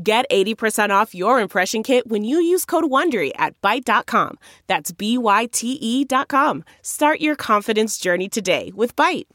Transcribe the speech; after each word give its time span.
Get 0.00 0.24
80% 0.30 0.90
off 0.90 1.14
your 1.14 1.40
impression 1.40 1.82
kit 1.82 2.06
when 2.06 2.24
you 2.24 2.38
use 2.40 2.64
code 2.64 2.84
WONDERY 2.84 3.32
at 3.36 3.60
Byte.com. 3.60 4.38
That's 4.66 4.92
B-Y-T-E 4.92 6.04
dot 6.04 6.28
com. 6.28 6.64
Start 6.82 7.20
your 7.20 7.36
confidence 7.36 7.98
journey 7.98 8.28
today 8.28 8.72
with 8.74 8.96
Byte. 8.96 9.26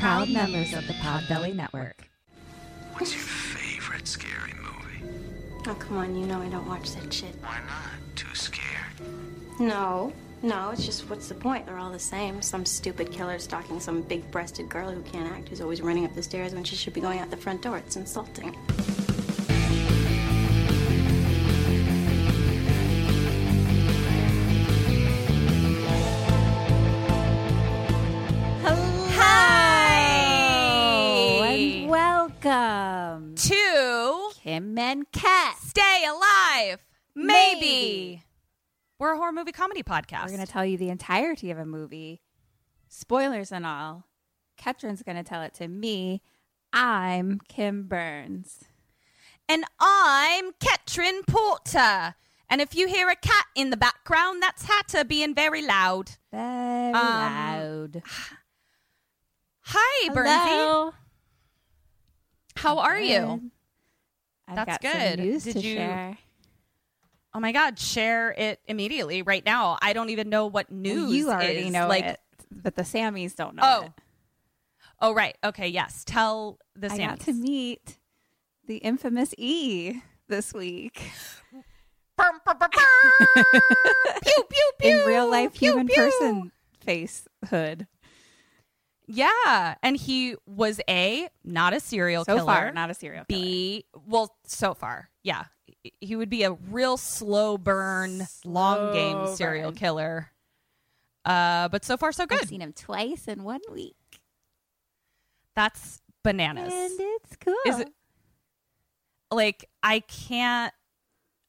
Proud 0.00 0.30
members 0.30 0.72
of 0.72 0.86
the 0.86 0.94
Podbelly 0.94 1.54
Network. 1.54 2.08
What's 2.94 3.12
your 3.12 3.22
favorite 3.22 4.08
scary 4.08 4.54
movie? 4.54 5.12
Oh, 5.66 5.74
come 5.74 5.98
on, 5.98 6.16
you 6.16 6.26
know 6.26 6.40
I 6.40 6.48
don't 6.48 6.66
watch 6.66 6.92
that 6.92 7.12
shit. 7.12 7.34
Why 7.42 7.58
not? 7.66 8.16
Too 8.16 8.34
scared? 8.34 8.62
No, 9.60 10.12
no, 10.42 10.70
it's 10.70 10.84
just 10.86 11.08
what's 11.08 11.28
the 11.28 11.34
point? 11.34 11.66
They're 11.66 11.78
all 11.78 11.92
the 11.92 11.98
same. 11.98 12.40
Some 12.42 12.64
stupid 12.64 13.12
killer 13.12 13.38
stalking 13.38 13.78
some 13.78 14.02
big 14.02 14.28
breasted 14.30 14.68
girl 14.68 14.90
who 14.90 15.02
can't 15.02 15.30
act, 15.30 15.50
who's 15.50 15.60
always 15.60 15.82
running 15.82 16.04
up 16.04 16.14
the 16.14 16.22
stairs 16.22 16.54
when 16.54 16.64
she 16.64 16.76
should 16.76 16.94
be 16.94 17.00
going 17.00 17.20
out 17.20 17.30
the 17.30 17.36
front 17.36 17.62
door. 17.62 17.76
It's 17.76 17.96
insulting. 17.96 18.56
Welcome 32.42 33.36
to 33.36 34.30
Kim 34.42 34.76
and 34.76 35.04
Ket. 35.12 35.56
Stay 35.58 36.04
Alive. 36.08 36.78
Maybe. 37.14 37.60
Maybe. 37.60 38.24
We're 38.98 39.12
a 39.12 39.16
horror 39.16 39.30
movie 39.32 39.52
comedy 39.52 39.82
podcast. 39.84 40.22
We're 40.24 40.32
going 40.36 40.46
to 40.46 40.50
tell 40.52 40.64
you 40.64 40.76
the 40.76 40.88
entirety 40.88 41.52
of 41.52 41.58
a 41.58 41.64
movie, 41.64 42.20
spoilers 42.88 43.52
and 43.52 43.64
all. 43.64 44.06
Ketryn's 44.60 45.02
going 45.04 45.16
to 45.16 45.22
tell 45.22 45.42
it 45.42 45.54
to 45.54 45.68
me. 45.68 46.20
I'm 46.72 47.38
Kim 47.48 47.84
Burns. 47.84 48.64
and 49.48 49.64
I'm 49.78 50.50
Ketrin 50.54 51.24
Porter. 51.28 52.16
And 52.50 52.60
if 52.60 52.74
you 52.74 52.88
hear 52.88 53.08
a 53.08 53.16
cat 53.16 53.46
in 53.54 53.70
the 53.70 53.76
background, 53.76 54.42
that's 54.42 54.64
Hatter 54.64 55.04
being 55.04 55.34
very 55.34 55.64
loud. 55.64 56.10
Very 56.32 56.88
Um, 56.88 56.92
loud. 56.92 58.02
Hi, 59.66 60.08
Bernsey. 60.08 60.92
How 62.56 62.78
are 62.78 62.98
you? 63.00 63.50
I've 64.48 64.66
That's 64.66 64.78
good. 64.78 65.18
News 65.20 65.44
Did 65.44 65.54
to 65.54 65.60
you- 65.60 65.74
share. 65.76 66.18
Oh 67.34 67.40
my 67.40 67.52
God, 67.52 67.78
share 67.78 68.32
it 68.36 68.60
immediately 68.66 69.22
right 69.22 69.44
now. 69.44 69.78
I 69.80 69.94
don't 69.94 70.10
even 70.10 70.28
know 70.28 70.46
what 70.48 70.70
news 70.70 71.12
you 71.14 71.30
already 71.30 71.60
is. 71.60 71.72
know 71.72 71.88
like, 71.88 72.04
it, 72.04 72.20
but 72.50 72.74
the 72.76 72.82
Sammys 72.82 73.34
don't 73.34 73.54
know 73.56 73.62
Oh. 73.64 73.86
it. 73.86 73.92
Oh, 75.00 75.14
right. 75.14 75.36
Okay, 75.42 75.68
yes. 75.68 76.04
Tell 76.04 76.58
the 76.76 76.92
I 76.92 76.98
got 76.98 77.18
Sammys. 77.20 77.24
to 77.24 77.32
meet 77.32 77.96
the 78.66 78.76
infamous 78.76 79.34
E 79.38 79.94
this 80.28 80.52
week. 80.52 81.02
Burr, 82.18 82.30
burr, 82.44 82.54
burr, 82.54 82.68
burr. 82.70 83.44
pew, 84.22 84.44
pew, 84.50 84.70
pew. 84.78 84.90
in 85.00 85.06
real 85.08 85.28
life 85.30 85.54
pew, 85.54 85.70
human 85.70 85.86
pew. 85.86 85.96
person 85.96 86.52
face 86.84 87.26
hood. 87.48 87.86
Yeah, 89.14 89.74
and 89.82 89.96
he 89.96 90.36
was 90.46 90.80
a 90.88 91.28
not 91.44 91.74
a 91.74 91.80
serial 91.80 92.24
So 92.24 92.36
killer. 92.36 92.46
far, 92.46 92.72
not 92.72 92.90
a 92.90 92.94
serial 92.94 93.24
killer. 93.26 93.42
B 93.42 93.84
well, 94.06 94.34
so 94.46 94.72
far, 94.74 95.10
yeah, 95.22 95.44
he 96.00 96.16
would 96.16 96.30
be 96.30 96.44
a 96.44 96.52
real 96.52 96.96
slow 96.96 97.58
burn, 97.58 98.26
long 98.44 98.92
game 98.92 99.26
serial 99.36 99.70
burn. 99.70 99.76
killer. 99.76 100.28
Uh, 101.26 101.68
but 101.68 101.84
so 101.84 101.96
far 101.96 102.10
so 102.12 102.24
good. 102.26 102.40
I've 102.42 102.48
seen 102.48 102.62
him 102.62 102.72
twice 102.72 103.28
in 103.28 103.44
one 103.44 103.60
week, 103.70 103.94
That's 105.54 106.00
bananas. 106.24 106.72
and 106.72 106.92
it's 106.98 107.36
cool. 107.36 107.54
Is 107.66 107.80
it 107.80 107.90
like 109.30 109.68
I 109.82 110.00
can't? 110.00 110.72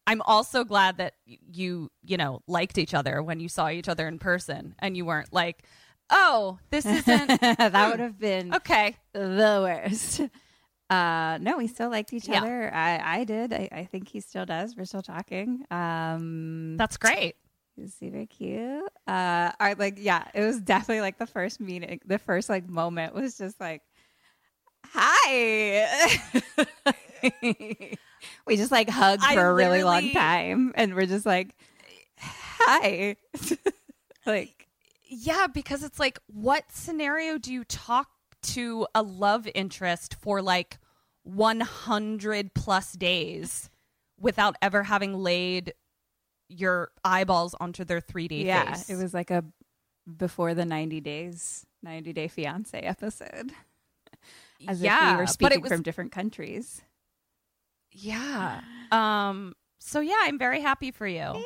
I'm 0.05 0.21
also 0.23 0.63
glad 0.65 0.97
that 0.97 1.13
you 1.25 1.89
you 2.03 2.17
know 2.17 2.41
liked 2.45 2.77
each 2.77 2.93
other 2.93 3.23
when 3.23 3.39
you 3.39 3.47
saw 3.47 3.69
each 3.69 3.87
other 3.87 4.07
in 4.07 4.19
person, 4.19 4.75
and 4.79 4.97
you 4.97 5.05
weren't 5.05 5.31
like, 5.31 5.63
oh, 6.09 6.59
this 6.69 6.85
isn't 6.85 7.27
that 7.41 7.89
would 7.91 7.99
have 7.99 8.19
been 8.19 8.53
okay. 8.55 8.95
the 9.13 9.59
worst. 9.63 10.21
Uh, 10.89 11.37
no, 11.41 11.57
we 11.57 11.67
still 11.67 11.89
liked 11.89 12.13
each 12.13 12.27
Yeah. 12.27 12.41
other. 12.41 12.73
I, 12.73 13.19
I 13.21 13.23
did. 13.23 13.53
I, 13.53 13.69
I 13.71 13.83
think 13.85 14.07
he 14.07 14.19
still 14.19 14.45
does. 14.45 14.75
We're 14.75 14.85
still 14.85 15.01
talking. 15.01 15.63
Um, 15.71 16.77
That's 16.77 16.97
great. 16.97 17.35
He's 17.75 17.95
super 17.95 18.25
cute. 18.27 18.83
Uh, 19.07 19.51
I 19.59 19.75
like, 19.79 19.95
yeah, 19.97 20.25
it 20.35 20.41
was 20.41 20.59
definitely 20.59 21.01
like 21.01 21.17
the 21.17 21.25
first 21.25 21.59
meeting. 21.59 21.99
The 22.05 22.19
first 22.19 22.47
like 22.47 22.69
moment 22.69 23.15
was 23.15 23.35
just 23.35 23.59
like, 23.59 23.81
"Hi." 24.85 25.87
we 28.45 28.57
just 28.57 28.71
like 28.71 28.89
hugged 28.89 29.23
I 29.25 29.33
for 29.33 29.47
a 29.47 29.53
really 29.55 29.83
long 29.83 30.11
time, 30.11 30.73
and 30.75 30.93
we're 30.93 31.07
just 31.07 31.25
like, 31.25 31.55
"Hi." 32.19 33.15
like, 34.27 34.62
Yeah, 35.15 35.47
because 35.47 35.83
it's 35.83 35.99
like, 35.99 36.19
what 36.27 36.71
scenario 36.71 37.37
do 37.37 37.53
you 37.53 37.63
talk 37.63 38.09
to 38.43 38.87
a 38.95 39.03
love 39.03 39.47
interest 39.53 40.15
for 40.19 40.41
like 40.41 40.79
100 41.23 42.53
plus 42.53 42.93
days 42.93 43.69
without 44.19 44.55
ever 44.61 44.83
having 44.83 45.13
laid 45.13 45.73
your 46.49 46.91
eyeballs 47.03 47.55
onto 47.59 47.83
their 47.83 48.01
3D 48.01 48.43
yeah, 48.43 48.73
face? 48.73 48.89
it 48.89 48.95
was 48.95 49.13
like 49.13 49.29
a 49.29 49.43
before 50.17 50.53
the 50.53 50.65
ninety 50.65 50.99
days, 50.99 51.65
ninety 51.81 52.11
day 52.11 52.27
fiance 52.27 52.77
episode. 52.77 53.51
As 54.67 54.81
yeah, 54.81 55.11
if 55.11 55.15
we 55.15 55.21
were 55.21 55.27
speaking 55.27 55.61
was, 55.61 55.71
from 55.71 55.81
different 55.81 56.11
countries. 56.11 56.81
yeah. 57.91 58.61
Um. 58.91 59.53
So 59.79 59.99
yeah, 59.99 60.19
I'm 60.21 60.39
very 60.39 60.61
happy 60.61 60.91
for 60.91 61.07
you. 61.07 61.43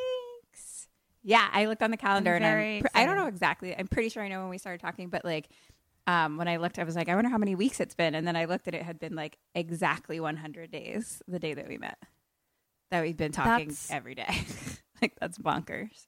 Yeah, 1.23 1.47
I 1.51 1.65
looked 1.65 1.83
on 1.83 1.91
the 1.91 1.97
calendar 1.97 2.35
I'm 2.35 2.43
and 2.43 2.81
pr- 2.81 2.87
I 2.95 3.05
don't 3.05 3.17
know 3.17 3.27
exactly. 3.27 3.75
I'm 3.77 3.87
pretty 3.87 4.09
sure 4.09 4.23
I 4.23 4.29
know 4.29 4.41
when 4.41 4.49
we 4.49 4.57
started 4.57 4.81
talking, 4.81 5.09
but 5.09 5.25
like 5.25 5.49
um, 6.07 6.37
when 6.37 6.47
I 6.47 6.57
looked, 6.57 6.79
I 6.79 6.83
was 6.83 6.95
like, 6.95 7.09
I 7.09 7.15
wonder 7.15 7.29
how 7.29 7.37
many 7.37 7.53
weeks 7.53 7.79
it's 7.79 7.95
been. 7.95 8.15
And 8.15 8.25
then 8.25 8.35
I 8.35 8.45
looked 8.45 8.67
at 8.67 8.73
it, 8.73 8.77
it 8.77 8.83
had 8.83 8.99
been 8.99 9.13
like 9.15 9.37
exactly 9.53 10.19
100 10.19 10.71
days 10.71 11.21
the 11.27 11.39
day 11.39 11.53
that 11.53 11.67
we 11.67 11.77
met. 11.77 11.97
That 12.91 13.03
we've 13.03 13.17
been 13.17 13.33
talking 13.33 13.67
That's- 13.67 13.89
every 13.91 14.15
day. 14.15 14.45
like, 15.01 15.13
that's 15.19 15.37
bonkers. 15.37 16.07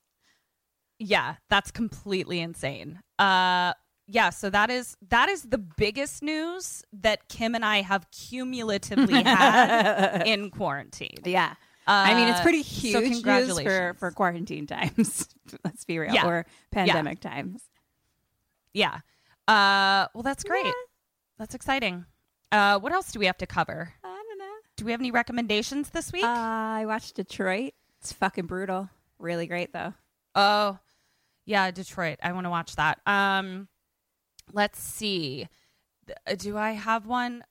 Yeah, 0.98 1.36
that's 1.50 1.72
completely 1.72 2.40
insane. 2.40 3.00
Uh 3.18 3.74
yeah, 4.12 4.32
so 4.32 4.50
that 4.50 4.72
is 4.72 4.98
that 5.10 5.30
is 5.30 5.44
the 5.44 5.60
biggest 5.60 6.24
news 6.24 6.84
that 6.92 7.30
Kim 7.30 7.54
and 7.54 7.64
I 7.64 7.82
have 7.82 8.10
cumulatively 8.12 9.22
had 9.22 10.24
in 10.26 10.50
quarantine. 10.50 11.20
Yeah. 11.26 11.54
I 11.92 12.14
mean, 12.16 12.28
it's 12.28 12.40
Uh, 12.40 12.44
pretty 12.44 12.62
huge 12.62 12.96
for, 12.96 13.02
congratulations. 13.02 14.00
for 14.00 14.12
quarantine 14.12 14.68
times. 14.68 15.28
Let's 15.66 15.86
be 15.86 15.98
real. 16.00 16.14
Yeah. 16.14 16.28
Or 16.28 16.46
pandemic 16.72 17.20
times. 17.20 17.64
Yeah. 18.74 19.00
Uh 19.48 20.08
well 20.14 20.24
that's 20.24 20.44
great. 20.44 20.74
That's 21.40 21.56
exciting. 21.56 22.06
Uh 22.52 22.80
what 22.80 22.92
else 22.92 23.12
do 23.12 23.20
we 23.20 23.26
have 23.26 23.38
to 23.40 23.48
cover? 23.48 23.94
I 24.04 24.08
don't 24.28 24.38
know. 24.38 24.46
Do 24.76 24.86
we 24.86 24.92
have 24.92 25.02
any 25.02 25.12
recommendations 25.12 25.90
this 25.90 26.12
week? 26.14 26.24
Uh, 26.24 26.28
I 26.28 26.86
watched 26.86 27.16
Detroit. 27.16 27.74
It's 28.00 28.14
fucking 28.14 28.46
brutal. 28.46 28.90
Really 29.18 29.48
great, 29.48 29.74
though. 29.74 29.94
Oh, 30.36 30.80
yeah, 31.46 31.70
Detroit. 31.72 32.20
I 32.24 32.32
want 32.32 32.46
to 32.46 32.50
watch 32.50 32.78
that. 32.78 33.00
Um, 33.06 33.68
let's 34.54 34.80
see. 34.80 35.50
Uh, 36.26 36.36
Do 36.36 36.58
I 36.58 36.72
have 36.72 37.06
one? 37.08 37.44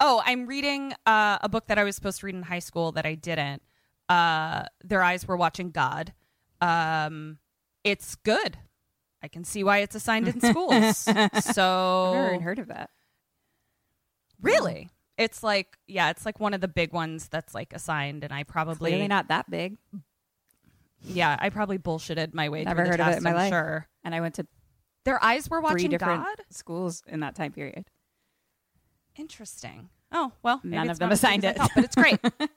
Oh, 0.00 0.22
I'm 0.26 0.44
reading 0.46 0.92
uh, 1.06 1.38
a 1.40 1.48
book 1.48 1.68
that 1.68 1.78
I 1.78 1.84
was 1.84 1.96
supposed 1.96 2.20
to 2.20 2.26
read 2.26 2.34
in 2.34 2.42
high 2.42 2.58
school 2.58 2.92
that 2.92 3.06
I 3.06 3.14
didn't. 3.14 3.62
Uh, 4.08 4.64
Their 4.82 5.02
eyes 5.02 5.26
were 5.26 5.36
watching 5.36 5.70
God. 5.70 6.12
Um, 6.60 7.38
it's 7.84 8.14
good. 8.16 8.58
I 9.22 9.28
can 9.28 9.44
see 9.44 9.64
why 9.64 9.78
it's 9.78 9.94
assigned 9.94 10.28
in 10.28 10.40
schools. 10.40 11.08
So 11.40 12.08
I've 12.08 12.14
never 12.14 12.28
even 12.28 12.40
heard 12.42 12.58
of 12.58 12.68
that. 12.68 12.90
really, 14.40 14.90
it's 15.16 15.42
like 15.42 15.78
yeah, 15.86 16.10
it's 16.10 16.26
like 16.26 16.40
one 16.40 16.54
of 16.54 16.60
the 16.60 16.68
big 16.68 16.92
ones 16.92 17.28
that's 17.28 17.54
like 17.54 17.72
assigned, 17.72 18.24
and 18.24 18.32
I 18.32 18.42
probably 18.42 18.90
Clearly 18.90 19.08
not 19.08 19.28
that 19.28 19.48
big. 19.50 19.76
yeah, 21.02 21.36
I 21.40 21.48
probably 21.50 21.78
bullshitted 21.78 22.34
my 22.34 22.48
way 22.48 22.64
Never 22.64 22.84
through 22.84 22.84
the 22.84 22.90
heard 22.90 23.00
of 23.00 23.06
it 23.08 23.10
test. 23.12 23.18
in 23.18 23.24
my 23.24 23.30
I'm 23.30 23.36
life. 23.36 23.50
sure. 23.50 23.86
And 24.04 24.14
I 24.14 24.20
went 24.20 24.34
to 24.36 24.46
Their 25.04 25.22
eyes 25.22 25.48
were 25.48 25.58
three 25.60 25.64
watching 25.70 25.90
different 25.90 26.24
God. 26.24 26.36
schools 26.50 27.02
in 27.06 27.20
that 27.20 27.34
time 27.34 27.52
period. 27.52 27.84
Interesting. 29.16 29.88
Oh 30.12 30.32
well, 30.42 30.60
maybe 30.62 30.76
None 30.76 30.90
it's 30.90 30.96
of 30.96 30.98
them 30.98 31.08
not 31.08 31.12
as 31.12 31.20
big 31.20 31.28
assigned 31.30 31.44
as 31.44 31.48
I 31.48 31.50
it. 31.50 31.56
thought, 31.58 31.70
but 31.74 31.84
it's 31.84 31.94
great. 31.96 32.18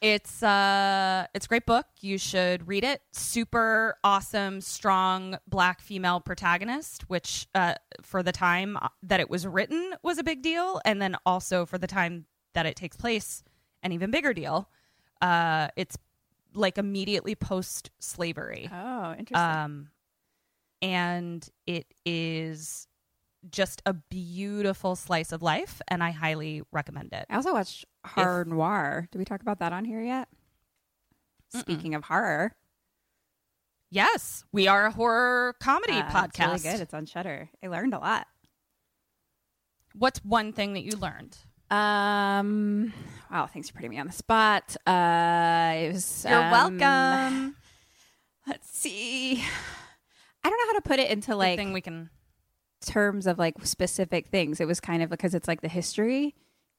it's 0.00 0.42
uh, 0.42 1.26
it's 1.34 1.46
a 1.46 1.48
great 1.48 1.66
book. 1.66 1.86
You 2.00 2.18
should 2.18 2.66
read 2.68 2.84
it. 2.84 3.02
Super 3.12 3.96
awesome, 4.04 4.60
strong 4.60 5.38
black 5.46 5.80
female 5.80 6.20
protagonist, 6.20 7.08
which 7.08 7.46
uh, 7.54 7.74
for 8.02 8.22
the 8.22 8.32
time 8.32 8.78
that 9.02 9.20
it 9.20 9.28
was 9.28 9.46
written 9.46 9.94
was 10.02 10.18
a 10.18 10.24
big 10.24 10.42
deal, 10.42 10.80
and 10.84 11.00
then 11.00 11.16
also 11.24 11.66
for 11.66 11.78
the 11.78 11.86
time 11.86 12.26
that 12.54 12.66
it 12.66 12.76
takes 12.76 12.96
place, 12.96 13.42
an 13.82 13.92
even 13.92 14.10
bigger 14.10 14.34
deal. 14.34 14.68
Uh, 15.20 15.68
it's 15.76 15.96
like 16.54 16.78
immediately 16.78 17.34
post 17.34 17.90
slavery. 18.00 18.68
Oh, 18.72 19.14
interesting. 19.18 19.36
Um, 19.36 19.88
and 20.82 21.48
it 21.66 21.86
is 22.04 22.87
just 23.50 23.82
a 23.86 23.94
beautiful 23.94 24.96
slice 24.96 25.32
of 25.32 25.42
life, 25.42 25.80
and 25.88 26.02
I 26.02 26.10
highly 26.10 26.62
recommend 26.72 27.12
it. 27.12 27.26
I 27.28 27.36
also 27.36 27.52
watched 27.52 27.84
Horror 28.04 28.44
Noir. 28.44 29.08
Did 29.10 29.18
we 29.18 29.24
talk 29.24 29.40
about 29.42 29.58
that 29.60 29.72
on 29.72 29.84
here 29.84 30.02
yet? 30.02 30.28
Speaking 31.50 31.94
of 31.94 32.04
horror, 32.04 32.54
Yes, 33.90 34.44
we 34.52 34.68
are 34.68 34.86
a 34.86 34.90
horror 34.90 35.54
comedy 35.60 35.94
uh, 35.94 36.10
podcast. 36.10 36.54
It's 36.56 36.64
really 36.64 36.76
good. 36.76 36.82
It's 36.82 36.94
on 36.94 37.06
Shudder. 37.06 37.48
I 37.62 37.68
learned 37.68 37.94
a 37.94 37.98
lot. 37.98 38.26
What's 39.94 40.22
one 40.22 40.52
thing 40.52 40.74
that 40.74 40.82
you 40.82 40.92
learned? 40.92 41.36
Um, 41.70 42.92
wow, 43.30 43.46
thanks 43.46 43.68
for 43.68 43.76
putting 43.76 43.90
me 43.90 43.98
on 43.98 44.06
the 44.06 44.12
spot. 44.12 44.76
Uh, 44.86 45.72
it 45.76 45.92
was. 45.92 46.26
You're 46.28 46.42
um, 46.42 46.50
welcome. 46.50 47.56
Let's 48.46 48.70
see. 48.70 49.42
I 50.44 50.50
don't 50.50 50.58
know 50.58 50.72
how 50.72 50.78
to 50.78 50.88
put 50.88 50.98
it 50.98 51.10
into 51.10 51.34
Like, 51.34 51.50
like 51.50 51.58
thing 51.58 51.72
we 51.72 51.80
can. 51.80 52.10
Terms 52.84 53.26
of 53.26 53.38
like 53.38 53.54
specific 53.64 54.28
things. 54.28 54.60
It 54.60 54.66
was 54.66 54.80
kind 54.80 55.02
of 55.02 55.10
because 55.10 55.34
it's 55.34 55.48
like 55.48 55.60
the 55.60 55.68
history, 55.68 56.34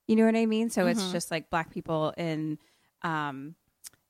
you 0.07 0.15
know 0.15 0.25
what 0.25 0.35
I 0.35 0.45
mean? 0.45 0.69
So 0.69 0.81
Mm-hmm. 0.81 0.91
it's 0.91 1.11
just 1.11 1.31
like 1.31 1.49
black 1.49 1.71
people 1.71 2.13
in 2.17 2.57
um, 3.03 3.55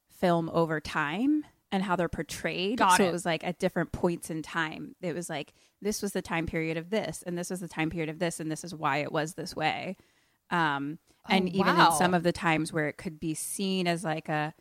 film 0.09 0.49
over 0.53 0.79
time 0.79 1.45
and 1.71 1.83
how 1.83 1.95
they're 1.95 2.09
portrayed. 2.09 2.77
Got 2.79 2.97
so 2.97 3.03
it. 3.05 3.09
it 3.09 3.11
was 3.11 3.25
like 3.25 3.43
at 3.43 3.59
different 3.59 3.91
points 3.91 4.29
in 4.29 4.41
time. 4.41 4.95
It 5.01 5.13
was 5.13 5.29
like 5.29 5.53
this 5.81 6.01
was 6.01 6.11
the 6.13 6.21
time 6.21 6.45
period 6.45 6.77
of 6.77 6.89
this, 6.89 7.23
and 7.25 7.37
this 7.37 7.49
was 7.49 7.59
the 7.61 7.67
time 7.67 7.89
period 7.89 8.09
of 8.09 8.19
this, 8.19 8.39
and 8.39 8.51
this 8.51 8.63
is 8.63 8.73
why 8.75 8.97
it 8.97 9.11
was 9.11 9.33
this 9.35 9.55
way. 9.55 9.95
Um, 10.49 10.99
and 11.29 11.45
Oh, 11.47 11.51
even 11.53 11.75
wow. 11.77 11.91
in 11.91 11.97
some 11.97 12.13
of 12.13 12.23
the 12.23 12.31
times 12.31 12.73
where 12.73 12.87
it 12.87 12.97
could 12.97 13.19
be 13.19 13.33
seen 13.33 13.87
as 13.87 14.03
like 14.03 14.29
a 14.29 14.53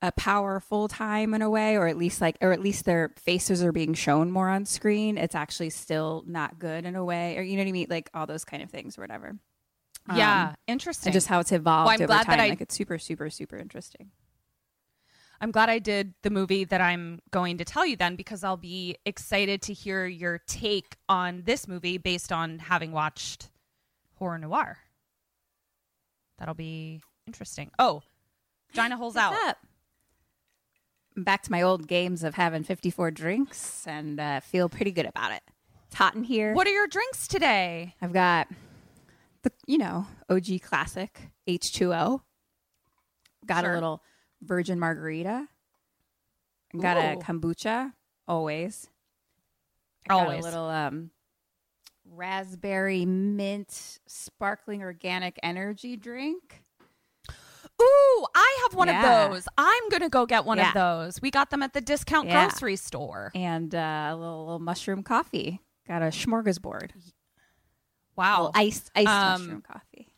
a 0.00 0.12
powerful 0.12 0.86
time 0.88 1.34
in 1.34 1.42
a 1.42 1.50
way 1.50 1.76
or 1.76 1.86
at 1.88 1.96
least 1.96 2.20
like 2.20 2.36
or 2.40 2.52
at 2.52 2.60
least 2.60 2.84
their 2.84 3.10
faces 3.16 3.64
are 3.64 3.72
being 3.72 3.94
shown 3.94 4.30
more 4.30 4.48
on 4.48 4.64
screen 4.64 5.18
it's 5.18 5.34
actually 5.34 5.70
still 5.70 6.22
not 6.26 6.58
good 6.58 6.84
in 6.86 6.94
a 6.94 7.04
way 7.04 7.36
or 7.36 7.42
you 7.42 7.56
know 7.56 7.62
what 7.64 7.68
i 7.68 7.72
mean 7.72 7.86
like 7.90 8.08
all 8.14 8.24
those 8.24 8.44
kind 8.44 8.62
of 8.62 8.70
things 8.70 8.96
or 8.96 9.00
whatever 9.00 9.36
yeah, 10.14 10.50
Um, 10.50 10.54
interesting. 10.68 11.08
and 11.10 11.12
just 11.12 11.26
how 11.26 11.38
it's 11.40 11.52
evolved 11.52 11.86
Well, 11.88 11.94
I'm 11.94 12.00
over 12.02 12.06
glad 12.06 12.26
time 12.26 12.36
that 12.38 12.44
I- 12.44 12.48
like 12.50 12.60
it's 12.60 12.74
super 12.76 12.98
super 12.98 13.28
super 13.28 13.56
interesting 13.56 14.10
I'm 15.40 15.52
glad 15.52 15.68
I 15.70 15.78
did 15.78 16.14
the 16.22 16.30
movie 16.30 16.64
that 16.64 16.80
I'm 16.80 17.20
going 17.30 17.58
to 17.58 17.64
tell 17.64 17.86
you 17.86 17.94
then 17.96 18.16
because 18.16 18.42
I'll 18.42 18.56
be 18.56 18.96
excited 19.06 19.62
to 19.62 19.72
hear 19.72 20.04
your 20.06 20.38
take 20.48 20.96
on 21.08 21.42
this 21.44 21.68
movie 21.68 21.96
based 21.96 22.32
on 22.32 22.58
having 22.58 22.90
watched 22.90 23.48
horror 24.16 24.36
noir. 24.38 24.78
That'll 26.40 26.54
be 26.54 27.02
interesting. 27.28 27.70
Oh, 27.78 28.02
Gina 28.72 28.96
Holes 28.96 29.14
Out. 29.14 29.34
Up? 29.46 29.58
Back 31.24 31.42
to 31.42 31.50
my 31.50 31.62
old 31.62 31.88
games 31.88 32.22
of 32.22 32.34
having 32.34 32.62
54 32.62 33.10
drinks 33.10 33.86
and 33.86 34.20
uh, 34.20 34.40
feel 34.40 34.68
pretty 34.68 34.92
good 34.92 35.06
about 35.06 35.32
it. 35.32 35.42
It's 35.86 35.96
hot 35.96 36.14
in 36.14 36.22
here. 36.22 36.54
What 36.54 36.66
are 36.66 36.70
your 36.70 36.86
drinks 36.86 37.26
today? 37.26 37.94
i've 38.00 38.12
got 38.12 38.46
the 39.42 39.50
you 39.66 39.78
know 39.78 40.06
og 40.28 40.46
classic 40.62 41.30
h2o 41.48 42.20
got 43.46 43.64
Sure. 43.64 43.72
a 43.72 43.74
little 43.74 44.02
virgin 44.42 44.78
margarita. 44.78 45.48
Got 46.78 46.98
a 46.98 47.16
kombucha 47.16 47.92
always. 48.28 48.88
I 50.04 50.14
got 50.14 50.22
Always. 50.26 50.40
a 50.44 50.48
little 50.48 50.66
um 50.68 51.10
raspberry 52.10 53.04
mint 53.06 53.98
sparkling 54.06 54.82
organic 54.82 55.38
energy 55.42 55.96
drink 55.96 56.62
Ooh, 57.80 58.26
I 58.34 58.58
have 58.64 58.74
one 58.74 58.88
Yeah. 58.88 59.24
of 59.26 59.30
those. 59.32 59.48
I'm 59.56 59.88
going 59.88 60.02
to 60.02 60.08
go 60.08 60.26
get 60.26 60.44
one 60.44 60.58
Yeah. 60.58 60.68
of 60.68 60.74
those. 60.74 61.22
We 61.22 61.30
got 61.30 61.50
them 61.50 61.62
at 61.62 61.72
the 61.74 61.80
discount 61.80 62.28
Yeah. 62.28 62.48
grocery 62.48 62.76
store. 62.76 63.30
and 63.34 63.74
uh, 63.74 64.08
a 64.10 64.16
little, 64.16 64.44
little 64.44 64.58
mushroom 64.58 65.02
coffee 65.02 65.60
got 65.86 66.02
a 66.02 66.06
smorgasbord 66.06 66.90
Wow. 68.16 68.36
little 68.46 68.52
iced 68.54 68.90
iced 68.96 69.08
Um, 69.08 69.42
mushroom 69.42 69.62
coffee 69.62 70.12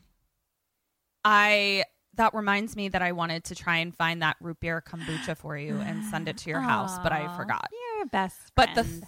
I 1.24 1.84
that 2.14 2.34
reminds 2.34 2.74
me 2.76 2.88
that 2.88 3.02
I 3.02 3.12
wanted 3.12 3.44
to 3.44 3.54
try 3.54 3.76
and 3.76 3.94
find 3.94 4.22
that 4.22 4.36
root 4.40 4.58
beer 4.60 4.82
kombucha 4.86 5.36
for 5.36 5.56
you 5.56 5.80
and 5.80 6.02
send 6.04 6.28
it 6.28 6.36
to 6.38 6.50
your 6.50 6.60
house, 6.60 6.98
but 7.02 7.12
I 7.12 7.28
forgot. 7.36 7.68
You're 7.72 8.06
best 8.06 8.52
But 8.56 8.74
the 8.74 8.82
th- 8.84 9.04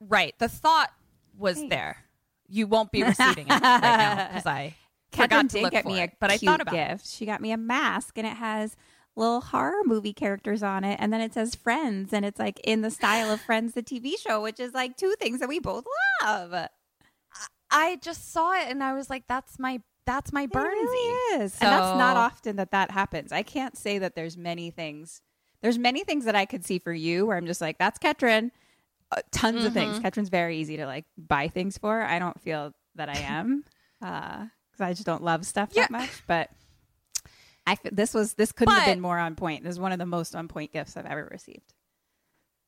right, 0.00 0.34
the 0.38 0.48
thought 0.48 0.92
was 1.36 1.56
Thanks. 1.56 1.70
there. 1.70 2.04
You 2.48 2.66
won't 2.66 2.92
be 2.92 3.02
receiving 3.02 3.46
it 3.48 3.50
right 3.50 3.80
now 3.80 4.14
because 4.28 4.46
I 4.46 4.74
Ketryn 5.16 5.48
did 5.48 5.70
get 5.70 5.86
me 5.86 6.00
a 6.00 6.04
it, 6.04 6.12
but 6.20 6.30
I 6.30 6.38
thought 6.38 6.60
about 6.60 6.74
it. 6.74 6.88
gift. 6.90 7.08
She 7.08 7.26
got 7.26 7.40
me 7.40 7.52
a 7.52 7.56
mask, 7.56 8.18
and 8.18 8.26
it 8.26 8.36
has 8.36 8.76
little 9.16 9.40
horror 9.40 9.82
movie 9.84 10.12
characters 10.12 10.62
on 10.62 10.84
it, 10.84 10.98
and 11.00 11.12
then 11.12 11.20
it 11.20 11.32
says 11.34 11.54
Friends, 11.54 12.12
and 12.12 12.24
it's 12.24 12.38
like 12.38 12.60
in 12.64 12.82
the 12.82 12.90
style 12.90 13.30
of 13.30 13.40
Friends, 13.46 13.74
the 13.74 13.82
TV 13.82 14.14
show, 14.18 14.42
which 14.42 14.60
is 14.60 14.72
like 14.74 14.96
two 14.96 15.14
things 15.18 15.40
that 15.40 15.48
we 15.48 15.58
both 15.58 15.84
love. 16.22 16.68
I 17.70 17.96
just 18.02 18.32
saw 18.32 18.52
it 18.54 18.68
and 18.70 18.82
I 18.82 18.94
was 18.94 19.10
like, 19.10 19.24
"That's 19.26 19.58
my 19.58 19.80
that's 20.06 20.32
my 20.32 20.44
It 20.44 20.50
Bernsey." 20.52 20.62
really 20.62 21.42
is, 21.44 21.60
and 21.60 21.70
that's 21.72 21.94
not 21.94 22.16
often 22.16 22.56
that 22.56 22.70
that 22.70 22.90
happens. 22.92 23.32
I 23.32 23.42
can't 23.42 23.76
say 23.76 23.98
that 23.98 24.14
there's 24.14 24.36
many 24.36 24.70
things. 24.70 25.20
There's 25.62 25.78
many 25.78 26.04
things 26.04 26.26
that 26.26 26.36
I 26.36 26.44
could 26.44 26.64
see 26.64 26.78
for 26.78 26.92
you 26.92 27.26
where 27.26 27.36
I'm 27.36 27.46
just 27.46 27.60
like, 27.60 27.78
that's 27.78 27.98
Ketryn. 27.98 28.50
Uh, 29.10 29.20
tons 29.32 29.64
of 29.64 29.72
Mm-hmm. 29.72 29.78
things. 29.78 29.98
Ketryn's 29.98 30.28
very 30.28 30.58
easy 30.58 30.76
to 30.76 30.86
like 30.86 31.06
buy 31.18 31.48
things 31.48 31.76
for. 31.78 32.02
I 32.02 32.18
don't 32.18 32.40
feel 32.40 32.72
that 32.94 33.08
I 33.08 33.18
am 33.18 33.64
because 34.76 34.90
I 34.90 34.92
just 34.92 35.06
don't 35.06 35.22
love 35.22 35.46
stuff 35.46 35.70
Yeah. 35.72 35.82
that 35.84 35.90
much. 35.90 36.22
But 36.26 36.50
I 37.66 37.76
this 37.90 38.14
was 38.14 38.34
this 38.34 38.52
couldn't 38.52 38.74
have 38.74 38.84
been 38.86 39.00
more 39.00 39.18
on 39.18 39.34
point. 39.34 39.64
This 39.64 39.72
is 39.72 39.80
one 39.80 39.92
of 39.92 39.98
the 39.98 40.06
most 40.06 40.36
on 40.36 40.48
point 40.48 40.72
gifts 40.72 40.96
I've 40.96 41.06
ever 41.06 41.28
received. 41.30 41.72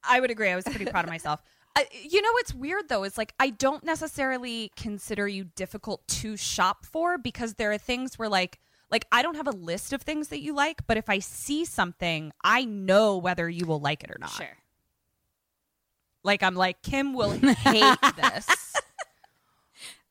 I 0.02 0.20
would 0.20 0.30
agree. 0.30 0.48
I 0.48 0.56
was 0.56 0.64
pretty 0.64 0.86
proud 0.86 1.04
of 1.04 1.10
myself. 1.10 1.42
Uh, 1.76 1.82
you 2.02 2.20
know 2.22 2.32
what's 2.32 2.52
weird 2.52 2.88
though 2.88 3.04
is 3.04 3.16
like 3.16 3.32
I 3.38 3.50
don't 3.50 3.84
necessarily 3.84 4.72
consider 4.74 5.28
you 5.28 5.44
difficult 5.44 6.04
to 6.08 6.36
shop 6.36 6.84
for 6.84 7.18
because 7.18 7.54
there 7.54 7.70
are 7.70 7.78
things 7.78 8.18
where 8.18 8.28
like 8.28 8.58
like 8.90 9.06
I 9.12 9.22
don't 9.22 9.36
have 9.36 9.46
a 9.46 9.52
list 9.52 9.92
of 9.92 10.02
things 10.02 10.28
that 10.28 10.40
you 10.40 10.54
like, 10.54 10.84
but 10.88 10.96
if 10.96 11.08
I 11.08 11.20
see 11.20 11.64
something, 11.64 12.32
I 12.42 12.64
know 12.64 13.18
whether 13.18 13.48
you 13.48 13.64
will 13.66 13.78
like 13.78 14.02
it 14.02 14.10
or 14.10 14.16
not. 14.18 14.30
Sure. 14.30 14.56
Like 16.24 16.42
I'm 16.42 16.56
like 16.56 16.82
Kim 16.82 17.12
will 17.12 17.30
hate 17.38 17.98
this. 18.16 18.74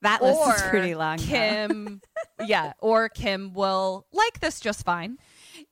That 0.02 0.22
list 0.22 0.40
or 0.40 0.56
is 0.56 0.62
pretty 0.64 0.94
long. 0.96 1.18
Kim, 1.18 2.02
yeah, 2.46 2.74
or 2.80 3.10
Kim 3.10 3.54
will 3.54 4.06
like 4.12 4.40
this 4.40 4.60
just 4.60 4.86
fine. 4.86 5.18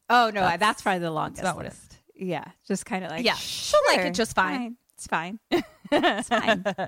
Oh 0.09 0.31
no, 0.33 0.55
that's, 0.57 0.81
probably 0.81 0.99
the 0.99 1.11
longest 1.11 1.43
not 1.43 1.55
what 1.55 1.65
it- 1.65 1.69
list. 1.69 1.97
Yeah, 2.15 2.45
just 2.67 2.85
kind 2.85 3.03
of 3.03 3.11
like 3.11 3.25
Yeah, 3.25 3.35
she'll 3.35 3.79
like 3.89 3.99
it 3.99 4.03
sure, 4.03 4.11
just 4.11 4.35
fine. 4.35 4.77
It's 4.95 5.07
fine. 5.07 5.39
It's 5.51 6.27
fine. 6.29 6.63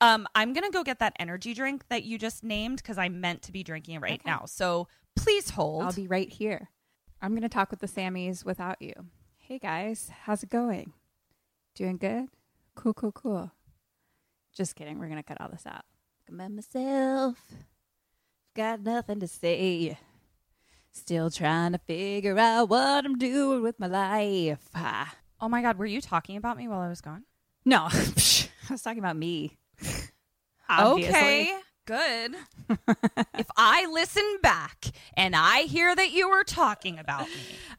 Um, 0.00 0.28
I'm 0.34 0.52
gonna 0.52 0.70
go 0.70 0.84
get 0.84 1.00
that 1.00 1.14
energy 1.18 1.54
drink 1.54 1.82
that 1.88 2.04
you 2.04 2.18
just 2.18 2.44
named 2.44 2.76
because 2.76 2.98
I 2.98 3.08
meant 3.08 3.42
to 3.42 3.52
be 3.52 3.64
drinking 3.64 3.96
it 3.96 4.00
right 4.00 4.20
Okay. 4.20 4.30
now. 4.30 4.44
So 4.46 4.86
please 5.16 5.50
hold. 5.50 5.82
I'll 5.82 5.92
be 5.92 6.06
right 6.06 6.30
here. 6.32 6.70
I'm 7.20 7.32
going 7.32 7.42
to 7.42 7.48
talk 7.48 7.72
with 7.72 7.80
the 7.80 7.88
Sammys 7.88 8.44
without 8.44 8.80
you. 8.80 8.92
Hey 9.38 9.58
guys, 9.58 10.08
how's 10.22 10.44
it 10.44 10.50
going? 10.50 10.92
Doing 11.74 11.96
good? 11.96 12.28
Cool, 12.76 12.94
cool, 12.94 13.10
cool. 13.10 13.50
Just 14.54 14.76
kidding. 14.76 15.00
We're 15.00 15.06
going 15.08 15.16
to 15.16 15.24
cut 15.24 15.40
all 15.40 15.48
this 15.48 15.66
out. 15.66 15.82
I'm 16.28 16.40
at 16.40 16.50
myself. 16.50 17.38
Got 18.54 18.82
nothing 18.82 19.20
to 19.20 19.28
say. 19.28 19.98
Still 20.92 21.30
trying 21.30 21.72
to 21.72 21.78
figure 21.78 22.38
out 22.38 22.68
what 22.68 23.04
I'm 23.04 23.16
doing 23.16 23.62
with 23.62 23.80
my 23.80 23.86
life. 23.86 24.68
Ah. 24.74 25.14
oh 25.40 25.48
my 25.48 25.62
god, 25.62 25.78
were 25.78 25.86
you 25.86 26.00
talking 26.00 26.36
about 26.36 26.56
me 26.56 26.68
while 26.68 26.80
I 26.80 26.88
was 26.88 27.00
gone? 27.00 27.24
No, 27.64 27.84
I 27.92 28.12
was 28.70 28.82
talking 28.82 28.98
about 28.98 29.16
me. 29.16 29.56
Obviously. 30.68 31.14
Okay, 31.14 31.54
good. 31.86 32.34
if 33.38 33.46
I 33.56 33.86
listen 33.90 34.38
back 34.42 34.86
and 35.14 35.34
I 35.34 35.62
hear 35.62 35.94
that 35.94 36.10
you 36.12 36.28
were 36.28 36.44
talking 36.44 36.98
about 36.98 37.26
me, 37.26 37.34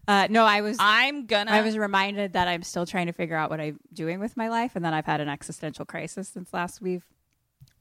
Uh, 0.08 0.28
no, 0.30 0.46
I 0.46 0.62
was. 0.62 0.78
I'm 0.80 1.28
gonna. 1.28 1.52
I 1.52 1.62
was 1.62 1.78
reminded 1.78 2.34
that 2.34 2.48
I'm 2.48 2.64
still 2.64 2.88
trying 2.88 3.08
to 3.08 3.14
figure 3.14 3.36
out 3.36 3.52
what 3.52 3.60
I'm 3.60 3.80
doing 3.94 4.20
with 4.20 4.36
my 4.36 4.50
life, 4.50 4.72
and 4.76 4.84
then 4.84 4.94
I've 4.94 5.06
had 5.06 5.22
an 5.22 5.30
existential 5.30 5.86
crisis 5.86 6.30
since 6.30 6.52
last 6.52 6.82
we've 6.82 7.06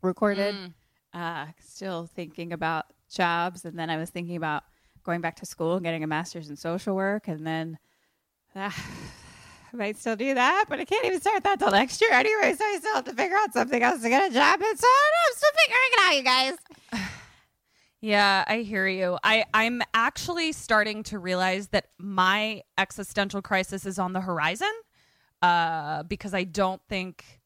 recorded. 0.03 0.55
Uh, 1.15 1.47
still 1.61 2.07
thinking 2.07 2.53
about 2.53 2.87
jobs, 3.11 3.65
and 3.65 3.79
then 3.79 3.91
I 3.91 3.97
was 3.97 4.11
thinking 4.11 4.37
about 4.37 4.65
going 5.05 5.21
back 5.21 5.37
to 5.37 5.47
school 5.47 5.75
and 5.75 5.85
getting 5.85 6.05
a 6.05 6.07
master's 6.07 6.51
in 6.51 6.57
social 6.57 6.95
work, 6.95 7.29
and 7.29 7.47
then 7.47 7.79
uh, 8.55 8.71
I 9.73 9.77
might 9.77 9.97
still 9.97 10.17
do 10.17 10.35
that, 10.35 10.67
but 10.69 10.81
I 10.81 10.85
can't 10.85 11.05
even 11.05 11.21
start 11.21 11.45
that 11.45 11.59
till 11.59 11.71
next 11.71 12.01
year 12.01 12.13
anyway. 12.13 12.55
So 12.57 12.65
I 12.65 12.77
still 12.79 12.95
have 12.95 13.05
to 13.05 13.15
figure 13.15 13.37
out 13.37 13.53
something 13.53 13.83
else 13.83 14.03
to 14.03 14.09
get 14.09 14.31
a 14.31 14.35
job 14.35 14.61
in. 14.61 14.77
So 14.77 14.87
I'm 14.87 15.35
still 15.35 15.51
figuring 15.65 15.91
it 15.93 16.01
out, 16.01 16.17
you 16.17 16.23
guys. 16.23 17.09
Yeah, 18.01 18.45
I 18.47 18.59
hear 18.59 18.87
you. 18.87 19.19
I, 19.25 19.45
I'm 19.53 19.83
actually 19.93 20.53
starting 20.53 21.03
to 21.05 21.19
realize 21.19 21.69
that 21.69 21.87
my 21.99 22.63
existential 22.79 23.43
crisis 23.43 23.85
is 23.85 23.99
on 23.99 24.13
the 24.13 24.21
horizon 24.21 24.71
uh, 25.43 26.05
because 26.05 26.33
I 26.33 26.45
don't 26.45 26.81
think 26.89 27.38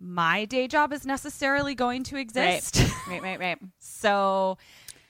my 0.00 0.44
day 0.44 0.68
job 0.68 0.92
is 0.92 1.04
necessarily 1.06 1.74
going 1.74 2.04
to 2.04 2.16
exist. 2.16 2.82
Right, 3.08 3.22
right, 3.22 3.38
right. 3.38 3.58
so 3.78 4.58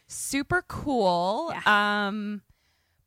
super 0.07 0.63
cool. 0.67 1.53
Um, 1.67 2.43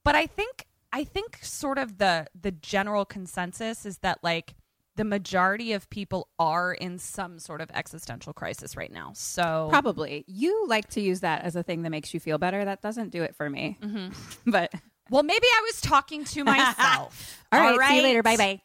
but 0.04 0.16
I 0.16 0.28
think 0.28 0.66
I 0.94 1.04
think 1.04 1.40
sort 1.42 1.78
of 1.78 1.98
the 1.98 2.28
the 2.40 2.52
general 2.52 3.06
consensus 3.06 3.86
is 3.86 4.00
that 4.00 4.20
like 4.24 4.56
the 4.98 5.04
majority 5.06 5.72
of 5.72 5.90
people 5.90 6.28
are 6.38 6.74
in 6.74 7.00
some 7.00 7.40
sort 7.40 7.62
of 7.62 7.72
existential 7.74 8.34
crisis 8.34 8.76
right 8.76 8.92
now. 8.92 9.12
So 9.16 9.68
Probably. 9.70 10.26
You 10.28 10.68
like 10.68 10.90
to 10.92 11.02
use 11.02 11.22
that 11.22 11.44
as 11.44 11.56
a 11.56 11.64
thing 11.64 11.84
that 11.84 11.90
makes 11.92 12.14
you 12.14 12.20
feel 12.20 12.38
better. 12.38 12.66
That 12.66 12.82
doesn't 12.82 13.10
do 13.10 13.24
it 13.24 13.36
for 13.36 13.50
me. 13.50 13.78
But 14.46 14.74
Well, 15.10 15.24
maybe 15.24 15.46
I 15.48 15.62
was 15.66 15.82
talking 15.82 16.26
to 16.26 16.44
myself. 16.46 17.44
all 17.52 17.60
right, 17.78 17.90
see 17.90 17.96
you 17.98 18.04
later. 18.04 18.22
Bye 18.22 18.38
bye. 18.38 18.62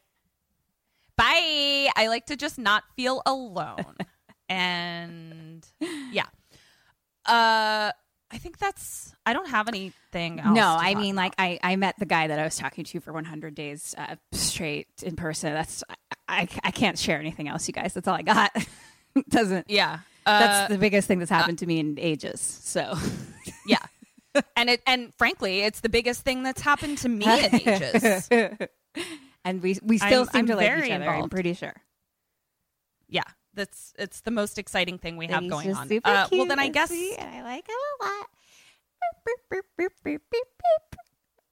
Bye. 1.17 1.89
I 1.97 2.09
like 2.09 2.27
to 2.27 2.37
just 2.37 2.59
not 2.59 2.85
feel 2.95 3.23
alone. 3.27 3.97
and 4.49 5.67
yeah. 6.13 6.27
Uh 7.25 7.93
I 8.31 8.39
think 8.39 8.59
that's 8.59 9.15
I 9.25 9.33
don't 9.33 9.49
have 9.49 9.69
anything 9.69 10.41
else. 10.41 10.55
No, 10.55 10.77
I 10.79 10.95
mean, 10.95 11.15
about. 11.15 11.23
like, 11.23 11.35
I, 11.39 11.59
I 11.63 11.77
met 11.77 11.97
the 11.99 12.07
guy 12.07 12.27
that 12.27 12.39
I 12.39 12.45
was 12.45 12.57
talking 12.57 12.85
to 12.85 13.01
for 13.01 13.13
100 13.13 13.55
days 13.55 13.95
uh, 13.97 14.17
straight 14.33 14.89
in 15.03 15.17
person. 15.17 15.53
That's, 15.53 15.83
I, 15.89 15.95
I, 16.29 16.49
I 16.65 16.71
can't 16.71 16.99
share 16.99 17.19
anything 17.19 17.49
else, 17.49 17.67
you 17.69 17.73
guys. 17.73 17.95
That's 17.95 18.07
all 18.09 18.15
I 18.15 18.23
got. 18.23 18.51
Doesn't, 19.29 19.71
yeah. 19.71 20.01
Uh, 20.27 20.41
that's 20.41 20.73
the 20.73 20.79
biggest 20.79 21.07
thing 21.09 21.19
that's 21.19 21.31
happened 21.31 21.59
to 21.61 21.67
me 21.67 21.79
in 21.79 21.99
ages. 21.99 22.41
So, 22.41 22.97
yeah. 23.67 23.79
and 24.57 24.71
it 24.71 24.83
and 24.87 25.15
frankly, 25.15 25.61
it's 25.61 25.81
the 25.81 25.89
biggest 25.89 26.23
thing 26.23 26.43
that's 26.43 26.61
happened 26.61 26.99
to 26.99 27.09
me 27.09 27.25
in 27.25 27.55
ages. 27.55 28.29
And 29.47 29.63
we, 29.63 29.79
we 29.83 29.97
still 29.97 30.21
I'm- 30.21 30.27
seem 30.29 30.39
I'm 30.41 30.47
to 30.49 30.57
like 30.57 30.85
each 30.85 30.91
other. 30.91 31.09
I'm 31.09 31.31
pretty 31.31 31.55
sure. 31.55 31.75
Yeah. 33.09 33.23
That's 33.55 33.95
it's 33.99 34.21
the 34.21 34.31
most 34.31 34.59
exciting 34.59 34.99
thing 34.99 35.17
we 35.17 35.29
have 35.29 35.43
He's 35.43 35.51
going 35.51 35.75
on. 35.75 35.91
Uh, 36.05 36.29
well 36.31 36.45
then 36.45 36.59
I 36.59 36.69
guess 36.69 36.91
and 36.91 37.35
I 37.35 37.43
like 37.43 37.67
him 37.67 37.75
a 38.03 38.05
lot. 38.05 38.27
Beep, 39.51 39.63
beep, 39.79 39.93
beep. 40.31 40.43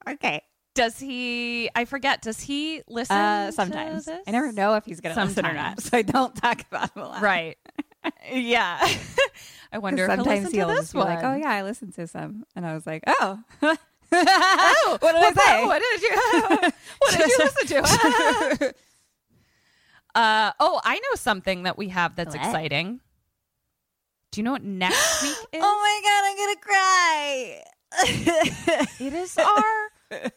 Okay. 0.07 0.43
does 0.75 0.99
he 0.99 1.71
I 1.75 1.87
forget, 1.87 2.21
does 2.21 2.41
he 2.41 2.83
listen 2.89 3.17
Uh, 3.17 3.51
sometimes 3.53 4.05
this? 4.05 4.21
I 4.27 4.31
never 4.33 4.53
know 4.53 4.75
if 4.75 4.85
he's 4.85 5.01
going 5.01 5.15
to 5.15 5.25
listen 5.25 5.47
or 5.47 5.55
not, 5.55 5.81
so 5.83 5.97
I 5.97 6.03
don't 6.03 6.35
talk 6.37 6.61
about 6.71 6.95
him 6.95 7.03
a 7.03 7.09
lot. 7.09 7.23
Right. 7.23 7.57
yeah. 8.33 8.87
I 9.73 9.79
wonder 9.79 10.05
if 10.05 10.11
he'll 10.11 10.25
sometimes 10.25 10.53
he'll 10.53 10.69
to 10.69 10.75
just 10.77 10.93
be 10.93 10.99
like, 10.99 11.25
"Oh 11.25 11.35
yeah, 11.35 11.51
I 11.51 11.63
listened 11.63 11.95
to 11.95 12.07
some," 12.07 12.45
and 12.55 12.67
I 12.67 12.75
was 12.75 12.87
like, 12.87 13.03
"Oh, 13.07 13.41
oh, 14.13 14.97
what 15.01 15.13
did 15.13 15.25
I 15.25 15.33
say? 15.33 15.67
What 15.67 15.83
did 15.83 16.03
you 16.03 16.11
What 16.99 17.11
did 17.17 17.29
you 17.29 17.39
listen 17.39 17.67
to? 18.59 18.75
uh 20.15 20.53
oh, 20.61 20.81
I 20.85 20.95
know 20.99 21.15
something 21.17 21.65
that 21.65 21.77
we 21.79 21.89
have 21.89 22.17
that's 22.17 22.35
What? 22.37 22.45
exciting. 22.47 23.01
Do 24.31 24.41
you 24.41 24.45
know 24.45 24.53
what 24.53 24.65
next 24.65 25.23
week 25.23 25.37
is? 25.53 25.63
oh 25.63 25.77
my 25.83 26.01
god, 26.05 26.25
I'm 26.27 26.37
gonna 26.37 26.61
cry." 26.61 27.63
It 29.01 29.13
is 29.13 29.39
our 29.39 30.33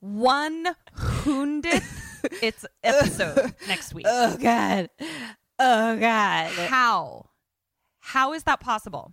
one 0.00 0.68
hundredth 0.94 2.22
it's 2.42 2.64
episode 2.82 3.54
next 3.68 3.92
week. 3.94 4.06
oh 4.08 4.36
god, 4.38 4.88
oh 5.58 5.96
god, 5.98 6.50
How? 6.68 7.26
How 8.00 8.32
is 8.32 8.44
that 8.44 8.60
possible? 8.60 9.12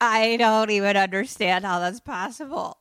I 0.00 0.36
don't 0.36 0.70
even 0.70 0.96
understand 0.96 1.64
how 1.66 1.78
that's 1.80 2.00
possible. 2.00 2.78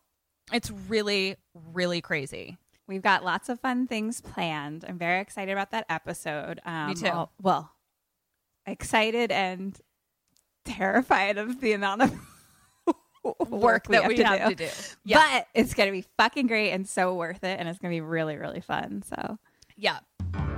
It's 0.51 0.72
really, 0.88 1.36
really 1.74 2.01
crazy. 2.01 2.58
We've 2.88 3.01
got 3.01 3.24
lots 3.24 3.50
of 3.50 3.60
fun 3.60 3.88
things 3.88 4.20
planned. 4.20 4.84
I'm 4.88 4.98
very 4.98 5.22
excited 5.22 5.51
about 5.51 5.72
that 5.72 5.86
episode. 5.89 6.60
Um, 6.65 6.88
Me 6.88 6.96
too. 6.96 7.06
Well, 7.06 7.32
well, 7.41 7.72
excited 8.65 9.32
and 9.32 9.79
terrified 10.65 11.38
of 11.38 11.62
the 11.62 11.74
amount 11.74 12.01
of 12.01 12.15
work, 13.50 13.88
that 13.88 14.08
we 14.08 14.18
have 14.18 14.50
to 14.50 14.56
do. 14.56 14.70
Yeah. 15.06 15.24
But 15.24 15.48
it's 15.53 15.74
going 15.75 15.88
to 15.88 15.94
be 15.94 16.06
fucking 16.18 16.48
great 16.48 16.72
and 16.72 16.88
so 16.88 17.13
worth 17.13 17.44
it. 17.44 17.60
And 17.60 17.70
it's 17.70 17.77
going 17.77 17.91
to 17.91 17.96
be 17.96 18.01
really, 18.01 18.38
really 18.38 18.62
fun. 18.62 19.03
So, 19.03 19.38
Yeah. 19.77 20.00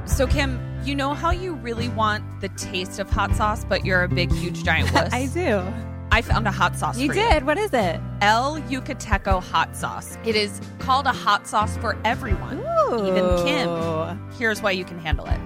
So 0.05 0.25
Kim, 0.25 0.59
you 0.83 0.95
know 0.95 1.13
how 1.13 1.31
you 1.31 1.53
really 1.53 1.89
want 1.89 2.41
the 2.41 2.49
taste 2.49 2.97
of 2.99 3.09
hot 3.09 3.35
sauce, 3.35 3.65
but 3.65 3.85
you're 3.85 4.03
a 4.03 4.09
big, 4.09 4.31
huge, 4.31 4.63
giant 4.63 4.91
wuss. 4.93 5.13
I 5.13 5.27
do. 5.27 5.90
I 6.13 6.21
found 6.21 6.45
a 6.45 6.51
hot 6.51 6.75
sauce. 6.75 6.97
You 6.97 7.11
did. 7.13 7.45
What 7.45 7.57
is 7.57 7.73
it? 7.73 8.01
El 8.21 8.59
Yucateco 8.63 9.41
hot 9.41 9.75
sauce. 9.75 10.17
It 10.25 10.35
is 10.35 10.59
called 10.79 11.05
a 11.05 11.13
hot 11.13 11.47
sauce 11.47 11.77
for 11.77 11.97
everyone, 12.03 12.59
even 12.91 13.25
Kim. 13.45 14.31
Here's 14.37 14.61
why 14.61 14.71
you 14.71 14.83
can 14.83 14.99
handle 14.99 15.25
it. 15.25 15.39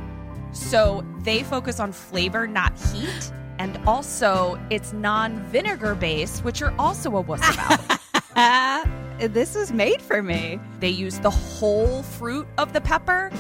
So 0.53 1.05
they 1.19 1.43
focus 1.43 1.79
on 1.79 1.91
flavor, 1.91 2.47
not 2.47 2.73
heat, 2.79 3.31
and 3.59 3.79
also 3.85 4.59
it's 4.71 4.91
non-vinegar 4.91 5.95
based, 5.95 6.43
which 6.43 6.59
you're 6.59 6.73
also 6.79 7.15
a 7.15 7.21
wuss 7.21 7.47
about. 7.53 7.99
Uh, 8.35 8.83
this 9.27 9.53
was 9.53 9.71
made 9.71 10.01
for 10.01 10.23
me. 10.23 10.59
they 10.79 10.89
use 10.89 11.19
the 11.19 11.29
whole 11.29 12.01
fruit 12.03 12.47
of 12.57 12.73
the 12.73 12.81
pepper, 12.81 13.31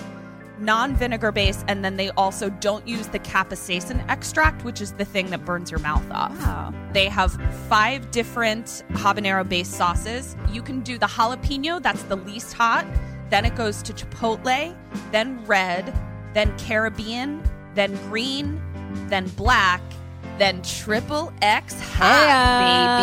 non-vinegar 0.59 1.31
based, 1.31 1.65
and 1.67 1.83
then 1.83 1.97
they 1.97 2.09
also 2.11 2.49
don't 2.49 2.87
use 2.87 3.07
the 3.07 3.19
capsaicin 3.19 4.07
extract, 4.09 4.63
which 4.63 4.81
is 4.81 4.93
the 4.93 5.05
thing 5.05 5.29
that 5.31 5.45
burns 5.45 5.71
your 5.71 5.79
mouth 5.79 6.09
off. 6.11 6.37
Wow. 6.39 6.73
They 6.93 7.09
have 7.09 7.33
five 7.67 8.11
different 8.11 8.83
habanero 8.91 9.47
based 9.47 9.73
sauces. 9.73 10.35
You 10.51 10.61
can 10.61 10.81
do 10.81 10.97
the 10.97 11.07
jalapeno, 11.07 11.81
that's 11.81 12.03
the 12.03 12.17
least 12.17 12.53
hot. 12.53 12.85
Then 13.29 13.45
it 13.45 13.55
goes 13.55 13.81
to 13.83 13.93
chipotle, 13.93 14.75
then 15.11 15.43
red, 15.45 15.93
then 16.33 16.55
Caribbean, 16.57 17.43
then 17.73 17.95
green, 18.09 18.61
then 19.09 19.27
black, 19.29 19.81
then 20.37 20.61
triple 20.61 21.33
X 21.41 21.79
hot, 21.81 23.01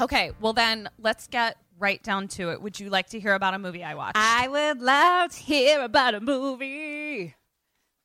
Okay, 0.00 0.32
well 0.40 0.52
then 0.52 0.88
let's 0.98 1.28
get 1.28 1.56
right 1.80 2.02
down 2.02 2.28
to 2.28 2.50
it. 2.50 2.62
Would 2.62 2.78
you 2.78 2.90
like 2.90 3.08
to 3.10 3.20
hear 3.20 3.34
about 3.34 3.54
a 3.54 3.58
movie 3.58 3.82
I 3.82 3.94
watched? 3.94 4.16
I 4.16 4.46
would 4.46 4.82
love 4.82 5.32
to 5.32 5.38
hear 5.38 5.82
about 5.82 6.14
a 6.14 6.20
movie. 6.20 7.34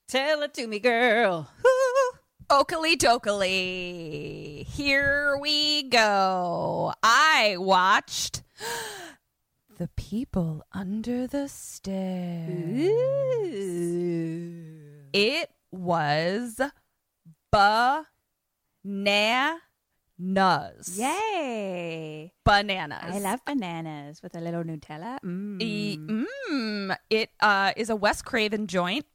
Tell 0.08 0.42
it 0.44 0.54
to 0.54 0.68
me, 0.68 0.80
girl. 0.80 1.50
Oakley 2.50 2.96
dokley. 2.96 4.66
Here 4.68 5.38
we 5.38 5.84
go. 5.84 6.94
I 7.04 7.58
watched 7.58 8.44
The 9.78 9.90
People 9.96 10.64
Under 10.72 11.28
the 11.28 11.50
Stairs. 11.50 12.48
It 15.12 15.50
was 15.72 16.62
bananas. 20.18 20.98
Yay! 21.00 22.32
Bananas. 22.44 23.04
I 23.16 23.20
love 23.20 23.40
bananas 23.46 24.22
with 24.22 24.36
a 24.36 24.40
little 24.40 24.64
Nutella. 24.64 25.20
Mm. 25.24 25.62
E- 25.62 25.98
mm, 25.98 26.98
it 27.10 27.30
uh, 27.40 27.74
is 27.76 27.90
a 27.90 27.96
Wes 27.96 28.22
Craven 28.22 28.68
joint, 28.68 29.06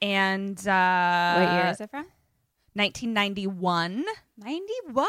and 0.00 0.56
uh, 0.66 1.34
what 1.34 1.52
year 1.52 1.66
is 1.68 1.80
it 1.80 1.90
from? 1.90 2.06
1991. 2.74 4.04
91. 4.38 5.06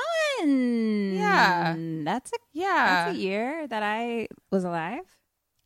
Yeah. 1.16 1.75
That's 2.04 2.32
a 2.32 2.36
Yeah, 2.54 2.86
that's 3.06 3.18
a 3.18 3.20
year 3.20 3.68
that 3.68 3.84
I 3.84 4.27
was 4.51 4.63
alive. 4.63 5.01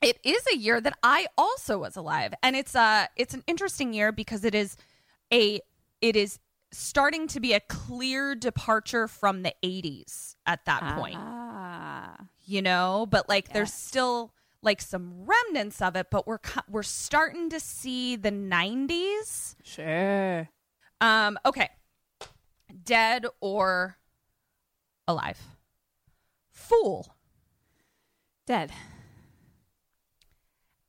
it 0.01 0.17
is 0.23 0.41
a 0.51 0.57
year 0.57 0.81
that 0.81 0.97
I 1.03 1.27
also 1.37 1.77
was 1.77 1.95
alive, 1.95 2.33
and 2.41 2.55
it's 2.55 2.75
uh 2.75 3.05
it's 3.15 3.33
an 3.35 3.43
interesting 3.45 3.93
year 3.93 4.11
because 4.11 4.43
it 4.43 4.55
is 4.55 4.77
a 5.31 5.61
it 6.01 6.15
is 6.15 6.39
starting 6.71 7.27
to 7.27 7.39
be 7.39 7.53
a 7.53 7.59
clear 7.59 8.33
departure 8.35 9.07
from 9.07 9.43
the 9.43 9.53
80s 9.63 10.35
at 10.45 10.63
that 10.65 10.95
point. 10.97 11.17
Ah. 11.19 12.15
you 12.45 12.61
know 12.61 13.05
but 13.09 13.27
like 13.27 13.51
there's 13.53 13.73
still 13.73 14.33
like 14.61 14.81
some 14.81 15.25
remnants 15.25 15.81
of 15.81 15.95
it 15.95 16.07
but 16.09 16.25
we're 16.27 16.39
we're 16.69 16.83
starting 16.83 17.49
to 17.49 17.59
see 17.59 18.15
the 18.15 18.31
90s 18.31 19.55
Sure. 19.63 20.47
um 21.01 21.37
okay 21.45 21.69
dead 22.83 23.25
or 23.41 23.97
alive 25.07 25.39
fool 26.51 27.15
Dead. 28.47 28.71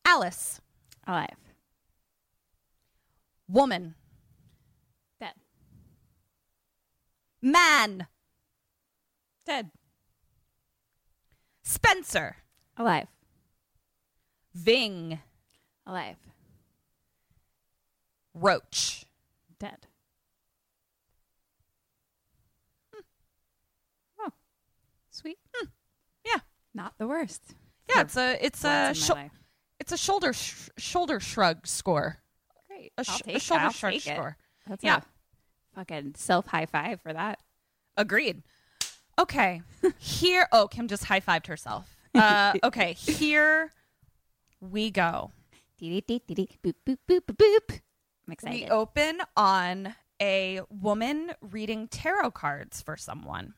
alice 0.05 0.61
Alive. 1.07 1.29
woman 3.49 3.95
Dead. 5.21 5.33
Man 7.43 8.07
Dead. 9.45 9.71
spencer 11.63 12.37
Alive. 12.77 13.09
ving 14.55 15.19
Alive. 15.87 16.17
roach 18.35 19.05
Dead. 19.59 19.87
Oh. 24.21 24.31
Sweet. 25.11 25.39
Hmm. 25.55 25.67
yeah 26.25 26.41
Not 26.75 26.95
the 26.99 27.07
worst. 27.07 27.55
yeah 27.89 28.03
it's 28.03 28.17
a 28.17 28.45
it's 28.45 28.65
a 28.65 28.87
Once 28.87 28.99
in 28.99 29.05
shou- 29.05 29.15
my 29.15 29.23
life. 29.23 29.33
it's 29.81 29.93
a 29.93 29.97
shoulder 29.97 30.33
sh- 30.33 30.69
shoulder 30.79 31.21
shrug 31.21 31.67
score 31.67 32.19
Great. 32.69 32.93
a, 32.97 33.01
I'll 33.01 33.05
sh- 33.05 33.23
take 33.23 33.37
a 33.37 33.41
shoulder 33.41 33.65
I'll 33.65 33.73
shrug 33.73 33.93
take 33.95 34.07
it. 34.07 34.15
score 34.17 34.37
That's 34.67 34.83
Yeah. 34.85 34.99
a 34.99 35.03
fucking 35.75 36.15
self 36.17 36.47
high 36.47 36.67
five 36.67 37.01
for 37.01 37.13
that. 37.13 37.41
Agreed. 37.97 38.43
Okay. 39.19 39.63
Here, 39.99 40.49
oh, 40.53 40.69
Kim 40.69 40.89
just 40.89 41.05
high 41.05 41.21
fived 41.21 41.47
herself. 41.47 41.97
Uh, 42.15 42.55
okay, 42.65 42.93
here 42.99 43.73
we 44.61 44.91
go. 44.91 45.31
Boop 45.81 46.05
boop 46.63 46.99
boop 47.09 47.21
boop. 47.27 47.81
I'm 48.27 48.33
excited. 48.33 48.61
We 48.61 48.69
open 48.69 49.21
on 49.37 49.95
a 50.21 50.61
woman 50.71 51.33
reading 51.41 51.89
tarot 51.89 52.31
cards 52.31 52.81
for 52.81 52.97
someone. 52.97 53.55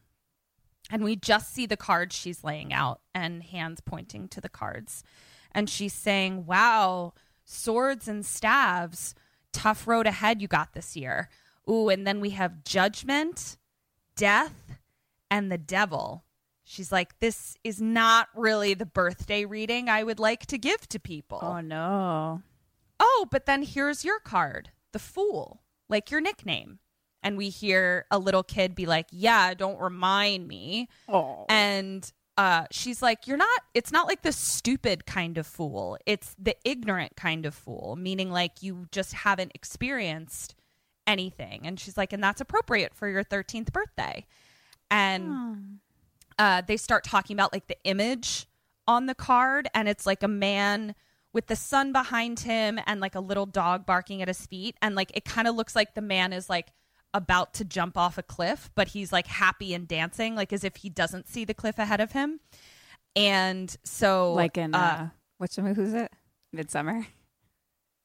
And 0.91 1.03
we 1.03 1.17
just 1.17 1.53
see 1.53 1.67
the 1.67 1.77
cards 1.77 2.15
she's 2.15 2.45
laying 2.45 2.73
out 2.73 3.01
and 3.15 3.43
hands 3.43 3.81
pointing 3.81 4.29
to 4.29 4.41
the 4.41 4.49
cards. 4.49 5.03
And 5.53 5.69
she's 5.69 5.93
saying, 5.93 6.47
Wow, 6.47 7.15
swords 7.45 8.09
and 8.09 8.25
staves, 8.25 9.15
tough 9.53 9.87
road 9.87 10.07
ahead 10.07 10.43
you 10.43 10.49
got 10.49 10.73
this 10.73 10.97
year. 10.97 11.29
Ooh, 11.69 11.89
and 11.89 12.07
then 12.07 12.21
we 12.21 12.31
have 12.31 12.65
judgment, 12.65 13.57
death, 14.17 14.79
and 15.31 15.51
the 15.51 15.59
devil. 15.59 16.25
She's 16.65 16.91
like, 16.91 17.19
This 17.21 17.57
is 17.65 17.81
not 17.81 18.29
really 18.35 18.75
the 18.75 18.87
birthday 18.87 19.45
reading 19.45 19.89
I 19.89 20.03
would 20.03 20.19
like 20.19 20.47
to 20.47 20.59
give 20.59 20.89
to 20.89 20.99
people 20.99 21.39
oh 21.43 21.61
no. 21.61 22.43
oh, 23.01 23.27
but 23.31 23.47
then 23.47 23.63
here's 23.63 24.05
your 24.05 24.21
card, 24.21 24.71
the 24.93 24.99
fool, 24.99 25.63
like 25.89 26.11
your 26.11 26.21
nickname. 26.21 26.79
And 27.23 27.39
we 27.39 27.49
hear 27.49 28.05
a 28.11 28.19
little 28.19 28.43
kid 28.43 28.75
be 28.75 28.85
like, 28.85 29.07
yeah, 29.11 29.55
don't 29.55 29.81
remind 29.81 30.47
me. 30.47 30.89
Oh. 31.09 31.47
And 31.49 32.11
uh, 32.37 32.67
she's 32.71 33.01
like, 33.01 33.27
you're 33.27 33.39
not, 33.39 33.61
it's 33.73 33.91
not 33.91 34.07
like 34.07 34.21
the 34.21 34.33
stupid 34.33 35.07
kind 35.07 35.39
of 35.39 35.47
fool. 35.47 35.97
It's 36.05 36.37
the 36.39 36.55
ignorant 36.65 37.17
kind 37.17 37.47
of 37.47 37.55
fool, 37.55 37.97
meaning 37.99 38.31
like 38.31 38.63
you 38.63 38.89
just 38.93 39.15
haven't 39.15 39.53
experienced 39.55 40.55
anything. 41.07 41.61
And 41.65 41.79
she's 41.79 41.97
like, 41.97 42.13
and 42.13 42.23
that's 42.23 42.41
appropriate 42.41 42.95
for 42.95 43.09
your 43.09 43.25
13th 43.25 43.73
birthday. 43.73 44.27
And 44.91 45.79
uh, 46.39 46.63
they 46.67 46.77
start 46.77 47.05
talking 47.05 47.35
about 47.37 47.53
like 47.53 47.67
the 47.67 47.77
image 47.85 48.47
on 48.87 49.07
the 49.07 49.15
card, 49.15 49.69
and 49.75 49.89
it's 49.89 50.07
like 50.07 50.23
a 50.23 50.29
man 50.29 50.95
with 51.33 51.47
the 51.47 51.57
sun 51.57 51.93
behind 51.93 52.41
him 52.41 52.79
and 52.87 53.01
like 53.01 53.15
a 53.15 53.21
little 53.21 53.47
dog 53.47 53.87
barking 53.87 54.23
at 54.23 54.29
his 54.29 54.47
feet. 54.47 54.77
And 54.81 54.95
like 54.95 55.11
it 55.15 55.25
kind 55.25 55.49
of 55.49 55.55
looks 55.55 55.75
like 55.75 55.95
the 55.95 56.03
man 56.03 56.33
is 56.33 56.49
like 56.49 56.69
about 57.13 57.55
to 57.55 57.65
jump 57.65 57.97
off 57.97 58.19
a 58.19 58.23
cliff, 58.23 58.71
but 58.75 58.89
he's 58.89 59.13
like 59.13 59.27
happy 59.27 59.75
and 59.75 59.89
dancing, 59.89 60.35
like 60.35 60.53
as 60.53 60.65
if 60.65 60.77
he 60.77 60.91
doesn't 60.91 61.29
see 61.29 61.45
the 61.45 61.55
cliff 61.55 61.79
ahead 61.79 62.01
of 62.01 62.13
him. 62.13 62.41
And 63.17 63.75
so, 63.85 64.33
like 64.35 64.59
in 64.59 64.75
uh, 64.75 64.79
uh, 64.79 65.09
which 65.39 65.57
movie 65.59 65.81
was 65.81 65.95
it? 65.95 66.13
Midsummer. 66.53 67.07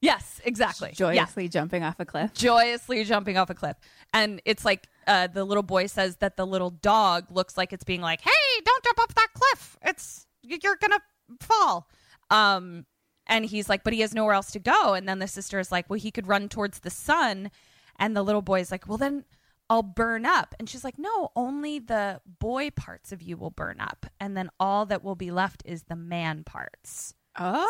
Yes, 0.02 0.42
exactly. 0.44 0.90
Yeah. 0.90 0.96
Joyously 0.96 1.48
jumping 1.50 1.84
off 1.84 2.00
a 2.00 2.06
cliff. 2.06 2.34
joyously 2.34 3.04
jumping 3.04 3.38
off 3.38 3.50
a 3.50 3.56
cliff. 3.56 3.78
And 4.14 4.42
it's 4.46 4.66
like 4.66 4.88
uh, 5.08 5.28
the 5.28 5.44
little 5.44 5.64
boy 5.64 5.88
says 5.88 6.18
that 6.18 6.38
the 6.38 6.46
little 6.46 6.70
dog 6.70 7.26
looks 7.32 7.58
like 7.58 7.74
it's 7.74 7.84
being 7.84 8.02
like, 8.02 8.22
"Hey, 8.22 8.62
don't 8.66 8.84
jump 8.84 9.00
off 9.00 9.16
that 9.16 9.28
cliff. 9.34 9.78
It's 9.84 10.26
you're 10.42 10.78
gonna 10.82 11.00
fall." 11.42 11.90
Um, 12.30 12.86
and 13.28 13.46
he's 13.46 13.70
like, 13.70 13.84
"But 13.84 13.94
he 13.94 14.02
has 14.02 14.14
nowhere 14.14 14.34
else 14.34 14.52
to 14.52 14.60
go." 14.60 14.94
And 14.94 15.08
then 15.08 15.20
the 15.20 15.28
sister 15.28 15.60
is 15.60 15.72
like, 15.72 15.90
"Well, 15.90 16.00
he 16.00 16.12
could 16.12 16.28
run 16.28 16.50
towards 16.50 16.80
the 16.80 16.90
sun." 16.90 17.52
And 17.98 18.16
the 18.16 18.24
little 18.24 18.42
boy 18.42 18.62
is 18.62 18.72
like, 18.72 18.88
"Well, 18.88 18.98
then." 18.98 19.26
I'll 19.72 19.84
burn 19.84 20.26
up. 20.26 20.56
And 20.58 20.68
she's 20.68 20.84
like, 20.84 20.98
No, 20.98 21.30
only 21.36 21.78
the 21.78 22.22
boy 22.40 22.72
parts 22.72 23.12
of 23.12 23.22
you 23.22 23.38
will 23.38 23.52
burn 23.52 23.80
up. 23.80 24.08
And 24.20 24.36
then 24.36 24.50
all 24.60 24.88
that 24.88 25.04
will 25.04 25.14
be 25.14 25.30
left 25.30 25.62
is 25.64 25.84
the 25.84 25.96
man 25.96 26.44
parts. 26.44 27.14
Oh. 27.38 27.68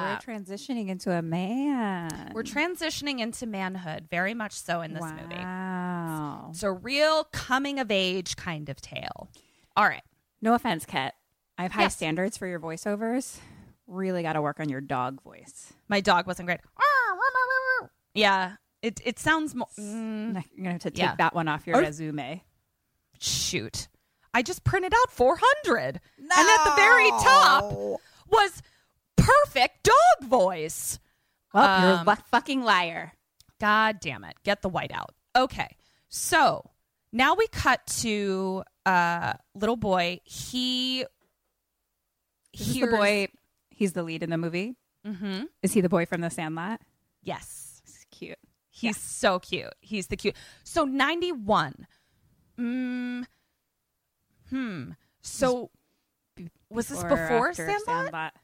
Yeah. 0.00 0.18
We're 0.26 0.34
transitioning 0.34 0.88
into 0.88 1.10
a 1.12 1.22
man. 1.22 2.32
We're 2.34 2.42
transitioning 2.42 3.20
into 3.20 3.46
manhood, 3.46 4.08
very 4.10 4.34
much 4.34 4.52
so 4.52 4.80
in 4.80 4.94
this 4.94 5.02
movie. 5.02 5.34
Wow. 5.36 6.48
It's 6.50 6.62
a 6.62 6.72
real 6.72 7.24
coming 7.24 7.78
of 7.78 7.90
age 7.90 8.36
kind 8.36 8.68
of 8.68 8.80
tale. 8.80 9.28
All 9.76 9.84
right. 9.86 10.02
No 10.40 10.54
offense, 10.54 10.84
Ket. 10.86 11.14
I 11.56 11.62
have 11.62 11.72
high 11.72 11.82
Yes. 11.82 11.96
standards 11.96 12.36
for 12.36 12.46
your 12.46 12.60
voiceovers. 12.60 13.38
Really 13.86 14.22
got 14.22 14.34
to 14.34 14.42
work 14.42 14.60
on 14.60 14.68
your 14.68 14.80
dog 14.80 15.22
voice. 15.22 15.72
My 15.88 16.00
dog 16.00 16.26
wasn't 16.26 16.46
great. 16.46 16.60
Yeah. 18.14 18.56
It 18.82 19.00
it 19.04 19.18
sounds 19.18 19.54
more 19.54 19.68
mm. 19.78 20.34
You're 20.34 20.42
gonna 20.64 20.72
have 20.72 20.80
to 20.82 20.90
take 20.90 20.98
Yeah. 20.98 21.14
that 21.16 21.34
one 21.34 21.46
off 21.48 21.66
your 21.66 21.76
Or- 21.76 21.80
resume. 21.82 22.42
shoot. 23.20 23.88
I 24.34 24.42
just 24.42 24.62
printed 24.64 24.92
out 24.94 25.10
400. 25.10 26.00
And 26.18 26.30
at 26.30 26.64
the 26.64 26.72
very 26.76 27.10
top 27.10 27.72
was 28.28 28.62
perfect 29.18 29.84
dog 29.84 30.28
voice. 30.28 30.98
Well, 31.52 31.80
you're 31.82 31.90
a 31.90 32.10
Um, 32.10 32.16
fucking 32.30 32.62
liar. 32.62 33.12
God 33.60 34.00
damn 34.00 34.24
it. 34.24 34.36
Get 34.44 34.62
the 34.62 34.68
white 34.68 34.92
out. 34.92 35.14
Okay. 35.36 35.76
So 36.08 36.70
now 37.12 37.34
we 37.34 37.46
cut 37.48 37.86
to 38.02 38.62
uh 38.86 39.34
little 39.54 39.76
boy. 39.76 40.20
He 40.24 41.00
Is 42.52 42.66
this 42.66 42.80
the 42.80 42.86
boy? 42.86 43.28
He's 43.70 43.92
the 43.92 44.02
lead 44.02 44.22
in 44.22 44.30
the 44.30 44.38
movie. 44.38 44.76
Mhm. 45.06 45.46
Is 45.62 45.72
he 45.72 45.80
the 45.80 45.88
boy 45.88 46.06
from 46.06 46.20
The 46.20 46.30
Sandlot? 46.30 46.80
Yes. 47.22 47.80
He's 47.84 48.06
cute. 48.10 48.38
He's 48.70 48.96
so 48.96 49.38
cute. 49.38 49.74
He's 49.80 50.06
the 50.08 50.16
cute. 50.16 50.36
So 50.64 50.84
91. 50.84 51.86
Mm, 52.58 53.24
hmm. 54.50 54.90
So 55.22 55.70
was 56.70 56.88
this 56.88 57.02
Or 57.02 57.08
before 57.08 57.48
after 57.50 57.78
Sandlot? 57.84 58.34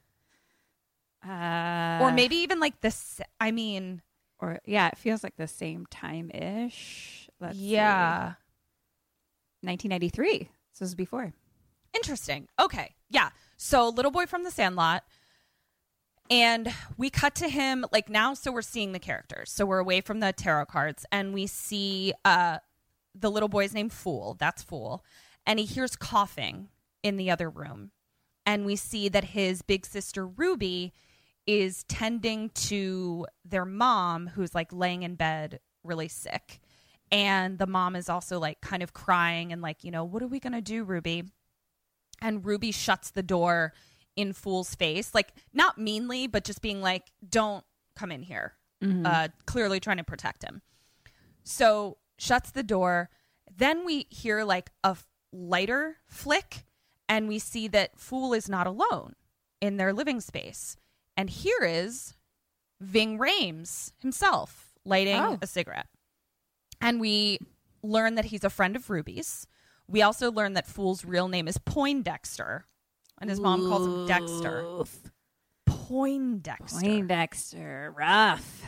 Uh, 1.27 1.99
or 2.03 2.13
maybe 2.13 2.37
even 2.37 2.61
like 2.61 2.81
this 2.81 3.21
I 3.41 3.51
mean, 3.51 4.03
or 4.39 4.59
yeah, 4.65 4.89
it 4.89 4.99
feels 4.99 5.23
like 5.23 5.37
the 5.37 5.49
same 5.49 5.87
time 5.91 6.31
ish. 6.31 7.29
Let's 7.41 7.57
see. 7.57 7.73
yeah. 7.75 8.35
1993. 9.63 10.51
This 10.73 10.81
was 10.81 10.95
before. 10.95 11.33
Interesting. 11.95 12.49
Okay. 12.61 12.95
Yeah. 13.09 13.31
So 13.57 13.89
little 13.89 14.11
boy 14.11 14.27
from 14.27 14.45
the 14.45 14.51
Sandlot. 14.51 15.05
And 16.31 16.73
we 16.97 17.11
cut 17.11 17.35
to 17.37 17.49
him 17.49 17.85
like 17.93 18.09
now, 18.09 18.33
so 18.35 18.51
we're 18.51 18.63
seeing 18.63 18.93
the 18.93 18.99
characters. 18.99 19.51
So 19.51 19.67
we're 19.67 19.79
away 19.79 20.01
from 20.01 20.21
the 20.21 20.33
tarot 20.33 20.67
cards 20.67 21.05
and 21.13 21.35
we 21.35 21.47
see 21.47 22.13
uh 22.25 22.59
the 23.15 23.31
little 23.31 23.49
boy's 23.49 23.73
name 23.75 23.89
Fool. 23.91 24.37
That's 24.39 24.63
Fool. 24.63 25.05
And 25.47 25.59
he 25.59 25.65
hears 25.65 25.97
coughing 25.97 26.69
in 27.03 27.17
the 27.17 27.31
other 27.31 27.49
room. 27.49 27.93
And 28.47 28.67
we 28.67 28.77
see 28.77 29.09
that 29.09 29.25
his 29.25 29.63
big 29.63 29.87
sister 29.87 30.27
Ruby 30.27 30.93
is 31.47 31.85
tending 31.85 32.51
to 32.51 33.27
their 33.45 33.65
mom 33.65 34.29
who's 34.29 34.55
like 34.55 34.73
laying 34.73 35.03
in 35.03 35.15
bed 35.15 35.61
really 35.83 36.09
sick. 36.09 36.61
And 37.11 37.59
the 37.59 37.67
mom 37.67 37.97
is 37.97 38.09
also 38.09 38.39
like 38.39 38.61
kind 38.61 38.83
of 38.83 38.93
crying 38.93 39.53
and 39.53 39.61
like, 39.61 39.85
you 39.85 39.91
know, 39.91 40.05
what 40.05 40.23
are 40.23 40.27
we 40.27 40.41
going 40.41 40.55
to 40.55 40.63
do, 40.63 40.85
Ruby? 40.85 41.25
And 42.23 42.45
Ruby 42.45 42.73
shuts 42.73 43.11
the 43.11 43.23
door 43.23 43.73
in 44.17 44.33
Fool's 44.33 44.75
face, 44.75 45.15
like 45.15 45.33
not 45.53 45.77
meanly, 45.77 46.27
but 46.27 46.45
just 46.45 46.63
being 46.63 46.81
like, 46.81 47.11
don't 47.29 47.65
come 47.95 48.11
in 48.11 48.23
here. 48.23 48.55
Uh, 49.07 49.29
clearly 49.47 49.81
trying 49.81 49.97
to 49.99 50.05
protect 50.05 50.43
him. 50.43 50.63
So 51.43 51.99
shuts 52.19 52.51
the 52.51 52.63
door. 52.63 53.11
Then 53.55 53.85
we 53.85 54.07
hear 54.11 54.45
like 54.45 54.71
a 54.83 54.89
f- 54.89 55.07
lighter 55.33 55.97
flick, 56.07 56.65
and 57.09 57.29
we 57.29 57.39
see 57.39 57.69
that 57.69 57.99
Fool 57.99 58.33
is 58.35 58.49
not 58.49 58.67
alone 58.67 59.15
in 59.61 59.77
their 59.77 59.93
living 59.93 60.21
space. 60.21 60.77
And 61.17 61.31
here 61.31 61.63
is 61.63 62.15
Ving 62.81 63.19
Rhames 63.19 63.93
himself 63.99 64.75
lighting 64.85 65.17
Oh. 65.17 65.39
a 65.41 65.47
cigarette. 65.47 65.87
And 66.81 67.01
we 67.01 67.39
learn 67.83 68.17
that 68.17 68.27
he's 68.27 68.45
a 68.45 68.51
friend 68.51 68.77
of 68.77 68.91
Ruby's. 68.91 69.47
We 69.89 70.03
also 70.03 70.33
learn 70.33 70.55
that 70.55 70.67
Fool's 70.67 71.05
real 71.05 71.29
name 71.29 71.47
is 71.47 71.59
Poindexter, 71.59 72.65
and 73.21 73.29
his 73.31 73.39
mom 73.41 73.69
calls 73.69 73.87
him 73.87 74.07
Dexter. 74.07 74.63
Poindexter. 75.67 76.81
Poindexter, 76.81 77.93
rough. 77.97 78.63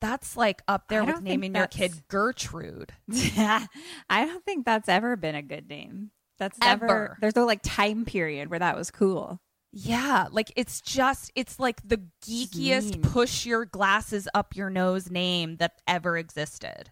That's 0.00 0.36
like 0.36 0.62
up 0.66 0.88
there 0.88 1.04
with 1.04 1.22
naming 1.22 1.54
your 1.54 1.68
kid 1.68 1.92
Gertrude. 2.08 2.92
I 3.12 3.68
don't 4.10 4.44
think 4.44 4.66
that's 4.66 4.88
ever 4.88 5.16
been 5.16 5.36
a 5.36 5.42
good 5.42 5.68
name. 5.68 6.10
That's 6.38 6.58
Ever. 6.60 6.86
never. 6.86 7.18
There's 7.20 7.36
no 7.36 7.46
like 7.46 7.60
time 7.62 8.04
period 8.04 8.50
where 8.50 8.58
that 8.58 8.76
was 8.76 8.90
cool. 8.90 9.40
Yeah, 9.72 10.28
like 10.30 10.52
it's 10.54 10.80
just 10.82 11.32
it's 11.34 11.58
like 11.58 11.86
the 11.86 12.02
geekiest 12.24 12.90
mean. 12.92 13.02
push 13.02 13.46
your 13.46 13.64
glasses 13.64 14.28
up 14.34 14.54
your 14.54 14.68
nose 14.70 15.10
name 15.10 15.56
that 15.56 15.80
ever 15.88 16.18
existed. 16.18 16.90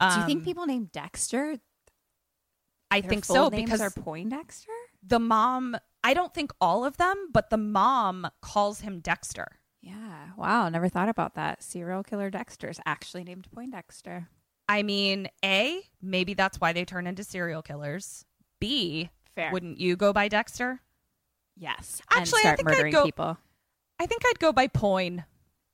Do 0.00 0.06
you 0.06 0.26
think 0.26 0.40
Um, 0.40 0.44
people 0.44 0.66
named 0.66 0.90
Dexter? 0.92 1.58
I 2.90 3.00
their 3.00 3.08
think 3.10 3.24
full 3.24 3.36
so 3.36 3.48
names 3.48 3.64
because 3.64 3.80
are 3.80 3.90
Poindexter. 3.90 4.72
the 5.02 5.18
mom 5.20 5.76
I 6.02 6.14
don't 6.14 6.32
think 6.32 6.52
all 6.60 6.84
of 6.84 6.96
them, 6.96 7.28
but 7.32 7.50
the 7.50 7.56
mom 7.56 8.26
calls 8.40 8.80
him 8.80 9.00
Dexter. 9.00 9.46
Yeah. 9.80 10.30
Wow. 10.36 10.68
Never 10.68 10.88
thought 10.88 11.08
about 11.08 11.34
that. 11.34 11.62
Serial 11.62 12.02
killer 12.02 12.30
Dexter 12.30 12.68
is 12.68 12.80
actually 12.86 13.24
named 13.24 13.48
Poindexter. 13.52 14.28
I 14.68 14.82
mean, 14.82 15.28
A, 15.44 15.82
maybe 16.02 16.34
that's 16.34 16.60
why 16.60 16.72
they 16.72 16.84
turn 16.84 17.06
into 17.06 17.24
serial 17.24 17.62
killers. 17.62 18.24
B, 18.60 19.10
Fair. 19.34 19.50
wouldn't 19.52 19.78
you 19.78 19.96
go 19.96 20.12
by 20.12 20.28
Dexter? 20.28 20.80
Yes. 21.58 22.00
Actually, 22.10 22.42
I 22.44 22.56
think 22.56 22.70
I'd 22.70 22.92
go- 22.92 23.04
people. 23.04 23.38
I 24.00 24.06
think 24.06 24.22
I'd 24.26 24.38
go 24.38 24.52
by 24.52 24.68
Poin, 24.68 25.24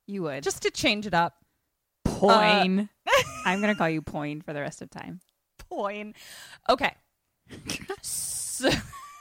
You 0.07 0.23
would 0.23 0.43
just 0.43 0.63
to 0.63 0.71
change 0.71 1.07
it 1.07 1.15
up. 1.15 1.35
Poin. 2.05 2.89
Uh, 3.07 3.23
I'm 3.45 3.61
gonna 3.61 3.75
call 3.75 3.89
you 3.89 4.03
Poin 4.03 4.41
for 4.41 4.53
the 4.53 4.61
rest 4.61 4.81
of 4.83 4.91
time. 4.91 5.21
Poin. 5.69 6.15
Okay. 6.69 6.95
so, 8.03 8.71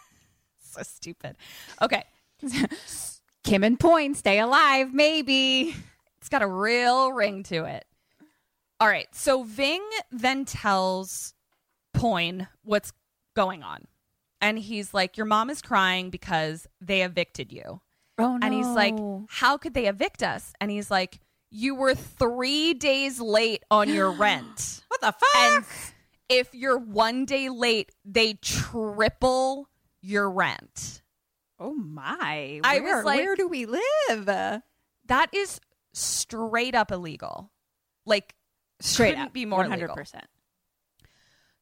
so 0.61 0.81
stupid. 0.83 1.35
Okay. 1.81 2.03
Kim 3.43 3.63
and 3.63 3.79
Poin 3.79 4.15
stay 4.15 4.39
alive, 4.39 4.93
maybe. 4.93 5.75
It's 6.19 6.29
got 6.29 6.41
a 6.41 6.47
real 6.47 7.11
ring 7.11 7.43
to 7.43 7.65
it. 7.65 7.85
All 8.79 8.87
right. 8.87 9.07
So 9.13 9.43
Ving 9.43 9.83
then 10.11 10.45
tells 10.45 11.33
Poin 11.93 12.47
what's 12.63 12.93
going 13.35 13.63
on. 13.63 13.85
And 14.43 14.59
he's 14.59 14.93
like, 14.93 15.17
Your 15.17 15.25
mom 15.25 15.49
is 15.49 15.61
crying 15.61 16.09
because 16.11 16.67
they 16.81 17.01
evicted 17.03 17.51
you. 17.51 17.81
Oh 18.19 18.37
no. 18.37 18.45
And 18.45 18.53
he's 18.53 18.67
like, 18.67 18.95
How 19.29 19.57
could 19.57 19.73
they 19.73 19.87
evict 19.87 20.21
us? 20.21 20.53
And 20.61 20.69
he's 20.69 20.91
like, 20.91 21.19
You 21.49 21.73
were 21.75 21.95
three 21.95 22.73
days 22.75 23.19
late 23.19 23.63
on 23.71 23.89
your 23.89 24.11
rent. 24.25 24.81
"What 24.89 25.01
the 25.01 25.11
fuck?" 25.13 25.35
and 25.35 25.65
if 26.29 26.53
you're 26.53 26.77
one 26.77 27.25
day 27.25 27.49
late, 27.49 27.91
they 28.05 28.33
triple 28.33 29.67
your 30.01 30.29
rent. 30.29 31.01
oh 31.59 31.73
my! 31.73 32.59
I 32.63 32.79
Where, 32.81 32.97
was 32.97 33.05
like- 33.05 33.19
"Where 33.19 33.35
do 33.35 33.47
we 33.47 33.65
live?" 33.65 34.25
That 34.25 35.29
is 35.33 35.59
straight 35.93 36.75
up 36.75 36.91
illegal. 36.91 37.51
Like, 38.05 38.35
Straight 38.81 39.17
up, 39.17 39.31
be 39.33 39.45
more 39.45 39.59
one 39.59 39.69
hundred 39.69 39.83
legal. 39.83 39.95
percent. 39.95 40.25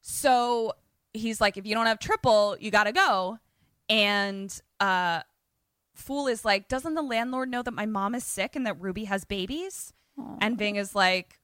So 0.02 0.74
he's 1.14 1.42
like, 1.42 1.58
if 1.58 1.66
you 1.66 1.74
don't 1.76 1.86
have 1.88 2.00
triple, 2.00 2.56
you 2.60 2.72
got 2.72 2.86
to 2.86 2.92
go. 2.92 3.40
And 3.90 4.62
uh, 4.80 5.22
Fool 5.96 6.28
is 6.28 6.46
like, 6.46 6.68
doesn't 6.68 6.94
the 6.94 7.02
landlord 7.02 7.50
know 7.50 7.62
that 7.62 7.74
my 7.74 7.86
mom 7.86 8.16
is 8.16 8.24
sick 8.24 8.56
and 8.56 8.66
that 8.66 8.80
Ruby 8.80 9.06
has 9.06 9.26
babies? 9.26 9.94
And 10.40 10.58
Ving 10.58 10.76
is 10.76 10.94
like, 10.96 11.40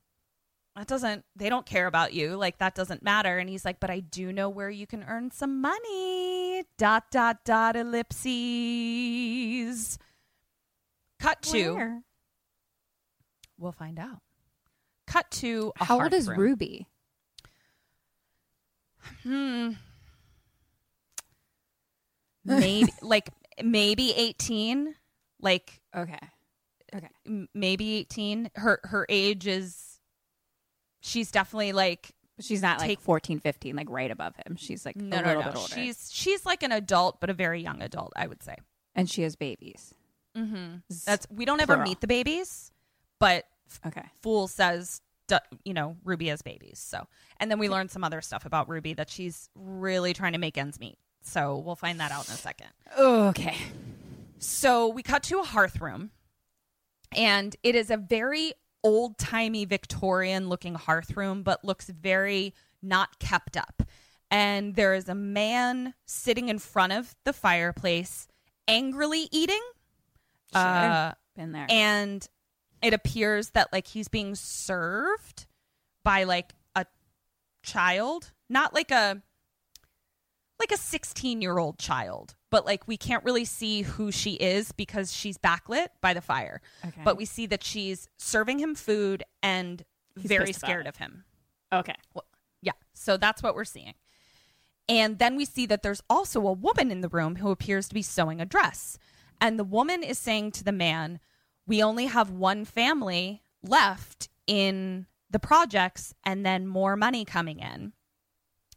that 0.75 0.87
doesn't, 0.87 1.25
they 1.35 1.49
don't 1.49 1.65
care 1.65 1.87
about 1.87 2.13
you. 2.13 2.35
Like, 2.35 2.59
that 2.59 2.75
doesn't 2.75 3.01
matter. 3.01 3.39
And 3.39 3.49
he's 3.49 3.65
like, 3.65 3.79
but 3.79 3.89
I 3.89 4.01
do 4.01 4.31
know 4.31 4.49
where 4.49 4.69
you 4.69 4.85
can 4.85 5.03
earn 5.07 5.31
some 5.31 5.61
money. 5.61 6.63
Dot, 6.77 7.05
dot, 7.11 7.43
dot, 7.43 7.75
ellipses. 7.75 8.27
Cut 11.19 11.41
to, 11.43 11.73
Where? 11.73 12.03
we'll 13.57 13.71
find 13.71 13.97
out. 13.97 14.21
Cut 15.07 15.31
to 15.31 15.73
a 15.79 15.85
How 15.85 16.01
old 16.01 16.13
is 16.13 16.27
room. 16.27 16.39
Ruby? 16.39 16.87
Hmm. 19.23 19.71
Maybe 22.45 22.91
like 23.01 23.29
maybe 23.63 24.13
18. 24.13 24.95
Like 25.41 25.81
Okay. 25.95 26.19
Okay. 26.95 27.09
m- 27.25 27.49
maybe 27.53 27.95
18. 27.95 28.51
Her 28.55 28.79
her 28.85 29.05
age 29.09 29.47
is 29.47 29.99
she's 31.01 31.31
definitely 31.31 31.73
like 31.73 32.11
She's 32.39 32.61
not 32.61 32.77
like 32.79 32.87
Take- 32.89 33.01
14, 33.01 33.39
15, 33.39 33.75
like 33.75 33.89
right 33.89 34.11
above 34.11 34.35
him. 34.45 34.57
She's 34.57 34.85
like 34.85 34.95
no 34.95 35.17
a 35.17 35.21
no 35.21 35.27
little 35.27 35.41
no. 35.43 35.47
bit 35.49 35.57
older. 35.57 35.73
She's 35.73 36.09
she's 36.13 36.45
like 36.45 36.61
an 36.61 36.71
adult 36.71 37.19
but 37.19 37.29
a 37.31 37.33
very 37.33 37.61
young 37.61 37.81
adult, 37.81 38.13
I 38.15 38.27
would 38.27 38.43
say. 38.43 38.55
and 38.95 39.09
she 39.09 39.23
has 39.23 39.35
babies. 39.35 39.93
Mm-hmm. 40.37 40.75
That's 41.05 41.25
we 41.31 41.45
don't 41.45 41.59
ever 41.61 41.73
Plural. 41.73 41.89
meet 41.89 41.99
the 42.01 42.07
babies, 42.07 42.71
but 43.19 43.45
Okay. 43.85 44.03
Fool 44.21 44.47
says 44.47 45.01
you 45.63 45.73
know, 45.73 45.97
Ruby 46.03 46.27
has 46.27 46.41
babies. 46.41 46.79
So, 46.79 47.07
and 47.39 47.49
then 47.51 47.59
we 47.59 47.69
learned 47.69 47.91
some 47.91 48.03
other 48.03 48.21
stuff 48.21 48.45
about 48.45 48.69
Ruby 48.69 48.93
that 48.93 49.09
she's 49.09 49.49
really 49.55 50.13
trying 50.13 50.33
to 50.33 50.39
make 50.39 50.57
ends 50.57 50.79
meet. 50.79 50.97
So, 51.21 51.57
we'll 51.57 51.75
find 51.75 51.99
that 51.99 52.11
out 52.11 52.27
in 52.27 52.33
a 52.33 52.37
second. 52.37 52.67
Okay. 52.97 53.57
So 54.39 54.87
we 54.87 55.01
cut 55.03 55.23
to 55.23 55.39
a 55.39 55.43
hearth 55.43 55.81
room, 55.81 56.11
and 57.15 57.55
it 57.63 57.73
is 57.75 57.89
a 57.89 57.97
very 57.97 58.53
old 58.83 59.17
timey 59.17 59.65
Victorian 59.65 60.47
looking 60.47 60.75
hearth 60.75 61.17
room, 61.17 61.41
but 61.43 61.65
looks 61.65 61.87
very 61.89 62.53
not 62.81 63.17
kept 63.19 63.57
up. 63.57 63.81
And 64.29 64.75
there 64.75 64.93
is 64.93 65.09
a 65.09 65.15
man 65.15 65.93
sitting 66.05 66.49
in 66.49 66.59
front 66.59 66.93
of 66.93 67.15
the 67.23 67.33
fireplace, 67.33 68.27
angrily 68.67 69.27
eating. 69.31 69.61
Sure. 70.53 70.61
Uh, 70.61 71.13
Been 71.35 71.51
there. 71.51 71.65
and 71.69 72.27
it 72.81 72.93
appears 72.93 73.51
that 73.51 73.71
like 73.71 73.87
he's 73.87 74.07
being 74.07 74.35
served 74.35 75.45
by 76.03 76.23
like 76.23 76.53
a 76.75 76.85
child, 77.63 78.31
not 78.49 78.73
like 78.73 78.91
a 78.91 79.21
like 80.59 80.71
a 80.71 80.77
16 80.77 81.41
year 81.41 81.57
old 81.57 81.77
child, 81.77 82.35
but 82.49 82.65
like 82.65 82.87
we 82.87 82.97
can't 82.97 83.23
really 83.23 83.45
see 83.45 83.83
who 83.83 84.11
she 84.11 84.33
is 84.33 84.71
because 84.71 85.13
she's 85.13 85.37
backlit 85.37 85.87
by 86.01 86.13
the 86.13 86.21
fire. 86.21 86.61
Okay. 86.85 87.01
But 87.03 87.17
we 87.17 87.25
see 87.25 87.45
that 87.47 87.63
she's 87.63 88.09
serving 88.17 88.59
him 88.59 88.75
food 88.75 89.23
and 89.43 89.83
He's 90.15 90.29
very 90.29 90.51
scared 90.53 90.87
of 90.87 90.97
him. 90.97 91.25
okay. 91.71 91.95
Yeah. 92.61 92.71
So 92.93 93.17
that's 93.17 93.43
what 93.43 93.53
we're 93.53 93.65
seeing. 93.65 93.93
And 94.89 95.19
then 95.19 95.35
we 95.35 95.45
see 95.45 95.65
that 95.67 95.83
there's 95.83 96.01
also 96.09 96.47
a 96.47 96.53
woman 96.53 96.91
in 96.91 97.01
the 97.01 97.09
room 97.09 97.35
who 97.35 97.51
appears 97.51 97.87
to 97.89 97.93
be 97.93 98.01
sewing 98.01 98.41
a 98.41 98.45
dress. 98.45 98.97
And 99.39 99.59
the 99.59 99.63
woman 99.63 100.01
is 100.01 100.17
saying 100.17 100.51
to 100.53 100.63
the 100.63 100.71
man, 100.71 101.19
We 101.67 101.83
only 101.83 102.05
have 102.05 102.31
one 102.31 102.65
family 102.65 103.43
left 103.61 104.29
in 104.47 105.05
the 105.29 105.39
projects 105.39 106.13
and 106.23 106.45
then 106.45 106.65
more 106.65 106.95
money 106.95 107.25
coming 107.25 107.59
in. 107.59 107.93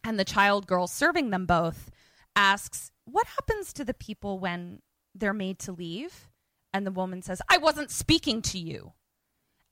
And 0.02 0.18
the 0.18 0.24
child 0.24 0.66
girl 0.66 0.86
serving 0.86 1.30
them 1.30 1.46
both 1.46 1.90
asks, 2.34 2.90
What 3.04 3.26
happens 3.26 3.72
to 3.74 3.84
the 3.84 3.94
people 3.94 4.38
when 4.38 4.82
they're 5.14 5.32
made 5.32 5.58
to 5.60 5.72
leave? 5.72 6.28
And 6.72 6.86
the 6.86 6.92
woman 6.92 7.22
says, 7.22 7.40
I 7.48 7.58
wasn't 7.58 7.90
speaking 7.90 8.42
to 8.42 8.58
you. 8.58 8.92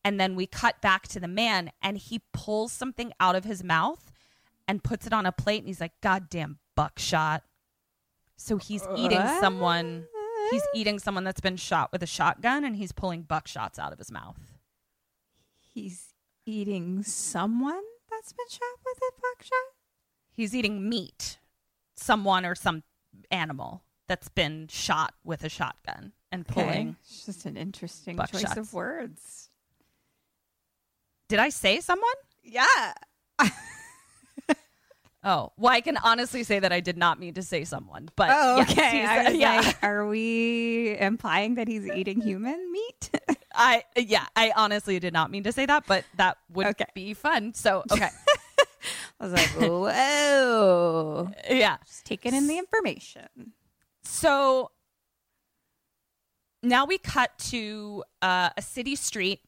And 0.05 0.21
then 0.21 0.37
we 0.37 0.47
cut 0.47 0.81
back 0.81 1.09
to 1.09 1.21
the 1.21 1.29
man 1.29 1.71
and 1.83 1.99
he 1.99 2.23
pulls 2.33 2.73
something 2.73 3.13
out 3.21 3.37
of 3.37 3.45
his 3.45 3.65
mouth 3.65 4.13
and 4.67 4.85
puts 4.85 5.07
it 5.07 5.13
on 5.13 5.27
a 5.27 5.33
plate 5.33 5.59
and 5.59 5.69
he's 5.69 5.81
like, 5.81 6.01
goddamn 6.01 6.59
buckshot. 6.77 7.43
So 8.37 8.57
he's 8.59 8.87
eating 8.97 9.27
someone. 9.41 10.07
He's 10.51 10.63
eating 10.75 10.99
someone 10.99 11.25
that's 11.25 11.41
been 11.41 11.57
shot 11.57 11.93
with 11.93 12.03
a 12.03 12.07
shotgun 12.07 12.65
and 12.65 12.77
he's 12.77 12.93
pulling 12.93 13.25
buckshots 13.25 13.79
out 13.79 13.93
of 13.93 13.99
his 13.99 14.11
mouth. 14.11 14.39
He's 15.75 16.15
eating 16.47 17.03
someone 17.03 17.83
that's 18.11 18.33
been 18.33 18.49
shot 18.51 18.79
with 18.85 18.99
a 18.99 19.13
buckshot. 19.21 19.59
He's 20.31 20.55
eating 20.55 20.89
meat, 20.89 21.39
someone 21.95 22.47
or 22.47 22.55
some 22.55 22.83
animal 23.31 23.83
that's 24.07 24.29
been 24.29 24.69
shot 24.69 25.15
with 25.25 25.45
a 25.45 25.49
shotgun 25.49 26.13
and 26.33 26.47
pulling. 26.47 26.97
It's 27.03 27.27
just 27.27 27.45
an 27.45 27.57
interesting 27.57 28.17
choice 28.17 28.57
of 28.57 28.73
words. 28.73 29.51
Did 31.29 31.39
I 31.39 31.51
say 31.51 31.81
someone? 31.81 32.09
Yeah. 32.43 32.95
Oh, 35.25 35.53
well, 35.57 35.73
I 35.73 35.81
can 35.81 35.97
honestly 35.97 36.45
say 36.45 36.61
that 36.61 36.73
I 36.73 36.79
did 36.79 36.97
not 36.97 37.19
mean 37.19 37.35
to 37.35 37.43
say 37.43 37.65
someone, 37.65 38.09
but 38.15 38.31
Oh, 38.33 38.61
okay. 38.63 38.99
he's- 38.99 39.09
I 39.09 39.25
was 39.31 39.35
yeah, 39.35 39.57
like, 39.57 39.77
are 39.83 40.07
we 40.07 40.97
implying 40.97 41.57
that 41.57 41.67
he's 41.67 41.87
eating 41.87 42.21
human 42.21 42.71
meat? 42.71 43.11
I 43.55 43.83
yeah, 43.97 44.27
I 44.37 44.53
honestly 44.55 45.01
did 45.01 45.13
not 45.13 45.31
mean 45.33 45.43
to 45.43 45.53
say 45.53 45.67
that, 45.67 45.85
but 45.89 46.05
that 46.17 46.39
would 46.51 46.67
Okay. 46.69 46.85
be 46.95 47.15
fun. 47.15 47.53
So 47.55 47.83
okay, 47.91 48.09
I 49.21 49.25
was 49.25 49.33
like, 49.33 49.49
whoa. 49.49 51.31
yeah. 51.51 51.79
Just 51.85 52.05
taking 52.07 52.33
in 52.35 52.47
the 52.47 52.57
information. 52.59 53.27
So 54.05 54.71
now 56.63 56.85
we 56.87 56.99
cut 56.99 57.37
to 57.51 58.05
uh, 58.23 58.51
a 58.57 58.63
city 58.63 58.95
street. 58.95 59.41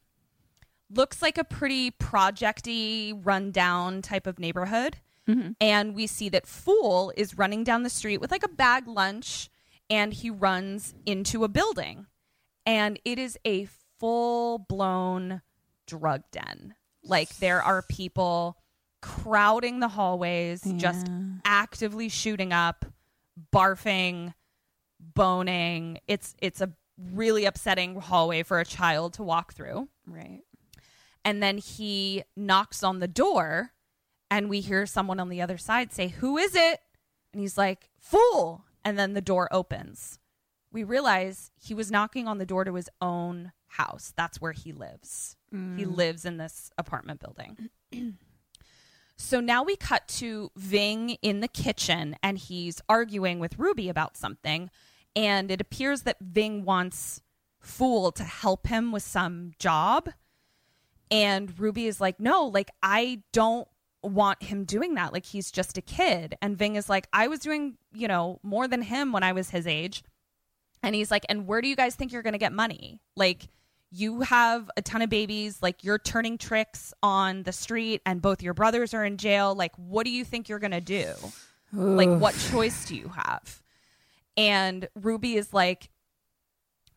Looks 0.93 1.21
like 1.21 1.37
a 1.37 1.45
pretty 1.45 1.91
projecty, 1.91 3.17
rundown 3.23 4.01
type 4.01 4.27
of 4.27 4.37
neighborhood. 4.39 4.97
Mm-hmm. 5.29 5.51
And 5.61 5.95
we 5.95 6.07
see 6.07 6.29
that 6.29 6.47
Fool 6.47 7.13
is 7.15 7.37
running 7.37 7.63
down 7.63 7.83
the 7.83 7.89
street 7.89 8.19
with 8.19 8.31
like 8.31 8.43
a 8.43 8.49
bag 8.49 8.87
lunch 8.87 9.49
and 9.89 10.13
he 10.13 10.29
runs 10.29 10.93
into 11.05 11.43
a 11.43 11.47
building. 11.47 12.07
And 12.65 12.99
it 13.05 13.19
is 13.19 13.37
a 13.45 13.67
full 13.99 14.59
blown 14.59 15.41
drug 15.87 16.23
den. 16.31 16.75
Like 17.03 17.37
there 17.37 17.61
are 17.61 17.81
people 17.81 18.57
crowding 19.01 19.79
the 19.79 19.87
hallways, 19.87 20.61
just 20.77 21.07
actively 21.43 22.07
shooting 22.09 22.53
up, 22.53 22.85
barfing, 23.53 24.33
boning. 24.99 25.99
It's 26.07 26.35
it's 26.39 26.61
a 26.61 26.71
really 27.11 27.45
upsetting 27.45 27.99
hallway 27.99 28.43
for 28.43 28.59
a 28.59 28.65
child 28.65 29.13
to 29.13 29.23
walk 29.23 29.53
through. 29.53 29.89
Right. 30.05 30.41
And 31.25 31.41
then 31.41 31.57
he 31.57 32.23
knocks 32.35 32.83
on 32.83 32.99
the 32.99 33.07
door 33.07 33.71
and 34.31 34.49
we 34.49 34.61
hear 34.61 34.87
someone 34.87 35.19
on 35.19 35.29
the 35.29 35.41
other 35.41 35.59
side 35.59 35.93
say, 35.93 36.07
"Who 36.07 36.37
is 36.37 36.55
it?" 36.55 36.79
And 37.31 37.41
he's 37.41 37.57
like, 37.57 37.89
"Fool." 37.99 38.65
And 38.83 38.97
then 38.97 39.13
the 39.13 39.21
door 39.21 39.47
opens. 39.51 40.17
We 40.71 40.83
realize 40.83 41.51
he 41.61 41.75
was 41.75 41.91
knocking 41.91 42.27
on 42.27 42.39
the 42.39 42.45
door 42.45 42.63
to 42.63 42.73
his 42.73 42.89
own 42.99 43.51
house. 43.67 44.13
That's 44.17 44.41
where 44.41 44.53
he 44.53 44.71
lives. 44.71 45.35
He 45.51 45.57
mm. 45.57 45.95
lives 45.95 46.25
in 46.25 46.37
this 46.37 46.71
apartment 46.77 47.19
building. 47.19 47.69
So 49.21 49.39
now 49.39 49.61
we 49.61 49.75
cut 49.75 50.07
to 50.07 50.51
Ving 50.55 51.11
in 51.21 51.41
the 51.41 51.47
kitchen 51.47 52.15
and 52.23 52.39
he's 52.39 52.81
arguing 52.89 53.37
with 53.37 53.59
Ruby 53.59 53.87
about 53.87 54.17
something. 54.17 54.71
And 55.15 55.51
it 55.51 55.61
appears 55.61 56.01
that 56.01 56.17
Ving 56.19 56.65
wants 56.65 57.21
Fool 57.59 58.11
to 58.13 58.23
help 58.23 58.65
him 58.65 58.91
with 58.91 59.03
some 59.03 59.51
job. 59.59 60.09
And 61.11 61.57
Ruby 61.59 61.85
is 61.85 62.01
like, 62.01 62.19
no, 62.19 62.45
like, 62.47 62.71
I 62.81 63.21
don't 63.31 63.67
want 64.03 64.43
him 64.43 64.63
doing 64.65 64.95
that. 64.95 65.13
Like, 65.13 65.25
he's 65.25 65.51
just 65.51 65.77
a 65.77 65.81
kid. 65.81 66.35
And 66.41 66.57
Ving 66.57 66.75
is 66.75 66.89
like, 66.89 67.07
I 67.13 67.27
was 67.27 67.39
doing, 67.39 67.77
you 67.93 68.07
know, 68.07 68.39
more 68.43 68.67
than 68.67 68.81
him 68.81 69.11
when 69.11 69.23
I 69.23 69.31
was 69.31 69.49
his 69.49 69.67
age. 69.67 70.03
And 70.83 70.95
he's 70.95 71.11
like, 71.11 71.25
and 71.29 71.45
where 71.45 71.61
do 71.61 71.67
you 71.67 71.75
guys 71.75 71.95
think 71.95 72.11
you're 72.11 72.23
going 72.23 72.33
to 72.33 72.39
get 72.39 72.53
money? 72.53 72.99
Like, 73.15 73.47
you 73.91 74.21
have 74.21 74.71
a 74.77 74.81
ton 74.81 75.01
of 75.01 75.09
babies, 75.09 75.61
like, 75.61 75.83
you're 75.83 75.99
turning 75.99 76.37
tricks 76.37 76.93
on 77.03 77.43
the 77.43 77.51
street, 77.51 78.01
and 78.05 78.21
both 78.21 78.41
your 78.41 78.53
brothers 78.53 78.93
are 78.93 79.03
in 79.03 79.17
jail. 79.17 79.53
Like, 79.53 79.75
what 79.75 80.05
do 80.05 80.11
you 80.11 80.23
think 80.23 80.47
you're 80.47 80.59
going 80.59 80.71
to 80.71 80.81
do? 80.81 81.13
Like, 81.73 82.09
what 82.09 82.33
choice 82.51 82.85
do 82.85 82.95
you 82.95 83.09
have? 83.09 83.61
And 84.37 84.87
Ruby 84.95 85.35
is 85.35 85.53
like, 85.53 85.89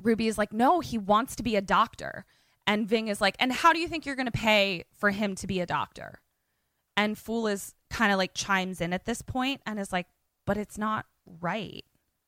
Ruby 0.02 0.28
is 0.28 0.38
like, 0.38 0.52
no, 0.52 0.80
he 0.80 0.96
wants 0.96 1.36
to 1.36 1.42
be 1.42 1.56
a 1.56 1.60
doctor. 1.60 2.24
And 2.66 2.88
Ving 2.88 3.08
is 3.08 3.20
like, 3.20 3.36
and 3.38 3.52
how 3.52 3.72
do 3.72 3.78
you 3.78 3.88
think 3.88 4.06
you're 4.06 4.16
going 4.16 4.26
to 4.26 4.32
pay 4.32 4.84
for 4.96 5.10
him 5.10 5.34
to 5.36 5.46
be 5.46 5.60
a 5.60 5.66
doctor? 5.66 6.20
And 6.96 7.18
Fool 7.18 7.46
is 7.46 7.74
kind 7.90 8.12
of 8.12 8.18
like 8.18 8.34
chimes 8.34 8.80
in 8.80 8.92
at 8.92 9.04
this 9.04 9.22
point 9.22 9.60
and 9.66 9.78
is 9.78 9.92
like, 9.92 10.06
but 10.46 10.56
it's 10.56 10.78
not 10.78 11.06
right. 11.40 11.84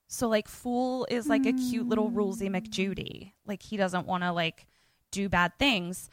So 0.08 0.28
like 0.28 0.48
Fool 0.48 1.06
is 1.10 1.26
like 1.26 1.46
a 1.46 1.52
cute 1.52 1.88
little 1.88 2.10
rulesy 2.10 2.48
McJudy. 2.48 3.32
Like 3.46 3.62
he 3.62 3.76
doesn't 3.76 4.06
want 4.06 4.22
to 4.22 4.32
like 4.32 4.66
do 5.10 5.28
bad 5.28 5.52
things. 5.58 6.08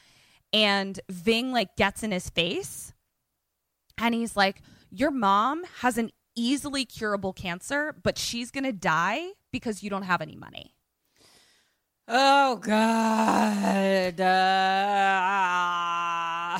And 0.52 1.00
Ving 1.10 1.52
like 1.52 1.76
gets 1.76 2.04
in 2.04 2.12
his 2.12 2.30
face 2.30 2.94
and 3.98 4.14
he's 4.16 4.36
like, 4.36 4.62
Your 4.90 5.12
mom 5.12 5.64
has 5.82 5.98
an 5.98 6.12
easily 6.36 6.86
curable 6.86 7.34
cancer, 7.34 7.96
but 8.02 8.18
she's 8.18 8.52
to 8.52 8.72
die 8.72 9.30
because 9.52 9.84
you 9.84 9.90
don't 9.90 10.04
have 10.04 10.22
any 10.22 10.36
money. 10.36 10.74
Oh 12.08 12.58
God. 12.58 14.20
Uh, 14.20 14.24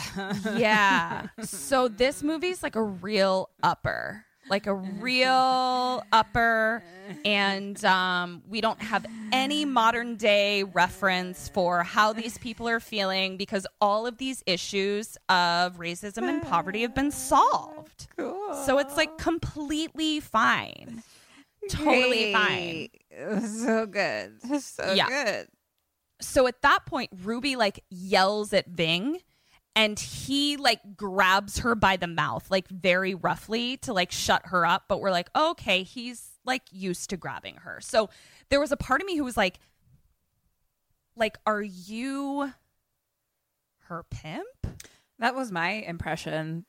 yeah. 0.58 1.28
So 1.44 1.88
this 1.88 2.24
movie's 2.24 2.64
like 2.64 2.76
a 2.76 2.82
real 2.84 3.50
upper. 3.62 4.26
Like 4.50 4.68
a 4.68 4.74
real 4.76 6.04
upper 6.12 6.84
and 7.24 7.84
um, 7.86 8.44
we 8.50 8.60
don't 8.60 8.82
have 8.82 9.06
any 9.32 9.64
modern 9.64 10.18
day 10.18 10.64
reference 10.64 11.48
for 11.48 11.82
how 11.84 12.12
these 12.12 12.38
people 12.38 12.68
are 12.68 12.82
feeling 12.82 13.38
because 13.38 13.66
all 13.80 14.06
of 14.06 14.18
these 14.18 14.44
issues 14.46 15.16
of 15.30 15.78
racism 15.78 16.28
and 16.28 16.42
poverty 16.44 16.82
have 16.82 16.94
been 16.94 17.10
solved. 17.12 18.08
Cool. 18.18 18.54
So 18.66 18.80
it's 18.80 18.98
like 18.98 19.18
completely 19.18 20.20
fine. 20.20 21.04
Totally 21.70 22.34
fine. 22.34 22.90
So 23.48 23.86
good. 23.86 24.34
So 24.62 24.92
Yeah. 24.94 25.08
good. 25.08 25.48
so 26.20 26.48
at 26.48 26.62
that 26.64 26.86
point 26.86 27.10
ruby 27.24 27.56
like 27.56 27.82
yells 27.90 28.52
at 28.52 28.68
ving 28.68 29.20
and 29.76 30.00
he 30.00 30.58
like 30.58 30.96
grabs 30.96 31.60
her 31.60 31.76
by 31.76 31.98
the 31.98 32.08
mouth 32.08 32.50
like 32.52 32.68
very 32.68 33.16
roughly 33.16 33.78
to 33.78 33.94
like 33.94 34.12
shut 34.12 34.48
her 34.48 34.66
up 34.66 34.86
but 34.88 35.00
we're 35.02 35.12
like 35.12 35.30
okay 35.36 35.84
he's 35.84 36.32
like 36.46 36.64
used 36.72 37.10
to 37.10 37.18
grabbing 37.18 37.56
her 37.56 37.80
so 37.82 38.10
there 38.50 38.60
was 38.60 38.72
a 38.72 38.78
part 38.78 39.02
of 39.02 39.08
me 39.08 39.16
who 39.18 39.24
was 39.24 39.38
like 39.38 39.60
like 41.16 41.38
are 41.46 41.62
you 41.62 42.52
her 43.88 44.04
pimp 44.10 44.68
That 45.20 45.36
was 45.36 45.52
my 45.52 45.72
impression. 45.72 46.66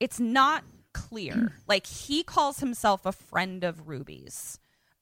it's 0.00 0.18
not 0.20 0.64
clear. 0.92 1.52
like 1.68 1.86
he 1.86 2.22
calls 2.22 2.60
himself 2.60 3.06
a 3.06 3.12
friend 3.12 3.64
of 3.64 3.88
Ruby's. 3.88 4.58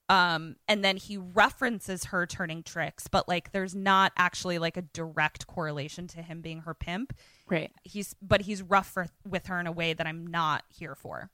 Um, 0.09 0.57
and 0.67 0.83
then 0.83 0.97
he 0.97 1.15
references 1.15 2.05
her 2.05 2.25
turning 2.25 2.63
tricks, 2.63 3.07
but 3.07 3.29
like 3.29 3.53
there's 3.53 3.73
not 3.73 4.11
actually 4.17 4.59
like 4.59 4.75
a 4.75 4.81
direct 4.81 5.47
correlation 5.47 6.07
to 6.07 6.21
him 6.21 6.41
being 6.41 6.61
her 6.61 6.73
pimp. 6.73 7.13
Right. 7.51 7.71
He's 7.83 8.15
but 8.21 8.41
he's 8.41 8.61
rough 8.61 8.87
for, 8.87 9.07
with 9.27 9.47
her 9.47 9.59
in 9.59 9.67
a 9.67 9.73
way 9.73 9.91
that 9.91 10.07
I'm 10.07 10.25
not 10.25 10.63
here 10.69 10.95
for. 10.95 11.29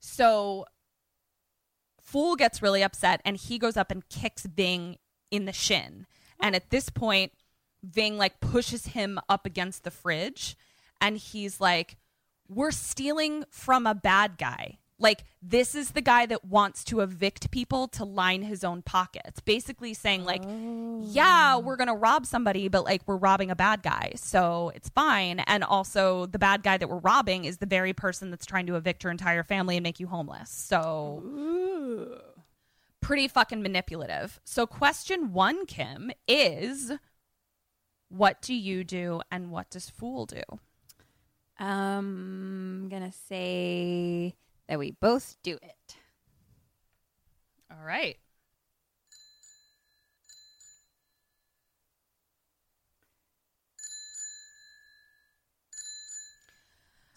So 0.00 0.64
Fool 2.00 2.36
gets 2.36 2.62
really 2.62 2.82
upset 2.82 3.20
and 3.26 3.36
he 3.36 3.58
goes 3.58 3.76
up 3.76 3.90
and 3.90 4.08
kicks 4.08 4.46
Ving 4.46 4.96
in 5.30 5.44
the 5.44 5.52
shin. 5.52 6.06
And 6.40 6.56
at 6.56 6.70
this 6.70 6.88
point, 6.88 7.32
Ving 7.84 8.16
like 8.16 8.40
pushes 8.40 8.86
him 8.86 9.20
up 9.28 9.44
against 9.44 9.84
the 9.84 9.90
fridge 9.90 10.56
and 11.02 11.18
he's 11.18 11.60
like, 11.60 11.98
We're 12.48 12.70
stealing 12.70 13.44
from 13.50 13.86
a 13.86 13.94
bad 13.94 14.38
guy. 14.38 14.78
Like, 15.02 15.24
this 15.42 15.74
is 15.74 15.90
the 15.90 16.00
guy 16.00 16.26
that 16.26 16.44
wants 16.44 16.84
to 16.84 17.00
evict 17.00 17.50
people 17.50 17.88
to 17.88 18.04
line 18.04 18.42
his 18.42 18.62
own 18.62 18.82
pockets. 18.82 19.40
Basically 19.40 19.92
saying, 19.94 20.24
like, 20.24 20.42
yeah, 21.12 21.56
we're 21.56 21.76
going 21.76 21.88
to 21.88 21.94
rob 21.94 22.24
somebody, 22.24 22.68
but 22.68 22.84
like, 22.84 23.02
we're 23.06 23.16
robbing 23.16 23.50
a 23.50 23.56
bad 23.56 23.82
guy. 23.82 24.12
So 24.14 24.70
it's 24.74 24.88
fine. 24.88 25.40
And 25.40 25.64
also, 25.64 26.26
the 26.26 26.38
bad 26.38 26.62
guy 26.62 26.78
that 26.78 26.88
we're 26.88 26.98
robbing 26.98 27.44
is 27.44 27.58
the 27.58 27.66
very 27.66 27.92
person 27.92 28.30
that's 28.30 28.46
trying 28.46 28.66
to 28.66 28.76
evict 28.76 29.02
your 29.02 29.10
entire 29.10 29.42
family 29.42 29.76
and 29.76 29.82
make 29.82 29.98
you 29.98 30.06
homeless. 30.06 30.50
So 30.50 31.22
pretty 33.00 33.28
fucking 33.28 33.60
manipulative. 33.60 34.40
So, 34.44 34.66
question 34.66 35.32
one, 35.32 35.66
Kim, 35.66 36.12
is 36.26 36.92
what 38.08 38.40
do 38.40 38.54
you 38.54 38.84
do 38.84 39.20
and 39.30 39.50
what 39.50 39.68
does 39.70 39.90
Fool 39.90 40.26
do? 40.26 40.42
Um, 41.58 42.82
I'm 42.84 42.88
gonna 42.88 43.12
say 43.28 44.34
that 44.68 44.78
we 44.78 44.92
both 44.92 45.36
do 45.42 45.58
it. 45.62 45.96
All 47.70 47.84
right. 47.84 48.16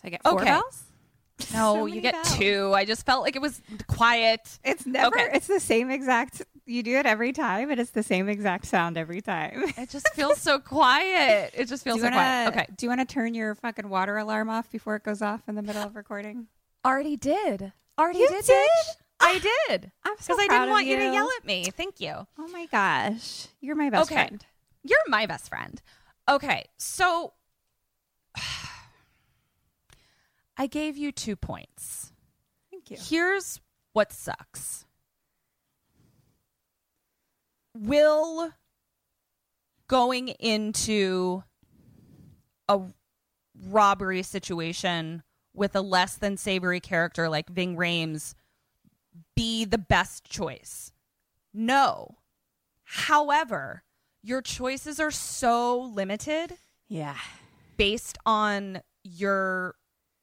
So 0.02 0.08
I 0.08 0.10
get 0.10 0.24
four 0.24 0.34
Okay. 0.36 0.46
bells. 0.46 0.84
No, 1.54 1.74
So 1.74 1.86
you 1.86 2.00
get 2.00 2.14
bells. 2.14 2.38
two. 2.38 2.72
I 2.74 2.86
just 2.86 3.06
felt 3.06 3.22
like 3.24 3.36
it 3.36 3.42
was 3.42 3.62
quiet. 3.88 4.58
It's 4.64 4.86
never. 4.86 5.08
Okay. 5.20 5.30
It's 5.34 5.48
the 5.48 5.60
same 5.60 5.92
exact. 5.92 6.42
You 6.66 6.82
do 6.82 6.96
it 6.96 7.06
every 7.06 7.34
time, 7.34 7.70
and 7.70 7.80
it's 7.80 7.92
the 7.92 8.04
same 8.04 8.30
exact 8.30 8.66
sound 8.66 8.98
every 8.98 9.22
time. 9.22 9.66
It 9.78 9.90
just 9.92 10.08
feels 10.16 10.40
so 10.40 10.60
quiet. 10.60 11.52
It 11.54 11.66
just 11.66 11.84
feels 11.84 12.00
so 12.00 12.06
wanna, 12.06 12.16
quiet. 12.16 12.48
Okay. 12.48 12.68
Do 12.78 12.86
you 12.86 12.90
want 12.90 13.02
to 13.08 13.14
turn 13.14 13.34
your 13.34 13.54
fucking 13.54 13.90
water 13.90 14.16
alarm 14.18 14.50
off 14.50 14.72
before 14.72 14.96
it 14.96 15.04
goes 15.04 15.22
off 15.22 15.42
in 15.50 15.56
the 15.56 15.62
middle 15.62 15.84
of 15.84 15.96
recording? 15.98 16.48
Already 16.86 17.18
did. 17.18 17.74
Already 17.98 18.20
You 18.20 18.28
did. 18.30 18.46
did? 18.46 18.70
I 19.20 19.40
did. 19.40 19.92
I'm 20.06 20.16
so 20.20 20.36
Because 20.36 20.40
I 20.40 20.48
didn't 20.48 20.70
want 20.70 20.86
you. 20.86 20.96
to 20.98 21.04
yell 21.04 21.30
at 21.40 21.46
me. 21.46 21.72
Thank 21.76 22.00
you. 22.00 22.28
Oh 22.38 22.48
my 22.50 22.68
gosh, 22.68 23.48
you're 23.60 23.76
my 23.76 23.90
best 23.90 24.04
Okay. 24.12 24.16
friend. 24.28 24.46
You're 24.84 25.00
my 25.08 25.26
best 25.26 25.50
friend. 25.50 25.82
Okay, 26.30 26.66
so 26.78 27.34
I 30.58 30.68
gave 30.68 30.96
you 30.96 31.12
two 31.12 31.36
points. 31.36 32.14
Thank 32.72 32.92
you. 32.92 32.98
Here's 33.00 33.60
what 33.94 34.12
sucks. 34.14 34.86
Will 37.74 38.52
going 39.88 40.30
into 40.30 41.44
a 42.70 42.82
robbery 43.70 44.24
situation 44.24 45.24
with 45.56 45.76
a 45.76 45.82
less 45.82 46.16
than 46.16 46.38
savory 46.38 46.80
character 46.80 47.30
like 47.30 47.50
Ving 47.50 47.76
Rhames 47.76 48.34
be 49.36 49.66
the 49.66 49.78
best 49.78 50.26
choice? 50.30 50.92
No. 51.54 52.18
However, 52.84 53.84
your 54.22 54.42
choices 54.42 55.00
are 55.00 55.12
so 55.12 55.80
limited 55.80 56.58
Yeah. 56.88 57.18
based 57.78 58.18
on 58.26 58.82
your 59.04 59.76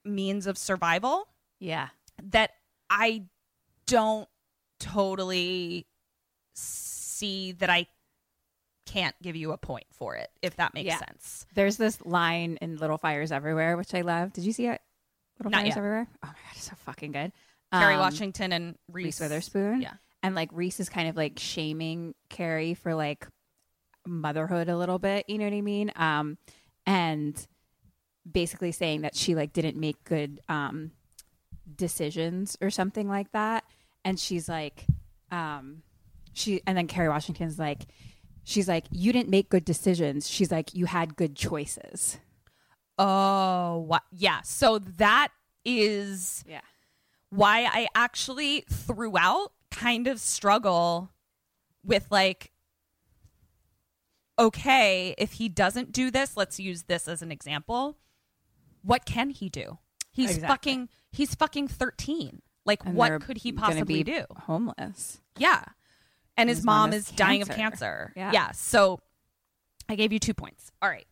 means 0.05 0.47
of 0.47 0.59
survival 0.59 1.29
Yeah. 1.59 1.89
that 2.23 2.53
I 2.91 3.25
don't 3.87 4.29
totally 4.79 5.87
see 6.55 7.53
that 7.53 7.71
I 7.71 7.87
can't 8.85 9.15
give 9.23 9.37
you 9.37 9.53
a 9.53 9.57
point 9.59 9.87
for 9.93 10.17
it, 10.17 10.31
if 10.43 10.57
that 10.57 10.75
makes 10.75 10.89
Yeah. 10.89 10.99
sense. 10.99 11.47
There's 11.55 11.77
this 11.77 12.05
line 12.05 12.59
in 12.61 12.77
Little 12.77 12.99
Fires 12.99 13.33
Everywhere, 13.33 13.77
which 13.77 13.95
I 13.95 14.01
love. 14.03 14.33
Did 14.33 14.45
you 14.45 14.53
see 14.53 14.67
it? 14.67 14.83
Little 15.39 15.51
Not 15.51 15.59
Fires 15.63 15.69
yet. 15.69 15.77
Everywhere. 15.79 16.09
Oh 16.23 16.27
my 16.27 16.33
god, 16.33 16.53
it's 16.55 16.65
so 16.65 16.75
fucking 16.77 17.13
good. 17.13 17.33
Kerry 17.73 17.95
Um, 17.95 18.01
Washington 18.01 18.53
and 18.53 18.77
Reese, 18.91 19.05
Reese 19.07 19.21
Witherspoon. 19.21 19.81
Yeah. 19.83 19.95
And 20.23 20.35
like 20.35 20.51
Reese 20.53 20.79
is 20.81 20.89
kind 20.89 21.09
of 21.09 21.17
like 21.17 21.39
shaming 21.39 22.15
Kerry 22.29 22.75
for 22.75 22.95
like 22.95 23.27
motherhood 24.07 24.69
a 24.69 24.77
little 24.77 24.99
bit, 24.99 25.25
you 25.29 25.39
know 25.39 25.45
what 25.45 25.55
I 25.55 25.61
mean? 25.61 25.91
Um 25.97 26.39
and 26.87 27.47
basically 28.31 28.73
saying 28.73 29.01
that 29.03 29.17
she 29.17 29.35
like 29.35 29.53
didn't 29.53 29.77
make 29.77 30.03
good 30.05 30.41
um 30.49 30.93
decisions 31.77 32.57
or 32.61 32.71
something 32.71 33.09
like 33.09 33.33
that. 33.33 33.65
And 34.05 34.19
she's 34.19 34.49
like 34.49 34.87
um 35.31 35.83
she 36.33 36.61
and 36.67 36.77
then 36.77 36.87
Kerry 36.87 37.09
Washington's 37.09 37.59
like 37.59 37.87
she's 38.45 38.69
like 38.69 38.85
you 38.91 39.13
didn't 39.13 39.29
make 39.31 39.49
good 39.49 39.65
decisions. 39.65 40.29
She's 40.29 40.51
like 40.53 40.75
you 40.75 40.87
had 40.87 41.17
good 41.17 41.35
choices. 41.37 42.19
Oh, 43.05 43.79
what? 43.87 44.03
Yeah. 44.13 44.43
So 44.43 44.79
that 44.79 45.29
is 45.65 46.45
Yeah. 46.47 46.61
why 47.31 47.65
I 47.65 47.89
actually 47.95 48.65
throughout 48.71 49.53
kind 49.71 50.07
of 50.07 50.21
struggle 50.21 51.11
with 51.85 52.07
like 52.11 52.51
okay, 54.39 55.15
if 55.19 55.33
he 55.35 55.49
doesn't 55.49 55.93
do 55.93 56.11
this, 56.11 56.37
let's 56.37 56.59
use 56.59 56.85
this 56.85 57.07
as 57.07 57.23
an 57.23 57.31
example. 57.31 57.99
What 58.83 59.05
can 59.05 59.31
he 59.31 59.49
do? 59.49 59.79
He's 60.11 60.31
Exactly. 60.31 60.49
fucking 60.49 60.89
he's 61.13 61.35
fucking 61.35 61.69
13. 61.69 62.43
Like 62.65 62.85
And 62.85 62.95
what 62.95 63.21
could 63.23 63.39
he 63.39 63.53
possibly 63.53 64.03
be 64.03 64.13
do? 64.13 64.25
Homeless. 64.47 65.21
Yeah. 65.37 65.65
And 66.37 66.49
his, 66.49 66.59
His 66.59 66.65
mom, 66.65 66.91
mom 66.91 66.93
is 66.95 67.11
dying 67.11 67.43
of 67.43 67.49
cancer. 67.49 67.61
cancer. 67.61 68.13
Yeah. 68.17 68.33
Yeah. 68.33 68.51
So 68.53 69.01
I 69.89 69.97
gave 69.97 70.13
you 70.13 70.19
two 70.19 70.35
points. 70.35 70.73
All 70.81 70.89
right. 70.89 71.07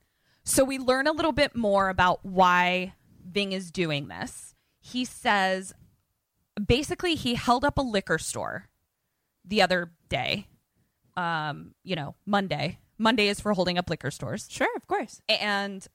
So 0.50 0.64
we 0.64 0.78
learn 0.78 1.06
a 1.06 1.12
little 1.12 1.30
bit 1.30 1.54
more 1.54 1.90
about 1.90 2.24
why 2.24 2.94
Ving 3.24 3.52
is 3.52 3.70
doing 3.70 4.08
this. 4.08 4.56
He 4.80 5.04
says 5.04 5.72
basically 6.66 7.14
he 7.14 7.36
held 7.36 7.64
up 7.64 7.78
a 7.78 7.82
liquor 7.82 8.18
store 8.18 8.68
the 9.44 9.62
other 9.62 9.92
day. 10.08 10.48
Um, 11.16 11.76
you 11.84 11.94
know, 11.94 12.16
Monday. 12.26 12.80
Monday 12.98 13.28
is 13.28 13.38
for 13.38 13.52
holding 13.52 13.78
up 13.78 13.88
liquor 13.88 14.10
stores. 14.10 14.48
Sure, 14.50 14.68
of 14.74 14.88
course. 14.88 15.22
And 15.28 15.86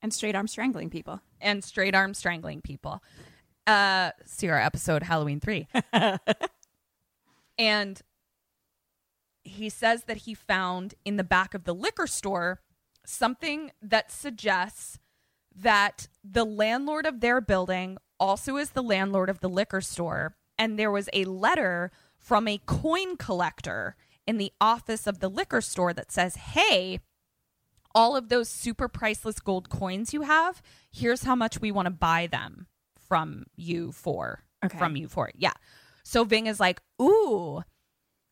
And 0.00 0.14
straight 0.14 0.34
arm 0.34 0.48
strangling 0.48 0.88
people. 0.88 1.20
and 1.38 1.62
straight 1.62 1.94
arm 1.94 2.14
strangling 2.14 2.62
people. 2.62 3.02
Uh, 3.66 4.12
see 4.24 4.48
our 4.48 4.58
episode 4.58 5.02
Halloween 5.02 5.38
3. 5.38 5.68
and 7.58 8.00
he 9.44 9.68
says 9.68 10.04
that 10.04 10.18
he 10.18 10.32
found 10.32 10.94
in 11.04 11.18
the 11.18 11.24
back 11.24 11.52
of 11.52 11.64
the 11.64 11.74
liquor 11.74 12.06
store 12.06 12.62
something 13.08 13.72
that 13.80 14.12
suggests 14.12 14.98
that 15.54 16.08
the 16.22 16.44
landlord 16.44 17.06
of 17.06 17.20
their 17.20 17.40
building 17.40 17.98
also 18.20 18.56
is 18.56 18.70
the 18.70 18.82
landlord 18.82 19.30
of 19.30 19.40
the 19.40 19.48
liquor 19.48 19.80
store. 19.80 20.36
And 20.58 20.78
there 20.78 20.90
was 20.90 21.08
a 21.12 21.24
letter 21.24 21.90
from 22.18 22.46
a 22.46 22.60
coin 22.66 23.16
collector 23.16 23.96
in 24.26 24.38
the 24.38 24.52
office 24.60 25.06
of 25.06 25.20
the 25.20 25.30
liquor 25.30 25.60
store 25.60 25.92
that 25.94 26.12
says, 26.12 26.36
Hey, 26.36 27.00
all 27.94 28.16
of 28.16 28.28
those 28.28 28.48
super 28.48 28.88
priceless 28.88 29.40
gold 29.40 29.70
coins 29.70 30.12
you 30.12 30.22
have, 30.22 30.60
here's 30.92 31.24
how 31.24 31.34
much 31.34 31.60
we 31.60 31.72
want 31.72 31.86
to 31.86 31.90
buy 31.90 32.26
them 32.26 32.66
from 33.08 33.46
you 33.56 33.92
for. 33.92 34.44
Okay. 34.64 34.76
From 34.76 34.96
you 34.96 35.08
for. 35.08 35.30
Yeah. 35.34 35.54
So 36.02 36.24
Ving 36.24 36.46
is 36.46 36.60
like, 36.60 36.82
ooh. 37.00 37.62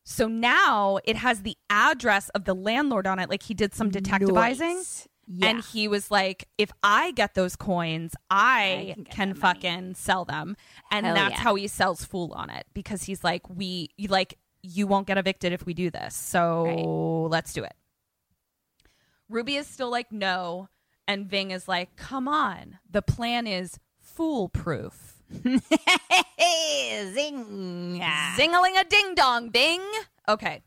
So 0.09 0.25
now 0.29 0.99
it 1.03 1.17
has 1.17 1.41
the 1.41 1.57
address 1.69 2.29
of 2.29 2.45
the 2.45 2.53
landlord 2.55 3.05
on 3.05 3.19
it. 3.19 3.29
Like 3.29 3.43
he 3.43 3.53
did 3.53 3.73
some 3.75 3.91
detectivizing. 3.91 4.75
Nice. 4.77 5.07
Yeah. 5.27 5.47
And 5.49 5.61
he 5.61 5.89
was 5.89 6.09
like, 6.09 6.47
if 6.57 6.71
I 6.81 7.11
get 7.11 7.33
those 7.33 7.57
coins, 7.57 8.15
I, 8.31 8.91
I 8.91 8.93
can 8.93 9.03
can, 9.03 9.29
that 9.29 9.37
money. 9.41 9.53
fucking 9.59 9.95
sell 9.95 10.23
them. 10.23 10.55
And 10.89 11.05
Hell 11.05 11.13
that's 11.15 11.33
yeah. 11.35 11.41
how 11.41 11.55
he 11.55 11.67
sells 11.67 12.05
Fool 12.05 12.31
on 12.33 12.49
it 12.49 12.65
because 12.73 13.03
he's 13.03 13.21
like, 13.25 13.49
we, 13.49 13.89
like, 14.07 14.37
you 14.63 14.87
won't 14.87 15.07
get 15.07 15.17
evicted 15.17 15.51
if 15.51 15.65
we 15.65 15.73
do 15.73 15.89
this. 15.91 16.15
So 16.15 16.63
Right. 16.63 17.29
let's 17.29 17.51
do 17.51 17.65
it. 17.65 17.73
Ruby 19.27 19.57
is 19.57 19.67
still 19.67 19.89
like, 19.91 20.09
no. 20.13 20.69
And 21.05 21.29
Ving 21.29 21.51
is 21.51 21.67
like, 21.67 21.97
come 21.97 22.29
on. 22.29 22.79
The 22.89 23.01
plan 23.01 23.45
is 23.45 23.77
foolproof. 23.99 25.06
Zing. 27.13 28.01
Zingling 28.37 28.79
a 28.79 28.83
ding 28.87 29.15
dong, 29.15 29.49
Bing. 29.49 29.81
Okay. 30.27 30.61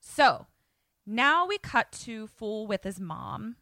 So 0.00 0.46
now 1.06 1.46
we 1.46 1.58
cut 1.58 1.92
to 2.04 2.26
Fool 2.26 2.66
with 2.66 2.84
his 2.84 3.00
mom, 3.00 3.56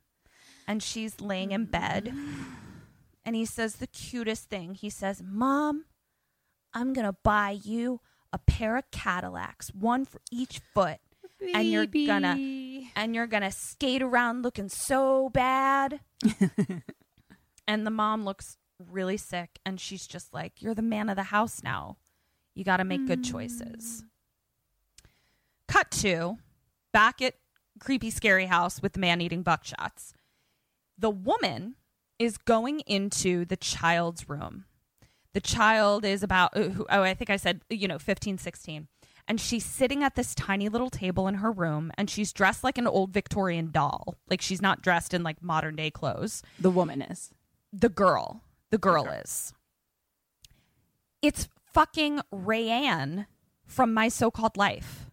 and 0.66 0.82
she's 0.82 1.20
laying 1.20 1.52
in 1.52 1.66
bed. 1.66 2.12
And 3.24 3.34
he 3.36 3.44
says 3.44 3.76
the 3.76 3.86
cutest 3.86 4.50
thing. 4.50 4.74
He 4.74 4.90
says, 4.90 5.22
Mom, 5.24 5.84
I'm 6.74 6.92
going 6.92 7.06
to 7.06 7.16
buy 7.22 7.58
you 7.62 8.00
a 8.32 8.38
pair 8.38 8.76
of 8.76 8.90
Cadillacs, 8.90 9.70
one 9.72 10.04
for 10.04 10.20
each 10.30 10.60
foot. 10.74 10.98
And 11.52 11.70
you're 11.70 11.86
gonna 11.86 12.38
and 12.96 13.14
you're 13.14 13.26
gonna 13.26 13.50
skate 13.50 14.00
around 14.00 14.42
looking 14.42 14.70
so 14.70 15.28
bad. 15.28 16.00
and 17.68 17.86
the 17.86 17.90
mom 17.90 18.24
looks 18.24 18.56
really 18.78 19.16
sick 19.16 19.58
and 19.64 19.80
she's 19.80 20.06
just 20.06 20.32
like, 20.34 20.60
You're 20.60 20.74
the 20.74 20.82
man 20.82 21.08
of 21.08 21.16
the 21.16 21.24
house 21.24 21.62
now. 21.62 21.96
You 22.54 22.64
gotta 22.64 22.84
make 22.84 23.06
good 23.06 23.24
choices. 23.24 24.04
Cut 25.68 25.90
to 25.92 26.38
back 26.92 27.20
at 27.20 27.34
creepy 27.80 28.10
scary 28.10 28.46
house 28.46 28.80
with 28.80 28.92
the 28.92 29.00
man 29.00 29.20
eating 29.20 29.42
buckshots. 29.42 30.12
The 30.96 31.10
woman 31.10 31.74
is 32.18 32.36
going 32.38 32.80
into 32.80 33.44
the 33.44 33.56
child's 33.56 34.28
room. 34.28 34.66
The 35.32 35.40
child 35.40 36.04
is 36.04 36.22
about 36.22 36.56
uh, 36.56 36.70
oh 36.88 37.02
I 37.02 37.14
think 37.14 37.30
I 37.30 37.36
said 37.36 37.62
you 37.68 37.88
know 37.88 37.98
15 37.98 38.38
16 38.38 38.88
and 39.26 39.40
she's 39.40 39.64
sitting 39.64 40.02
at 40.02 40.14
this 40.14 40.34
tiny 40.34 40.68
little 40.68 40.90
table 40.90 41.26
in 41.28 41.36
her 41.36 41.50
room 41.50 41.90
and 41.96 42.10
she's 42.10 42.32
dressed 42.32 42.62
like 42.62 42.78
an 42.78 42.86
old 42.86 43.10
Victorian 43.12 43.70
doll. 43.70 44.16
Like 44.28 44.42
she's 44.42 44.60
not 44.60 44.82
dressed 44.82 45.14
in 45.14 45.22
like 45.22 45.42
modern 45.42 45.76
day 45.76 45.90
clothes. 45.90 46.42
The 46.58 46.70
woman 46.70 47.00
is. 47.02 47.30
The 47.72 47.88
girl, 47.88 48.42
the 48.74 48.78
girl 48.78 49.06
is. 49.06 49.54
It's 51.22 51.48
fucking 51.72 52.20
Rayanne 52.32 53.26
from 53.64 53.94
My 53.94 54.08
So-Called 54.08 54.56
Life. 54.56 55.10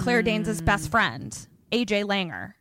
Claire 0.00 0.22
Danes' 0.22 0.60
best 0.60 0.90
friend, 0.90 1.30
AJ 1.70 2.02
Langer. 2.04 2.54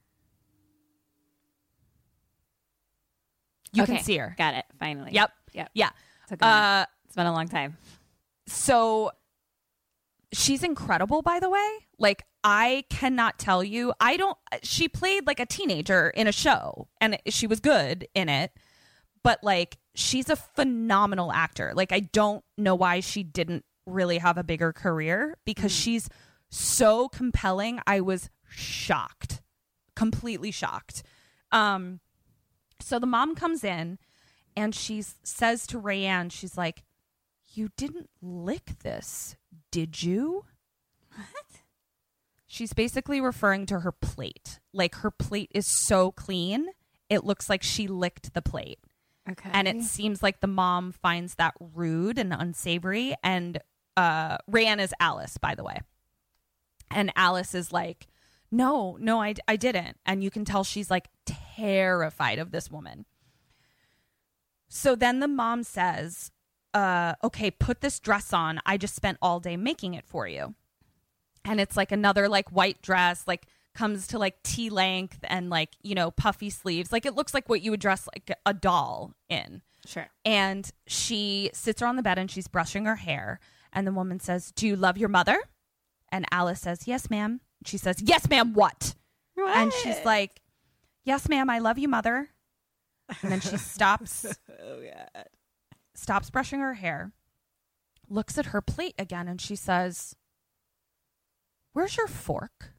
You 3.74 3.82
Okay, 3.84 3.96
can 3.96 4.04
see 4.04 4.18
her. 4.18 4.36
Got 4.38 4.54
it. 4.54 4.66
Finally. 4.80 5.10
Yep. 5.14 5.32
Yep. 5.54 5.72
Yeah. 5.74 5.90
A. 6.40 6.46
Uh, 6.46 6.86
it's 7.06 7.16
been 7.16 7.26
a 7.26 7.34
long 7.34 7.48
time. 7.48 7.78
so 8.48 9.12
she's 10.34 10.64
incredible 10.64 11.22
by 11.24 11.40
the 11.40 11.50
way 11.50 11.68
like 11.98 12.24
i 12.46 12.86
cannot 12.90 13.38
tell 13.38 13.62
you 13.62 13.92
i 14.00 14.16
don't 14.16 14.38
she 14.64 14.88
played 14.88 15.28
like 15.28 15.42
a 15.42 15.46
teenager 15.46 16.10
in 16.12 16.28
a 16.28 16.32
show 16.32 16.88
and 17.02 17.18
she 17.28 17.46
was 17.46 17.60
good 17.60 18.08
in 18.16 18.30
it 18.30 18.52
but 19.26 19.44
like 19.44 19.80
she's 19.96 20.30
a 20.30 20.36
phenomenal 20.36 21.32
actor. 21.32 21.74
Like 21.76 21.92
I 21.92 22.02
don't 22.02 22.44
know 22.60 22.76
why 22.76 23.00
she 23.00 23.24
didn't 23.24 23.66
really 23.88 24.20
have 24.20 24.38
a 24.38 24.44
bigger 24.44 24.72
career 24.72 25.36
because 25.46 25.72
she's 25.72 26.10
so 26.50 27.10
compelling. 27.10 27.80
I 27.88 28.02
was 28.02 28.30
shocked. 28.48 29.42
Completely 29.96 30.52
shocked. 30.52 31.02
Um 31.52 32.02
so 32.80 33.00
the 33.00 33.08
mom 33.08 33.34
comes 33.34 33.64
in 33.64 33.98
and 34.56 34.76
she 34.76 35.02
says 35.02 35.66
to 35.68 35.82
Rayanne, 35.82 36.32
she's 36.32 36.56
like, 36.56 36.84
"You 37.54 37.70
didn't 37.78 38.10
lick 38.22 38.80
this, 38.84 39.36
did 39.72 40.04
you?" 40.04 40.46
What? 41.16 41.55
She's 42.56 42.72
basically 42.72 43.20
referring 43.20 43.66
to 43.66 43.82
her 43.82 43.92
plate. 43.92 44.62
Like 44.72 44.96
her 44.96 45.12
plate 45.12 45.52
is 45.54 45.68
so 45.68 46.14
clean, 46.14 46.68
it 47.10 47.26
looks 47.26 47.50
like 47.50 47.62
she 47.62 47.86
licked 47.86 48.34
the 48.34 48.42
plate. 48.42 48.80
Okay. 49.30 49.50
And 49.52 49.68
it 49.68 49.82
seems 49.82 50.24
like 50.24 50.40
the 50.40 50.48
mom 50.48 50.94
finds 50.94 51.36
that 51.36 51.54
rude 51.60 52.18
and 52.18 52.32
unsavory. 52.32 53.14
And 53.22 53.60
uh, 53.98 54.38
Rayanne 54.50 54.80
is 54.80 54.94
Alice, 55.02 55.38
by 55.38 55.54
the 55.54 55.66
way. 55.66 55.82
And 56.90 57.12
Alice 57.18 57.54
is 57.54 57.74
like, 57.74 58.08
no, 58.50 58.96
no, 59.02 59.22
I, 59.22 59.34
I 59.50 59.58
didn't. 59.58 59.98
And 60.06 60.24
you 60.24 60.32
can 60.32 60.46
tell 60.46 60.64
she's 60.64 60.90
like 60.90 61.10
terrified 61.26 62.40
of 62.40 62.52
this 62.52 62.72
woman. 62.72 63.04
So 64.70 64.96
then 64.96 65.20
the 65.20 65.28
mom 65.28 65.64
says, 65.64 66.32
uh, 66.74 67.16
okay, 67.22 67.52
put 67.52 67.82
this 67.82 68.00
dress 68.00 68.32
on. 68.32 68.62
I 68.66 68.78
just 68.78 68.96
spent 68.96 69.18
all 69.22 69.42
day 69.42 69.58
making 69.58 69.94
it 69.94 70.06
for 70.06 70.26
you. 70.26 70.56
And 71.46 71.62
it's 71.62 71.78
like 71.78 71.92
another 71.92 72.28
like 72.28 72.50
white 72.50 72.82
dress, 72.82 73.24
like 73.28 73.48
comes 73.76 74.08
to 74.08 74.20
like 74.20 74.42
T 74.44 74.70
length 74.70 75.20
and 75.24 75.50
like, 75.50 75.70
you 75.82 75.96
know, 75.96 76.12
puffy 76.12 76.50
sleeves. 76.50 76.92
Like 76.92 77.06
it 77.06 77.16
looks 77.16 77.34
like 77.34 77.48
what 77.48 77.62
you 77.62 77.72
would 77.72 77.80
dress 77.80 78.08
like 78.14 78.38
a 78.46 78.54
doll 78.54 79.14
in. 79.30 79.62
Sure. 79.86 80.08
And 80.24 80.70
she 80.88 81.52
sits 81.54 81.82
her 81.82 81.88
on 81.88 81.96
the 81.96 82.02
bed 82.02 82.18
and 82.18 82.32
she's 82.32 82.48
brushing 82.48 82.86
her 82.86 82.96
hair. 82.96 83.40
And 83.72 83.86
the 83.86 83.92
woman 83.92 84.20
says, 84.20 84.52
Do 84.52 84.66
you 84.68 84.76
love 84.76 84.98
your 84.98 85.10
mother? 85.10 85.38
And 86.10 86.26
Alice 86.32 86.62
says, 86.62 86.88
Yes, 86.88 87.10
ma'am. 87.10 87.42
She 87.66 87.78
says, 87.78 88.02
Yes, 88.02 88.28
ma'am, 88.30 88.54
what? 88.54 88.96
And 89.38 89.72
she's 89.72 90.04
like, 90.04 90.42
Yes, 91.04 91.30
ma'am, 91.30 91.50
I 91.50 91.60
love 91.60 91.78
you, 91.78 91.88
mother. 91.88 92.30
And 93.22 93.32
then 93.32 93.42
she 93.42 93.58
stops. 93.58 94.26
oh 94.64 94.80
yeah. 94.82 95.08
stops 95.94 96.32
brushing 96.32 96.60
her 96.62 96.74
hair, 96.74 97.12
looks 98.10 98.38
at 98.40 98.48
her 98.48 98.62
plate 98.62 98.96
again, 98.98 99.28
and 99.28 99.40
she 99.40 99.56
says, 99.56 100.16
Where's 101.76 101.98
your 101.98 102.08
fork? 102.08 102.72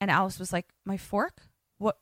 And 0.00 0.10
Alice 0.10 0.40
was 0.40 0.52
like, 0.52 0.66
My 0.84 0.96
fork? 0.96 1.42
What 1.78 1.96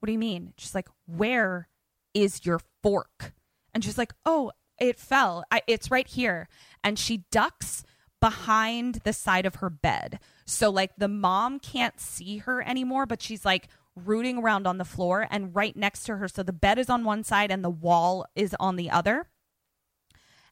what 0.00 0.06
do 0.06 0.12
you 0.12 0.18
mean? 0.18 0.54
She's 0.56 0.74
like, 0.74 0.88
Where 1.04 1.68
is 2.14 2.46
your 2.46 2.58
fork? 2.82 3.34
And 3.74 3.84
she's 3.84 3.98
like, 3.98 4.14
Oh, 4.24 4.50
it 4.80 4.98
fell. 4.98 5.44
I, 5.50 5.60
it's 5.66 5.90
right 5.90 6.06
here. 6.06 6.48
And 6.82 6.98
she 6.98 7.26
ducks 7.30 7.84
behind 8.18 9.00
the 9.04 9.12
side 9.12 9.44
of 9.44 9.56
her 9.56 9.68
bed. 9.68 10.20
So 10.46 10.70
like 10.70 10.96
the 10.96 11.06
mom 11.06 11.58
can't 11.60 12.00
see 12.00 12.38
her 12.38 12.66
anymore, 12.66 13.04
but 13.04 13.20
she's 13.20 13.44
like 13.44 13.68
rooting 13.94 14.38
around 14.38 14.66
on 14.66 14.78
the 14.78 14.86
floor 14.86 15.28
and 15.30 15.54
right 15.54 15.76
next 15.76 16.04
to 16.04 16.16
her. 16.16 16.28
So 16.28 16.42
the 16.44 16.52
bed 16.54 16.78
is 16.78 16.88
on 16.88 17.04
one 17.04 17.24
side 17.24 17.50
and 17.50 17.62
the 17.62 17.68
wall 17.68 18.24
is 18.34 18.56
on 18.58 18.76
the 18.76 18.90
other. 18.90 19.28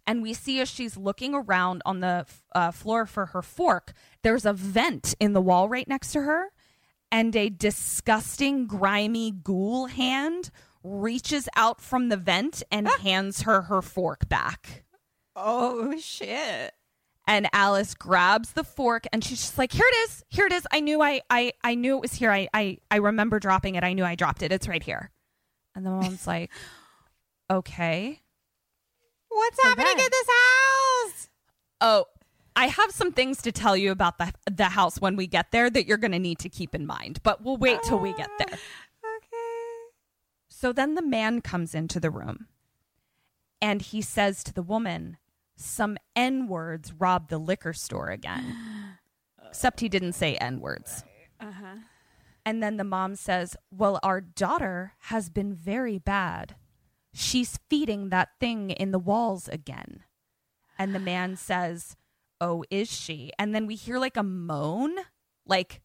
And 0.07 0.23
we 0.23 0.35
see 0.35 0.61
as 0.61 0.69
she's 0.69 0.97
looking 0.97 1.35
around 1.35 1.83
on 1.87 2.01
the 2.01 2.27
uh, 2.55 2.71
floor 2.71 3.07
for 3.07 3.27
her 3.27 3.43
fork, 3.43 3.93
there's 4.23 4.45
a 4.45 4.53
vent 4.53 5.15
in 5.19 5.33
the 5.33 5.41
wall 5.41 5.69
right 5.69 5.89
next 5.89 6.13
to 6.13 6.21
her. 6.21 6.53
And 7.11 7.35
a 7.37 7.49
disgusting, 7.49 8.67
grimy 8.67 9.31
ghoul 9.31 9.87
hand 9.87 10.51
reaches 10.83 11.49
out 11.57 11.81
from 11.81 12.11
the 12.11 12.17
vent 12.17 12.63
and 12.71 12.89
hands 12.89 13.43
her 13.43 13.63
her 13.63 13.81
fork 13.81 14.29
back. 14.29 14.85
Oh 15.35 15.99
shit. 15.99 16.73
And 17.27 17.49
Alice 17.55 17.95
grabs 17.95 18.53
the 18.53 18.65
fork 18.65 19.07
and 19.13 19.25
she's 19.25 19.41
just 19.41 19.57
like, 19.57 19.73
"Here 19.73 19.87
it 19.87 19.97
is. 20.11 20.25
Here 20.29 20.47
it 20.47 20.53
is. 20.53 20.67
I 20.71 20.81
knew 20.81 21.01
I 21.01 21.23
I 21.31 21.53
I 21.63 21.75
knew 21.75 21.97
it 21.97 22.03
was 22.03 22.13
here. 22.13 22.31
I 22.31 22.49
I 22.53 22.79
I 22.91 22.97
remember 22.97 23.39
dropping 23.39 23.77
it. 23.77 23.85
I 23.85 23.95
knew 23.95 24.05
I 24.05 24.15
dropped 24.15 24.43
it. 24.43 24.53
It's 24.53 24.69
right 24.69 24.83
here." 24.83 25.11
And 25.75 25.87
the 25.87 25.91
mom's 25.91 26.27
like, 26.27 26.51
"Okay." 27.51 28.21
What's 29.35 29.63
happening 29.63 29.99
in 29.99 30.09
this 30.11 30.29
house? 30.29 31.29
Oh, 31.81 32.05
I 32.55 32.69
have 32.69 32.93
some 32.93 33.11
things 33.11 33.43
to 33.43 33.51
tell 33.51 33.77
you 33.77 33.91
about 33.91 34.19
the 34.19 34.33
the 34.51 34.67
house 34.71 35.01
when 35.01 35.17
we 35.17 35.27
get 35.27 35.51
there 35.51 35.69
that 35.71 35.87
you're 35.87 35.99
going 35.99 36.13
to 36.13 36.21
need 36.21 36.39
to 36.41 36.49
keep 36.49 36.75
in 36.75 36.87
mind, 36.87 37.19
but 37.25 37.43
we'll 37.43 37.57
wait 37.57 37.83
till 37.83 37.99
we 37.99 38.13
get 38.13 38.31
there. 38.39 38.49
Okay. 38.49 39.91
So 40.49 40.73
then 40.73 40.95
the 40.95 41.03
man 41.03 41.41
comes 41.41 41.75
into 41.75 41.99
the 41.99 42.11
room 42.11 42.47
and 43.61 43.83
he 43.83 44.01
says 44.01 44.45
to 44.45 44.53
the 44.53 44.63
woman, 44.63 45.17
Some 45.57 45.97
N 46.15 46.47
words 46.47 46.93
robbed 46.93 47.31
the 47.31 47.39
liquor 47.39 47.73
store 47.73 48.11
again. 48.11 48.57
Except 49.47 49.81
he 49.81 49.89
didn't 49.89 50.13
say 50.13 50.37
N 50.37 50.61
words. 50.61 51.03
Uh-huh. 51.41 51.79
And 52.47 52.63
then 52.63 52.77
the 52.77 52.85
mom 52.85 53.17
says, 53.17 53.57
Well, 53.71 53.99
our 54.03 54.21
daughter 54.21 54.93
has 55.01 55.29
been 55.29 55.55
very 55.55 55.99
bad. 55.99 56.55
She's 57.15 57.59
feeding 57.71 58.09
that 58.11 58.31
thing 58.41 58.71
in 58.71 58.91
the 58.91 58.99
walls 58.99 59.49
again. 59.49 60.03
And 60.79 60.95
the 60.95 60.99
man 61.01 61.37
says, 61.37 61.97
Oh, 62.41 62.65
is 62.71 62.91
she? 62.91 63.31
And 63.39 63.55
then 63.55 63.67
we 63.67 63.77
hear 63.77 63.99
like 63.99 64.17
a 64.17 64.23
moan, 64.25 64.97
like 65.47 65.81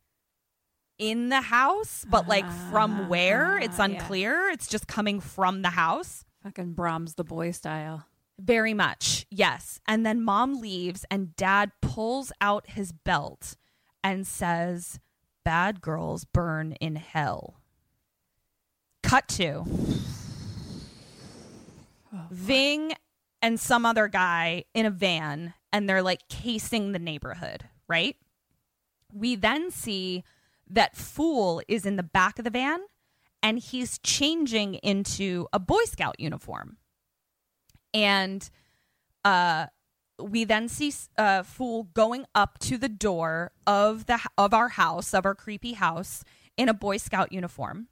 in 0.98 1.30
the 1.30 1.42
house, 1.42 2.04
but 2.10 2.28
like 2.28 2.50
from 2.72 3.08
where? 3.08 3.58
It's 3.60 3.80
Ah, 3.80 3.86
yeah. 3.86 4.00
unclear. 4.00 4.50
It's 4.50 4.68
just 4.68 4.88
coming 4.88 5.20
from 5.20 5.62
the 5.62 5.70
house. 5.70 6.26
Fucking 6.44 6.74
Brahms 6.74 7.14
the 7.16 7.24
boy 7.24 7.52
style. 7.52 8.06
Very 8.40 8.74
much, 8.74 9.26
yes. 9.30 9.80
And 9.88 10.06
then 10.06 10.22
mom 10.24 10.60
leaves, 10.60 11.06
and 11.12 11.36
dad 11.36 11.72
pulls 11.82 12.32
out 12.42 12.70
his 12.72 12.92
belt 12.92 13.56
and 14.04 14.26
says, 14.26 15.00
Bad 15.46 15.82
girls 15.82 16.26
burn 16.26 16.72
in 16.82 16.96
hell. 16.96 17.56
Cut 19.04 19.28
to 19.30 19.66
Ving 22.32 22.94
and 23.42 23.60
some 23.60 23.86
other 23.86 24.08
guy 24.08 24.66
in 24.74 24.86
a 24.86 24.92
van, 24.92 25.54
and 25.72 25.88
they're 25.88 26.02
like 26.02 26.28
casing 26.28 26.92
the 26.92 27.00
neighborhood, 27.00 27.66
right? 27.88 28.16
We 29.14 29.36
then 29.36 29.72
see 29.72 30.24
that 30.70 30.96
Fool 30.96 31.62
is 31.68 31.86
in 31.86 31.96
the 31.96 32.04
back 32.04 32.38
of 32.38 32.46
the 32.46 32.52
van 32.52 32.80
and 33.42 33.58
he's 33.58 33.98
changing 34.00 34.76
into 34.76 35.48
a 35.52 35.60
Boy 35.60 35.84
Scout 35.86 36.20
uniform 36.20 36.78
and 37.94 38.50
uh 39.26 39.68
we 40.20 40.44
then 40.44 40.68
see 40.68 40.94
uh 41.18 41.44
fool 41.44 41.84
going 41.94 42.26
up 42.36 42.60
to 42.60 42.78
the 42.78 42.90
door 42.90 43.52
of 43.66 44.06
the 44.06 44.20
of 44.38 44.54
our 44.54 44.70
house 44.70 45.14
of 45.14 45.26
our 45.26 45.36
creepy 45.36 45.74
house 45.74 46.24
in 46.58 46.70
a 46.70 46.74
boy 46.74 46.98
scout 46.98 47.32
uniform 47.32 47.88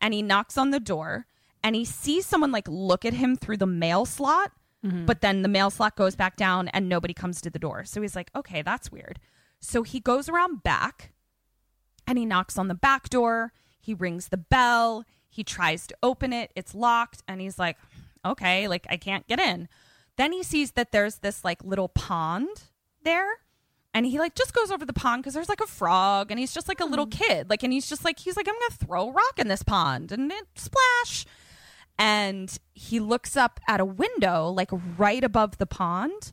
and 0.00 0.14
he 0.14 0.22
knocks 0.22 0.56
on 0.56 0.70
the 0.70 0.80
door 0.80 1.26
and 1.64 1.76
he 1.76 1.84
sees 1.84 2.26
someone 2.26 2.52
like 2.52 2.66
look 2.68 3.04
at 3.04 3.14
him 3.14 3.36
through 3.36 3.56
the 3.56 3.66
mail 3.66 4.04
slot 4.04 4.52
mm-hmm. 4.84 5.06
but 5.06 5.20
then 5.20 5.42
the 5.42 5.48
mail 5.48 5.70
slot 5.70 5.96
goes 5.96 6.16
back 6.16 6.36
down 6.36 6.68
and 6.68 6.88
nobody 6.88 7.14
comes 7.14 7.40
to 7.40 7.50
the 7.50 7.58
door 7.58 7.84
so 7.84 8.00
he's 8.02 8.16
like 8.16 8.30
okay 8.34 8.62
that's 8.62 8.90
weird 8.90 9.18
so 9.60 9.82
he 9.84 10.00
goes 10.00 10.28
around 10.28 10.62
back 10.62 11.12
and 12.06 12.18
he 12.18 12.26
knocks 12.26 12.58
on 12.58 12.68
the 12.68 12.74
back 12.74 13.08
door. 13.08 13.52
He 13.80 13.94
rings 13.94 14.28
the 14.28 14.36
bell. 14.36 15.04
He 15.28 15.44
tries 15.44 15.86
to 15.86 15.96
open 16.02 16.32
it. 16.32 16.50
It's 16.54 16.74
locked. 16.74 17.22
And 17.26 17.40
he's 17.40 17.58
like, 17.58 17.76
okay, 18.24 18.68
like 18.68 18.86
I 18.90 18.96
can't 18.96 19.26
get 19.26 19.40
in. 19.40 19.68
Then 20.16 20.32
he 20.32 20.42
sees 20.42 20.72
that 20.72 20.92
there's 20.92 21.16
this 21.16 21.44
like 21.44 21.64
little 21.64 21.88
pond 21.88 22.64
there. 23.02 23.28
And 23.94 24.06
he 24.06 24.18
like 24.18 24.34
just 24.34 24.54
goes 24.54 24.70
over 24.70 24.84
the 24.84 24.92
pond 24.92 25.22
because 25.22 25.34
there's 25.34 25.48
like 25.48 25.60
a 25.60 25.66
frog 25.66 26.30
and 26.30 26.40
he's 26.40 26.52
just 26.52 26.68
like 26.68 26.80
a 26.80 26.84
little 26.84 27.06
mm. 27.06 27.12
kid. 27.12 27.50
Like, 27.50 27.62
and 27.62 27.72
he's 27.72 27.88
just 27.88 28.04
like, 28.04 28.18
he's 28.18 28.36
like, 28.36 28.48
I'm 28.48 28.54
going 28.54 28.70
to 28.70 28.86
throw 28.86 29.08
a 29.08 29.12
rock 29.12 29.38
in 29.38 29.48
this 29.48 29.62
pond 29.62 30.12
and 30.12 30.32
it 30.32 30.46
splash. 30.54 31.26
And 32.04 32.58
he 32.74 32.98
looks 32.98 33.36
up 33.36 33.60
at 33.68 33.80
a 33.80 33.84
window, 33.84 34.48
like 34.48 34.70
right 34.98 35.22
above 35.22 35.58
the 35.58 35.66
pond 35.66 36.32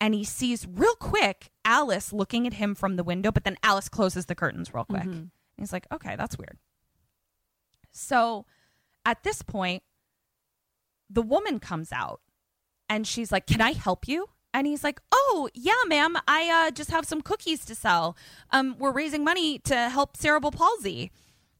and 0.00 0.14
he 0.14 0.24
sees 0.24 0.66
real 0.66 0.94
quick 0.94 1.50
Alice 1.64 2.12
looking 2.12 2.46
at 2.46 2.54
him 2.54 2.74
from 2.74 2.96
the 2.96 3.04
window, 3.04 3.30
but 3.32 3.44
then 3.44 3.56
Alice 3.62 3.88
closes 3.88 4.26
the 4.26 4.34
curtains 4.34 4.72
real 4.72 4.84
quick. 4.84 5.04
And 5.04 5.30
he's 5.56 5.72
like, 5.72 5.86
okay, 5.92 6.16
that's 6.16 6.38
weird. 6.38 6.58
So 7.90 8.46
at 9.04 9.22
this 9.24 9.42
point, 9.42 9.82
the 11.10 11.22
woman 11.22 11.58
comes 11.58 11.92
out 11.92 12.20
and 12.88 13.06
she's 13.06 13.32
like, 13.32 13.46
Can 13.46 13.60
I 13.60 13.72
help 13.72 14.06
you? 14.06 14.28
And 14.54 14.66
he's 14.66 14.84
like, 14.84 15.00
Oh, 15.12 15.48
yeah, 15.54 15.82
ma'am. 15.86 16.16
I 16.26 16.66
uh, 16.66 16.70
just 16.70 16.90
have 16.90 17.04
some 17.04 17.20
cookies 17.22 17.64
to 17.66 17.74
sell. 17.74 18.16
Um, 18.50 18.76
we're 18.78 18.92
raising 18.92 19.24
money 19.24 19.58
to 19.60 19.88
help 19.88 20.16
cerebral 20.16 20.52
palsy. 20.52 21.10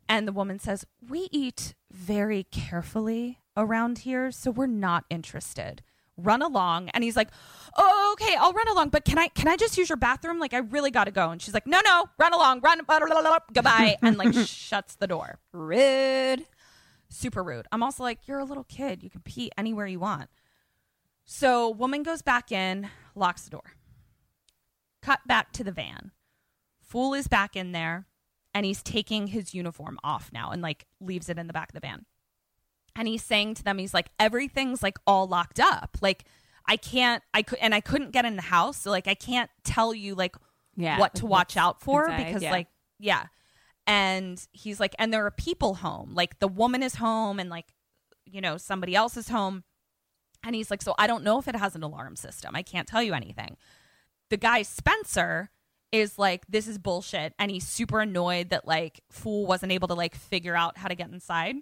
And 0.09 0.27
the 0.27 0.33
woman 0.33 0.59
says, 0.59 0.87
We 1.07 1.29
eat 1.31 1.75
very 1.91 2.45
carefully 2.45 3.41
around 3.57 3.99
here, 4.01 4.31
so 4.31 4.51
we're 4.51 4.67
not 4.67 5.05
interested. 5.11 5.83
Run 6.17 6.43
along. 6.43 6.89
And 6.91 7.05
he's 7.05 7.17
like, 7.17 7.29
Oh, 7.77 8.11
okay, 8.15 8.35
I'll 8.37 8.53
run 8.53 8.69
along, 8.69 8.89
but 8.89 9.05
can 9.05 9.19
I 9.19 9.29
can 9.29 9.49
I 9.49 9.57
just 9.57 9.77
use 9.77 9.89
your 9.89 9.97
bathroom? 9.97 10.39
Like 10.39 10.55
I 10.55 10.59
really 10.59 10.91
gotta 10.91 11.11
go. 11.11 11.31
And 11.31 11.41
she's 11.43 11.55
like, 11.55 11.67
No, 11.67 11.81
no, 11.85 12.09
run 12.19 12.33
along, 12.33 12.61
run 12.61 12.81
blah, 12.85 12.99
blah, 13.01 13.21
blah, 13.21 13.39
goodbye, 13.53 13.97
and 14.03 14.17
like 14.17 14.33
shuts 14.47 14.97
the 14.97 15.07
door. 15.07 15.39
Rude. 15.53 16.47
Super 17.11 17.43
rude. 17.43 17.67
I'm 17.73 17.83
also 17.83 18.03
like, 18.03 18.27
you're 18.27 18.39
a 18.39 18.45
little 18.45 18.65
kid. 18.65 19.03
You 19.03 19.09
can 19.11 19.23
pee 19.23 19.51
anywhere 19.57 19.87
you 19.87 19.99
want. 19.99 20.29
So, 21.25 21.71
woman 21.71 22.03
goes 22.03 22.21
back 22.21 22.53
in, 22.53 22.89
locks 23.15 23.43
the 23.43 23.51
door. 23.51 23.73
Cut 25.01 25.21
back 25.27 25.53
to 25.53 25.65
the 25.65 25.73
van. 25.73 26.13
Fool 26.83 27.15
is 27.15 27.29
back 27.29 27.57
in 27.57 27.73
there 27.73 28.08
and 28.59 28.67
he's 28.67 28.83
taking 28.83 29.29
his 29.29 29.55
uniform 29.55 30.01
off 30.03 30.31
now 30.33 30.51
and 30.51 30.61
like 30.61 30.85
leaves 31.01 31.29
it 31.29 31.39
in 31.39 31.47
the 31.47 31.53
back 31.53 31.69
of 31.69 31.75
the 31.75 31.87
van. 31.87 32.07
And 32.97 33.07
he's 33.07 33.23
saying 33.23 33.55
to 33.55 33.63
them, 33.63 33.79
he's 33.79 33.95
like, 33.95 34.11
everything's 34.19 34.83
like 34.83 34.99
all 35.07 35.29
locked 35.29 35.61
up. 35.61 35.97
Like, 36.01 36.25
I 36.67 36.77
can't, 36.77 37.23
I 37.33 37.43
could, 37.43 37.61
and 37.61 37.73
I 37.73 37.81
couldn't 37.81 38.11
get 38.11 38.25
in 38.25 38.35
the 38.35 38.43
house. 38.43 38.79
So, 38.79 38.91
like, 38.91 39.07
I 39.07 39.15
can't 39.15 39.49
tell 39.63 39.95
you 39.95 40.17
like 40.17 40.35
Yeah, 40.75 40.99
what 40.99 41.15
to 41.15 41.27
watch 41.27 41.57
out 41.57 41.81
for 41.81 42.07
inside, 42.07 42.27
because, 42.27 42.43
yeah. 42.43 42.51
like, 42.51 42.67
yeah. 42.99 43.27
And 43.87 44.45
he's 44.51 44.81
like, 44.81 44.97
and 44.99 45.15
there 45.15 45.25
are 45.25 45.31
people 45.31 45.75
home. 45.75 46.17
Like, 46.17 46.41
the 46.41 46.49
woman 46.49 46.83
is 46.83 46.97
home 46.97 47.39
and 47.39 47.49
like, 47.49 47.67
you 48.27 48.41
know, 48.41 48.57
somebody 48.57 48.97
else 48.97 49.17
is 49.17 49.29
home. 49.29 49.63
And 50.43 50.57
he's 50.57 50.69
like, 50.69 50.83
so 50.83 50.97
I 50.99 51.07
don't 51.07 51.23
know 51.23 51.39
if 51.39 51.47
it 51.47 51.55
has 51.55 51.77
an 51.77 51.85
alarm 51.85 52.17
system. 52.17 52.57
I 52.57 52.63
can't 52.63 52.89
tell 52.89 53.05
you 53.05 53.15
anything. 53.15 53.57
The 54.31 54.37
guy, 54.37 54.63
Spencer, 54.63 55.51
is 55.93 56.19
like, 56.19 56.47
this 56.49 56.69
is 56.69 56.79
bullshit. 56.79 57.35
And 57.39 57.51
he's 57.51 57.67
super 57.67 58.01
annoyed 58.01 58.51
that 58.51 58.67
like 58.67 59.01
Fool 59.11 59.47
wasn't 59.47 59.73
able 59.73 59.89
to 59.89 59.95
like 59.95 60.15
figure 60.15 60.57
out 60.57 60.79
how 60.79 60.89
to 60.89 60.95
get 60.95 61.11
inside. 61.11 61.57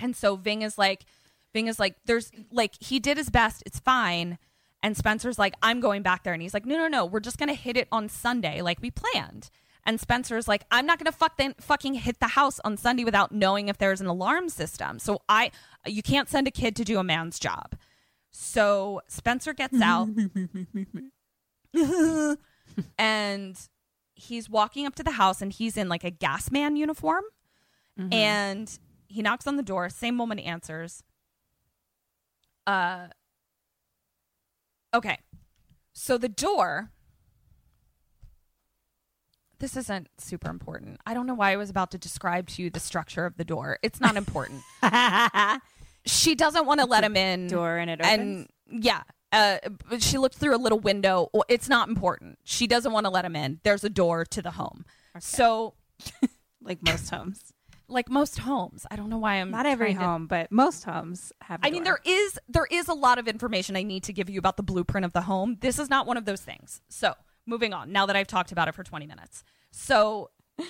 And 0.00 0.16
so 0.16 0.36
Ving 0.36 0.62
is 0.62 0.78
like, 0.78 1.04
Ving 1.52 1.66
is 1.66 1.78
like, 1.78 1.96
there's 2.06 2.30
like, 2.50 2.74
he 2.80 2.98
did 2.98 3.16
his 3.16 3.30
best. 3.30 3.62
It's 3.66 3.78
fine. 3.78 4.38
And 4.82 4.96
Spencer's 4.96 5.38
like, 5.38 5.54
I'm 5.62 5.80
going 5.80 6.02
back 6.02 6.24
there. 6.24 6.32
And 6.32 6.42
he's 6.42 6.54
like, 6.54 6.66
no, 6.66 6.76
no, 6.76 6.88
no. 6.88 7.04
We're 7.04 7.20
just 7.20 7.38
going 7.38 7.48
to 7.48 7.54
hit 7.54 7.76
it 7.76 7.88
on 7.92 8.08
Sunday 8.08 8.62
like 8.62 8.80
we 8.80 8.90
planned. 8.90 9.50
And 9.84 10.00
Spencer's 10.00 10.46
like, 10.46 10.64
I'm 10.70 10.86
not 10.86 10.98
going 10.98 11.10
to 11.10 11.16
fuck 11.16 11.36
then 11.36 11.54
fucking 11.60 11.94
hit 11.94 12.20
the 12.20 12.28
house 12.28 12.60
on 12.64 12.76
Sunday 12.76 13.04
without 13.04 13.32
knowing 13.32 13.68
if 13.68 13.78
there's 13.78 14.00
an 14.00 14.06
alarm 14.06 14.48
system. 14.48 14.98
So 14.98 15.22
I, 15.28 15.50
you 15.86 16.02
can't 16.02 16.28
send 16.28 16.46
a 16.46 16.50
kid 16.50 16.76
to 16.76 16.84
do 16.84 16.98
a 16.98 17.04
man's 17.04 17.38
job. 17.38 17.74
So 18.30 19.02
Spencer 19.08 19.52
gets 19.52 19.80
out 19.80 20.08
and 22.98 23.58
he's 24.14 24.48
walking 24.48 24.86
up 24.86 24.94
to 24.96 25.02
the 25.02 25.12
house 25.12 25.40
and 25.42 25.52
he's 25.52 25.76
in 25.76 25.88
like 25.88 26.04
a 26.04 26.10
gas 26.10 26.50
man 26.50 26.76
uniform. 26.76 27.24
And 28.12 28.78
he 29.08 29.20
knocks 29.20 29.46
on 29.46 29.56
the 29.56 29.62
door 29.62 29.90
same 29.90 30.16
woman 30.16 30.38
answers. 30.38 31.02
Uh 32.66 33.08
okay. 34.94 35.18
So 35.92 36.16
the 36.16 36.28
door 36.28 36.90
this 39.58 39.76
isn't 39.76 40.08
super 40.16 40.48
important. 40.48 40.98
I 41.04 41.12
don't 41.12 41.26
know 41.26 41.34
why 41.34 41.52
i 41.52 41.56
was 41.56 41.68
about 41.68 41.90
to 41.90 41.98
describe 41.98 42.48
to 42.48 42.62
you 42.62 42.70
the 42.70 42.80
structure 42.80 43.26
of 43.26 43.36
the 43.36 43.44
door. 43.44 43.78
It's 43.82 44.00
not 44.00 44.16
important. 44.16 44.62
She 46.06 46.34
doesn't 46.34 46.66
want 46.66 46.80
to 46.80 46.86
let 46.86 47.04
him 47.04 47.16
in. 47.16 47.48
Door 47.48 47.78
and 47.78 47.90
it 47.90 48.00
and 48.02 48.48
yeah 48.70 49.02
uh, 49.32 49.58
she 49.98 50.18
looked 50.18 50.36
through 50.36 50.54
a 50.54 50.58
little 50.58 50.80
window 50.80 51.28
it's 51.48 51.68
not 51.68 51.88
important 51.88 52.38
she 52.44 52.66
doesn't 52.66 52.92
want 52.92 53.04
to 53.04 53.10
let 53.10 53.24
him 53.24 53.36
in 53.36 53.60
there's 53.62 53.84
a 53.84 53.90
door 53.90 54.24
to 54.24 54.42
the 54.42 54.52
home 54.52 54.84
so 55.18 55.74
like 56.62 56.78
most 56.82 57.10
homes. 57.10 57.52
like 57.88 58.08
most 58.08 58.38
homes 58.40 58.86
i 58.90 58.96
don't 58.96 59.08
know 59.10 59.18
why 59.18 59.34
i'm 59.36 59.50
Not 59.50 59.66
every 59.66 59.88
trying 59.94 59.98
to- 59.98 60.04
home, 60.04 60.26
but 60.26 60.50
most 60.52 60.84
homes 60.84 61.32
have. 61.42 61.60
I 61.62 61.70
mean, 61.70 61.84
there 61.84 61.98
is 62.04 62.38
there 62.48 62.66
is 62.70 62.88
a 62.88 62.94
lot 62.94 63.18
of 63.18 63.26
information 63.28 63.76
I 63.76 63.82
need 63.82 64.02
to 64.04 64.12
give 64.12 64.28
you 64.30 64.38
about 64.38 64.56
the 64.56 64.62
blueprint 64.62 65.04
of 65.04 65.12
the 65.12 65.22
home. 65.22 65.56
This 65.60 65.78
is 65.78 65.88
not 65.90 66.06
one 66.06 66.16
of 66.16 66.24
those 66.24 66.40
things. 66.40 66.80
So 66.88 67.14
moving 67.46 67.72
on. 67.72 67.90
Now 67.92 68.06
that 68.06 68.14
I've 68.16 68.26
talked 68.28 68.52
about 68.52 68.68
it 68.68 68.74
for 68.74 68.84
twenty 68.84 69.06
minutes, 69.06 69.42
so 69.72 70.30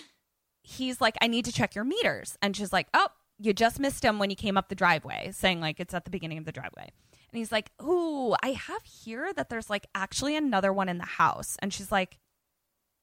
he's 0.63 1.01
like, 1.01 1.17
"I 1.21 1.27
need 1.27 1.45
to 1.47 1.53
check 1.53 1.75
your 1.75 1.85
meters," 1.85 2.39
and 2.43 2.57
she's 2.57 2.73
like, 2.73 2.89
"Oh, 2.95 3.09
you 3.41 3.53
just 3.53 3.81
missed 3.81 4.05
him 4.05 4.19
when 4.19 4.31
you 4.31 4.37
came 4.37 4.57
up 4.57 4.69
the 4.69 4.75
driveway," 4.75 5.31
saying 5.33 5.61
like 5.61 5.81
it's 5.81 5.95
at 5.95 6.05
the 6.05 6.11
beginning 6.11 6.39
of 6.39 6.45
the 6.45 6.53
driveway. 6.53 6.91
And 7.33 7.39
he's 7.39 7.53
like, 7.53 7.71
"Ooh, 7.83 8.35
I 8.43 8.53
have 8.53 8.85
here 8.85 9.33
that 9.33 9.49
there's 9.49 9.71
like 9.71 9.87
actually 9.95 10.37
another 10.37 10.73
one 10.73 10.89
in 10.89 10.99
the 10.99 11.05
house," 11.05 11.57
and 11.61 11.73
she's 11.73 11.91
like, 11.91 12.19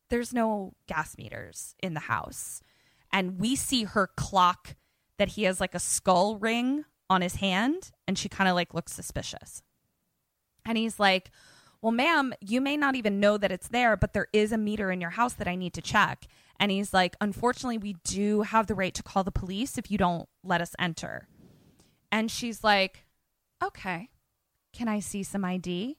"There's 0.10 0.34
no 0.34 0.74
gas 0.88 1.18
meters 1.18 1.76
in 1.82 1.94
the 1.94 2.02
house," 2.02 2.62
and 3.12 3.40
we 3.40 3.56
see 3.56 3.86
her 3.86 4.08
clock 4.16 4.76
that 5.18 5.30
he 5.30 5.44
has 5.44 5.60
like 5.60 5.74
a 5.74 5.80
skull 5.80 6.38
ring 6.38 6.86
on 7.10 7.22
his 7.22 7.36
hand 7.36 7.92
and 8.08 8.18
she 8.18 8.30
kind 8.30 8.50
of 8.50 8.56
like 8.56 8.74
looks 8.74 8.94
suspicious. 8.94 9.64
And 10.66 10.78
he's 10.78 11.00
like, 11.00 11.32
"Well, 11.82 11.92
ma'am, 11.92 12.34
you 12.42 12.62
may 12.62 12.78
not 12.78 12.96
even 12.96 13.20
know 13.20 13.38
that 13.38 13.52
it's 13.52 13.70
there, 13.70 13.96
but 13.96 14.14
there 14.14 14.28
is 14.34 14.52
a 14.52 14.58
meter 14.58 14.92
in 14.92 15.02
your 15.02 15.12
house 15.12 15.34
that 15.34 15.48
I 15.48 15.56
need 15.56 15.74
to 15.74 15.82
check." 15.82 16.28
And 16.60 16.72
he's 16.72 16.94
like, 16.94 17.16
"Unfortunately, 17.22 17.78
we 17.78 17.96
do 18.04 18.42
have 18.42 18.68
the 18.68 18.76
right 18.76 18.94
to 18.96 19.04
call 19.04 19.24
the 19.24 19.32
police 19.32 19.78
if 19.78 19.92
you 19.92 19.98
don't 19.98 20.28
let 20.44 20.62
us 20.62 20.76
enter." 20.80 21.28
And 22.12 22.32
she's 22.32 22.64
like, 22.64 23.06
"Okay. 23.64 24.10
Can 24.74 24.88
I 24.88 25.00
see 25.00 25.24
some 25.24 25.46
ID?" 25.46 25.98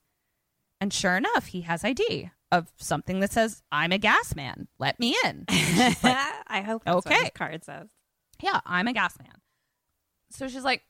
And 0.80 0.92
sure 0.92 1.16
enough, 1.16 1.46
he 1.46 1.62
has 1.62 1.84
ID 1.84 2.30
of 2.50 2.72
something 2.76 3.20
that 3.20 3.32
says, 3.32 3.62
"I'm 3.70 3.92
a 3.92 3.98
gas 3.98 4.34
man. 4.34 4.68
Let 4.78 4.98
me 4.98 5.16
in." 5.24 5.44
I 5.48 6.62
hope 6.66 6.82
that's 6.84 7.04
what 7.04 7.06
Okay. 7.14 7.30
card 7.34 7.64
says. 7.64 7.88
yeah, 8.42 8.60
I'm 8.66 8.88
a 8.88 8.92
gas 8.92 9.18
man. 9.18 9.34
So 10.30 10.48
she's 10.48 10.64
like, 10.64 10.82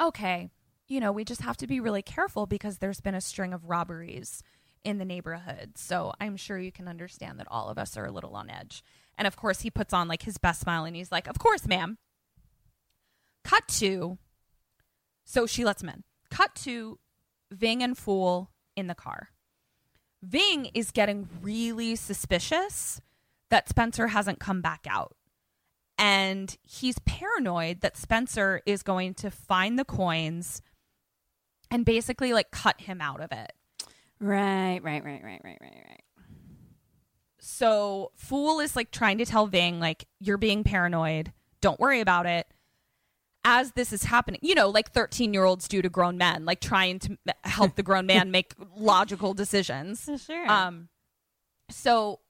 okay, 0.00 0.50
you 0.88 1.00
know, 1.00 1.12
we 1.12 1.24
just 1.24 1.42
have 1.42 1.56
to 1.58 1.66
be 1.66 1.80
really 1.80 2.02
careful 2.02 2.46
because 2.46 2.78
there's 2.78 3.00
been 3.00 3.14
a 3.14 3.20
string 3.20 3.52
of 3.52 3.64
robberies 3.68 4.42
in 4.84 4.98
the 4.98 5.04
neighborhood. 5.04 5.72
So 5.76 6.12
I'm 6.20 6.36
sure 6.36 6.58
you 6.58 6.72
can 6.72 6.88
understand 6.88 7.38
that 7.38 7.46
all 7.50 7.68
of 7.68 7.78
us 7.78 7.96
are 7.96 8.06
a 8.06 8.12
little 8.12 8.34
on 8.34 8.50
edge. 8.50 8.82
And 9.16 9.26
of 9.26 9.36
course, 9.36 9.60
he 9.60 9.70
puts 9.70 9.92
on 9.92 10.08
like 10.08 10.22
his 10.22 10.38
best 10.38 10.60
smile 10.60 10.84
and 10.84 10.96
he's 10.96 11.12
like, 11.12 11.26
of 11.26 11.38
course, 11.38 11.66
ma'am. 11.66 11.98
Cut 13.44 13.66
to, 13.68 14.18
so 15.24 15.46
she 15.46 15.64
lets 15.64 15.82
him 15.82 15.88
in. 15.88 16.04
Cut 16.30 16.54
to 16.62 16.98
Ving 17.50 17.82
and 17.82 17.96
Fool 17.96 18.50
in 18.76 18.86
the 18.86 18.94
car. 18.94 19.30
Ving 20.22 20.70
is 20.74 20.90
getting 20.90 21.28
really 21.42 21.96
suspicious 21.96 23.00
that 23.50 23.68
Spencer 23.68 24.08
hasn't 24.08 24.38
come 24.38 24.62
back 24.62 24.86
out 24.88 25.16
and 25.98 26.56
he's 26.64 26.98
paranoid 27.00 27.80
that 27.80 27.96
Spencer 27.96 28.60
is 28.66 28.82
going 28.82 29.14
to 29.14 29.30
find 29.30 29.78
the 29.78 29.84
coins 29.84 30.62
and 31.70 31.84
basically 31.84 32.32
like 32.32 32.50
cut 32.50 32.80
him 32.80 33.00
out 33.00 33.20
of 33.20 33.30
it. 33.30 33.52
Right, 34.22 34.78
right, 34.84 35.04
right, 35.04 35.20
right, 35.22 35.40
right, 35.42 35.58
right, 35.60 35.84
right. 35.88 36.00
So 37.40 38.12
Fool 38.14 38.60
is 38.60 38.76
like 38.76 38.92
trying 38.92 39.18
to 39.18 39.26
tell 39.26 39.48
Ving 39.48 39.80
like 39.80 40.06
you're 40.20 40.38
being 40.38 40.62
paranoid. 40.62 41.32
Don't 41.60 41.80
worry 41.80 41.98
about 41.98 42.26
it. 42.26 42.46
As 43.44 43.72
this 43.72 43.92
is 43.92 44.04
happening, 44.04 44.38
you 44.40 44.54
know, 44.54 44.68
like 44.68 44.92
13 44.92 45.34
year 45.34 45.42
olds 45.42 45.66
do 45.66 45.82
to 45.82 45.88
grown 45.88 46.16
men, 46.18 46.44
like 46.44 46.60
trying 46.60 47.00
to 47.00 47.18
help 47.42 47.74
the 47.74 47.82
grown 47.82 48.06
man 48.06 48.30
make 48.30 48.54
logical 48.76 49.34
decisions. 49.34 50.08
Sure. 50.24 50.48
Um, 50.48 50.88
so 51.68 52.20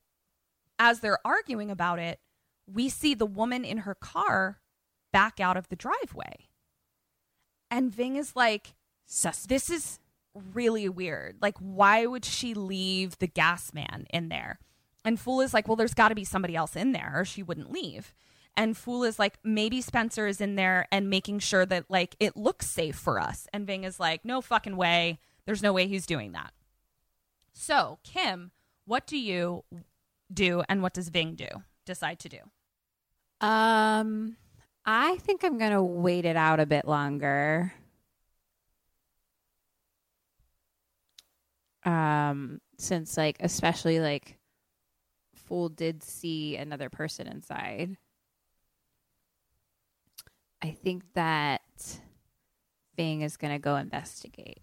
as 0.78 1.01
they're 1.01 1.18
arguing 1.26 1.70
about 1.70 1.99
it, 1.99 2.20
we 2.66 2.88
see 2.88 3.12
the 3.12 3.26
woman 3.26 3.66
in 3.66 3.78
her 3.78 3.95
car 3.95 4.62
back 5.12 5.40
out 5.40 5.59
of 5.59 5.68
the 5.68 5.76
driveway. 5.76 6.49
And 7.70 7.95
Ving 7.95 8.16
is 8.16 8.34
like, 8.34 8.74
Sus. 9.05 9.45
this 9.45 9.68
is 9.68 9.99
really 10.35 10.89
weird. 10.89 11.37
Like, 11.41 11.57
why 11.59 12.07
would 12.07 12.24
she 12.24 12.55
leave 12.55 13.18
the 13.18 13.26
gas 13.26 13.72
man 13.72 14.07
in 14.12 14.28
there? 14.28 14.59
And 15.05 15.18
Fool 15.18 15.41
is 15.41 15.53
like, 15.53 15.68
well, 15.68 15.76
there's 15.76 15.95
got 15.95 16.09
to 16.09 16.14
be 16.14 16.24
somebody 16.24 16.55
else 16.55 16.76
in 16.76 16.93
there, 16.93 17.12
or 17.14 17.24
she 17.24 17.43
wouldn't 17.43 17.72
leave. 17.72 18.14
And 18.57 18.76
Fool 18.76 19.05
is 19.05 19.18
like, 19.18 19.39
maybe 19.43 19.80
Spencer 19.80 20.26
is 20.26 20.41
in 20.41 20.57
there 20.57 20.87
and 20.93 21.09
making 21.09 21.39
sure 21.39 21.64
that 21.66 21.87
like 21.89 22.16
it 22.20 22.37
looks 22.37 22.66
safe 22.66 22.97
for 22.97 23.18
us. 23.18 23.47
And 23.53 23.66
Ving 23.66 23.85
is 23.85 23.99
like, 23.99 24.24
no 24.24 24.41
fucking 24.41 24.76
way. 24.76 25.18
There's 25.47 25.62
no 25.62 25.72
way 25.72 25.87
he's 25.87 26.07
doing 26.07 26.33
that. 26.33 26.53
So, 27.53 27.99
Kim, 28.05 28.51
what 28.85 29.07
do 29.07 29.18
you 29.18 29.64
do 30.33 30.62
and 30.68 30.83
what 30.83 30.95
does 30.95 31.09
Ving 31.09 31.35
do? 31.35 31.49
Decide 31.87 32.18
to 32.20 32.28
do? 32.28 32.39
Um, 33.41 34.37
I 34.85 35.16
think 35.16 35.43
I'm 35.45 35.59
gonna 35.59 35.83
wait 35.83 36.24
it 36.24 36.37
out 36.37 36.61
a 36.61 36.66
bit 36.66 36.87
longer. 36.87 37.72
Um, 41.85 42.61
since 42.78 43.16
like 43.16 43.37
especially 43.41 44.01
like 44.01 44.39
Fool 45.35 45.68
did 45.68 46.03
see 46.03 46.57
another 46.57 46.89
person 46.89 47.26
inside. 47.26 47.97
I 50.62 50.70
think 50.70 51.03
that 51.14 51.61
Ving 52.97 53.22
is 53.22 53.37
gonna 53.37 53.59
go 53.59 53.76
investigate. 53.76 54.62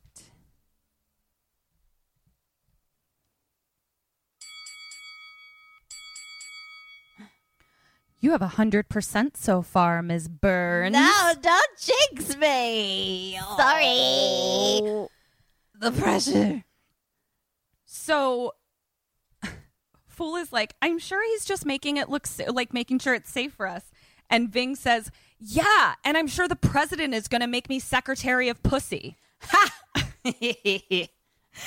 You 8.21 8.31
have 8.31 8.41
a 8.41 8.47
hundred 8.47 8.89
percent 8.89 9.37
so 9.37 9.61
far, 9.61 10.01
Ms. 10.01 10.27
Burns. 10.27 10.93
No, 10.93 11.33
don't 11.41 11.79
jinx 11.79 12.35
me. 12.37 13.39
Sorry. 13.55 15.07
The 15.79 15.91
pressure. 15.97 16.63
So 17.91 18.53
Fool 20.07 20.35
is 20.35 20.53
like, 20.53 20.75
I'm 20.79 20.99
sure 20.99 21.25
he's 21.31 21.43
just 21.43 21.65
making 21.65 21.97
it 21.97 22.07
look 22.07 22.27
sa- 22.27 22.51
like 22.51 22.71
making 22.71 22.99
sure 22.99 23.15
it's 23.15 23.31
safe 23.31 23.53
for 23.53 23.65
us. 23.65 23.89
And 24.29 24.47
Ving 24.47 24.75
says, 24.75 25.09
Yeah, 25.39 25.95
and 26.05 26.15
I'm 26.15 26.27
sure 26.27 26.47
the 26.47 26.55
president 26.55 27.15
is 27.15 27.27
going 27.27 27.41
to 27.41 27.47
make 27.47 27.67
me 27.67 27.79
secretary 27.79 28.47
of 28.47 28.61
pussy. 28.61 29.17
Ha! 29.41 29.75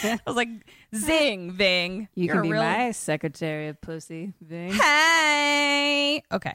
I 0.05 0.21
was 0.25 0.37
like, 0.37 0.49
zing, 0.95 1.51
Ving. 1.51 2.09
You 2.15 2.29
can 2.29 2.43
be 2.43 2.53
real- 2.53 2.63
my 2.63 2.93
secretary 2.93 3.67
of 3.67 3.81
pussy. 3.81 4.33
Ving. 4.41 4.73
Hey. 4.75 6.23
Okay. 6.31 6.55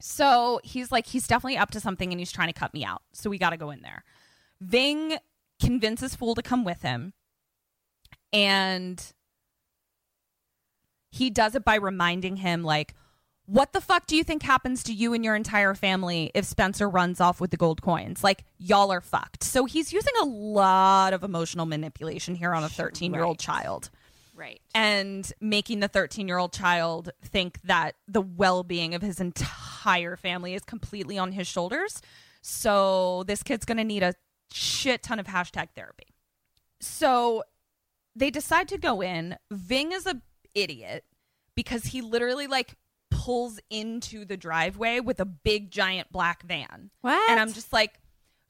So 0.00 0.58
he's 0.64 0.90
like, 0.90 1.06
he's 1.06 1.26
definitely 1.26 1.58
up 1.58 1.70
to 1.72 1.80
something 1.80 2.12
and 2.12 2.18
he's 2.18 2.32
trying 2.32 2.48
to 2.48 2.58
cut 2.58 2.72
me 2.72 2.82
out. 2.82 3.02
So 3.12 3.28
we 3.28 3.36
got 3.36 3.50
to 3.50 3.58
go 3.58 3.70
in 3.70 3.82
there. 3.82 4.04
Ving 4.62 5.18
convinces 5.60 6.14
Fool 6.14 6.34
to 6.34 6.42
come 6.42 6.64
with 6.64 6.80
him. 6.80 7.12
And 8.32 9.02
he 11.10 11.30
does 11.30 11.54
it 11.54 11.64
by 11.64 11.76
reminding 11.76 12.36
him, 12.36 12.62
like, 12.62 12.94
what 13.46 13.72
the 13.72 13.80
fuck 13.80 14.06
do 14.06 14.14
you 14.14 14.22
think 14.24 14.42
happens 14.42 14.82
to 14.84 14.92
you 14.92 15.14
and 15.14 15.24
your 15.24 15.34
entire 15.34 15.74
family 15.74 16.30
if 16.34 16.44
Spencer 16.44 16.86
runs 16.88 17.18
off 17.18 17.40
with 17.40 17.50
the 17.50 17.56
gold 17.56 17.80
coins? 17.80 18.22
Like, 18.22 18.44
y'all 18.58 18.92
are 18.92 19.00
fucked. 19.00 19.42
So 19.42 19.64
he's 19.64 19.90
using 19.92 20.12
a 20.20 20.26
lot 20.26 21.14
of 21.14 21.24
emotional 21.24 21.64
manipulation 21.64 22.34
here 22.34 22.52
on 22.52 22.62
a 22.62 22.68
13 22.68 23.14
year 23.14 23.22
old 23.22 23.36
Right. 23.36 23.38
child 23.38 23.90
Right. 24.34 24.60
and 24.74 25.32
making 25.40 25.80
the 25.80 25.88
13 25.88 26.28
year 26.28 26.36
old 26.36 26.52
child 26.52 27.10
think 27.24 27.58
that 27.62 27.94
the 28.06 28.20
well 28.20 28.62
being 28.62 28.94
of 28.94 29.00
his 29.00 29.18
entire 29.18 30.16
family 30.16 30.52
is 30.54 30.62
completely 30.62 31.16
on 31.16 31.32
his 31.32 31.46
shoulders. 31.46 32.02
So 32.42 33.24
this 33.26 33.42
kid's 33.42 33.64
going 33.64 33.78
to 33.78 33.84
need 33.84 34.02
a 34.02 34.12
shit 34.52 35.02
ton 35.02 35.18
of 35.18 35.26
hashtag 35.26 35.68
therapy. 35.74 36.06
So 36.80 37.44
they 38.18 38.30
decide 38.30 38.68
to 38.68 38.78
go 38.78 39.00
in. 39.00 39.36
Ving 39.50 39.92
is 39.92 40.06
a 40.06 40.20
idiot 40.54 41.04
because 41.54 41.84
he 41.86 42.00
literally 42.02 42.46
like 42.46 42.74
pulls 43.10 43.58
into 43.70 44.24
the 44.24 44.36
driveway 44.36 45.00
with 45.00 45.20
a 45.20 45.24
big 45.24 45.70
giant 45.70 46.10
black 46.12 46.42
van. 46.44 46.90
What? 47.00 47.30
And 47.30 47.38
I'm 47.40 47.52
just 47.52 47.72
like, 47.72 48.00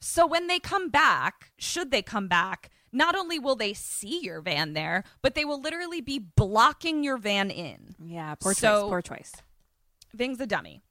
so 0.01 0.25
when 0.25 0.47
they 0.47 0.59
come 0.59 0.89
back, 0.89 1.51
should 1.57 1.91
they 1.91 2.01
come 2.01 2.27
back, 2.27 2.69
not 2.91 3.15
only 3.15 3.37
will 3.37 3.55
they 3.55 3.73
see 3.73 4.19
your 4.21 4.41
van 4.41 4.73
there, 4.73 5.03
but 5.21 5.35
they 5.35 5.45
will 5.45 5.61
literally 5.61 6.01
be 6.01 6.19
blocking 6.19 7.03
your 7.03 7.17
van 7.17 7.51
in. 7.51 7.95
Yeah, 8.03 8.35
poor 8.35 8.53
So- 8.53 8.81
choice. 8.83 8.89
Poor 8.89 9.01
choice. 9.01 9.31
Ving's 10.13 10.39
a 10.39 10.47
dummy. 10.47 10.81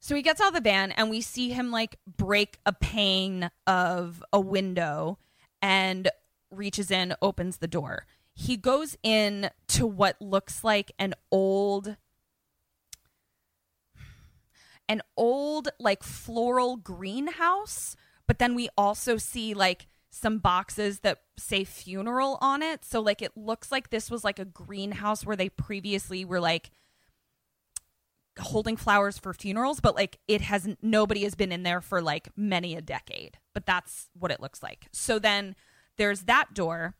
So 0.00 0.14
he 0.14 0.22
gets 0.22 0.40
out 0.40 0.48
of 0.48 0.54
the 0.54 0.60
van 0.60 0.92
and 0.92 1.10
we 1.10 1.20
see 1.20 1.50
him 1.50 1.70
like 1.70 1.96
break 2.06 2.58
a 2.64 2.72
pane 2.72 3.50
of 3.66 4.22
a 4.32 4.40
window 4.40 5.18
and 5.60 6.08
reaches 6.50 6.90
in, 6.90 7.14
opens 7.20 7.58
the 7.58 7.68
door. 7.68 8.06
He 8.34 8.56
goes 8.56 8.96
in 9.02 9.50
to 9.68 9.86
what 9.86 10.20
looks 10.20 10.62
like 10.62 10.92
an 10.98 11.14
old 11.30 11.96
an 14.88 15.02
old 15.16 15.68
like 15.78 16.02
floral 16.02 16.76
greenhouse, 16.76 17.94
but 18.26 18.38
then 18.38 18.54
we 18.54 18.68
also 18.76 19.18
see 19.18 19.52
like 19.52 19.86
some 20.10 20.38
boxes 20.38 21.00
that 21.00 21.20
say 21.36 21.64
funeral 21.64 22.38
on 22.40 22.62
it. 22.62 22.84
So 22.84 23.00
like 23.00 23.20
it 23.20 23.36
looks 23.36 23.70
like 23.70 23.90
this 23.90 24.10
was 24.10 24.24
like 24.24 24.38
a 24.38 24.44
greenhouse 24.44 25.26
where 25.26 25.36
they 25.36 25.50
previously 25.50 26.24
were 26.24 26.40
like 26.40 26.70
holding 28.38 28.76
flowers 28.76 29.18
for 29.18 29.34
funerals, 29.34 29.80
but 29.80 29.94
like 29.94 30.18
it 30.26 30.40
has 30.40 30.68
nobody 30.80 31.24
has 31.24 31.34
been 31.34 31.52
in 31.52 31.64
there 31.64 31.80
for 31.80 32.00
like 32.00 32.28
many 32.36 32.74
a 32.74 32.80
decade. 32.80 33.38
But 33.52 33.66
that's 33.66 34.08
what 34.18 34.30
it 34.30 34.40
looks 34.40 34.62
like. 34.62 34.86
So 34.92 35.18
then 35.18 35.54
there's 35.98 36.22
that 36.22 36.54
door. 36.54 36.94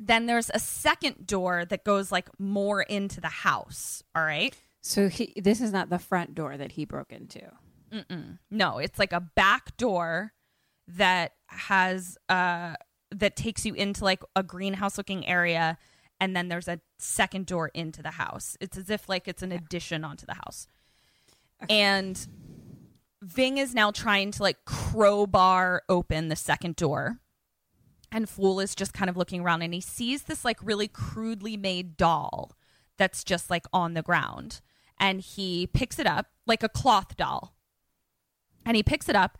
Then 0.00 0.26
there's 0.26 0.50
a 0.54 0.58
second 0.58 1.26
door 1.26 1.64
that 1.64 1.84
goes 1.84 2.10
like 2.10 2.28
more 2.38 2.82
into 2.82 3.20
the 3.20 3.28
house. 3.28 4.02
All 4.14 4.22
right. 4.24 4.56
So 4.80 5.08
he, 5.08 5.34
this 5.36 5.60
is 5.60 5.72
not 5.72 5.90
the 5.90 5.98
front 5.98 6.34
door 6.34 6.56
that 6.56 6.72
he 6.72 6.84
broke 6.84 7.12
into. 7.12 7.42
No, 8.50 8.78
it's 8.78 8.98
like 8.98 9.12
a 9.12 9.20
back 9.20 9.76
door 9.76 10.32
that 10.86 11.32
has 11.48 12.16
uh 12.28 12.74
that 13.10 13.36
takes 13.36 13.66
you 13.66 13.74
into 13.74 14.04
like 14.04 14.22
a 14.36 14.42
greenhouse 14.42 14.96
looking 14.96 15.26
area 15.26 15.78
and 16.20 16.34
then 16.36 16.48
there's 16.48 16.68
a 16.68 16.80
second 16.98 17.46
door 17.46 17.68
into 17.68 18.02
the 18.02 18.12
house. 18.12 18.56
It's 18.60 18.76
as 18.76 18.90
if 18.90 19.08
like 19.08 19.28
it's 19.28 19.42
an 19.42 19.52
addition 19.52 20.04
onto 20.04 20.26
the 20.26 20.34
house. 20.34 20.66
And 21.68 22.26
Ving 23.22 23.58
is 23.58 23.74
now 23.74 23.90
trying 23.90 24.30
to 24.32 24.42
like 24.42 24.64
crowbar 24.64 25.82
open 25.88 26.28
the 26.28 26.36
second 26.36 26.76
door. 26.76 27.18
And 28.10 28.28
Fool 28.28 28.58
is 28.60 28.74
just 28.74 28.94
kind 28.94 29.10
of 29.10 29.16
looking 29.16 29.42
around 29.42 29.62
and 29.62 29.74
he 29.74 29.80
sees 29.80 30.22
this 30.22 30.44
like 30.44 30.58
really 30.62 30.88
crudely 30.88 31.56
made 31.56 31.96
doll 31.96 32.52
that's 32.96 33.22
just 33.22 33.50
like 33.50 33.66
on 33.72 33.94
the 33.94 34.02
ground. 34.02 34.60
And 34.98 35.20
he 35.20 35.66
picks 35.66 35.98
it 35.98 36.06
up 36.06 36.26
like 36.46 36.62
a 36.62 36.68
cloth 36.68 37.16
doll. 37.16 37.54
And 38.64 38.76
he 38.76 38.82
picks 38.82 39.08
it 39.08 39.16
up 39.16 39.38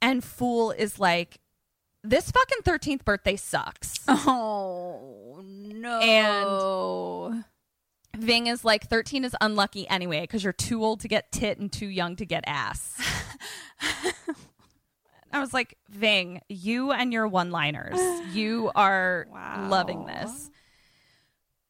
and 0.00 0.24
Fool 0.24 0.70
is 0.70 0.98
like, 0.98 1.40
this 2.02 2.30
fucking 2.30 2.62
13th 2.62 3.04
birthday 3.04 3.36
sucks. 3.36 3.94
Oh 4.08 5.40
no! 5.44 6.00
And- 7.32 7.44
Ving 8.16 8.48
is 8.48 8.64
like 8.64 8.88
13 8.88 9.24
is 9.24 9.36
unlucky 9.40 9.88
anyway 9.88 10.22
because 10.22 10.42
you're 10.42 10.52
too 10.52 10.84
old 10.84 11.00
to 11.00 11.08
get 11.08 11.30
tit 11.30 11.58
and 11.58 11.70
too 11.72 11.86
young 11.86 12.16
to 12.16 12.26
get 12.26 12.42
ass. 12.46 13.00
I 15.32 15.40
was 15.40 15.52
like, 15.54 15.76
Ving, 15.88 16.40
you 16.48 16.90
and 16.92 17.12
your 17.12 17.28
one 17.28 17.50
liners, 17.50 17.98
you 18.32 18.70
are 18.74 19.26
Wow. 19.30 19.66
loving 19.68 20.06
this. 20.06 20.50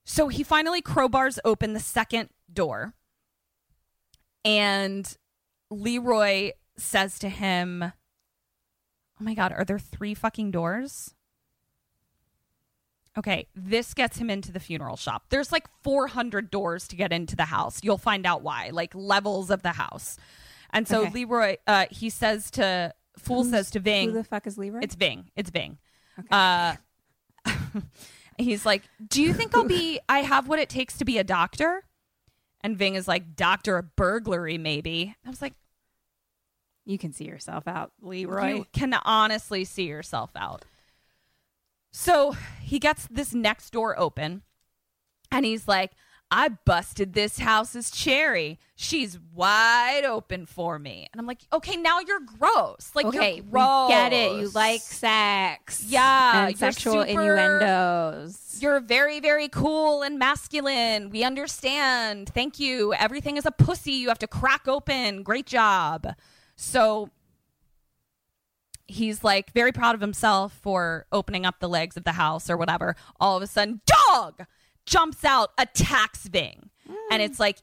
So 0.04 0.28
he 0.28 0.42
finally 0.42 0.82
crowbars 0.82 1.38
open 1.44 1.72
the 1.72 1.80
second 1.80 2.30
door. 2.52 2.94
And 4.44 5.16
Leroy 5.70 6.52
says 6.76 7.18
to 7.20 7.28
him, 7.28 7.82
Oh 9.20 9.24
my 9.24 9.34
God, 9.34 9.52
are 9.52 9.64
there 9.64 9.78
three 9.78 10.14
fucking 10.14 10.50
doors? 10.50 11.14
Okay, 13.18 13.48
this 13.54 13.92
gets 13.92 14.16
him 14.18 14.30
into 14.30 14.50
the 14.52 14.60
funeral 14.60 14.96
shop. 14.96 15.24
There's 15.30 15.52
like 15.52 15.66
400 15.82 16.50
doors 16.50 16.88
to 16.88 16.96
get 16.96 17.12
into 17.12 17.36
the 17.36 17.44
house. 17.44 17.80
You'll 17.82 17.98
find 17.98 18.24
out 18.24 18.42
why, 18.42 18.70
like 18.72 18.94
levels 18.94 19.50
of 19.50 19.62
the 19.62 19.72
house. 19.72 20.16
And 20.72 20.88
so 20.88 21.02
Okay. 21.02 21.10
Leroy, 21.10 21.56
uh, 21.66 21.86
he 21.90 22.08
says 22.08 22.50
to, 22.52 22.94
Fool 23.18 23.42
Who's- 23.42 23.50
says 23.50 23.70
to 23.72 23.80
Ving, 23.80 24.08
Who 24.10 24.14
the 24.14 24.24
fuck 24.24 24.46
is 24.46 24.56
Leroy? 24.58 24.80
it's 24.82 24.94
Ving. 24.94 25.30
It's 25.36 25.50
Ving. 25.50 25.78
Okay. 26.18 26.28
Uh, 26.30 26.76
he's 28.38 28.64
like, 28.66 28.82
"Do 29.08 29.22
you 29.22 29.32
think 29.32 29.54
I'll 29.56 29.64
be? 29.64 30.00
I 30.08 30.20
have 30.20 30.48
what 30.48 30.58
it 30.58 30.68
takes 30.68 30.96
to 30.98 31.04
be 31.04 31.18
a 31.18 31.24
doctor." 31.24 31.84
And 32.62 32.76
Ving 32.76 32.94
is 32.94 33.08
like, 33.08 33.36
"Doctor 33.36 33.78
of 33.78 33.96
burglary, 33.96 34.58
maybe." 34.58 35.14
I 35.24 35.30
was 35.30 35.40
like, 35.40 35.54
you 36.84 36.98
can 36.98 37.12
see 37.12 37.24
yourself 37.24 37.66
out, 37.66 37.92
Leroy. 38.00 38.54
"You 38.54 38.66
can 38.72 38.92
honestly 38.94 39.64
see 39.64 39.84
yourself 39.86 40.30
out." 40.36 40.64
So 41.92 42.36
he 42.62 42.78
gets 42.78 43.08
this 43.10 43.34
next 43.34 43.70
door 43.70 43.98
open, 43.98 44.42
and 45.32 45.44
he's 45.44 45.66
like, 45.66 45.92
"I 46.30 46.48
busted 46.48 47.12
this 47.12 47.38
house's 47.38 47.90
cherry. 47.90 48.58
She's 48.76 49.18
wide 49.34 50.04
open 50.04 50.46
for 50.46 50.78
me." 50.78 51.08
And 51.12 51.20
I'm 51.20 51.26
like, 51.26 51.40
"Okay, 51.52 51.76
now 51.76 52.00
you're 52.00 52.20
gross. 52.20 52.90
Like, 52.94 53.06
okay, 53.06 53.36
you're 53.36 53.44
we 53.44 53.50
gross. 53.50 53.88
get 53.90 54.12
it. 54.12 54.40
You 54.40 54.48
like 54.50 54.80
sex, 54.80 55.84
Yeah, 55.86 56.46
and 56.46 56.56
sexual 56.58 57.04
super- 57.04 57.06
innuendos. 57.06 58.58
You're 58.60 58.80
very, 58.80 59.20
very 59.20 59.48
cool 59.48 60.02
and 60.02 60.18
masculine. 60.18 61.10
We 61.10 61.24
understand. 61.24 62.28
Thank 62.28 62.58
you. 62.58 62.92
Everything 62.94 63.36
is 63.36 63.46
a 63.46 63.50
pussy. 63.50 63.92
You 63.92 64.08
have 64.08 64.18
to 64.20 64.26
crack 64.26 64.68
open. 64.68 65.22
Great 65.22 65.46
job. 65.46 66.14
So 66.56 67.10
he's 68.86 69.22
like 69.22 69.52
very 69.52 69.72
proud 69.72 69.94
of 69.94 70.00
himself 70.00 70.52
for 70.52 71.06
opening 71.12 71.46
up 71.46 71.60
the 71.60 71.68
legs 71.68 71.96
of 71.96 72.04
the 72.04 72.12
house 72.12 72.50
or 72.50 72.56
whatever. 72.56 72.96
All 73.20 73.36
of 73.36 73.42
a 73.42 73.46
sudden, 73.46 73.80
dog 74.08 74.46
jumps 74.90 75.24
out, 75.24 75.50
attacks 75.56 76.26
Ving. 76.26 76.70
And 77.10 77.22
mm. 77.22 77.24
it's 77.24 77.40
like 77.40 77.58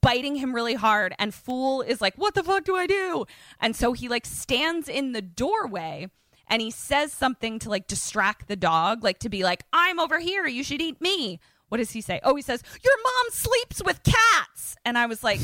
biting 0.00 0.36
him 0.36 0.54
really 0.54 0.74
hard. 0.74 1.14
And 1.18 1.32
Fool 1.32 1.82
is 1.82 2.00
like, 2.00 2.14
What 2.16 2.34
the 2.34 2.42
fuck 2.42 2.64
do 2.64 2.76
I 2.76 2.86
do? 2.86 3.26
And 3.60 3.76
so 3.76 3.92
he 3.92 4.08
like 4.08 4.26
stands 4.26 4.88
in 4.88 5.12
the 5.12 5.22
doorway 5.22 6.08
and 6.48 6.60
he 6.60 6.70
says 6.70 7.12
something 7.12 7.58
to 7.60 7.70
like 7.70 7.86
distract 7.86 8.48
the 8.48 8.56
dog, 8.56 9.04
like 9.04 9.18
to 9.20 9.28
be 9.28 9.44
like, 9.44 9.62
I'm 9.72 10.00
over 10.00 10.18
here. 10.18 10.46
You 10.46 10.64
should 10.64 10.82
eat 10.82 11.00
me. 11.00 11.38
What 11.68 11.78
does 11.78 11.92
he 11.92 12.00
say? 12.00 12.20
Oh, 12.24 12.34
he 12.34 12.42
says, 12.42 12.62
Your 12.82 12.94
mom 13.04 13.26
sleeps 13.30 13.82
with 13.84 14.02
cats. 14.02 14.76
And 14.84 14.98
I 14.98 15.06
was 15.06 15.22
like, 15.22 15.40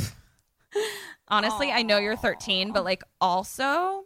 Honestly, 1.28 1.70
I 1.70 1.82
know 1.82 1.98
you're 1.98 2.16
13, 2.16 2.72
but 2.72 2.84
like 2.84 3.04
also 3.20 4.04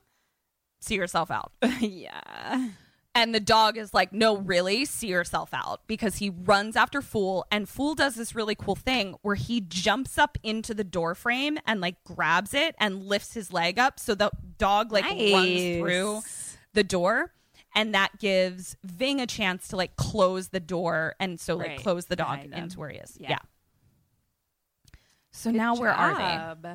see 0.80 0.96
yourself 0.96 1.30
out. 1.30 1.52
yeah. 1.80 2.68
And 3.12 3.34
the 3.34 3.40
dog 3.40 3.76
is 3.76 3.92
like, 3.92 4.12
no, 4.12 4.36
really, 4.36 4.84
see 4.84 5.08
yourself 5.08 5.50
out 5.52 5.80
because 5.88 6.16
he 6.16 6.30
runs 6.30 6.76
after 6.76 7.02
Fool. 7.02 7.44
And 7.50 7.68
Fool 7.68 7.96
does 7.96 8.14
this 8.14 8.36
really 8.36 8.54
cool 8.54 8.76
thing 8.76 9.16
where 9.22 9.34
he 9.34 9.60
jumps 9.60 10.16
up 10.16 10.38
into 10.44 10.74
the 10.74 10.84
door 10.84 11.16
frame 11.16 11.58
and 11.66 11.80
like 11.80 11.96
grabs 12.04 12.54
it 12.54 12.76
and 12.78 13.02
lifts 13.04 13.34
his 13.34 13.52
leg 13.52 13.80
up. 13.80 13.98
So 13.98 14.14
the 14.14 14.30
dog 14.58 14.92
like 14.92 15.04
runs 15.04 15.78
through 15.80 16.20
the 16.72 16.84
door. 16.84 17.32
And 17.74 17.94
that 17.94 18.18
gives 18.18 18.76
Ving 18.84 19.20
a 19.20 19.26
chance 19.26 19.68
to 19.68 19.76
like 19.76 19.96
close 19.96 20.48
the 20.48 20.60
door 20.60 21.14
and 21.20 21.38
so 21.38 21.56
like 21.56 21.68
Right, 21.68 21.78
close 21.78 22.06
the 22.06 22.16
dog 22.16 22.44
into 22.52 22.78
where 22.78 22.90
he 22.90 22.98
is. 22.98 23.16
Yeah. 23.18 23.30
Yeah. 23.30 23.38
So 25.32 25.50
now 25.50 25.74
where 25.76 25.92
are 25.92 26.16
they? 26.62 26.74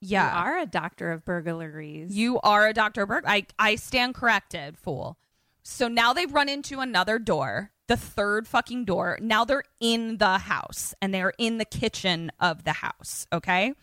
Yeah. 0.00 0.30
You 0.30 0.38
are 0.38 0.58
a 0.58 0.66
doctor 0.66 1.12
of 1.12 1.24
burglaries. 1.24 2.14
You 2.16 2.40
are 2.40 2.66
a 2.66 2.72
Dr. 2.72 3.06
Burke. 3.06 3.24
I, 3.26 3.46
I 3.58 3.76
stand 3.76 4.14
corrected, 4.14 4.76
fool. 4.76 5.16
So 5.62 5.88
now 5.88 6.12
they've 6.12 6.32
run 6.32 6.48
into 6.48 6.80
another 6.80 7.18
door, 7.18 7.70
the 7.86 7.96
third 7.96 8.48
fucking 8.48 8.84
door. 8.84 9.18
Now 9.20 9.44
they're 9.44 9.64
in 9.80 10.18
the 10.18 10.38
house 10.38 10.94
and 11.00 11.14
they're 11.14 11.34
in 11.38 11.58
the 11.58 11.64
kitchen 11.64 12.32
of 12.40 12.64
the 12.64 12.72
house. 12.72 13.26
Okay. 13.32 13.74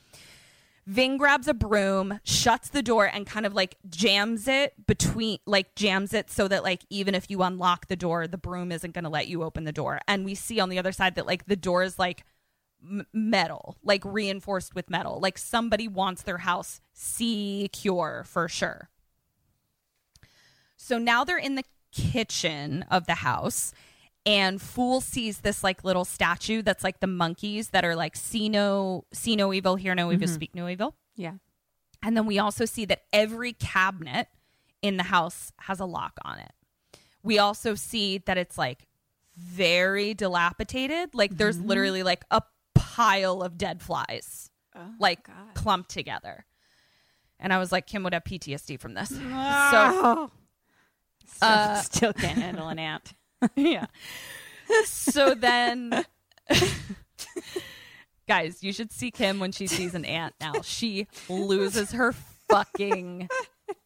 Ving 0.85 1.17
grabs 1.17 1.47
a 1.47 1.53
broom, 1.53 2.19
shuts 2.23 2.69
the 2.69 2.81
door, 2.81 3.05
and 3.05 3.27
kind 3.27 3.45
of 3.45 3.53
like 3.53 3.77
jams 3.87 4.47
it 4.47 4.73
between, 4.87 5.37
like 5.45 5.75
jams 5.75 6.13
it 6.13 6.31
so 6.31 6.47
that 6.47 6.63
like 6.63 6.83
even 6.89 7.13
if 7.13 7.29
you 7.29 7.43
unlock 7.43 7.87
the 7.87 7.95
door, 7.95 8.25
the 8.25 8.39
broom 8.39 8.71
isn't 8.71 8.95
going 8.95 9.03
to 9.03 9.09
let 9.09 9.27
you 9.27 9.43
open 9.43 9.65
the 9.65 9.71
door. 9.71 9.99
And 10.07 10.25
we 10.25 10.33
see 10.33 10.59
on 10.59 10.69
the 10.69 10.79
other 10.79 10.91
side 10.91 11.13
that 11.15 11.27
like 11.27 11.45
the 11.45 11.55
door 11.55 11.83
is 11.83 11.99
like 11.99 12.25
m- 12.83 13.05
metal, 13.13 13.77
like 13.83 14.03
reinforced 14.03 14.73
with 14.73 14.89
metal. 14.89 15.19
Like 15.19 15.37
somebody 15.37 15.87
wants 15.87 16.23
their 16.23 16.39
house 16.39 16.81
secure 16.91 18.23
for 18.25 18.47
sure. 18.47 18.89
So 20.89 20.97
now 20.97 21.23
they're 21.23 21.37
in 21.37 21.53
the 21.53 21.63
kitchen 21.91 22.83
of 22.89 23.05
the 23.05 23.13
house 23.13 23.73
and 24.25 24.59
Fool 24.59 25.01
sees 25.01 25.41
this 25.41 25.63
like 25.63 25.83
little 25.83 26.03
statue 26.03 26.63
that's 26.63 26.83
like 26.83 26.99
the 26.99 27.05
monkeys 27.05 27.69
that 27.69 27.85
are 27.85 27.95
like 27.95 28.15
see 28.15 28.49
no 28.49 29.05
see 29.13 29.35
no 29.35 29.53
evil, 29.53 29.75
hear 29.75 29.93
no 29.93 30.11
evil, 30.11 30.25
mm-hmm. 30.25 30.33
speak 30.33 30.55
no 30.55 30.67
evil. 30.67 30.95
yeah. 31.15 31.33
And 32.01 32.17
then 32.17 32.25
we 32.25 32.39
also 32.39 32.65
see 32.65 32.85
that 32.85 33.03
every 33.13 33.53
cabinet 33.53 34.29
in 34.81 34.97
the 34.97 35.03
house 35.03 35.51
has 35.59 35.79
a 35.79 35.85
lock 35.85 36.13
on 36.25 36.39
it. 36.39 36.53
We 37.21 37.37
also 37.37 37.75
see 37.75 38.17
that 38.19 38.39
it's 38.39 38.57
like 38.57 38.87
very 39.37 40.15
dilapidated. 40.15 41.13
Like 41.13 41.37
there's 41.37 41.57
mm-hmm. 41.57 41.67
literally 41.67 42.01
like 42.01 42.25
a 42.31 42.41
pile 42.73 43.43
of 43.43 43.59
dead 43.59 43.83
flies, 43.83 44.49
oh 44.75 44.79
like 44.99 45.29
clumped 45.53 45.91
together. 45.91 46.45
And 47.39 47.53
I 47.53 47.59
was 47.59 47.71
like, 47.71 47.85
Kim 47.85 48.01
would 48.03 48.13
have 48.13 48.23
PTSD 48.23 48.79
from 48.79 48.95
this. 48.95 49.09
So, 49.09 50.31
uh, 51.41 51.75
Still 51.81 52.13
can't 52.13 52.37
handle 52.37 52.67
an 52.67 52.79
ant. 52.79 53.13
yeah. 53.55 53.87
So 54.85 55.33
then, 55.33 56.05
guys, 58.27 58.61
you 58.61 58.71
should 58.71 58.91
see 58.91 59.11
Kim 59.11 59.39
when 59.39 59.51
she 59.51 59.67
sees 59.67 59.95
an 59.95 60.05
ant 60.05 60.35
now. 60.39 60.53
She 60.63 61.07
loses 61.27 61.91
her 61.93 62.13
fucking 62.49 63.29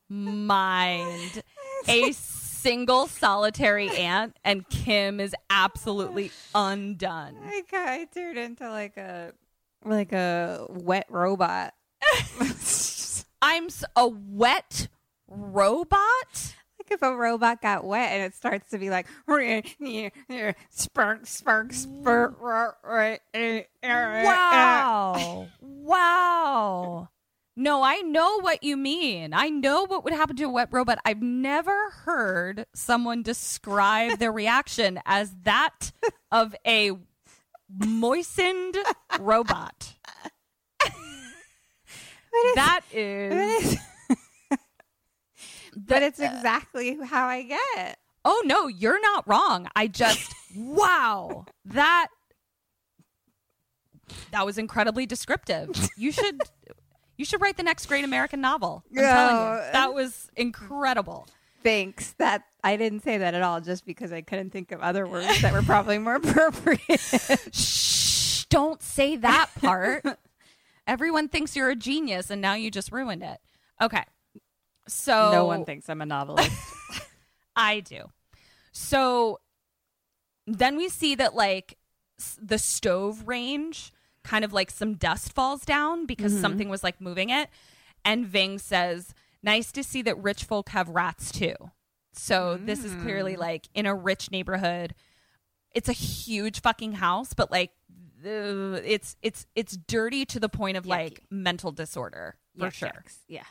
mind. 0.10 1.44
A 1.88 2.12
single 2.12 3.08
solitary 3.08 3.90
ant, 3.90 4.38
and 4.44 4.68
Kim 4.70 5.20
is 5.20 5.36
absolutely 5.50 6.32
undone. 6.56 7.36
I 7.44 7.62
I 7.74 8.08
turned 8.14 8.38
into 8.38 8.70
like 8.70 8.98
a 8.98 9.34
like 9.86 10.14
a 10.14 10.66
wet 10.70 11.08
robot. 11.10 11.74
I'm 13.42 13.68
a 13.96 14.08
wet 14.08 14.88
robot. 15.28 16.56
If 16.92 17.02
a 17.02 17.16
robot 17.16 17.62
got 17.62 17.84
wet 17.84 18.12
and 18.12 18.24
it 18.24 18.36
starts 18.36 18.72
to 18.72 18.78
be 18.78 18.90
like 18.90 19.08
spark, 20.70 21.26
spark, 21.74 22.42
right? 22.84 23.20
Wow. 24.26 25.48
wow. 25.62 27.10
No, 27.56 27.84
I 27.84 27.98
know 27.98 28.40
what 28.42 28.64
you 28.64 28.76
mean. 28.76 29.32
I 29.34 29.50
know 29.50 29.86
what 29.86 30.04
would 30.04 30.14
happen 30.14 30.36
to 30.38 30.46
a 30.46 30.50
wet 30.50 30.70
robot. 30.72 30.98
I've 31.06 31.22
never 31.22 31.92
heard 31.92 32.66
someone 32.74 33.22
describe 33.22 34.18
their 34.18 34.32
reaction 34.32 35.00
as 35.06 35.36
that 35.44 35.92
of 36.32 36.56
a 36.66 36.92
moistened 37.70 38.78
robot. 39.20 39.94
that 42.56 42.82
is. 42.92 43.78
But 45.76 46.04
it's 46.04 46.20
uh, 46.20 46.32
exactly 46.34 46.98
how 47.04 47.28
I 47.28 47.44
get. 47.44 47.98
Oh 48.26 48.42
no, 48.46 48.68
you're 48.68 49.02
not 49.02 49.28
wrong. 49.28 49.68
I 49.76 49.88
just 49.88 50.34
wow. 50.56 51.46
That 51.66 52.08
that 54.32 54.46
was 54.46 54.58
incredibly 54.58 55.06
descriptive. 55.06 55.70
You 55.98 56.12
should 56.12 56.42
you 57.18 57.26
should 57.26 57.42
write 57.42 57.58
the 57.58 57.64
next 57.64 57.86
great 57.86 58.04
American 58.04 58.42
novel. 58.42 58.84
I'm 58.92 58.98
telling 58.98 59.36
you. 59.36 59.42
No. 59.66 59.70
That 59.72 59.94
was 59.94 60.30
incredible. 60.36 61.28
Thanks. 61.64 62.14
That 62.20 62.44
I 62.64 62.76
didn't 62.78 63.04
say 63.04 63.18
that 63.18 63.34
at 63.34 63.42
all, 63.42 63.62
just 63.62 63.86
because 63.86 64.12
I 64.12 64.22
couldn't 64.22 64.52
think 64.52 64.72
of 64.72 64.82
other 64.82 65.08
words 65.08 65.42
that 65.42 65.54
were 65.54 65.62
probably 65.62 65.98
more 65.98 66.16
appropriate. 66.24 67.00
Shh, 67.54 68.46
don't 68.46 68.82
say 68.82 69.16
that 69.18 69.50
part. 69.60 70.06
Everyone 70.88 71.30
thinks 71.30 71.56
you're 71.56 71.70
a 71.70 71.76
genius 71.76 72.30
and 72.30 72.42
now 72.42 72.56
you 72.56 72.70
just 72.70 72.92
ruined 72.92 73.24
it. 73.24 73.38
Okay. 73.82 74.04
So 74.88 75.32
no 75.32 75.46
one 75.46 75.66
thinks 75.66 75.90
I'm 75.90 76.02
a 76.02 76.06
novelist. 76.06 76.52
I 77.56 77.80
do. 77.80 78.10
So 78.72 79.40
then 80.48 80.76
we 80.76 80.90
see 80.90 81.16
that 81.16 81.36
like 81.36 81.78
s- 82.20 82.38
the 82.42 82.58
stove 82.58 83.28
range 83.28 83.94
kind 84.24 84.46
of 84.46 84.54
like 84.54 84.72
some 84.72 84.96
dust 84.96 85.34
falls 85.34 85.66
down 85.66 86.06
because 86.06 86.32
mm-hmm. 86.32 86.42
something 86.42 86.70
was 86.70 86.84
like 86.84 87.00
moving 87.00 87.30
it 87.30 87.50
and 88.06 88.26
Ving 88.26 88.58
says, 88.60 89.14
"Nice 89.42 89.72
to 89.74 89.84
see 89.84 90.02
that 90.04 90.18
rich 90.18 90.44
folk 90.44 90.70
have 90.70 90.90
rats 90.90 91.32
too." 91.32 91.56
So 92.14 92.60
this 92.62 92.84
is 92.84 92.94
clearly 93.02 93.36
mm. 93.36 93.40
like 93.40 93.68
in 93.74 93.86
a 93.86 93.96
rich 93.96 94.32
neighborhood. 94.32 94.94
It's 95.74 95.90
a 95.90 95.94
huge 95.94 96.62
fucking 96.62 96.94
house, 96.94 97.34
but 97.34 97.50
like 97.50 97.72
it's 98.24 99.16
it's 99.22 99.46
it's 99.56 99.76
dirty 99.76 100.26
to 100.26 100.40
the 100.40 100.50
point 100.50 100.78
of 100.78 100.86
like 100.86 101.24
mental 101.30 101.72
disorder 101.72 102.36
for 102.58 102.68
Yuck, 102.68 102.74
sure. 102.74 102.90
yucks. 102.90 103.18
Yeah. 103.28 103.44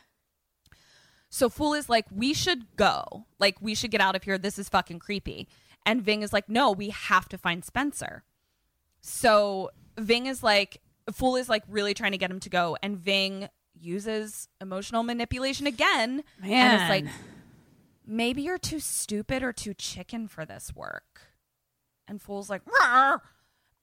So 1.35 1.49
Fool 1.49 1.72
is 1.72 1.89
like, 1.89 2.05
we 2.14 2.35
should 2.35 2.76
go. 2.76 3.24
Like, 3.39 3.57
we 3.62 3.74
should 3.74 3.91
get 3.91 4.03
out 4.03 4.14
of 4.14 4.22
here. 4.22 4.37
This 4.37 4.59
is 4.59 4.68
fucking 4.68 4.99
creepy. 4.99 5.49
And 5.87 6.03
Ving 6.03 6.20
is 6.20 6.30
like, 6.30 6.47
no, 6.47 6.70
we 6.70 6.91
have 6.91 7.26
to 7.30 7.39
find 7.39 7.64
Spencer. 7.64 8.22
So 9.01 9.70
Ving 9.99 10.26
is 10.26 10.43
like, 10.43 10.83
Fool 11.11 11.37
is 11.37 11.49
like 11.49 11.62
really 11.68 11.95
trying 11.95 12.12
to 12.12 12.18
get 12.18 12.30
him 12.30 12.39
to 12.41 12.51
go. 12.51 12.76
And 12.83 12.99
Ving 12.99 13.49
uses 13.74 14.51
emotional 14.61 15.03
manipulation 15.05 15.66
again. 15.66 16.22
And 16.43 16.80
it's 16.83 16.91
like, 16.91 17.07
maybe 18.07 18.43
you're 18.43 18.59
too 18.59 18.78
stupid 18.78 19.43
or 19.43 19.55
too 19.55 19.72
chicken 19.72 20.28
for 20.28 20.45
this 20.45 20.74
work. 20.76 21.22
And 22.07 22.20
Fool's 22.20 22.51
like, 22.51 22.61
"Rawr." 22.66 23.20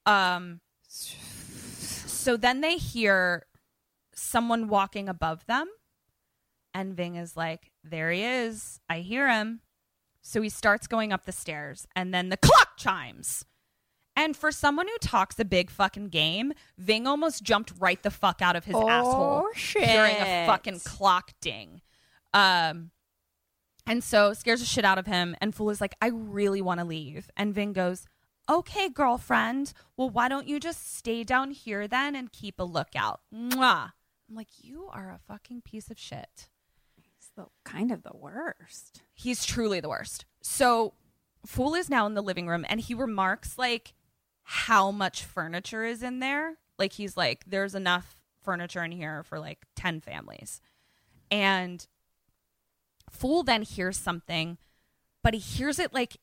um, 0.06 0.60
so 0.86 2.36
then 2.36 2.60
they 2.60 2.76
hear 2.76 3.44
someone 4.14 4.68
walking 4.68 5.08
above 5.08 5.44
them. 5.46 5.66
And 6.74 6.94
Ving 6.94 7.16
is 7.16 7.36
like, 7.36 7.70
there 7.82 8.10
he 8.10 8.22
is. 8.22 8.80
I 8.88 9.00
hear 9.00 9.28
him. 9.28 9.60
So 10.22 10.42
he 10.42 10.48
starts 10.48 10.86
going 10.86 11.12
up 11.12 11.24
the 11.24 11.32
stairs, 11.32 11.86
and 11.96 12.12
then 12.12 12.28
the 12.28 12.36
clock 12.36 12.76
chimes. 12.76 13.44
And 14.14 14.36
for 14.36 14.52
someone 14.52 14.86
who 14.86 14.98
talks 15.00 15.38
a 15.38 15.44
big 15.44 15.70
fucking 15.70 16.08
game, 16.08 16.52
Ving 16.76 17.06
almost 17.06 17.42
jumped 17.42 17.72
right 17.78 18.02
the 18.02 18.10
fuck 18.10 18.42
out 18.42 18.54
of 18.54 18.64
his 18.66 18.76
asshole 18.76 19.46
hearing 19.54 20.16
a 20.16 20.46
fucking 20.46 20.80
clock 20.80 21.32
ding. 21.40 21.80
Um, 22.34 22.90
and 23.86 24.04
so 24.04 24.34
scares 24.34 24.60
the 24.60 24.66
shit 24.66 24.84
out 24.84 24.98
of 24.98 25.06
him. 25.06 25.36
And 25.40 25.54
Fool 25.54 25.70
is 25.70 25.80
like, 25.80 25.94
I 26.02 26.08
really 26.08 26.60
want 26.60 26.80
to 26.80 26.86
leave. 26.86 27.30
And 27.36 27.54
Ving 27.54 27.72
goes, 27.72 28.06
Okay, 28.48 28.88
girlfriend. 28.88 29.72
Well, 29.96 30.10
why 30.10 30.28
don't 30.28 30.48
you 30.48 30.60
just 30.60 30.96
stay 30.96 31.22
down 31.24 31.52
here 31.52 31.86
then 31.86 32.14
and 32.16 32.32
keep 32.32 32.58
a 32.58 32.64
lookout? 32.64 33.20
Mwah. 33.32 33.92
I'm 34.28 34.36
like, 34.36 34.48
you 34.60 34.88
are 34.92 35.10
a 35.10 35.20
fucking 35.26 35.62
piece 35.62 35.90
of 35.90 35.98
shit. 35.98 36.49
The, 37.36 37.46
kind 37.64 37.90
of 37.92 38.02
the 38.02 38.14
worst. 38.16 39.02
He's 39.14 39.44
truly 39.44 39.80
the 39.80 39.88
worst. 39.88 40.24
So 40.42 40.94
Fool 41.46 41.74
is 41.74 41.88
now 41.88 42.06
in 42.06 42.14
the 42.14 42.22
living 42.22 42.46
room 42.48 42.66
and 42.68 42.80
he 42.80 42.94
remarks 42.94 43.56
like 43.58 43.94
how 44.42 44.90
much 44.90 45.24
furniture 45.24 45.84
is 45.84 46.02
in 46.02 46.18
there. 46.20 46.56
Like 46.78 46.92
he's 46.92 47.16
like, 47.16 47.44
there's 47.46 47.74
enough 47.74 48.16
furniture 48.42 48.82
in 48.82 48.92
here 48.92 49.22
for 49.22 49.38
like 49.38 49.58
10 49.76 50.00
families. 50.00 50.60
And 51.30 51.86
Fool 53.10 53.42
then 53.42 53.62
hears 53.62 53.96
something, 53.96 54.58
but 55.22 55.34
he 55.34 55.40
hears 55.40 55.78
it 55.78 55.92
like 55.92 56.16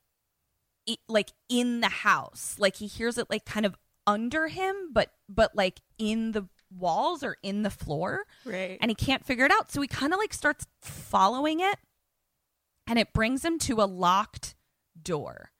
i- 0.88 0.96
like 1.08 1.30
in 1.48 1.80
the 1.80 1.88
house. 1.88 2.56
Like 2.58 2.76
he 2.76 2.86
hears 2.86 3.18
it 3.18 3.28
like 3.30 3.44
kind 3.44 3.66
of 3.66 3.74
under 4.06 4.48
him, 4.48 4.90
but 4.92 5.12
but 5.28 5.54
like 5.54 5.80
in 5.98 6.32
the 6.32 6.48
walls 6.76 7.22
or 7.22 7.36
in 7.42 7.62
the 7.62 7.70
floor 7.70 8.24
Right. 8.44 8.78
and 8.80 8.90
he 8.90 8.94
can't 8.94 9.24
figure 9.24 9.44
it 9.44 9.50
out. 9.50 9.70
So 9.70 9.80
he 9.80 9.88
kind 9.88 10.12
of 10.12 10.18
like 10.18 10.34
starts 10.34 10.66
following 10.80 11.60
it 11.60 11.78
and 12.86 12.98
it 12.98 13.12
brings 13.12 13.44
him 13.44 13.58
to 13.60 13.80
a 13.80 13.84
locked 13.86 14.54
door. 15.00 15.50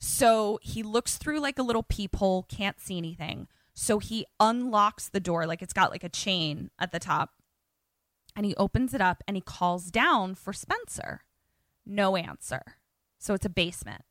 So 0.00 0.58
he 0.62 0.82
looks 0.82 1.16
through 1.16 1.40
like 1.40 1.58
a 1.58 1.62
little 1.62 1.82
peephole, 1.82 2.44
can't 2.44 2.80
see 2.80 2.96
anything. 2.98 3.46
So 3.74 3.98
he 3.98 4.26
unlocks 4.40 5.08
the 5.08 5.20
door, 5.20 5.46
like 5.46 5.62
it's 5.62 5.72
got 5.72 5.90
like 5.90 6.04
a 6.04 6.08
chain 6.08 6.70
at 6.78 6.92
the 6.92 6.98
top. 6.98 7.30
And 8.34 8.46
he 8.46 8.54
opens 8.56 8.94
it 8.94 9.00
up 9.00 9.22
and 9.28 9.36
he 9.36 9.40
calls 9.42 9.90
down 9.90 10.34
for 10.34 10.52
Spencer. 10.52 11.22
No 11.84 12.16
answer. 12.16 12.76
So 13.18 13.34
it's 13.34 13.44
a 13.46 13.50
basement, 13.50 14.02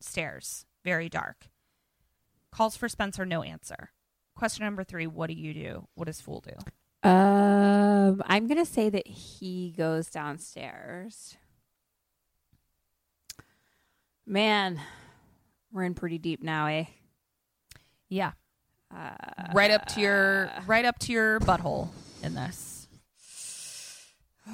stairs, 0.00 0.64
very 0.84 1.08
dark. 1.08 1.48
Calls 2.50 2.76
for 2.76 2.88
Spencer, 2.88 3.26
no 3.26 3.42
answer. 3.42 3.90
Question 4.34 4.64
number 4.64 4.84
three 4.84 5.06
What 5.06 5.28
do 5.28 5.34
you 5.34 5.54
do? 5.54 5.88
What 5.94 6.06
does 6.06 6.20
Fool 6.20 6.42
do? 6.42 7.08
Um, 7.08 8.22
I'm 8.26 8.46
gonna 8.46 8.64
say 8.64 8.88
that 8.88 9.06
he 9.06 9.74
goes 9.76 10.08
downstairs. 10.10 11.36
Man, 14.26 14.80
we're 15.70 15.84
in 15.84 15.94
pretty 15.94 16.18
deep 16.18 16.42
now, 16.42 16.66
eh? 16.66 16.84
Yeah. 18.08 18.32
right 19.54 19.70
up 19.70 19.86
to 19.86 20.00
your 20.00 20.50
right 20.66 20.84
up 20.84 20.98
to 21.00 21.12
your 21.12 21.40
butthole 21.40 21.88
in 22.22 22.34
this. 22.34 22.86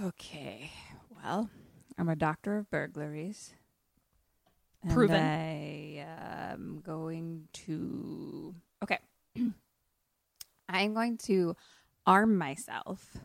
Okay. 0.04 0.70
Well, 1.22 1.50
I'm 1.98 2.08
a 2.08 2.16
doctor 2.16 2.56
of 2.56 2.70
burglaries. 2.70 3.52
And 4.82 4.92
Proven. 4.92 5.22
I 5.22 6.06
am 6.52 6.80
going 6.84 7.48
to. 7.52 8.54
I'm 10.70 10.94
going 10.94 11.18
to 11.24 11.56
arm 12.06 12.36
myself 12.38 13.16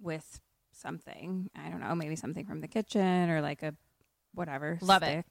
with 0.00 0.40
something. 0.72 1.48
I 1.56 1.70
don't 1.70 1.80
know, 1.80 1.94
maybe 1.94 2.16
something 2.16 2.44
from 2.46 2.60
the 2.60 2.68
kitchen 2.68 3.30
or 3.30 3.40
like 3.40 3.62
a 3.62 3.74
whatever. 4.34 4.78
Love 4.82 5.02
it. 5.02 5.24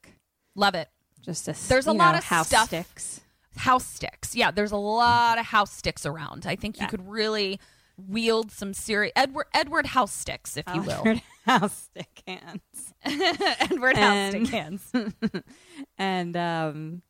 Love 0.54 0.74
it. 0.74 0.88
Just 1.20 1.46
a 1.48 1.52
There's 1.68 1.86
a 1.86 1.92
you 1.92 1.98
lot 1.98 2.12
know, 2.12 2.18
of 2.18 2.24
house 2.24 2.48
stuff. 2.48 2.68
sticks. 2.68 3.20
House 3.56 3.86
sticks. 3.86 4.34
Yeah, 4.34 4.50
there's 4.50 4.72
a 4.72 4.76
lot 4.76 5.38
of 5.38 5.46
house 5.46 5.72
sticks 5.72 6.04
around. 6.04 6.44
I 6.46 6.56
think 6.56 6.80
you 6.80 6.86
could 6.86 7.08
really 7.08 7.60
wield 7.96 8.50
some 8.50 8.74
serious 8.74 9.12
Edward 9.14 9.46
Edward 9.54 9.86
house 9.86 10.12
sticks, 10.12 10.56
if 10.56 10.64
you 10.74 10.82
will. 10.82 10.90
Edward 11.00 11.22
house 11.46 11.82
stick 11.94 12.22
hands. 12.26 12.94
Edward 13.04 13.96
house 13.96 14.34
And- 14.34 14.46
stick 14.48 14.54
hands. 14.54 14.92
and 15.98 16.36
um 16.36 17.02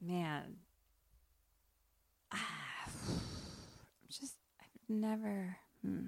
man 0.00 0.56
ah, 2.32 2.38
just 4.08 4.36
i've 4.60 4.75
never. 4.88 5.56
Hmm. 5.82 6.06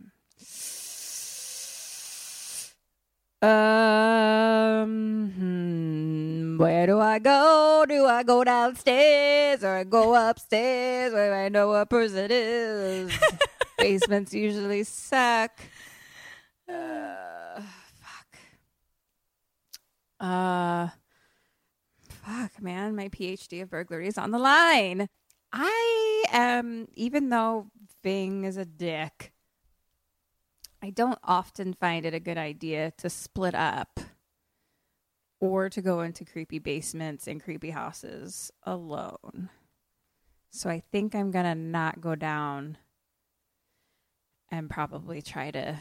um 3.41 5.33
hmm, 5.37 6.59
where 6.59 6.87
do 6.87 6.99
i 6.99 7.19
go? 7.19 7.85
Do 7.89 8.07
i 8.07 8.23
go 8.23 8.43
downstairs 8.45 9.63
or 9.63 9.77
I 9.77 9.85
go 9.85 10.15
upstairs? 10.15 11.13
Where 11.13 11.35
i 11.35 11.49
know 11.49 11.73
a 11.73 11.87
person 11.87 12.29
is? 12.31 13.13
Basements 13.79 14.35
usually 14.35 14.83
suck. 14.85 15.53
Uh, 16.69 17.63
fuck. 18.01 18.39
Uh 20.21 20.89
fuck 22.29 22.63
man. 22.63 22.95
My 22.97 23.09
phd 23.09 23.63
of 23.63 23.71
burglary 23.71 24.09
is 24.09 24.19
on 24.19 24.31
the 24.31 24.39
line. 24.39 25.09
I 25.53 26.25
am 26.31 26.89
even 26.95 27.31
though 27.31 27.71
ving 28.03 28.45
is 28.45 28.57
a 28.57 28.65
dick 28.65 29.33
i 30.83 30.91
don't 30.91 31.19
often 31.25 31.75
find 31.75 32.07
it 32.07 32.15
a 32.15 32.21
good 32.21 32.39
idea 32.39 32.93
to 32.97 33.11
split 33.11 33.55
up 33.55 34.01
or 35.41 35.69
to 35.69 35.81
go 35.81 36.01
into 36.01 36.25
creepy 36.25 36.59
basements 36.59 37.27
and 37.27 37.43
creepy 37.43 37.71
houses 37.71 38.51
alone 38.65 39.49
so 40.51 40.69
i 40.71 40.83
think 40.93 41.15
i'm 41.15 41.31
gonna 41.31 41.55
not 41.55 42.01
go 42.01 42.15
down 42.15 42.77
and 44.51 44.71
probably 44.71 45.21
try 45.21 45.51
to 45.51 45.79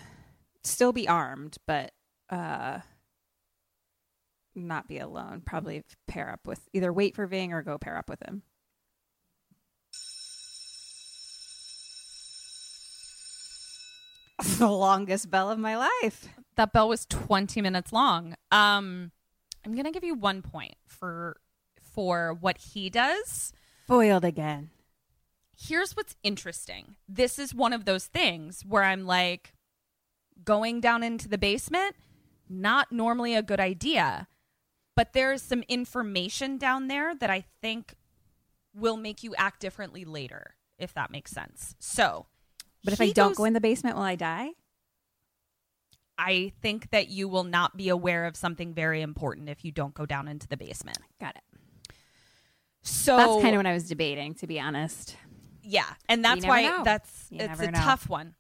still 0.64 0.92
be 0.92 1.08
armed 1.08 1.58
but 1.66 1.92
uh 2.30 2.80
not 4.58 4.88
be 4.88 4.98
alone. 5.00 5.42
Probably 5.46 5.84
pair 6.08 6.32
up 6.32 6.48
with 6.48 6.68
either 6.74 6.92
wait 6.92 7.16
for 7.16 7.28
Ving 7.28 7.54
or 7.54 7.62
go 7.62 7.78
pair 7.78 7.98
up 7.98 8.10
with 8.10 8.22
him. 8.22 8.42
the 14.58 14.68
longest 14.70 15.30
bell 15.30 15.50
of 15.50 15.60
my 15.60 15.78
life. 15.78 16.28
That 16.56 16.74
bell 16.74 16.90
was 16.90 17.06
20 17.08 17.62
minutes 17.62 17.92
long. 17.94 18.36
Um 18.52 19.12
I'm 19.66 19.74
going 19.74 19.86
to 19.86 19.92
give 19.92 20.04
you 20.04 20.16
1 20.16 20.42
point 20.44 20.76
for 20.88 21.38
for 21.82 22.34
what 22.34 22.58
he 22.58 22.90
does. 22.90 23.52
Foiled 23.88 24.24
again. 24.24 24.70
here's 25.60 25.96
what's 25.96 26.16
interesting. 26.24 26.96
This 27.10 27.40
is 27.40 27.54
one 27.54 27.74
of 27.74 27.86
those 27.86 28.06
things 28.06 28.64
where 28.68 28.84
I'm 28.84 29.06
like, 29.06 29.54
going 30.44 30.80
down 30.82 31.02
into 31.04 31.28
the 31.28 31.38
basement, 31.38 31.96
not 32.48 32.92
normally 32.92 33.36
a 33.36 33.42
good 33.42 33.60
idea. 33.60 34.28
But 34.96 35.14
there's 35.14 35.42
some 35.42 35.64
information 35.68 36.58
down 36.58 36.88
there 36.88 37.16
that 37.16 37.30
I 37.30 37.46
think 37.62 37.96
will 38.74 38.98
make 38.98 39.24
you 39.24 39.34
act 39.36 39.60
differently 39.60 40.06
later, 40.06 40.56
if 40.78 40.94
that 40.94 41.12
makes 41.12 41.32
sense. 41.32 41.76
So, 41.80 42.28
But 42.88 42.94
if 42.94 43.02
I 43.02 43.12
don't 43.12 43.32
goes- 43.32 43.38
go 43.38 43.44
in 43.44 43.52
the 43.52 43.60
basement, 43.60 43.98
will 43.98 44.04
I 44.04 44.16
die? 44.16 44.52
I 46.18 46.54
think 46.62 46.90
that 46.92 47.10
you 47.10 47.28
will 47.28 47.44
not 47.44 47.76
be 47.76 47.90
aware 47.90 48.26
of 48.26 48.38
something 48.38 48.74
very 48.74 49.02
important 49.02 49.50
if 49.50 49.66
you 49.66 49.74
don't 49.74 49.94
go 49.94 50.06
down 50.06 50.30
into 50.30 50.48
the 50.48 50.56
basement. 50.56 50.98
Got 51.20 51.36
it. 51.36 51.44
So 52.82 53.18
That's 53.18 53.42
kind 53.44 53.56
of 53.56 53.60
what 53.60 53.66
I 53.66 53.74
was 53.74 53.90
debating, 53.90 54.34
to 54.36 54.48
be 54.48 54.58
honest. 54.58 55.18
Yeah, 55.62 55.94
and 56.08 56.24
that's 56.24 56.46
why 56.46 56.64
know. 56.64 56.84
that's 56.86 57.28
You 57.30 57.40
it's 57.42 57.60
a 57.60 57.72
know. 57.72 57.80
tough 57.80 58.08
one. 58.08 58.36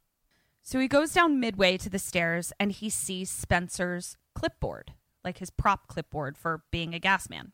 So 0.64 0.80
he 0.80 0.88
goes 0.88 1.12
down 1.12 1.41
midway 1.41 1.78
to 1.78 1.89
the 1.89 2.00
stairs 2.00 2.54
and 2.58 2.72
he 2.72 2.89
sees 2.89 3.30
Spencer's 3.30 4.16
clipboard, 4.34 4.93
like 5.26 5.39
his 5.39 5.50
prop 5.50 5.88
clipboard 5.88 6.38
for 6.38 6.64
being 6.72 6.93
a 6.93 7.00
gas 7.00 7.30
man. 7.30 7.52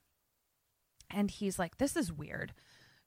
And 1.10 1.32
he's 1.32 1.58
like, 1.58 1.78
"This 1.78 1.96
is 1.96 2.14
weird." 2.14 2.54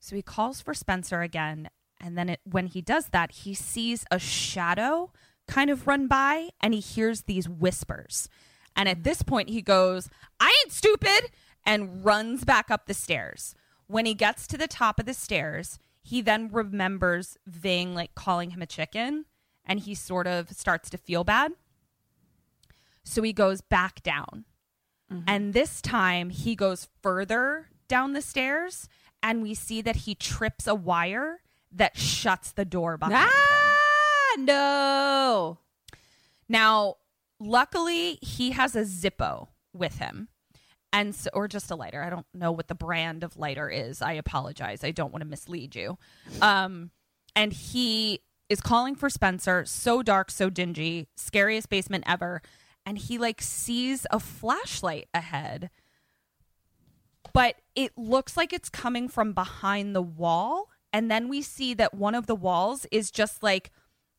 So 0.00 0.16
he 0.16 0.22
calls 0.22 0.60
for 0.60 0.74
Spencer 0.74 1.22
again, 1.22 1.70
and 2.00 2.16
then 2.16 2.28
it, 2.30 2.40
when 2.44 2.66
he 2.66 2.80
does 2.80 3.08
that, 3.08 3.32
he 3.32 3.54
sees 3.54 4.04
a 4.10 4.18
shadow 4.18 5.12
kind 5.48 5.70
of 5.70 5.86
run 5.86 6.06
by 6.08 6.50
and 6.60 6.74
he 6.74 6.80
hears 6.80 7.22
these 7.22 7.48
whispers. 7.48 8.28
And 8.74 8.88
at 8.88 9.04
this 9.04 9.22
point 9.22 9.48
he 9.48 9.62
goes, 9.62 10.10
"I 10.40 10.54
ain't 10.64 10.72
stupid." 10.72 11.30
and 11.66 12.04
runs 12.04 12.44
back 12.44 12.70
up 12.70 12.86
the 12.86 12.94
stairs. 12.94 13.54
When 13.88 14.06
he 14.06 14.14
gets 14.14 14.46
to 14.46 14.56
the 14.56 14.68
top 14.68 14.98
of 14.98 15.06
the 15.06 15.12
stairs, 15.12 15.78
he 16.02 16.22
then 16.22 16.48
remembers 16.50 17.36
Ving 17.46 17.94
like 17.94 18.14
calling 18.14 18.50
him 18.50 18.62
a 18.62 18.66
chicken 18.66 19.26
and 19.64 19.80
he 19.80 19.94
sort 19.94 20.28
of 20.28 20.50
starts 20.50 20.88
to 20.90 20.98
feel 20.98 21.24
bad. 21.24 21.52
So 23.02 23.22
he 23.22 23.32
goes 23.32 23.60
back 23.60 24.02
down. 24.02 24.44
Mm-hmm. 25.12 25.24
And 25.26 25.52
this 25.52 25.82
time 25.82 26.30
he 26.30 26.54
goes 26.54 26.88
further 27.02 27.68
down 27.88 28.12
the 28.12 28.22
stairs 28.22 28.88
and 29.22 29.42
we 29.42 29.54
see 29.54 29.82
that 29.82 29.96
he 29.96 30.14
trips 30.14 30.66
a 30.66 30.74
wire 30.74 31.40
that 31.72 31.96
shuts 31.96 32.52
the 32.52 32.64
door 32.64 32.96
behind 32.96 33.24
him. 33.24 33.30
Ah, 33.32 34.34
no. 34.38 35.58
Now, 36.48 36.96
luckily, 37.38 38.18
he 38.22 38.52
has 38.52 38.76
a 38.76 38.82
Zippo 38.82 39.48
with 39.72 39.98
him. 39.98 40.28
And 40.92 41.14
so, 41.14 41.28
or 41.34 41.48
just 41.48 41.70
a 41.70 41.76
lighter. 41.76 42.02
I 42.02 42.08
don't 42.08 42.26
know 42.32 42.52
what 42.52 42.68
the 42.68 42.74
brand 42.74 43.22
of 43.22 43.36
lighter 43.36 43.68
is. 43.68 44.00
I 44.00 44.12
apologize. 44.12 44.82
I 44.82 44.92
don't 44.92 45.12
want 45.12 45.22
to 45.22 45.28
mislead 45.28 45.74
you. 45.74 45.98
Um, 46.40 46.90
and 47.34 47.52
he 47.52 48.20
is 48.48 48.60
calling 48.60 48.94
for 48.94 49.10
Spencer. 49.10 49.64
So 49.66 50.02
dark, 50.02 50.30
so 50.30 50.48
dingy, 50.48 51.08
scariest 51.16 51.68
basement 51.68 52.04
ever. 52.06 52.40
And 52.86 52.96
he 52.96 53.18
like 53.18 53.42
sees 53.42 54.06
a 54.10 54.20
flashlight 54.20 55.08
ahead, 55.12 55.70
but 57.32 57.56
it 57.74 57.92
looks 57.98 58.36
like 58.36 58.52
it's 58.52 58.68
coming 58.68 59.08
from 59.08 59.32
behind 59.32 59.94
the 59.94 60.02
wall. 60.02 60.70
And 60.96 61.10
then 61.10 61.28
we 61.28 61.42
see 61.42 61.74
that 61.74 61.92
one 61.92 62.14
of 62.14 62.24
the 62.24 62.34
walls 62.34 62.86
is 62.90 63.10
just 63.10 63.42
like 63.42 63.70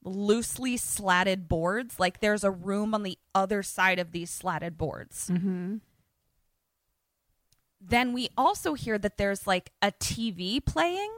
loosely 0.04 0.78
slatted 0.78 1.48
boards. 1.48 2.00
Like 2.00 2.20
there's 2.20 2.44
a 2.44 2.52
room 2.52 2.94
on 2.94 3.02
the 3.02 3.18
other 3.34 3.64
side 3.64 3.98
of 3.98 4.12
these 4.12 4.30
slatted 4.30 4.78
boards. 4.78 5.28
Mm-hmm. 5.28 5.78
Then 7.82 8.14
we 8.14 8.30
also 8.38 8.76
hear 8.76 9.00
that 9.00 9.18
there's 9.18 9.48
like 9.48 9.72
a 9.82 9.92
TV 9.92 10.64
playing, 10.64 11.10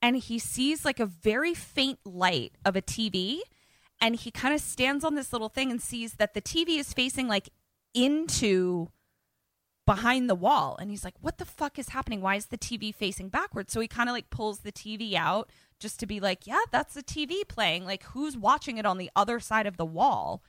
and 0.00 0.16
he 0.16 0.38
sees 0.38 0.86
like 0.86 1.00
a 1.00 1.04
very 1.04 1.52
faint 1.52 1.98
light 2.06 2.54
of 2.64 2.74
a 2.74 2.80
TV. 2.80 3.40
And 4.00 4.16
he 4.16 4.30
kind 4.30 4.54
of 4.54 4.62
stands 4.62 5.04
on 5.04 5.16
this 5.16 5.34
little 5.34 5.50
thing 5.50 5.70
and 5.70 5.82
sees 5.82 6.14
that 6.14 6.32
the 6.32 6.40
TV 6.40 6.78
is 6.78 6.94
facing 6.94 7.28
like 7.28 7.50
into 7.92 8.88
behind 9.86 10.28
the 10.28 10.34
wall. 10.34 10.76
And 10.80 10.90
he's 10.90 11.04
like 11.04 11.14
what 11.20 11.38
the 11.38 11.44
fuck 11.44 11.78
is 11.78 11.90
happening? 11.90 12.20
Why 12.20 12.36
is 12.36 12.46
the 12.46 12.58
tv 12.58 12.94
facing 12.94 13.28
backwards? 13.28 13.72
So 13.72 13.80
he 13.80 13.88
kind 13.88 14.08
of 14.08 14.14
like 14.14 14.30
pulls 14.30 14.60
the 14.60 14.72
tv 14.72 15.14
out 15.14 15.50
just 15.78 16.00
to 16.00 16.06
be 16.06 16.20
like 16.20 16.46
yeah 16.46 16.62
that's 16.70 16.94
the 16.94 17.02
tv 17.02 17.46
playing. 17.46 17.84
Like 17.84 18.02
who's 18.04 18.36
watching 18.36 18.78
it 18.78 18.86
on 18.86 18.98
the 18.98 19.10
other 19.14 19.40
side 19.40 19.66
of 19.66 19.76
the 19.76 19.84
wall? 19.84 20.42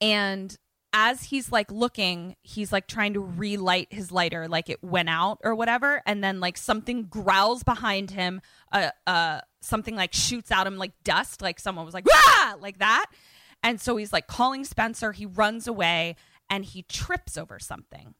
And 0.00 0.56
as 0.92 1.24
he's 1.24 1.50
like 1.50 1.70
looking 1.72 2.36
he's 2.42 2.72
like 2.72 2.86
trying 2.86 3.14
to 3.14 3.20
relight 3.20 3.88
his 3.90 4.12
lighter 4.12 4.46
like 4.46 4.70
it 4.70 4.82
went 4.82 5.08
out 5.08 5.38
or 5.42 5.54
whatever. 5.54 6.02
And 6.06 6.22
then 6.22 6.40
like 6.40 6.56
something 6.56 7.04
growls 7.04 7.62
behind 7.62 8.10
him 8.10 8.42
uh 8.72 8.90
uh 9.06 9.40
something 9.62 9.96
like 9.96 10.12
shoots 10.12 10.50
out 10.50 10.66
him 10.66 10.76
like 10.76 10.92
dust 11.04 11.40
like 11.40 11.58
someone 11.58 11.86
was 11.86 11.94
like 11.94 12.06
ah! 12.12 12.56
Like 12.60 12.78
that. 12.78 13.06
And 13.62 13.80
so 13.80 13.96
he's 13.96 14.12
like 14.12 14.26
calling 14.26 14.64
spencer. 14.64 15.12
He 15.12 15.24
runs 15.24 15.66
away 15.66 16.16
and 16.48 16.64
he 16.64 16.82
trips 16.82 17.36
over 17.36 17.58
something 17.58 18.14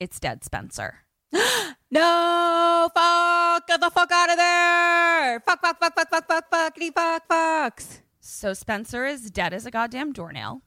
it's 0.00 0.20
dead 0.20 0.44
spencer 0.44 1.00
No, 1.90 2.90
fuck, 2.92 3.68
get 3.68 3.80
the 3.80 3.88
fuck 3.88 4.10
out 4.10 4.30
of 4.30 4.36
there. 4.36 5.38
Fuck, 5.46 5.60
fuck, 5.60 5.78
fuck, 5.78 5.94
fuck, 5.94 6.10
fuck, 6.10 6.26
fuck, 6.26 6.50
fuckity 6.50 6.92
fuck, 6.92 7.28
fucks. 7.28 8.00
So 8.18 8.52
Spencer 8.52 9.06
is 9.06 9.30
dead 9.30 9.54
as 9.54 9.64
a 9.64 9.70
goddamn 9.70 10.12
doornail. 10.12 10.62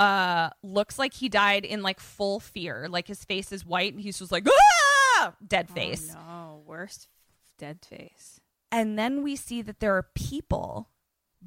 Uh, 0.00 0.50
looks 0.62 0.98
like 0.98 1.14
he 1.14 1.28
died 1.28 1.64
in 1.64 1.82
like 1.82 2.00
full 2.00 2.40
fear. 2.40 2.88
Like 2.88 3.06
his 3.06 3.24
face 3.24 3.52
is 3.52 3.64
white 3.64 3.92
and 3.92 4.02
he's 4.02 4.18
just 4.18 4.32
like, 4.32 4.46
ah! 4.48 5.34
dead 5.46 5.70
face. 5.70 6.12
Oh, 6.16 6.20
no, 6.20 6.62
worst 6.66 7.06
dead 7.58 7.78
face. 7.88 8.40
And 8.72 8.98
then 8.98 9.22
we 9.22 9.36
see 9.36 9.62
that 9.62 9.78
there 9.78 9.94
are 9.96 10.06
people 10.14 10.90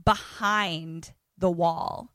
behind 0.05 1.13
the 1.37 1.51
wall 1.51 2.13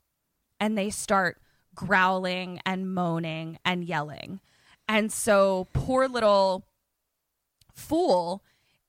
and 0.59 0.77
they 0.77 0.89
start 0.89 1.39
growling 1.75 2.59
and 2.65 2.93
moaning 2.93 3.59
and 3.63 3.83
yelling. 3.83 4.39
And 4.87 5.11
so 5.11 5.67
poor 5.73 6.07
little 6.07 6.65
fool 7.73 8.43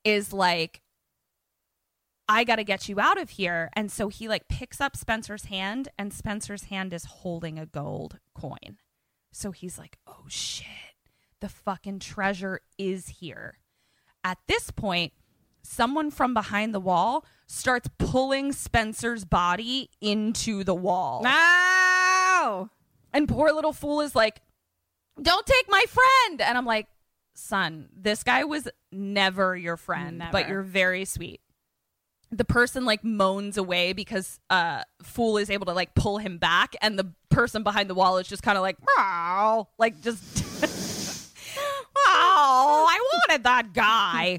is 0.05 0.33
like, 0.33 0.81
I 2.29 2.45
got 2.45 2.57
to 2.57 2.65
get 2.65 2.89
you 2.89 3.01
out 3.01 3.21
of 3.21 3.31
here. 3.31 3.71
And 3.75 3.91
so 3.91 4.09
he 4.09 4.29
like 4.29 4.49
picks 4.49 4.81
up 4.81 4.97
Spencer's 4.97 5.47
hand 5.47 5.89
and 5.99 6.13
Spencer's 6.13 6.65
hand 6.65 6.93
is 6.93 7.05
holding 7.05 7.59
a 7.59 7.67
gold 7.67 8.19
coin. 8.35 8.79
So 9.33 9.51
he's 9.51 9.79
like, 9.79 9.99
oh 10.07 10.25
shit, 10.29 10.67
the 11.41 11.49
fucking 11.49 12.01
treasure 12.01 12.61
is 12.77 13.09
here. 13.21 13.59
At 14.25 14.39
this 14.47 14.71
point, 14.71 15.13
someone 15.63 16.11
from 16.11 16.35
behind 16.35 16.75
the 16.75 16.81
wall 16.81 17.25
starts 17.47 17.89
pulling 17.99 18.53
Spencer's 18.53 19.25
body 19.25 19.91
into 20.01 20.65
the 20.65 20.75
wall. 20.75 21.23
No. 21.23 22.71
And 23.13 23.27
poor 23.29 23.53
little 23.53 23.73
fool 23.73 24.01
is 24.01 24.15
like, 24.15 24.41
don't 25.21 25.47
take 25.47 25.67
my 25.69 25.85
friend. 25.89 26.41
And 26.43 26.57
I'm 26.59 26.67
like, 26.67 26.87
son, 27.35 27.89
this 27.97 28.23
guy 28.23 28.45
was 28.45 28.69
never 28.93 29.57
your 29.57 29.77
friend, 29.77 30.23
but 30.33 30.49
you're 30.49 30.63
very 30.63 31.05
sweet. 31.05 31.41
The 32.31 32.45
person 32.45 32.85
like 32.85 33.03
moans 33.03 33.57
away 33.57 33.95
because 33.95 34.39
uh 34.51 34.83
fool 35.03 35.39
is 35.39 35.49
able 35.49 35.65
to 35.67 35.73
like 35.73 35.95
pull 35.95 36.19
him 36.19 36.37
back 36.37 36.77
and 36.83 36.99
the 36.99 37.13
person 37.31 37.63
behind 37.63 37.89
the 37.89 37.95
wall 37.95 38.19
is 38.19 38.29
just 38.29 38.43
kind 38.43 38.59
of 38.59 38.63
like 38.63 38.77
wow 38.99 39.69
like 39.79 40.03
just 40.03 40.45
Oh, 42.51 42.87
I 42.89 42.99
wanted 43.13 43.45
that 43.45 43.73
guy 43.75 44.39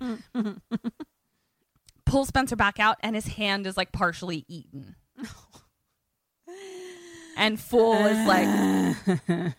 pull 2.05 2.25
Spencer 2.25 2.55
back 2.55 2.79
out 2.79 2.97
and 3.01 3.15
his 3.15 3.27
hand 3.27 3.67
is 3.67 3.77
like 3.77 3.91
partially 3.91 4.43
eaten 4.47 4.95
and 7.37 7.59
fool 7.59 7.93
is 7.93 8.27
like 8.27 8.47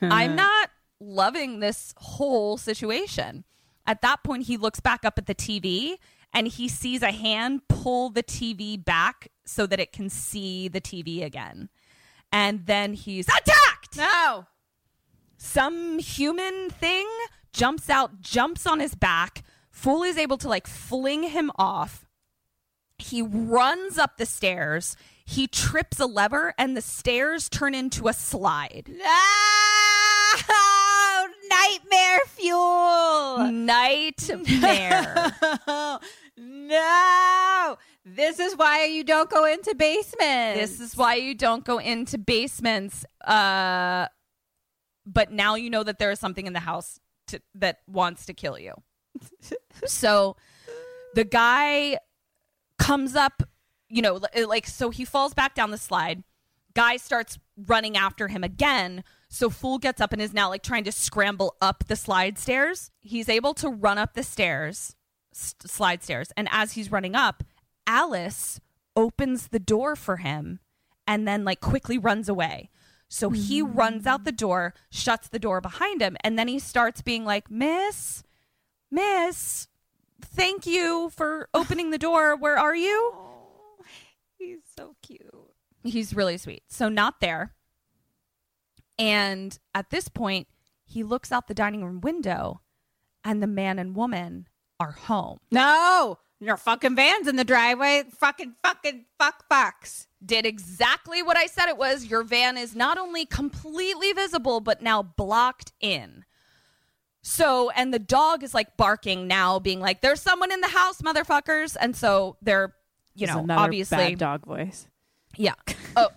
I'm 0.03 0.35
not 0.35 0.71
loving 1.01 1.61
this 1.61 1.95
whole 1.97 2.59
situation. 2.59 3.45
At 3.87 4.03
that 4.03 4.23
point, 4.23 4.45
he 4.45 4.57
looks 4.57 4.81
back 4.81 5.05
up 5.05 5.17
at 5.17 5.27
the 5.27 5.35
TV 5.35 5.97
and 6.33 6.47
he 6.47 6.69
sees 6.69 7.03
a 7.03 7.11
hand 7.11 7.63
pull 7.69 8.11
the 8.11 8.23
TV 8.23 8.83
back 8.83 9.29
so 9.45 9.67
that 9.67 9.81
it 9.81 9.93
can 9.93 10.11
see 10.11 10.69
the 10.69 10.81
TV 10.81 11.25
again. 11.25 11.71
And 12.31 12.67
then 12.67 12.93
he's 12.93 13.27
attacked. 13.27 13.97
No. 13.97 14.47
Some 15.39 15.99
human 15.99 16.71
thing 16.71 17.09
jumps 17.53 17.91
out, 17.91 18.21
jumps 18.21 18.67
on 18.67 18.81
his 18.81 18.95
back. 18.95 19.45
Fool 19.71 20.03
is 20.03 20.19
able 20.19 20.39
to 20.39 20.49
like 20.49 20.67
fling 20.67 21.25
him 21.25 21.51
off. 21.57 22.07
He 22.99 23.23
runs 23.23 23.99
up 23.99 24.17
the 24.17 24.27
stairs. 24.27 24.97
He 25.25 25.47
trips 25.47 26.01
a 26.01 26.07
lever 26.07 26.55
and 26.59 26.77
the 26.77 26.83
stairs 26.83 27.49
turn 27.49 27.75
into 27.75 28.09
a 28.09 28.13
slide. 28.13 28.89
No. 28.89 29.05
Nightmare 31.49 32.21
fuel. 32.27 33.51
Nightmare. 33.51 35.33
no. 36.37 37.79
This 38.05 38.39
is 38.39 38.57
why 38.57 38.85
you 38.87 39.05
don't 39.05 39.31
go 39.31 39.45
into 39.45 39.75
basements. 39.75 40.61
This 40.61 40.81
is 40.81 40.97
why 40.97 41.17
you 41.17 41.35
don't 41.35 41.65
go 41.65 41.79
into 41.79 42.19
basements. 42.19 43.05
Uh, 43.25 44.07
but 45.07 45.33
now 45.33 45.55
you 45.55 45.71
know 45.71 45.83
that 45.83 45.99
there 45.99 46.11
is 46.11 46.19
something 46.19 46.47
in 46.47 46.53
the 46.53 46.61
house 46.61 47.01
to, 47.31 47.41
that 47.55 47.79
wants 47.87 48.27
to 48.27 48.35
kill 48.35 48.59
you. 48.59 48.75
so 49.87 50.37
the 51.15 51.25
guy 51.25 51.99
comes 52.79 53.15
up, 53.17 53.43
you 53.89 54.03
know, 54.03 54.21
like, 54.47 54.67
so 54.67 54.91
he 54.91 55.05
falls 55.05 55.35
back 55.35 55.55
down 55.55 55.71
the 55.71 55.79
slide. 55.79 56.23
Guy 56.75 56.97
starts 56.97 57.39
running 57.67 57.97
after 57.97 58.29
him 58.29 58.45
again. 58.45 59.03
So 59.29 59.51
Fool 59.51 59.79
gets 59.79 60.01
up 60.01 60.13
and 60.13 60.23
is 60.23 60.33
now 60.33 60.49
like 60.49 60.63
trying 60.63 60.85
to 60.85 60.93
scramble 60.93 61.57
up 61.61 61.85
the 61.89 61.97
slide 61.97 62.39
stairs. 62.39 62.91
He's 63.01 63.29
able 63.29 63.55
to 63.55 63.69
run 63.69 63.99
up 63.99 64.15
the 64.15 64.23
stairs, 64.23 64.95
s- 65.35 65.55
slide 65.65 66.03
stairs. 66.03 66.31
And 66.37 66.49
as 66.51 66.73
he's 66.73 66.93
running 66.93 67.15
up, 67.15 67.43
Alice 67.87 68.61
opens 68.97 69.49
the 69.49 69.59
door 69.59 69.97
for 69.97 70.19
him 70.19 70.61
and 71.07 71.27
then 71.27 71.45
like 71.45 71.61
quickly 71.61 71.99
runs 71.99 72.29
away. 72.29 72.71
So 73.13 73.31
he 73.31 73.61
runs 73.61 74.07
out 74.07 74.23
the 74.23 74.33
mm. 74.33 74.37
door, 74.37 74.73
shuts 74.89 75.29
the 75.29 75.41
door 75.41 75.61
behind 75.61 76.01
him, 76.01 76.17
and 76.23 76.39
then 76.39 76.47
he 76.47 76.61
starts 76.61 77.03
being 77.03 77.25
like, 77.25 77.51
Miss, 77.51 78.23
Miss, 78.89 79.67
thank 80.23 80.65
you 80.65 81.11
for 81.11 81.49
opening 81.55 81.91
the 81.91 81.99
door. 81.99 82.37
Where 82.37 82.57
are 82.57 82.75
you? 82.75 83.13
He's 84.39 84.61
so 84.77 84.95
cute. 85.03 85.21
He's 85.83 86.15
really 86.15 86.39
sweet. 86.39 86.63
So 86.69 86.89
not 86.89 87.21
there. 87.21 87.53
And 88.97 89.59
at 89.75 89.91
this 89.91 90.09
point, 90.09 90.47
he 90.85 91.03
looks 91.03 91.33
out 91.33 91.49
the 91.49 91.55
dining 91.55 91.85
room 91.85 92.01
window 92.01 92.61
and 93.25 93.43
the 93.43 93.49
man 93.49 93.81
and 93.81 93.97
woman 93.97 94.47
are 94.79 94.93
home. 94.93 95.39
No. 95.51 96.19
Your 96.39 96.57
fucking 96.57 96.95
van's 96.95 97.27
in 97.27 97.37
the 97.37 97.45
driveway. 97.45 98.05
Fucking 98.19 98.55
fucking 98.63 99.07
fuck 99.19 99.49
fucks. 99.51 100.07
Did 100.25 100.45
exactly 100.45 101.23
what 101.23 101.37
I 101.37 101.47
said 101.47 101.69
it 101.69 101.79
was. 101.79 102.07
Your 102.07 102.23
van 102.23 102.59
is 102.59 102.77
not 102.77 102.99
only 102.99 103.25
completely 103.25 104.13
visible, 104.13 104.61
but 104.61 104.83
now 104.83 105.03
blocked 105.03 105.73
in. 105.81 106.25
So, 107.23 107.71
and 107.71 107.93
the 107.93 107.99
dog 107.99 108.43
is 108.43 108.55
like 108.55 108.77
barking 108.77 109.27
now, 109.27 109.59
being 109.59 109.81
like, 109.81 110.01
there's 110.01 110.21
someone 110.21 110.53
in 110.53 110.61
the 110.61 110.69
house, 110.69 111.01
motherfuckers. 111.03 111.77
And 111.79 111.97
so 111.97 112.37
they're, 112.43 112.75
you 113.15 113.27
know, 113.27 113.47
obviously. 113.49 113.97
bad 113.97 114.19
dog 114.19 114.47
voice. 114.47 114.89
Yeah. 115.37 115.55
Oh, 115.97 116.09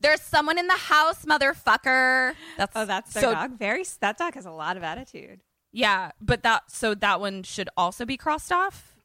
there's 0.00 0.22
someone 0.22 0.58
in 0.58 0.66
the 0.66 0.74
house, 0.74 1.24
motherfucker. 1.24 2.34
That's 2.56 2.72
Oh, 2.74 2.84
that's 2.84 3.12
their 3.12 3.22
so, 3.22 3.32
dog. 3.32 3.58
Very. 3.58 3.84
That 4.00 4.18
dog 4.18 4.34
has 4.34 4.46
a 4.46 4.50
lot 4.50 4.76
of 4.76 4.82
attitude. 4.82 5.40
Yeah, 5.72 6.12
but 6.20 6.42
that 6.42 6.70
so 6.70 6.94
that 6.94 7.20
one 7.20 7.42
should 7.42 7.68
also 7.76 8.04
be 8.04 8.16
crossed 8.16 8.50
off 8.50 8.95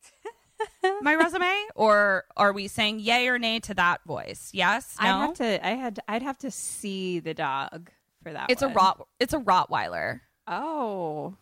my 1.01 1.15
resume, 1.15 1.53
or 1.75 2.25
are 2.37 2.53
we 2.53 2.67
saying 2.67 2.99
yay 2.99 3.27
or 3.27 3.39
nay 3.39 3.59
to 3.61 3.73
that 3.75 4.01
voice? 4.05 4.49
Yes, 4.53 4.95
no. 5.01 5.07
I'd 5.07 5.21
have 5.21 5.33
to. 5.35 5.67
I 5.67 5.71
had. 5.71 5.99
I'd 6.07 6.21
have 6.23 6.37
to 6.39 6.51
see 6.51 7.19
the 7.19 7.33
dog 7.33 7.89
for 8.23 8.31
that. 8.33 8.49
it's 8.49 8.61
one. 8.61 8.71
a 8.71 8.73
rot. 8.73 9.07
It's 9.19 9.33
a 9.33 9.39
Rottweiler. 9.39 10.21
Oh. 10.47 11.35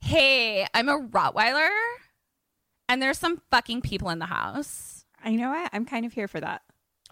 Hey, 0.00 0.66
I'm 0.72 0.88
a 0.88 0.98
Rottweiler, 0.98 1.68
and 2.88 3.02
there's 3.02 3.18
some 3.18 3.42
fucking 3.50 3.82
people 3.82 4.10
in 4.10 4.18
the 4.18 4.26
house. 4.26 5.04
I 5.22 5.36
know. 5.36 5.50
What? 5.50 5.70
I'm 5.72 5.84
kind 5.84 6.06
of 6.06 6.12
here 6.12 6.28
for 6.28 6.40
that. 6.40 6.62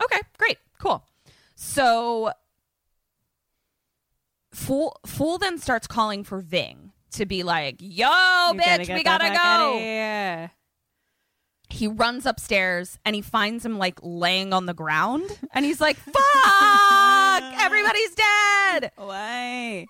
Okay, 0.03 0.21
great, 0.39 0.59
cool. 0.79 1.05
So, 1.55 2.33
Fool 4.53 4.99
Fool 5.05 5.39
then 5.39 5.59
starts 5.59 5.87
calling 5.87 6.25
for 6.25 6.41
Ving 6.41 6.93
to 7.13 7.27
be 7.27 7.43
like, 7.43 7.77
"Yo, 7.81 8.07
You 8.53 8.61
bitch, 8.61 8.95
we 8.95 9.03
gotta 9.03 9.29
go." 9.29 10.49
He 11.71 11.87
runs 11.87 12.25
upstairs 12.27 12.99
and 13.05 13.15
he 13.15 13.23
finds 13.23 13.65
him 13.65 13.79
like 13.79 13.99
laying 14.03 14.53
on 14.53 14.67
the 14.67 14.75
ground. 14.75 15.39
And 15.53 15.65
he's 15.65 15.81
like 15.81 15.97
fuck! 15.97 16.15
Everybody's 17.61 18.15
dead! 18.15 18.93
Why? 18.97 19.87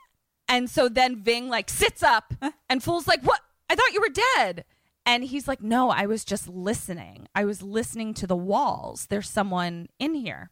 and 0.48 0.70
so 0.70 0.88
then 0.88 1.22
ving 1.22 1.48
like 1.48 1.68
sits 1.68 2.02
up 2.02 2.32
and 2.68 2.82
fool's 2.82 3.06
like 3.06 3.22
what? 3.22 3.40
I 3.70 3.74
thought 3.74 3.92
you 3.92 4.00
were 4.00 4.08
dead. 4.36 4.64
And 5.04 5.24
he's 5.24 5.46
like 5.48 5.62
no 5.62 5.90
i 5.90 6.06
was 6.06 6.24
just 6.24 6.48
listening. 6.48 7.28
I 7.34 7.44
was 7.44 7.62
listening 7.62 8.14
to 8.14 8.26
the 8.26 8.36
walls. 8.36 9.06
There's 9.06 9.28
someone 9.30 9.88
in 9.98 10.14
here. 10.14 10.50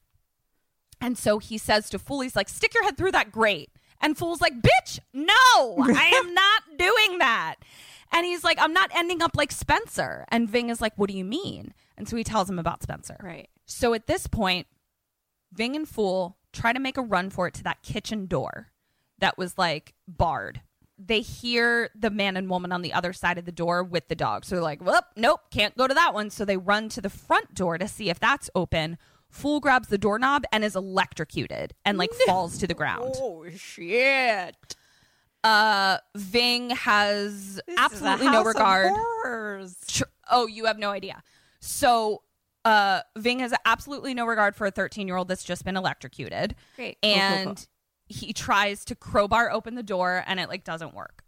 And 1.00 1.18
so 1.18 1.38
he 1.38 1.58
says 1.58 1.90
to 1.90 1.98
fool 1.98 2.20
he's 2.20 2.36
like 2.36 2.48
stick 2.48 2.74
your 2.74 2.84
head 2.84 2.96
through 2.96 3.12
that 3.12 3.32
grate. 3.32 3.70
And 4.00 4.16
fool's 4.16 4.40
like 4.42 4.60
bitch 4.60 4.98
no 5.12 5.32
i 5.34 6.12
am 6.14 6.34
not 6.42 6.62
doing 6.76 7.18
that 7.18 7.56
and 8.12 8.24
he's 8.26 8.44
like 8.44 8.58
i'm 8.60 8.72
not 8.72 8.90
ending 8.94 9.22
up 9.22 9.32
like 9.36 9.50
spencer 9.52 10.24
and 10.28 10.48
ving 10.50 10.70
is 10.70 10.80
like 10.80 10.92
what 10.96 11.10
do 11.10 11.16
you 11.16 11.24
mean 11.24 11.72
and 11.96 12.08
so 12.08 12.16
he 12.16 12.24
tells 12.24 12.48
him 12.50 12.58
about 12.58 12.82
spencer 12.82 13.16
Right. 13.22 13.48
so 13.64 13.94
at 13.94 14.06
this 14.06 14.26
point, 14.26 14.66
Ving 15.52 15.74
and 15.76 15.88
Fool 15.88 16.36
try 16.52 16.72
to 16.72 16.80
make 16.80 16.96
a 16.98 17.02
run 17.02 17.30
for 17.30 17.46
it 17.46 17.54
to 17.54 17.62
that 17.64 17.82
kitchen 17.82 18.26
door 18.26 18.72
that 19.18 19.38
was 19.38 19.56
like 19.56 19.94
barred. 20.06 20.60
They 20.98 21.20
hear 21.20 21.88
the 21.94 22.10
man 22.10 22.36
and 22.36 22.50
woman 22.50 22.72
on 22.72 22.82
the 22.82 22.92
other 22.92 23.12
side 23.14 23.38
of 23.38 23.44
the 23.46 23.52
door 23.52 23.82
with 23.82 24.08
the 24.08 24.14
dog. 24.14 24.44
So 24.44 24.56
they're 24.56 24.62
like, 24.62 24.82
whoop, 24.82 25.04
nope, 25.16 25.40
can't 25.50 25.76
go 25.76 25.86
to 25.86 25.94
that 25.94 26.12
one. 26.12 26.28
So 26.30 26.44
they 26.44 26.56
run 26.58 26.88
to 26.90 27.00
the 27.00 27.08
front 27.08 27.54
door 27.54 27.78
to 27.78 27.88
see 27.88 28.10
if 28.10 28.18
that's 28.20 28.50
open. 28.54 28.98
Fool 29.30 29.60
grabs 29.60 29.88
the 29.88 29.98
doorknob 29.98 30.44
and 30.52 30.64
is 30.64 30.76
electrocuted 30.76 31.72
and 31.84 31.96
like 31.96 32.12
falls 32.26 32.58
to 32.58 32.66
the 32.66 32.74
ground. 32.74 33.14
Oh 33.18 33.46
shit! 33.54 34.56
Uh, 35.46 35.98
Ving 36.16 36.70
has 36.70 37.60
absolutely 37.78 38.28
no 38.28 38.42
regard. 38.42 38.92
Tr- 39.86 40.04
oh, 40.30 40.46
you 40.46 40.64
have 40.66 40.78
no 40.78 40.90
idea. 40.90 41.22
So, 41.60 42.22
uh, 42.64 43.00
Ving 43.16 43.38
has 43.38 43.54
absolutely 43.64 44.12
no 44.12 44.26
regard 44.26 44.56
for 44.56 44.66
a 44.66 44.70
13 44.70 45.06
year 45.06 45.16
old 45.16 45.28
that's 45.28 45.44
just 45.44 45.64
been 45.64 45.76
electrocuted. 45.76 46.56
Great. 46.74 46.98
Cool, 47.02 47.12
cool, 47.12 47.20
And 47.22 47.56
cool. 47.56 47.64
he 48.08 48.32
tries 48.32 48.84
to 48.86 48.94
crowbar 48.94 49.50
open 49.50 49.74
the 49.76 49.82
door 49.82 50.24
and 50.26 50.40
it 50.40 50.48
like 50.48 50.64
doesn't 50.64 50.94
work. 50.94 51.22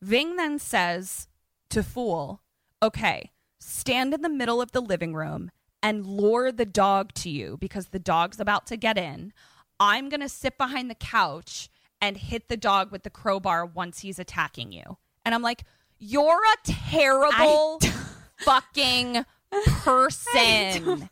Ving 0.00 0.36
then 0.36 0.58
says 0.58 1.26
to 1.70 1.82
Fool, 1.82 2.42
okay, 2.82 3.32
stand 3.58 4.14
in 4.14 4.22
the 4.22 4.28
middle 4.28 4.62
of 4.62 4.70
the 4.72 4.80
living 4.80 5.14
room 5.14 5.50
and 5.82 6.06
lure 6.06 6.52
the 6.52 6.66
dog 6.66 7.12
to 7.14 7.30
you 7.30 7.56
because 7.60 7.88
the 7.88 7.98
dog's 7.98 8.38
about 8.38 8.66
to 8.68 8.76
get 8.76 8.96
in. 8.96 9.32
I'm 9.80 10.08
going 10.08 10.20
to 10.20 10.28
sit 10.28 10.56
behind 10.56 10.88
the 10.90 10.94
couch 10.94 11.68
and 12.00 12.16
hit 12.16 12.48
the 12.48 12.56
dog 12.56 12.92
with 12.92 13.02
the 13.02 13.10
crowbar 13.10 13.66
once 13.66 14.00
he's 14.00 14.18
attacking 14.18 14.72
you. 14.72 14.98
And 15.24 15.34
I'm 15.34 15.42
like, 15.42 15.64
you're 15.98 16.42
a 16.42 16.56
terrible 16.64 17.80
fucking 18.40 19.24
person. 19.66 21.08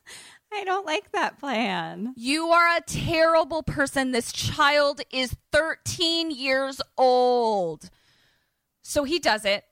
I 0.53 0.63
don't 0.65 0.87
like 0.87 1.11
that 1.13 1.41
plan. 1.41 2.15
You 2.17 2.49
are 2.49 2.77
a 2.77 2.81
terrible 2.83 3.63
person. 3.63 4.13
This 4.13 4.33
child 4.33 5.01
is 5.11 5.35
13 5.53 6.31
years 6.31 6.81
old. 6.97 7.91
So 8.83 9.05
he 9.05 9.19
does 9.19 9.45
it. 9.45 9.65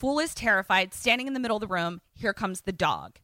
Fool 0.00 0.18
is 0.18 0.34
terrified, 0.34 0.92
standing 0.92 1.28
in 1.28 1.34
the 1.34 1.40
middle 1.40 1.56
of 1.56 1.60
the 1.60 1.68
room. 1.68 2.00
Here 2.14 2.34
comes 2.34 2.62
the 2.62 2.72
dog. 2.72 3.18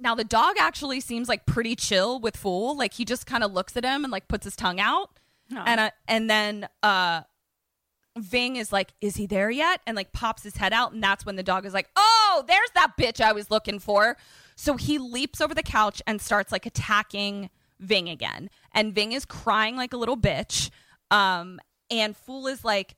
Now, 0.00 0.14
the 0.14 0.24
dog 0.24 0.56
actually 0.58 1.00
seems 1.00 1.28
like 1.28 1.46
pretty 1.46 1.76
chill 1.76 2.18
with 2.18 2.36
Fool. 2.36 2.76
Like 2.76 2.94
he 2.94 3.04
just 3.04 3.26
kind 3.26 3.44
of 3.44 3.52
looks 3.52 3.76
at 3.76 3.84
him 3.84 4.02
and 4.02 4.10
like 4.10 4.26
puts 4.26 4.44
his 4.44 4.56
tongue 4.56 4.80
out. 4.80 5.19
And, 5.66 5.80
uh, 5.80 5.90
and 6.06 6.30
then 6.30 6.68
uh, 6.82 7.22
Ving 8.16 8.56
is 8.56 8.72
like, 8.72 8.92
Is 9.00 9.16
he 9.16 9.26
there 9.26 9.50
yet? 9.50 9.80
And 9.86 9.96
like 9.96 10.12
pops 10.12 10.42
his 10.42 10.56
head 10.56 10.72
out. 10.72 10.92
And 10.92 11.02
that's 11.02 11.24
when 11.26 11.36
the 11.36 11.42
dog 11.42 11.66
is 11.66 11.74
like, 11.74 11.88
Oh, 11.96 12.44
there's 12.46 12.70
that 12.74 12.92
bitch 12.98 13.20
I 13.20 13.32
was 13.32 13.50
looking 13.50 13.78
for. 13.78 14.16
So 14.56 14.76
he 14.76 14.98
leaps 14.98 15.40
over 15.40 15.54
the 15.54 15.62
couch 15.62 16.02
and 16.06 16.20
starts 16.20 16.52
like 16.52 16.66
attacking 16.66 17.50
Ving 17.78 18.08
again. 18.08 18.50
And 18.72 18.94
Ving 18.94 19.12
is 19.12 19.24
crying 19.24 19.76
like 19.76 19.92
a 19.92 19.96
little 19.96 20.16
bitch. 20.16 20.70
Um, 21.10 21.60
and 21.90 22.16
Fool 22.16 22.46
is 22.46 22.64
like, 22.64 22.96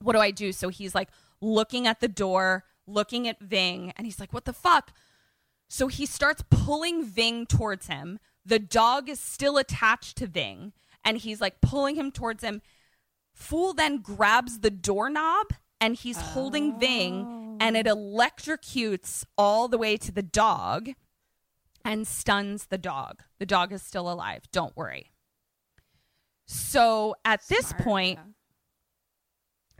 What 0.00 0.14
do 0.14 0.18
I 0.18 0.30
do? 0.30 0.52
So 0.52 0.68
he's 0.68 0.94
like 0.94 1.08
looking 1.40 1.86
at 1.86 2.00
the 2.00 2.08
door, 2.08 2.64
looking 2.86 3.28
at 3.28 3.40
Ving, 3.40 3.92
and 3.96 4.06
he's 4.06 4.20
like, 4.20 4.32
What 4.32 4.44
the 4.44 4.52
fuck? 4.52 4.92
So 5.68 5.88
he 5.88 6.04
starts 6.04 6.44
pulling 6.50 7.04
Ving 7.04 7.46
towards 7.46 7.86
him. 7.86 8.18
The 8.44 8.58
dog 8.58 9.08
is 9.08 9.20
still 9.20 9.56
attached 9.56 10.18
to 10.18 10.26
Ving, 10.26 10.72
and 11.04 11.18
he's 11.18 11.40
like 11.40 11.60
pulling 11.60 11.96
him 11.96 12.10
towards 12.10 12.42
him. 12.42 12.62
Fool 13.34 13.72
then 13.72 13.98
grabs 13.98 14.60
the 14.60 14.70
doorknob 14.70 15.46
and 15.80 15.96
he's 15.96 16.18
holding 16.18 16.78
Ving, 16.78 17.56
and 17.60 17.76
it 17.76 17.86
electrocutes 17.86 19.24
all 19.36 19.66
the 19.66 19.78
way 19.78 19.96
to 19.96 20.12
the 20.12 20.22
dog 20.22 20.90
and 21.84 22.06
stuns 22.06 22.66
the 22.66 22.78
dog. 22.78 23.22
The 23.40 23.46
dog 23.46 23.72
is 23.72 23.82
still 23.82 24.10
alive. 24.10 24.42
Don't 24.52 24.76
worry. 24.76 25.10
So 26.46 27.16
at 27.24 27.40
this 27.48 27.68
Smart, 27.68 27.84
point, 27.84 28.18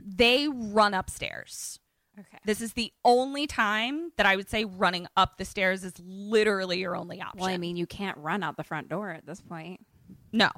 they 0.03 0.49
run 0.49 0.93
upstairs. 0.93 1.79
Okay. 2.19 2.37
This 2.45 2.59
is 2.61 2.73
the 2.73 2.91
only 3.05 3.47
time 3.47 4.11
that 4.17 4.25
I 4.25 4.35
would 4.35 4.49
say 4.49 4.65
running 4.65 5.07
up 5.15 5.37
the 5.37 5.45
stairs 5.45 5.83
is 5.83 5.93
literally 5.99 6.79
your 6.79 6.95
only 6.95 7.21
option. 7.21 7.39
Well, 7.39 7.49
I 7.49 7.57
mean, 7.57 7.75
you 7.77 7.87
can't 7.87 8.17
run 8.17 8.43
out 8.43 8.57
the 8.57 8.63
front 8.63 8.89
door 8.89 9.09
at 9.09 9.25
this 9.25 9.41
point. 9.41 9.79
no. 10.31 10.49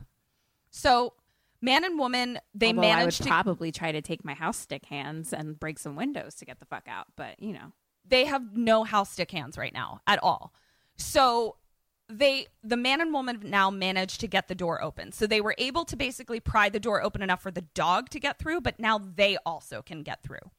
So, 0.75 1.13
man 1.61 1.85
and 1.85 1.97
woman, 1.97 2.37
they 2.53 2.67
Although 2.67 2.81
I 2.81 2.83
would 2.83 2.97
managed 2.97 3.23
to 3.23 3.29
probably 3.29 3.71
try 3.71 3.93
to 3.93 4.01
take 4.01 4.25
my 4.25 4.33
house 4.33 4.57
stick 4.57 4.85
hands 4.85 5.31
and 5.31 5.57
break 5.57 5.79
some 5.79 5.95
windows 5.95 6.35
to 6.35 6.45
get 6.45 6.59
the 6.59 6.65
fuck 6.65 6.89
out. 6.89 7.07
But 7.15 7.41
you 7.41 7.53
know, 7.53 7.71
they 8.05 8.25
have 8.25 8.57
no 8.57 8.83
house 8.83 9.11
stick 9.11 9.31
hands 9.31 9.57
right 9.57 9.73
now 9.73 10.01
at 10.05 10.21
all. 10.21 10.53
So 10.97 11.55
they 12.09 12.47
the 12.61 12.75
man 12.75 12.99
and 12.99 13.13
woman 13.13 13.39
now 13.45 13.69
managed 13.71 14.19
to 14.19 14.27
get 14.27 14.49
the 14.49 14.53
door 14.53 14.83
open. 14.83 15.13
So 15.13 15.25
they 15.25 15.39
were 15.39 15.55
able 15.57 15.85
to 15.85 15.95
basically 15.95 16.41
pry 16.41 16.67
the 16.67 16.79
door 16.79 17.01
open 17.01 17.21
enough 17.21 17.41
for 17.41 17.51
the 17.51 17.61
dog 17.61 18.09
to 18.09 18.19
get 18.19 18.37
through, 18.37 18.59
but 18.59 18.77
now 18.77 18.99
they 18.99 19.37
also 19.45 19.81
can 19.81 20.03
get 20.03 20.23
through. 20.23 20.51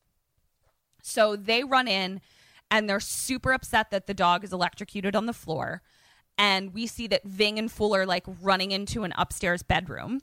So 1.02 1.36
they 1.36 1.62
run 1.62 1.88
in 1.88 2.22
and 2.70 2.88
they're 2.88 3.00
super 3.00 3.52
upset 3.52 3.90
that 3.90 4.06
the 4.06 4.14
dog 4.14 4.44
is 4.44 4.52
electrocuted 4.52 5.14
on 5.14 5.26
the 5.26 5.34
floor. 5.34 5.82
And 6.38 6.74
we 6.74 6.86
see 6.86 7.06
that 7.08 7.24
Ving 7.24 7.58
and 7.58 7.72
are 7.80 8.06
like 8.06 8.24
running 8.42 8.72
into 8.72 9.04
an 9.04 9.14
upstairs 9.16 9.62
bedroom. 9.62 10.20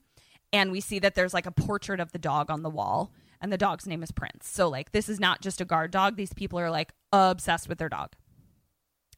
And 0.52 0.72
we 0.72 0.80
see 0.80 1.00
that 1.00 1.16
there's 1.16 1.34
like 1.34 1.48
a 1.48 1.52
portrait 1.52 2.00
of 2.00 2.12
the 2.12 2.20
dog 2.20 2.52
on 2.52 2.62
the 2.62 2.70
wall. 2.70 3.12
And 3.42 3.52
the 3.52 3.58
dog's 3.58 3.88
name 3.88 4.04
is 4.04 4.12
Prince. 4.12 4.48
So, 4.48 4.70
like, 4.70 4.92
this 4.94 5.10
is 5.10 5.20
not 5.20 5.42
just 5.42 5.60
a 5.60 5.66
guard 5.66 5.92
dog. 5.92 6.16
These 6.16 6.34
people 6.34 6.60
are 6.60 6.72
like 6.72 6.94
obsessed 7.12 7.68
with 7.68 7.78
their 7.78 7.90
dog. 7.90 8.14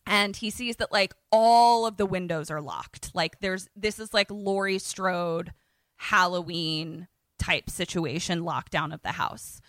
And 0.08 0.36
he 0.36 0.50
sees 0.50 0.78
that 0.78 0.92
like 0.92 1.14
all 1.32 1.86
of 1.86 1.98
the 1.98 2.06
windows 2.06 2.50
are 2.50 2.62
locked. 2.62 3.12
Like, 3.14 3.40
there's 3.42 3.68
this 3.76 4.00
is 4.00 4.14
like 4.14 4.32
Laurie 4.32 4.80
Strode 4.80 5.54
Halloween 5.98 7.08
type 7.38 7.70
situation 7.70 8.42
lockdown 8.42 8.94
of 8.94 9.02
the 9.02 9.14
house. 9.14 9.62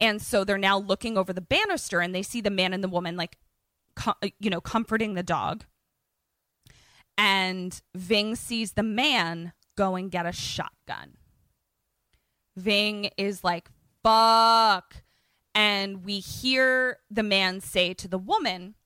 And 0.00 0.22
so 0.22 0.44
they're 0.44 0.58
now 0.58 0.78
looking 0.78 1.18
over 1.18 1.32
the 1.32 1.40
banister 1.40 2.00
and 2.00 2.14
they 2.14 2.22
see 2.22 2.40
the 2.40 2.50
man 2.50 2.72
and 2.72 2.84
the 2.84 2.88
woman 2.88 3.16
like 3.16 3.36
co- 3.96 4.14
you 4.38 4.50
know 4.50 4.60
comforting 4.60 5.14
the 5.14 5.22
dog. 5.22 5.64
And 7.18 7.78
Ving 7.94 8.36
sees 8.36 8.72
the 8.72 8.82
man 8.82 9.52
go 9.76 9.96
and 9.96 10.10
get 10.10 10.24
a 10.24 10.32
shotgun. 10.32 11.18
Ving 12.56 13.10
is 13.18 13.44
like 13.44 13.68
fuck 14.02 15.02
and 15.54 16.04
we 16.04 16.20
hear 16.20 16.98
the 17.10 17.22
man 17.22 17.60
say 17.60 17.92
to 17.92 18.08
the 18.08 18.18
woman 18.18 18.76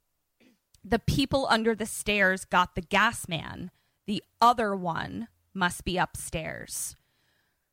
the 0.85 0.99
people 0.99 1.47
under 1.49 1.75
the 1.75 1.87
stairs 1.87 2.45
got 2.45 2.75
the 2.75 2.81
gas 2.81 3.29
man. 3.29 3.71
The 4.07 4.23
other 4.41 4.75
one 4.75 5.29
must 5.55 5.85
be 5.85 5.97
upstairs. 5.97 6.97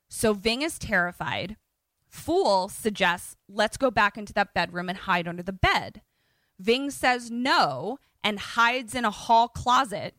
So 0.09 0.33
Ving 0.33 0.61
is 0.61 0.77
terrified. 0.77 1.57
Fool 2.07 2.69
suggests, 2.69 3.35
let's 3.47 3.77
go 3.77 3.89
back 3.89 4.17
into 4.17 4.33
that 4.33 4.53
bedroom 4.53 4.89
and 4.89 4.97
hide 4.97 5.27
under 5.27 5.43
the 5.43 5.53
bed. 5.53 6.01
Ving 6.59 6.91
says 6.91 7.31
no 7.31 7.99
and 8.23 8.39
hides 8.39 8.93
in 8.93 9.05
a 9.05 9.11
hall 9.11 9.47
closet. 9.47 10.15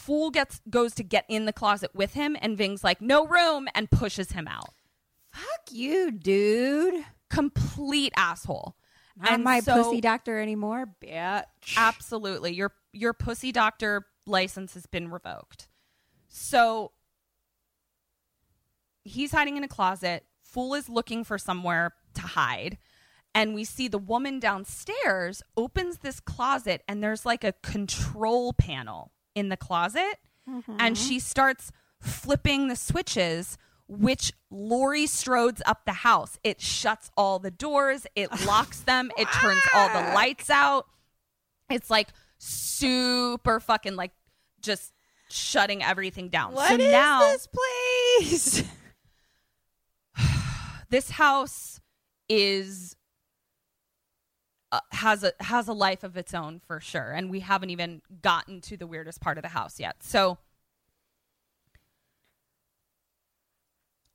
Fool 0.00 0.30
gets 0.30 0.60
goes 0.70 0.94
to 0.94 1.02
get 1.02 1.26
in 1.28 1.44
the 1.44 1.52
closet 1.52 1.90
with 1.94 2.14
him, 2.14 2.36
and 2.40 2.56
Ving's 2.56 2.82
like, 2.82 3.00
no 3.02 3.26
room, 3.26 3.68
and 3.74 3.90
pushes 3.90 4.32
him 4.32 4.48
out. 4.48 4.70
fuck 5.30 5.70
you, 5.70 6.10
dude. 6.10 7.04
Complete 7.28 8.12
asshole. 8.16 8.76
Not 9.16 9.32
And 9.32 9.44
my 9.44 9.60
so- 9.60 9.82
pussy 9.84 10.00
doctor 10.00 10.38
anymore, 10.40 10.86
bitch. 11.04 11.44
Absolutely. 11.76 12.52
Your 12.54 12.72
your 12.92 13.12
pussy 13.12 13.52
doctor 13.52 14.06
license 14.26 14.74
has 14.74 14.86
been 14.86 15.10
revoked. 15.10 15.68
So 16.28 16.92
he's 19.04 19.32
hiding 19.32 19.56
in 19.56 19.64
a 19.64 19.68
closet. 19.68 20.24
Fool 20.42 20.74
is 20.74 20.88
looking 20.88 21.24
for 21.24 21.38
somewhere 21.38 21.94
to 22.14 22.22
hide. 22.22 22.78
And 23.34 23.54
we 23.54 23.62
see 23.64 23.86
the 23.86 23.98
woman 23.98 24.40
downstairs 24.40 25.42
opens 25.56 25.98
this 25.98 26.18
closet 26.18 26.82
and 26.88 27.00
there's 27.02 27.24
like 27.24 27.44
a 27.44 27.52
control 27.62 28.52
panel 28.52 29.12
in 29.34 29.48
the 29.48 29.56
closet. 29.56 30.18
And 30.46 30.64
mm-hmm. 30.66 30.94
she 30.94 31.18
starts 31.18 31.70
flipping 32.00 32.68
the 32.68 32.76
switches, 32.76 33.56
which 33.88 34.32
Laurie 34.50 35.06
Strode's 35.06 35.62
up 35.66 35.84
the 35.84 35.92
house. 35.92 36.38
It 36.42 36.60
shuts 36.60 37.10
all 37.16 37.38
the 37.38 37.50
doors, 37.50 38.06
it 38.16 38.30
locks 38.46 38.80
them, 38.80 39.10
it 39.16 39.28
turns 39.32 39.62
all 39.74 39.88
the 39.88 40.12
lights 40.12 40.50
out. 40.50 40.86
It's 41.68 41.90
like 41.90 42.08
super 42.38 43.60
fucking 43.60 43.96
like 43.96 44.12
just 44.60 44.92
shutting 45.30 45.82
everything 45.82 46.28
down. 46.28 46.52
What 46.54 46.68
so 46.68 46.74
is 46.76 46.92
now 46.92 47.20
this 47.20 47.48
place? 48.18 48.64
this 50.90 51.10
house 51.10 51.80
is 52.28 52.96
uh, 54.72 54.80
has 54.92 55.24
a 55.24 55.32
has 55.40 55.68
a 55.68 55.72
life 55.72 56.04
of 56.04 56.16
its 56.16 56.34
own 56.34 56.60
for 56.60 56.80
sure. 56.80 57.10
And 57.12 57.30
we 57.30 57.40
haven't 57.40 57.70
even 57.70 58.02
gotten 58.22 58.60
to 58.62 58.76
the 58.76 58.86
weirdest 58.86 59.20
part 59.20 59.38
of 59.38 59.42
the 59.42 59.48
house 59.48 59.80
yet. 59.80 59.96
So 60.02 60.38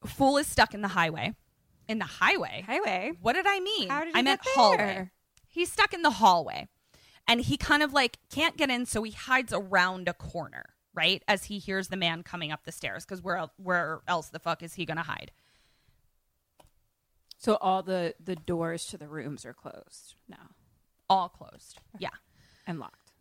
fool 0.06 0.38
is 0.38 0.48
stuck 0.48 0.74
in 0.74 0.82
the 0.82 0.90
highway. 0.90 1.36
In 1.88 2.00
the 2.00 2.06
highway? 2.06 2.64
Highway. 2.66 3.12
what 3.22 3.34
did 3.34 3.46
i 3.48 3.60
mean? 3.60 3.90
How 3.90 4.04
did 4.04 4.16
i 4.16 4.22
meant 4.22 4.42
hallway. 4.44 5.12
He's 5.48 5.72
stuck 5.72 5.94
in 5.94 6.02
the 6.02 6.12
hallway. 6.12 6.68
And 7.28 7.42
he 7.42 7.58
kind 7.58 7.82
of 7.82 7.92
like 7.92 8.18
can't 8.30 8.56
get 8.56 8.70
in 8.70 8.86
so 8.86 9.04
he 9.04 9.12
hides 9.12 9.52
around 9.52 10.08
a 10.08 10.14
corner 10.14 10.76
right 10.94 11.24
as 11.28 11.46
he 11.46 11.60
hears 11.60 11.90
the 11.90 11.98
man 11.98 12.24
coming 12.24 12.52
up 12.52 12.64
the 12.64 12.72
stairs 12.72 13.04
because 13.04 13.22
where 13.22 13.46
where 13.58 14.00
else 14.08 14.30
the 14.30 14.40
fuck 14.40 14.64
is 14.64 14.76
he 14.76 14.86
gonna 14.86 15.04
hide 15.04 15.32
So 17.46 17.58
all 17.62 17.84
the 17.84 18.16
the 18.24 18.36
doors 18.36 18.86
to 18.88 18.98
the 18.98 19.08
rooms 19.08 19.46
are 19.46 19.54
closed 19.54 20.16
now 20.28 20.50
all 21.08 21.30
closed 21.30 21.80
yeah 22.00 22.10
and 22.66 22.80
locked. 22.80 23.12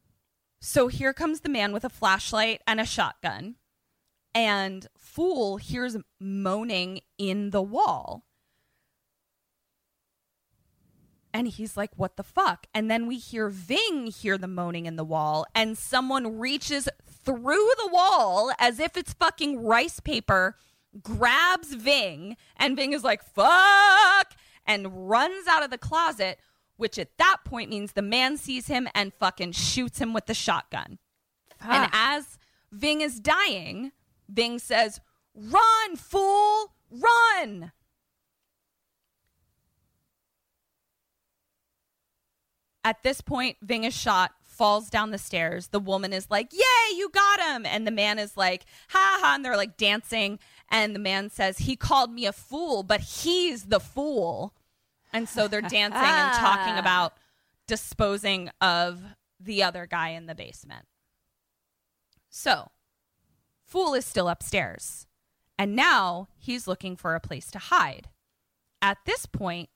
So 0.60 0.88
here 0.88 1.12
comes 1.12 1.40
the 1.40 1.50
man 1.50 1.72
with 1.74 1.84
a 1.84 1.90
flashlight 1.90 2.62
and 2.66 2.80
a 2.80 2.86
shotgun. 2.86 3.56
and 4.34 4.88
Fool 4.98 5.58
hears 5.58 5.96
moaning 6.18 7.00
in 7.18 7.50
the 7.50 7.62
wall. 7.62 8.24
And 11.32 11.48
he's 11.48 11.76
like, 11.76 11.90
what 11.96 12.16
the 12.16 12.22
fuck? 12.22 12.66
And 12.72 12.90
then 12.90 13.06
we 13.06 13.18
hear 13.18 13.48
Ving 13.48 14.06
hear 14.06 14.38
the 14.38 14.48
moaning 14.48 14.86
in 14.86 14.96
the 14.96 15.04
wall, 15.04 15.46
and 15.54 15.76
someone 15.76 16.38
reaches 16.38 16.88
through 17.08 17.70
the 17.76 17.90
wall 17.92 18.52
as 18.58 18.78
if 18.78 18.96
it's 18.96 19.12
fucking 19.14 19.64
rice 19.64 19.98
paper, 19.98 20.56
grabs 21.02 21.74
Ving, 21.74 22.36
and 22.56 22.76
Ving 22.76 22.92
is 22.92 23.04
like, 23.04 23.22
fuck, 23.22 24.34
and 24.66 25.08
runs 25.08 25.46
out 25.48 25.62
of 25.62 25.70
the 25.70 25.78
closet, 25.78 26.38
which 26.76 26.98
at 26.98 27.16
that 27.18 27.38
point 27.44 27.70
means 27.70 27.92
the 27.92 28.02
man 28.02 28.36
sees 28.36 28.66
him 28.66 28.88
and 28.94 29.12
fucking 29.14 29.52
shoots 29.52 29.98
him 29.98 30.12
with 30.12 30.26
the 30.26 30.34
shotgun. 30.34 30.98
And 31.60 31.88
as 31.92 32.38
Ving 32.72 33.00
is 33.00 33.20
dying, 33.20 33.92
Ving 34.28 34.58
says, 34.58 35.00
Run, 35.34 35.96
fool, 35.96 36.72
run. 36.90 37.72
At 42.84 43.02
this 43.02 43.20
point, 43.20 43.56
Ving 43.62 43.84
is 43.84 43.94
shot, 43.94 44.32
falls 44.42 44.90
down 44.90 45.10
the 45.10 45.18
stairs. 45.18 45.68
The 45.68 45.80
woman 45.80 46.12
is 46.12 46.30
like, 46.30 46.52
Yay, 46.52 46.96
you 46.96 47.08
got 47.10 47.40
him. 47.40 47.66
And 47.66 47.86
the 47.86 47.90
man 47.90 48.18
is 48.18 48.36
like, 48.36 48.66
Ha 48.90 49.18
ha. 49.20 49.32
And 49.34 49.44
they're 49.44 49.56
like 49.56 49.76
dancing. 49.76 50.38
And 50.70 50.94
the 50.94 51.00
man 51.00 51.30
says, 51.30 51.58
He 51.58 51.76
called 51.76 52.12
me 52.12 52.26
a 52.26 52.32
fool, 52.32 52.82
but 52.82 53.00
he's 53.00 53.64
the 53.64 53.80
fool. 53.80 54.54
And 55.12 55.28
so 55.28 55.48
they're 55.48 55.60
dancing 55.62 56.00
and 56.00 56.36
talking 56.36 56.78
about 56.78 57.14
disposing 57.66 58.50
of 58.60 59.02
the 59.40 59.62
other 59.62 59.86
guy 59.86 60.10
in 60.10 60.26
the 60.26 60.34
basement. 60.34 60.86
So, 62.30 62.70
Fool 63.74 63.94
is 63.94 64.06
still 64.06 64.28
upstairs. 64.28 65.08
And 65.58 65.74
now 65.74 66.28
he's 66.38 66.68
looking 66.68 66.96
for 66.96 67.14
a 67.14 67.20
place 67.20 67.50
to 67.50 67.58
hide. 67.58 68.08
At 68.80 68.98
this 69.04 69.26
point, 69.26 69.68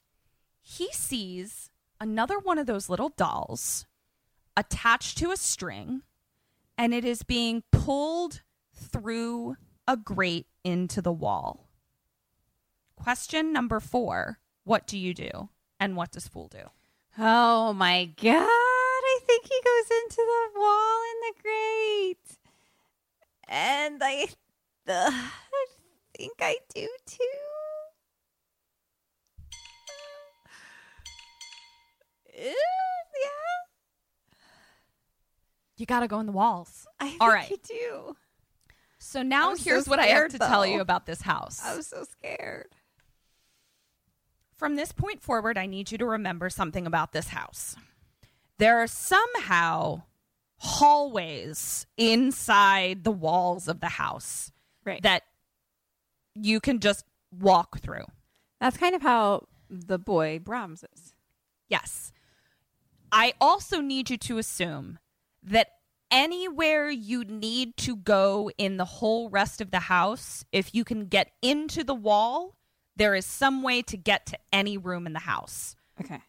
he 0.60 0.92
sees 0.92 1.70
another 2.00 2.38
one 2.38 2.58
of 2.58 2.66
those 2.66 2.88
little 2.88 3.08
dolls 3.08 3.86
attached 4.56 5.18
to 5.18 5.30
a 5.30 5.36
string, 5.36 6.02
and 6.76 6.92
it 6.92 7.04
is 7.04 7.22
being 7.22 7.62
pulled 7.72 8.42
through 8.72 9.56
a 9.88 9.96
grate 9.96 10.46
into 10.62 11.00
the 11.00 11.10
wall. 11.10 11.66
Question 12.94 13.52
number 13.52 13.80
four 13.80 14.38
What 14.64 14.86
do 14.86 14.98
you 14.98 15.14
do? 15.14 15.48
And 15.80 15.96
what 15.96 16.12
does 16.12 16.28
Fool 16.28 16.48
do? 16.48 16.70
Oh 17.16 17.72
my 17.72 18.04
god! 18.04 18.46
I 18.46 19.18
think 19.26 19.44
he 19.44 19.60
goes 19.64 19.90
into 20.02 20.16
the 20.16 20.60
wall 20.60 21.00
in 21.10 21.20
the 21.26 21.42
grate, 21.42 22.38
and 23.48 24.00
I, 24.04 24.28
uh, 24.88 25.10
I 25.10 25.66
think 26.16 26.34
I 26.40 26.56
do 26.74 26.86
too. 27.06 27.24
Uh, 32.28 32.42
yeah, 32.44 32.50
You 35.76 35.86
got 35.86 36.00
to 36.00 36.08
go 36.08 36.20
in 36.20 36.26
the 36.26 36.32
walls. 36.32 36.86
I 37.00 37.08
think 37.08 37.22
All 37.22 37.28
right. 37.28 37.50
I 37.50 37.56
do. 37.66 38.16
So 39.08 39.22
now 39.22 39.52
I'm 39.52 39.56
so 39.56 39.64
here's 39.64 39.88
what 39.88 39.98
I 39.98 40.06
have 40.08 40.32
to 40.32 40.38
tell 40.38 40.66
you 40.66 40.82
about 40.82 41.06
this 41.06 41.22
house. 41.22 41.62
I 41.64 41.74
was 41.74 41.86
so 41.86 42.04
scared. 42.04 42.66
From 44.54 44.76
this 44.76 44.92
point 44.92 45.22
forward, 45.22 45.56
I 45.56 45.64
need 45.64 45.90
you 45.90 45.96
to 45.96 46.04
remember 46.04 46.50
something 46.50 46.86
about 46.86 47.12
this 47.12 47.28
house. 47.28 47.74
There 48.58 48.78
are 48.82 48.86
somehow 48.86 50.02
hallways 50.58 51.86
inside 51.96 53.04
the 53.04 53.10
walls 53.10 53.66
of 53.66 53.80
the 53.80 53.88
house 53.88 54.52
Right. 54.84 55.00
that 55.02 55.22
you 56.34 56.60
can 56.60 56.78
just 56.78 57.06
walk 57.32 57.78
through. 57.78 58.04
That's 58.60 58.76
kind 58.76 58.94
of 58.94 59.00
how 59.00 59.46
the 59.70 59.98
boy 59.98 60.38
Brahms 60.38 60.84
is. 60.94 61.14
Yes. 61.70 62.12
I 63.10 63.32
also 63.40 63.80
need 63.80 64.10
you 64.10 64.18
to 64.18 64.36
assume 64.36 64.98
that 65.42 65.77
anywhere 66.10 66.88
you 66.90 67.24
need 67.24 67.76
to 67.78 67.96
go 67.96 68.50
in 68.58 68.76
the 68.76 68.84
whole 68.84 69.28
rest 69.28 69.60
of 69.60 69.70
the 69.70 69.80
house, 69.80 70.44
if 70.52 70.74
you 70.74 70.84
can 70.84 71.06
get 71.06 71.30
into 71.42 71.84
the 71.84 71.94
wall, 71.94 72.56
there 72.96 73.14
is 73.14 73.26
some 73.26 73.62
way 73.62 73.82
to 73.82 73.96
get 73.96 74.26
to 74.26 74.38
any 74.52 74.76
room 74.76 75.06
in 75.06 75.12
the 75.12 75.20
house. 75.20 75.76
Okay. 76.00 76.20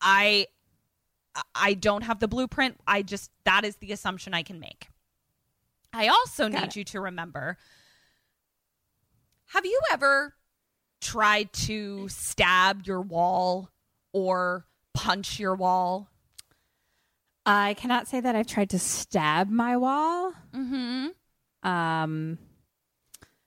I 0.00 0.46
I 1.54 1.74
don't 1.74 2.02
have 2.02 2.20
the 2.20 2.28
blueprint. 2.28 2.78
I 2.86 3.02
just 3.02 3.30
that 3.44 3.64
is 3.64 3.76
the 3.76 3.92
assumption 3.92 4.34
I 4.34 4.42
can 4.42 4.58
make. 4.60 4.88
I 5.92 6.08
also 6.08 6.48
Got 6.48 6.60
need 6.60 6.68
it. 6.68 6.76
you 6.76 6.84
to 6.84 7.00
remember 7.00 7.58
Have 9.48 9.66
you 9.66 9.78
ever 9.92 10.34
tried 11.00 11.52
to 11.52 12.08
stab 12.08 12.86
your 12.86 13.00
wall 13.02 13.70
or 14.12 14.66
punch 14.94 15.38
your 15.38 15.54
wall? 15.54 16.08
I 17.44 17.74
cannot 17.74 18.06
say 18.08 18.20
that 18.20 18.36
I've 18.36 18.46
tried 18.46 18.70
to 18.70 18.78
stab 18.78 19.50
my 19.50 19.76
wall. 19.76 20.32
Mhm. 20.52 21.10
Um, 21.62 22.38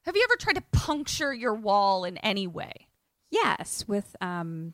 Have 0.04 0.16
you 0.16 0.24
ever 0.30 0.36
tried 0.38 0.54
to 0.56 0.64
puncture 0.72 1.34
your 1.34 1.54
wall 1.56 2.04
in 2.06 2.18
any 2.20 2.48
way? 2.48 2.88
yes, 3.32 3.86
with 3.88 4.16
um, 4.22 4.74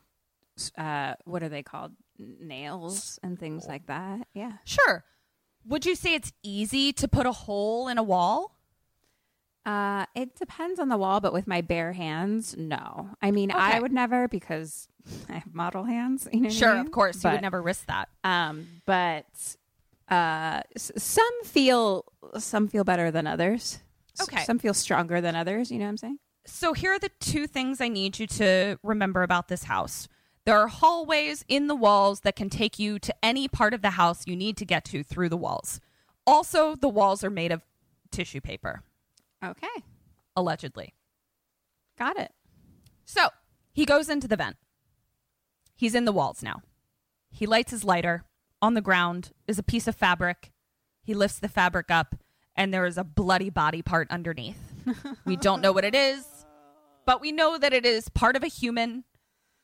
uh, 0.78 1.14
what 1.24 1.42
are 1.42 1.48
they 1.48 1.62
called? 1.62 1.92
Nails 2.18 3.18
and 3.22 3.36
things 3.38 3.66
like 3.66 3.86
that. 3.86 4.28
Yeah. 4.34 4.58
Sure. 4.64 5.04
Would 5.66 5.84
you 5.86 5.94
say 5.96 6.14
it's 6.14 6.32
easy 6.44 6.92
to 6.92 7.08
put 7.08 7.26
a 7.26 7.32
hole 7.32 7.88
in 7.88 7.98
a 7.98 8.02
wall? 8.02 8.56
Uh, 9.64 10.06
it 10.14 10.34
depends 10.36 10.80
on 10.80 10.88
the 10.88 10.96
wall, 10.96 11.20
but 11.20 11.32
with 11.32 11.46
my 11.46 11.60
bare 11.60 11.92
hands, 11.92 12.56
no. 12.58 13.10
I 13.22 13.30
mean, 13.30 13.50
Okay. 13.50 13.60
I 13.60 13.78
would 13.80 13.92
never 13.92 14.26
because 14.28 14.88
I 15.28 15.34
have 15.34 15.54
model 15.54 15.84
hands. 15.84 16.28
You 16.32 16.40
know 16.40 16.46
what 16.48 16.52
I 16.52 16.56
Sure, 16.56 16.74
mean? 16.74 16.80
of 16.86 16.90
course. 16.92 17.22
you 17.22 17.30
would 17.30 17.42
never 17.42 17.62
risk 17.62 17.86
that. 17.86 18.08
Um, 18.24 18.66
but 18.86 19.26
uh, 20.10 20.62
s- 20.74 20.92
some 20.96 21.44
feel 21.44 22.04
some 22.38 22.68
feel 22.68 22.84
better 22.84 23.10
than 23.10 23.26
others. 23.26 23.78
S- 24.18 24.28
Okay. 24.28 24.44
Some 24.44 24.58
feel 24.58 24.74
stronger 24.74 25.20
than 25.22 25.34
others. 25.34 25.70
You 25.70 25.78
know 25.78 25.84
what 25.86 25.90
I'm 25.90 25.96
saying? 25.96 26.18
So 26.44 26.72
here 26.74 26.92
are 26.92 26.98
the 26.98 27.10
two 27.20 27.46
things 27.46 27.80
I 27.80 27.88
need 27.88 28.18
you 28.18 28.26
to 28.26 28.78
remember 28.82 29.22
about 29.22 29.48
this 29.48 29.64
house. 29.64 30.06
There 30.44 30.58
are 30.58 30.66
hallways 30.68 31.44
in 31.48 31.68
the 31.68 31.74
walls 31.76 32.20
that 32.20 32.34
can 32.36 32.50
take 32.50 32.78
you 32.78 32.98
to 32.98 33.14
any 33.22 33.46
part 33.48 33.72
of 33.74 33.80
the 33.80 33.90
house 33.90 34.26
you 34.26 34.34
need 34.36 34.56
to 34.58 34.64
get 34.64 34.84
to 34.86 35.02
through 35.04 35.28
the 35.30 35.36
walls. 35.36 35.80
Also, 36.26 36.74
the 36.74 36.88
walls 36.88 37.22
are 37.24 37.30
made 37.30 37.52
of 37.52 37.62
tissue 38.10 38.40
paper, 38.40 38.82
Okay. 39.44 39.66
allegedly. 40.36 40.94
Got 41.98 42.18
it. 42.18 42.32
So 43.04 43.28
he 43.72 43.84
goes 43.84 44.08
into 44.08 44.28
the 44.28 44.36
vent. 44.36 44.56
He's 45.74 45.94
in 45.94 46.04
the 46.04 46.12
walls 46.12 46.42
now. 46.42 46.62
He 47.30 47.46
lights 47.46 47.70
his 47.72 47.84
lighter. 47.84 48.24
On 48.60 48.74
the 48.74 48.80
ground 48.80 49.32
is 49.48 49.58
a 49.58 49.62
piece 49.62 49.88
of 49.88 49.96
fabric. 49.96 50.52
He 51.02 51.14
lifts 51.14 51.40
the 51.40 51.48
fabric 51.48 51.90
up, 51.90 52.14
and 52.54 52.72
there 52.72 52.86
is 52.86 52.96
a 52.96 53.02
bloody 53.04 53.50
body 53.50 53.82
part 53.82 54.08
underneath. 54.10 54.72
we 55.24 55.34
don't 55.34 55.60
know 55.60 55.72
what 55.72 55.84
it 55.84 55.96
is, 55.96 56.24
but 57.04 57.20
we 57.20 57.32
know 57.32 57.58
that 57.58 57.72
it 57.72 57.84
is 57.84 58.08
part 58.08 58.36
of 58.36 58.44
a 58.44 58.48
human, 58.48 59.02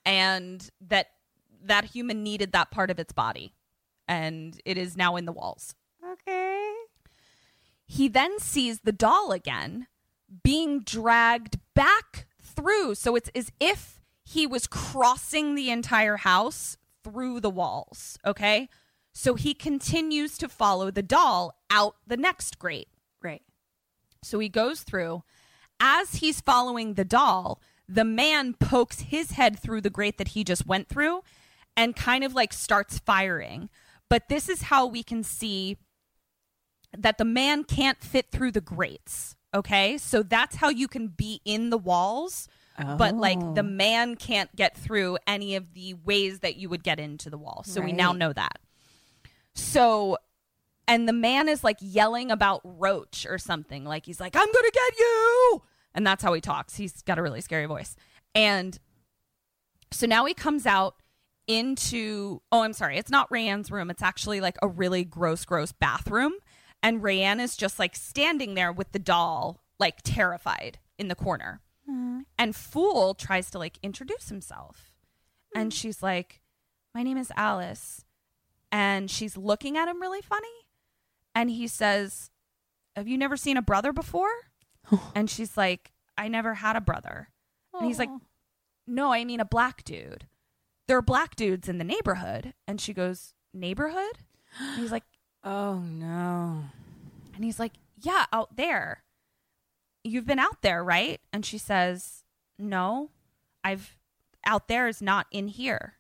and 0.04 0.68
that 0.80 1.06
that 1.62 1.84
human 1.84 2.24
needed 2.24 2.52
that 2.52 2.72
part 2.72 2.90
of 2.90 2.98
its 2.98 3.12
body, 3.12 3.54
and 4.08 4.60
it 4.64 4.76
is 4.76 4.96
now 4.96 5.14
in 5.14 5.26
the 5.26 5.32
walls. 5.32 5.76
Okay. 6.04 6.47
He 7.88 8.06
then 8.06 8.38
sees 8.38 8.80
the 8.80 8.92
doll 8.92 9.32
again 9.32 9.88
being 10.44 10.80
dragged 10.80 11.58
back 11.74 12.26
through. 12.40 12.94
So 12.94 13.16
it's 13.16 13.30
as 13.34 13.50
if 13.58 14.00
he 14.22 14.46
was 14.46 14.66
crossing 14.66 15.54
the 15.54 15.70
entire 15.70 16.18
house 16.18 16.76
through 17.02 17.40
the 17.40 17.50
walls. 17.50 18.18
Okay. 18.26 18.68
So 19.14 19.34
he 19.34 19.54
continues 19.54 20.36
to 20.38 20.48
follow 20.48 20.90
the 20.90 21.02
doll 21.02 21.54
out 21.70 21.96
the 22.06 22.18
next 22.18 22.58
grate. 22.58 22.88
Right. 23.22 23.42
So 24.22 24.38
he 24.38 24.50
goes 24.50 24.82
through. 24.82 25.22
As 25.80 26.16
he's 26.16 26.42
following 26.42 26.94
the 26.94 27.04
doll, 27.04 27.60
the 27.88 28.04
man 28.04 28.52
pokes 28.52 29.00
his 29.00 29.30
head 29.32 29.58
through 29.58 29.80
the 29.80 29.90
grate 29.90 30.18
that 30.18 30.28
he 30.28 30.44
just 30.44 30.66
went 30.66 30.88
through 30.88 31.22
and 31.74 31.96
kind 31.96 32.22
of 32.22 32.34
like 32.34 32.52
starts 32.52 32.98
firing. 32.98 33.70
But 34.10 34.28
this 34.28 34.48
is 34.48 34.62
how 34.62 34.86
we 34.86 35.02
can 35.02 35.22
see 35.22 35.78
that 36.96 37.18
the 37.18 37.24
man 37.24 37.64
can't 37.64 38.02
fit 38.02 38.30
through 38.30 38.52
the 38.52 38.60
grates. 38.60 39.36
Okay. 39.54 39.98
So 39.98 40.22
that's 40.22 40.56
how 40.56 40.68
you 40.68 40.88
can 40.88 41.08
be 41.08 41.40
in 41.44 41.70
the 41.70 41.78
walls, 41.78 42.48
but 42.96 43.14
like 43.14 43.40
the 43.54 43.62
oh. 43.62 43.64
man 43.64 44.14
can't 44.14 44.54
get 44.54 44.76
through 44.76 45.18
any 45.26 45.56
of 45.56 45.74
the 45.74 45.94
ways 45.94 46.40
that 46.40 46.56
you 46.56 46.68
would 46.68 46.84
get 46.84 47.00
into 47.00 47.30
the 47.30 47.38
wall. 47.38 47.62
So 47.64 47.80
we 47.80 47.92
now 47.92 48.12
know 48.12 48.32
that. 48.32 48.58
So 49.54 50.18
and 50.88 51.06
the 51.06 51.12
man 51.12 51.48
is 51.48 51.62
like 51.62 51.76
yelling 51.80 52.30
about 52.30 52.62
roach 52.64 53.26
or 53.28 53.38
something 53.38 53.84
like 53.84 54.06
he's 54.06 54.18
like 54.18 54.34
i'm 54.34 54.46
gonna 54.52 54.70
get 54.72 54.98
you 54.98 55.62
and 55.94 56.04
that's 56.04 56.24
how 56.24 56.32
he 56.32 56.40
talks 56.40 56.74
he's 56.74 57.02
got 57.02 57.18
a 57.18 57.22
really 57.22 57.40
scary 57.40 57.66
voice 57.66 57.94
and 58.34 58.78
so 59.92 60.06
now 60.06 60.24
he 60.24 60.34
comes 60.34 60.66
out 60.66 60.96
into 61.46 62.40
oh 62.50 62.62
i'm 62.62 62.72
sorry 62.72 62.96
it's 62.98 63.10
not 63.10 63.30
rayanne's 63.30 63.70
room 63.70 63.90
it's 63.90 64.02
actually 64.02 64.40
like 64.40 64.56
a 64.62 64.68
really 64.68 65.04
gross 65.04 65.44
gross 65.44 65.70
bathroom 65.72 66.32
And 66.82 67.02
Rayanne 67.02 67.40
is 67.40 67.56
just 67.56 67.78
like 67.78 67.96
standing 67.96 68.54
there 68.54 68.72
with 68.72 68.92
the 68.92 68.98
doll, 68.98 69.62
like 69.78 69.98
terrified 70.04 70.78
in 70.98 71.08
the 71.08 71.14
corner. 71.14 71.60
And 72.38 72.54
Fool 72.54 73.14
tries 73.14 73.50
to 73.50 73.58
like 73.58 73.78
introduce 73.82 74.28
himself. 74.28 74.92
And 75.54 75.72
hmm. 75.72 75.76
she's 75.76 76.02
like, 76.02 76.40
My 76.94 77.02
name 77.02 77.18
is 77.18 77.32
Alice. 77.36 78.04
And 78.70 79.10
she's 79.10 79.36
looking 79.36 79.76
at 79.76 79.88
him 79.88 80.00
really 80.00 80.22
funny. 80.22 80.46
And 81.34 81.50
he 81.50 81.66
says, 81.66 82.30
Have 82.94 83.08
you 83.08 83.18
never 83.18 83.36
seen 83.36 83.56
a 83.56 83.62
brother 83.62 83.92
before? 83.92 84.30
and 85.14 85.28
she's 85.28 85.56
like, 85.56 85.92
I 86.16 86.28
never 86.28 86.54
had 86.54 86.76
a 86.76 86.80
brother. 86.80 87.28
And 87.74 87.86
he's 87.86 87.98
like, 87.98 88.10
No, 88.86 89.12
I 89.12 89.24
mean 89.24 89.40
a 89.40 89.44
black 89.44 89.84
dude. 89.84 90.26
There 90.86 90.96
are 90.96 91.02
black 91.02 91.36
dudes 91.36 91.68
in 91.68 91.78
the 91.78 91.84
neighborhood. 91.84 92.54
And 92.66 92.80
she 92.80 92.94
goes, 92.94 93.34
Neighborhood? 93.52 94.18
And 94.60 94.80
he's 94.80 94.92
like, 94.92 95.04
Oh 95.44 95.78
no. 95.78 96.64
and 97.34 97.44
he's 97.44 97.58
like, 97.58 97.72
Yeah, 98.00 98.26
out 98.32 98.56
there. 98.56 99.02
You've 100.04 100.26
been 100.26 100.38
out 100.38 100.62
there, 100.62 100.82
right? 100.82 101.20
And 101.32 101.44
she 101.44 101.58
says, 101.58 102.24
No, 102.58 103.10
I've 103.64 103.96
out 104.44 104.68
there 104.68 104.88
is 104.88 105.02
not 105.02 105.26
in 105.30 105.48
here. 105.48 105.94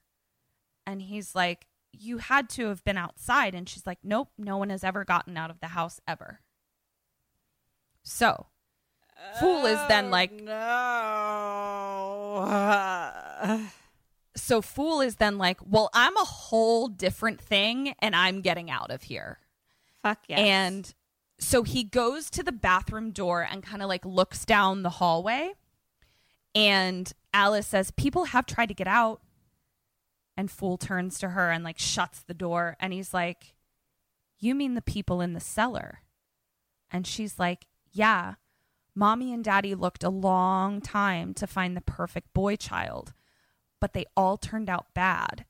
And 0.86 1.02
he's 1.02 1.34
like, 1.34 1.66
You 1.92 2.18
had 2.18 2.48
to 2.50 2.68
have 2.68 2.84
been 2.84 2.98
outside. 2.98 3.54
And 3.54 3.68
she's 3.68 3.86
like, 3.86 3.98
Nope, 4.02 4.30
no 4.38 4.56
one 4.56 4.70
has 4.70 4.84
ever 4.84 5.04
gotten 5.04 5.36
out 5.36 5.50
of 5.50 5.60
the 5.60 5.68
house 5.68 6.00
ever. 6.06 6.40
So, 8.02 8.46
Fool 9.40 9.66
is 9.66 9.78
then 9.88 10.06
oh, 10.06 10.10
like, 10.10 10.32
No. 10.32 10.48
So, 14.48 14.62
Fool 14.62 15.02
is 15.02 15.16
then 15.16 15.36
like, 15.36 15.60
Well, 15.62 15.90
I'm 15.92 16.16
a 16.16 16.24
whole 16.24 16.88
different 16.88 17.38
thing 17.38 17.94
and 17.98 18.16
I'm 18.16 18.40
getting 18.40 18.70
out 18.70 18.90
of 18.90 19.02
here. 19.02 19.40
Fuck 20.02 20.20
yes. 20.26 20.38
And 20.38 20.94
so 21.38 21.64
he 21.64 21.84
goes 21.84 22.30
to 22.30 22.42
the 22.42 22.50
bathroom 22.50 23.10
door 23.10 23.46
and 23.48 23.62
kind 23.62 23.82
of 23.82 23.88
like 23.88 24.06
looks 24.06 24.46
down 24.46 24.82
the 24.82 24.88
hallway. 24.88 25.52
And 26.54 27.12
Alice 27.34 27.66
says, 27.66 27.90
People 27.90 28.24
have 28.24 28.46
tried 28.46 28.68
to 28.68 28.74
get 28.74 28.86
out. 28.88 29.20
And 30.34 30.50
Fool 30.50 30.78
turns 30.78 31.18
to 31.18 31.28
her 31.28 31.50
and 31.50 31.62
like 31.62 31.78
shuts 31.78 32.20
the 32.20 32.32
door. 32.32 32.78
And 32.80 32.94
he's 32.94 33.12
like, 33.12 33.54
You 34.38 34.54
mean 34.54 34.72
the 34.72 34.80
people 34.80 35.20
in 35.20 35.34
the 35.34 35.40
cellar? 35.40 36.00
And 36.90 37.06
she's 37.06 37.38
like, 37.38 37.66
Yeah. 37.92 38.36
Mommy 38.94 39.34
and 39.34 39.44
daddy 39.44 39.74
looked 39.74 40.02
a 40.02 40.08
long 40.08 40.80
time 40.80 41.34
to 41.34 41.46
find 41.46 41.76
the 41.76 41.82
perfect 41.82 42.32
boy 42.32 42.56
child, 42.56 43.12
but 43.80 43.92
they 43.92 44.04
all 44.16 44.36
turned 44.36 44.68
out 44.68 44.86
bad. 44.94 45.44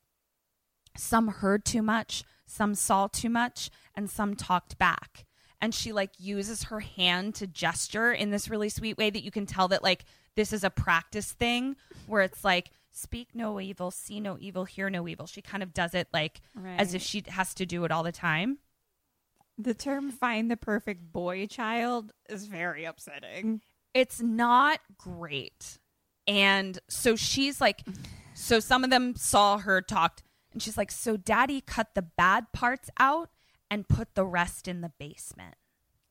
Some 0.97 1.29
heard 1.29 1.65
too 1.65 1.83
much, 1.83 2.25
some 2.47 2.75
saw 2.75 3.07
too 3.07 3.29
much, 3.31 3.71
and 3.95 4.11
some 4.11 4.35
talked 4.35 4.79
back. 4.79 5.27
And 5.61 5.75
she 5.75 5.93
like 5.93 6.11
uses 6.19 6.65
her 6.65 6.81
hand 6.81 7.35
to 7.37 7.47
gesture 7.47 8.13
in 8.13 8.31
this 8.31 8.49
really 8.49 8.69
sweet 8.69 8.97
way 8.97 9.11
that 9.11 9.25
you 9.25 9.31
can 9.31 9.47
tell 9.47 9.69
that 9.69 9.83
like 9.83 10.05
this 10.37 10.53
is 10.53 10.63
a 10.63 10.71
practice 10.71 11.33
thing 11.33 11.77
where 12.07 12.23
it's 12.23 12.45
like 12.45 12.71
speak 12.93 13.29
no 13.35 13.61
evil, 13.61 13.91
see 13.91 14.21
no 14.21 14.37
evil, 14.41 14.65
hear 14.65 14.89
no 14.89 15.07
evil. 15.09 15.27
She 15.27 15.43
kind 15.43 15.63
of 15.63 15.75
does 15.75 15.95
it 15.95 16.09
like 16.13 16.41
as 16.79 16.95
if 16.95 17.03
she 17.03 17.25
has 17.29 17.55
to 17.55 17.67
do 17.67 17.85
it 17.85 17.91
all 17.91 18.03
the 18.05 18.13
time. 18.13 18.59
the 19.57 19.75
term 19.75 20.11
find 20.13 20.49
the 20.49 20.57
perfect 20.57 21.13
boy 21.13 21.47
child 21.47 22.13
is 22.29 22.47
very 22.47 22.85
upsetting. 22.85 23.61
it's 23.95 24.21
not 24.21 24.79
great. 24.97 25.79
And 26.29 26.79
so 26.89 27.17
she's 27.17 27.61
like, 27.61 27.83
so 28.35 28.61
some 28.61 28.85
of 28.85 28.91
them 28.91 29.17
saw 29.17 29.59
her 29.59 29.81
talked, 29.81 30.23
and 30.53 30.63
she's 30.63 30.77
like, 30.77 30.93
so 30.93 31.17
daddy 31.17 31.61
cut 31.61 31.95
the 31.95 32.03
bad 32.03 32.53
parts 32.53 32.91
out 33.01 33.31
and 33.71 33.89
put 33.89 34.15
the 34.15 34.25
rest 34.25 34.69
in 34.69 34.83
the 34.83 34.93
basement. 34.99 35.55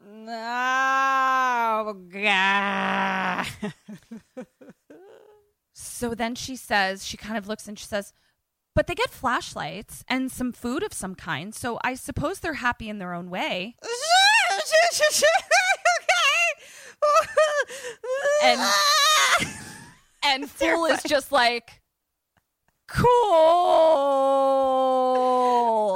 No, 0.04 1.96
God. 2.12 3.48
So 5.80 6.16
then 6.16 6.34
she 6.34 6.56
says, 6.56 7.06
she 7.06 7.18
kind 7.18 7.38
of 7.38 7.48
looks 7.48 7.68
and 7.68 7.78
she 7.78 7.86
says, 7.86 8.12
but 8.74 8.88
they 8.88 8.96
get 8.96 9.12
flashlights 9.12 10.04
and 10.08 10.32
some 10.32 10.52
food 10.52 10.82
of 10.82 10.92
some 10.92 11.14
kind. 11.14 11.54
So 11.54 11.80
I 11.84 11.94
suppose 11.94 12.40
they're 12.40 12.54
happy 12.56 12.90
in 12.90 12.98
their 12.98 13.14
own 13.14 13.30
way. 13.30 13.76
Okay. 14.60 15.24
and 18.44 18.60
and 20.28 20.50
Fool 20.58 20.86
is 20.86 21.04
just 21.04 21.32
like, 21.32 21.82
cool. 22.88 23.08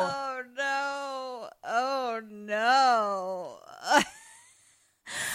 Oh 0.01 0.41
no! 0.57 1.49
Oh 1.63 2.21
no! 2.29 3.57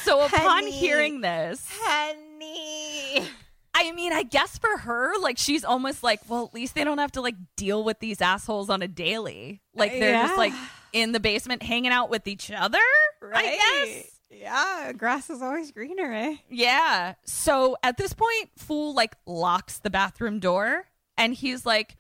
So 0.05 0.25
upon 0.25 0.41
Honey. 0.41 0.71
hearing 0.71 1.21
this, 1.21 1.67
Honey. 1.69 3.27
I 3.75 3.91
mean, 3.93 4.13
I 4.13 4.23
guess 4.23 4.57
for 4.57 4.79
her, 4.79 5.19
like 5.19 5.37
she's 5.37 5.65
almost 5.65 6.03
like, 6.05 6.21
well, 6.29 6.47
at 6.47 6.55
least 6.55 6.77
they 6.77 6.85
don't 6.85 6.99
have 6.99 7.11
to 7.13 7.21
like 7.21 7.35
deal 7.57 7.83
with 7.83 7.99
these 7.99 8.23
assholes 8.23 8.71
on 8.71 8.83
a 8.83 8.89
daily. 8.89 9.61
Like 9.75 9.91
they're 9.93 10.23
just 10.23 10.39
like 10.39 10.53
in 10.93 11.11
the 11.11 11.19
basement 11.21 11.63
hanging 11.63 11.91
out 11.91 12.09
with 12.09 12.27
each 12.29 12.51
other. 12.53 12.79
Right. 13.21 13.59
I 13.61 13.85
guess. 13.85 14.16
Yeah, 14.31 14.93
grass 14.93 15.31
is 15.31 15.41
always 15.41 15.71
greener, 15.71 16.13
eh? 16.13 16.37
Yeah. 16.49 17.15
So 17.25 17.77
at 17.83 17.97
this 17.97 18.13
point, 18.13 18.51
Fool 18.57 18.95
like 18.95 19.17
locks 19.27 19.79
the 19.79 19.91
bathroom 19.91 20.41
door 20.41 20.87
and 21.17 21.35
he's 21.35 21.65
like, 21.65 21.97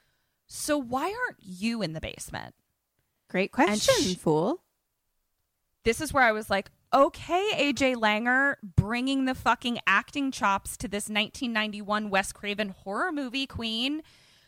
So 0.47 0.77
why 0.77 1.05
aren't 1.05 1.39
you 1.40 1.82
in 1.82 1.93
the 1.93 2.01
basement? 2.01 2.55
Great 3.28 3.53
question, 3.53 4.15
fool. 4.16 4.62
This 5.85 6.01
is 6.01 6.12
where 6.12 6.23
I 6.23 6.32
was 6.32 6.51
like, 6.51 6.70
Okay, 6.93 7.48
AJ 7.55 7.97
Langer 7.97 8.57
bringing 8.62 9.24
the 9.24 9.35
fucking 9.35 9.78
acting 9.86 10.31
chops 10.31 10.77
to 10.78 10.89
this 10.89 11.05
1991 11.05 12.11
Wes 12.11 12.32
Craven 12.32 12.70
horror 12.70 13.12
movie 13.12 13.47
queen. 13.47 14.03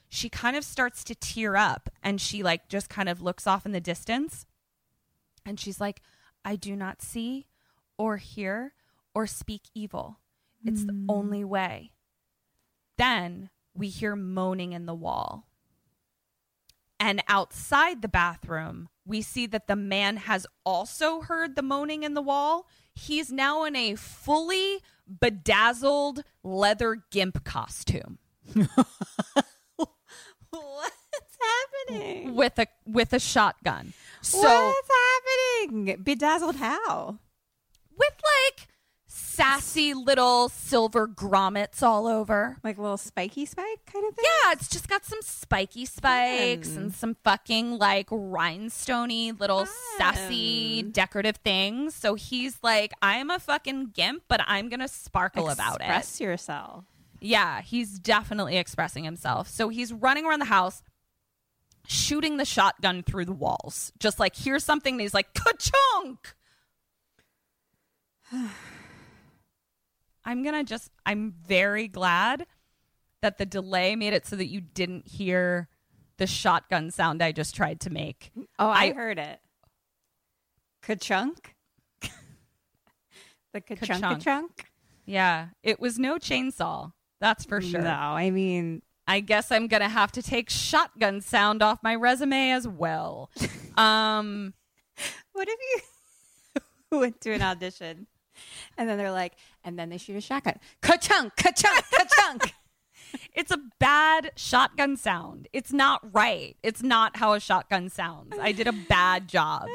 She 0.08 0.28
kind 0.28 0.56
of 0.56 0.64
starts 0.64 1.04
to 1.04 1.14
tear 1.14 1.56
up 1.56 1.90
and 2.02 2.20
she 2.20 2.42
like 2.42 2.68
just 2.68 2.88
kind 2.88 3.08
of 3.08 3.20
looks 3.20 3.46
off 3.46 3.66
in 3.66 3.72
the 3.72 3.80
distance 3.80 4.46
and 5.44 5.60
she's 5.60 5.80
like, 5.80 6.00
I 6.44 6.56
do 6.56 6.74
not 6.74 7.02
see 7.02 7.46
or 7.98 8.16
hear 8.16 8.74
or 9.14 9.26
speak 9.26 9.62
evil. 9.74 10.20
It's 10.64 10.84
the 10.84 10.92
mm. 10.92 11.06
only 11.08 11.44
way. 11.44 11.92
Then 12.96 13.50
we 13.74 13.88
hear 13.88 14.16
moaning 14.16 14.72
in 14.72 14.86
the 14.86 14.94
wall. 14.94 15.46
And 17.00 17.22
outside 17.28 18.02
the 18.02 18.08
bathroom, 18.08 18.88
we 19.06 19.22
see 19.22 19.46
that 19.46 19.68
the 19.68 19.76
man 19.76 20.16
has 20.16 20.46
also 20.66 21.20
heard 21.20 21.54
the 21.54 21.62
moaning 21.62 22.02
in 22.02 22.14
the 22.14 22.22
wall. 22.22 22.66
He's 22.92 23.30
now 23.30 23.64
in 23.64 23.76
a 23.76 23.94
fully 23.94 24.80
bedazzled 25.20 26.24
leather 26.42 27.04
gimp 27.10 27.44
costume 27.44 28.18
What's 30.50 31.38
happening? 31.88 32.34
with 32.34 32.58
a 32.58 32.66
with 32.86 33.12
a 33.12 33.18
shotgun. 33.18 33.92
So 34.22 34.38
What's 34.38 34.88
happening? 35.68 36.02
Bedazzled 36.02 36.56
how? 36.56 37.18
With 37.98 38.14
like 38.22 38.68
sassy 39.38 39.94
little 39.94 40.48
silver 40.48 41.06
grommets 41.06 41.82
all 41.82 42.06
over. 42.06 42.58
Like 42.64 42.76
a 42.76 42.82
little 42.82 42.96
spiky 42.96 43.46
spike 43.46 43.80
kind 43.86 44.04
of 44.06 44.14
thing? 44.14 44.24
Yeah, 44.24 44.52
it's 44.52 44.68
just 44.68 44.88
got 44.88 45.04
some 45.04 45.20
spiky 45.22 45.86
spikes 45.86 46.70
Fun. 46.70 46.82
and 46.82 46.94
some 46.94 47.16
fucking 47.22 47.78
like 47.78 48.08
rhinestoney 48.08 49.38
little 49.38 49.66
sassy 49.96 50.82
hmm. 50.82 50.90
decorative 50.90 51.36
things. 51.36 51.94
So 51.94 52.14
he's 52.14 52.58
like, 52.62 52.92
I'm 53.00 53.30
a 53.30 53.38
fucking 53.38 53.90
gimp, 53.94 54.24
but 54.28 54.40
I'm 54.46 54.68
gonna 54.68 54.88
sparkle 54.88 55.50
about 55.50 55.76
it. 55.76 55.84
Express 55.84 56.20
yourself. 56.20 56.84
Yeah, 57.20 57.62
he's 57.62 57.98
definitely 57.98 58.56
expressing 58.56 59.04
himself. 59.04 59.48
So 59.48 59.68
he's 59.68 59.92
running 59.92 60.24
around 60.24 60.40
the 60.40 60.46
house, 60.46 60.82
shooting 61.86 62.36
the 62.36 62.44
shotgun 62.44 63.02
through 63.02 63.24
the 63.26 63.32
walls. 63.32 63.92
Just 63.98 64.18
like 64.18 64.36
here's 64.36 64.64
something, 64.64 64.94
and 64.94 65.00
he's 65.00 65.14
like, 65.14 65.32
ka-chunk. 65.34 66.34
I'm 70.24 70.42
gonna 70.42 70.64
just. 70.64 70.90
I'm 71.06 71.34
very 71.46 71.88
glad 71.88 72.46
that 73.22 73.38
the 73.38 73.46
delay 73.46 73.96
made 73.96 74.12
it 74.12 74.26
so 74.26 74.36
that 74.36 74.46
you 74.46 74.60
didn't 74.60 75.08
hear 75.08 75.68
the 76.18 76.26
shotgun 76.26 76.90
sound 76.90 77.22
I 77.22 77.32
just 77.32 77.54
tried 77.54 77.80
to 77.80 77.90
make. 77.90 78.30
Oh, 78.58 78.68
I, 78.68 78.84
I- 78.86 78.92
heard 78.92 79.18
it. 79.18 79.40
Ka-chunk? 80.82 81.54
the 83.52 83.60
ka-chunk 83.60 83.80
Ka-chunk. 84.02 84.22
chunk? 84.22 84.64
Yeah, 85.06 85.48
it 85.62 85.80
was 85.80 85.98
no 85.98 86.16
chainsaw. 86.16 86.92
That's 87.20 87.44
for 87.44 87.60
sure. 87.60 87.82
No, 87.82 87.90
I 87.90 88.30
mean, 88.30 88.82
I 89.06 89.20
guess 89.20 89.50
I'm 89.50 89.66
gonna 89.66 89.88
have 89.88 90.12
to 90.12 90.22
take 90.22 90.50
shotgun 90.50 91.20
sound 91.20 91.62
off 91.62 91.80
my 91.82 91.94
resume 91.94 92.52
as 92.52 92.68
well. 92.68 93.30
um, 93.76 94.54
what 95.32 95.48
if 95.48 95.58
you 95.72 96.62
went 96.98 97.20
to 97.22 97.32
an 97.32 97.42
audition 97.42 98.06
and 98.76 98.88
then 98.88 98.98
they're 98.98 99.10
like, 99.12 99.34
and 99.64 99.78
then 99.78 99.88
they 99.88 99.98
shoot 99.98 100.16
a 100.16 100.20
shotgun. 100.20 100.58
Ka-chunk, 100.82 101.36
ka-chunk, 101.36 101.84
ka-chunk. 101.90 102.54
it's 103.34 103.50
a 103.50 103.58
bad 103.78 104.32
shotgun 104.36 104.96
sound. 104.96 105.48
It's 105.52 105.72
not 105.72 106.00
right. 106.14 106.56
It's 106.62 106.82
not 106.82 107.16
how 107.16 107.32
a 107.34 107.40
shotgun 107.40 107.88
sounds. 107.88 108.34
I 108.40 108.52
did 108.52 108.66
a 108.66 108.72
bad 108.72 109.28
job. 109.28 109.68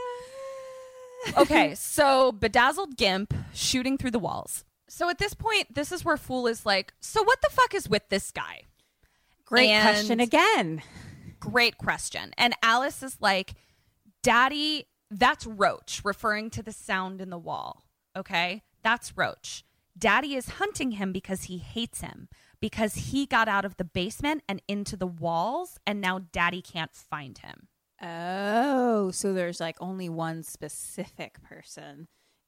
okay, 1.38 1.73
so 1.76 2.31
bedazzled 2.31 2.98
gimp 2.98 3.34
shooting 3.53 3.98
through 3.98 4.11
the 4.11 4.19
walls. 4.19 4.65
So 4.90 5.10
at 5.10 5.18
this 5.18 5.34
point, 5.34 5.73
this 5.73 5.91
is 5.91 6.06
where 6.06 6.18
Fool 6.18 6.48
is 6.48 6.65
like, 6.65 6.94
so 6.99 7.23
what 7.23 7.41
the 7.41 7.49
fuck 7.49 7.73
is 7.73 7.90
with 7.90 8.07
this 8.10 8.31
guy? 8.31 8.64
Great 9.45 9.69
And- 9.69 9.84
question 9.84 10.19
again. 10.19 10.81
Great 11.40 11.77
question. 11.77 12.34
And 12.38 12.53
Alice 12.64 13.03
is 13.03 13.18
like, 13.19 13.56
Daddy, 14.22 14.85
that's 15.11 15.45
Roach, 15.45 16.02
referring 16.03 16.49
to 16.52 16.64
the 16.64 16.72
sound 16.72 17.19
in 17.22 17.30
the 17.30 17.38
wall. 17.38 17.84
Okay? 18.15 18.64
That's 18.81 19.18
Roach. 19.18 19.64
Daddy 19.98 20.35
is 20.35 20.49
hunting 20.49 20.91
him 20.91 21.11
because 21.11 21.44
he 21.44 21.57
hates 21.60 22.02
him, 22.02 22.27
because 22.60 22.95
he 22.95 23.26
got 23.26 23.48
out 23.48 23.65
of 23.65 23.77
the 23.77 23.84
basement 23.84 24.44
and 24.49 24.61
into 24.68 24.98
the 24.98 25.07
walls, 25.07 25.77
and 25.85 26.02
now 26.02 26.19
Daddy 26.31 26.61
can't 26.61 26.94
find 26.95 27.38
him. 27.38 27.68
Oh, 28.02 29.11
so 29.11 29.34
there's 29.34 29.60
like 29.60 29.77
only 29.80 30.10
one 30.10 30.44
specific 30.44 31.41
person 31.44 32.07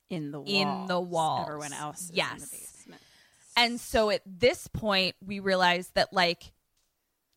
in 0.10 0.32
the 0.32 0.40
walls. 0.40 0.52
In 0.52 0.88
the 0.88 1.00
walls. 1.00 1.48
Everyone 1.48 1.74
else 1.74 2.02
is 2.02 2.10
in 2.10 2.16
Yes. 2.18 2.50
the 2.50 2.58
basement. 2.58 3.02
And 3.56 3.80
so 3.80 4.10
at 4.10 4.22
this 4.26 4.68
point, 4.68 5.16
we 5.26 5.40
realize 5.40 5.90
that, 5.94 6.12
like, 6.12 6.52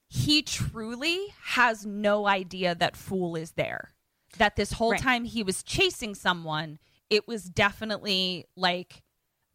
he 0.08 0.42
truly 0.42 1.28
has 1.42 1.86
no 1.86 2.26
idea 2.26 2.74
that 2.74 2.96
Fool 2.96 3.36
is 3.36 3.52
there. 3.52 3.92
That 4.38 4.56
this 4.56 4.72
whole 4.72 4.92
Right. 4.92 5.00
time 5.00 5.24
he 5.24 5.42
was 5.44 5.62
chasing 5.62 6.14
someone, 6.16 6.78
it 7.10 7.26
was 7.28 7.44
definitely 7.44 8.44
like 8.56 9.02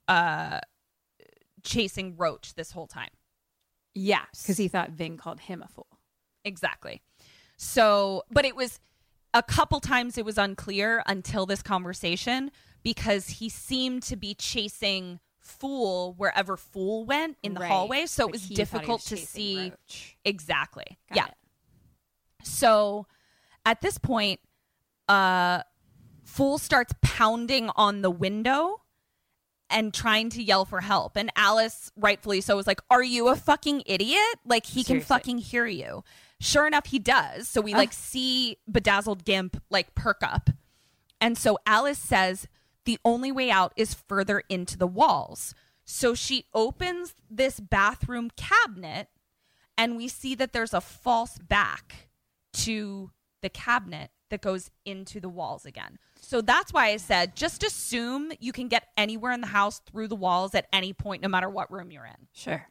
uh 0.08 0.60
chasing 1.64 2.16
Roach 2.18 2.56
this 2.56 2.72
whole 2.72 2.88
time. 2.88 3.10
Yeah, 3.96 4.24
because 4.32 4.58
he 4.58 4.68
thought 4.68 4.92
Ving 4.92 5.18
called 5.18 5.40
him 5.40 5.62
a 5.62 5.68
fool. 5.68 5.88
Exactly. 6.44 7.02
So, 7.58 8.24
but 8.32 8.44
it 8.44 8.56
was 8.56 8.80
a 9.34 9.44
couple 9.44 9.80
times 9.80 10.18
it 10.18 10.26
was 10.26 10.38
unclear 10.38 11.04
until 11.08 11.46
this 11.46 11.62
conversation 11.62 12.52
because 12.84 13.28
he 13.28 13.50
seemed 13.50 14.04
to 14.04 14.16
be 14.16 14.34
chasing 14.34 15.20
Fool 15.40 16.14
wherever 16.18 16.56
Fool 16.56 17.06
went 17.06 17.38
in 17.44 17.54
the 17.54 17.60
Right, 17.62 17.70
hallway. 17.70 18.06
So 18.06 18.28
it 18.28 18.32
was 18.32 18.44
he 18.44 18.48
thought 18.48 18.50
he 18.50 18.56
difficult 18.56 19.02
was 19.02 19.06
to 19.06 19.18
see 19.18 19.70
Roach. 19.70 20.18
exactly. 20.24 20.98
Got 21.10 21.16
yeah. 21.16 21.26
it. 21.26 21.36
So 22.44 23.08
at 23.66 23.82
this 23.82 23.98
point, 23.98 24.40
uh, 25.10 25.64
Fool 26.24 26.58
starts 26.58 26.94
pounding 27.02 27.70
on 27.76 28.02
the 28.02 28.12
window 28.12 28.82
and 29.70 29.94
trying 29.94 30.30
to 30.32 30.44
yell 30.44 30.66
for 30.66 30.82
help. 30.82 31.16
And 31.16 31.32
Alice, 31.36 31.92
rightfully 31.96 32.42
so, 32.42 32.56
was 32.56 32.68
like, 32.68 32.82
Are 32.90 33.04
you 33.04 33.28
a 33.28 33.36
fucking 33.36 33.84
idiot? 33.86 34.40
Like, 34.46 34.66
he 34.66 34.84
can 34.84 35.02
fucking 35.02 35.40
hear 35.40 35.66
you. 35.66 36.04
Sure 36.40 36.68
enough, 36.68 36.88
he 36.88 37.00
does. 37.00 37.48
So 37.48 37.62
we 37.62 37.74
like 37.74 37.94
see 37.94 38.58
Bedazzled 38.70 39.24
Gimp 39.24 39.62
like 39.70 39.96
perk 39.96 40.18
up. 40.22 40.50
And 41.22 41.38
so 41.38 41.58
Alice 41.66 42.00
says 42.00 42.50
the 42.84 43.00
only 43.06 43.32
way 43.32 43.50
out 43.50 43.72
is 43.78 43.94
further 43.94 44.44
into 44.50 44.78
the 44.78 44.86
walls. 44.88 45.56
So 45.86 46.14
she 46.14 46.48
opens 46.54 47.16
this 47.30 47.62
bathroom 47.62 48.30
cabinet 48.36 49.08
and 49.78 49.96
we 49.96 50.10
see 50.10 50.36
that 50.36 50.52
there's 50.52 50.74
a 50.74 50.82
false 50.82 51.38
back 51.38 52.10
to 52.54 53.12
the 53.44 53.50
cabinet 53.50 54.10
that 54.32 54.42
goes 54.42 54.72
into 54.84 55.20
the 55.20 55.30
walls 55.30 55.64
again. 55.64 56.00
So 56.20 56.42
that's 56.42 56.74
why 56.74 56.88
I 56.88 56.98
said 56.98 57.36
just 57.36 57.62
assume 57.62 58.32
you 58.40 58.52
can 58.52 58.68
get 58.68 58.88
anywhere 58.98 59.32
in 59.32 59.42
the 59.42 59.48
house 59.48 59.80
through 59.80 60.08
the 60.08 60.16
walls 60.16 60.56
at 60.56 60.66
any 60.74 60.94
point, 60.94 61.22
no 61.22 61.28
matter 61.28 61.48
what 61.48 61.72
room 61.72 61.92
you're 61.92 62.06
in. 62.06 62.28
Sure. 62.34 62.66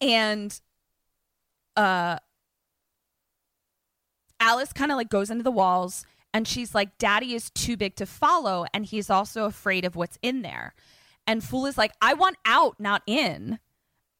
And 0.00 0.60
uh 1.76 2.18
Alice 4.40 4.72
kind 4.72 4.90
of 4.90 4.96
like 4.96 5.10
goes 5.10 5.30
into 5.30 5.44
the 5.44 5.52
walls 5.52 6.04
and 6.32 6.48
she's 6.48 6.74
like, 6.74 6.98
Daddy 6.98 7.34
is 7.34 7.50
too 7.50 7.76
big 7.76 7.96
to 7.96 8.06
follow, 8.06 8.64
and 8.72 8.86
he's 8.86 9.10
also 9.10 9.46
afraid 9.46 9.84
of 9.84 9.96
what's 9.96 10.18
in 10.22 10.42
there. 10.42 10.74
And 11.26 11.42
Fool 11.42 11.66
is 11.66 11.76
like, 11.76 11.92
I 12.00 12.14
want 12.14 12.36
out, 12.44 12.76
not 12.78 13.02
in. 13.06 13.58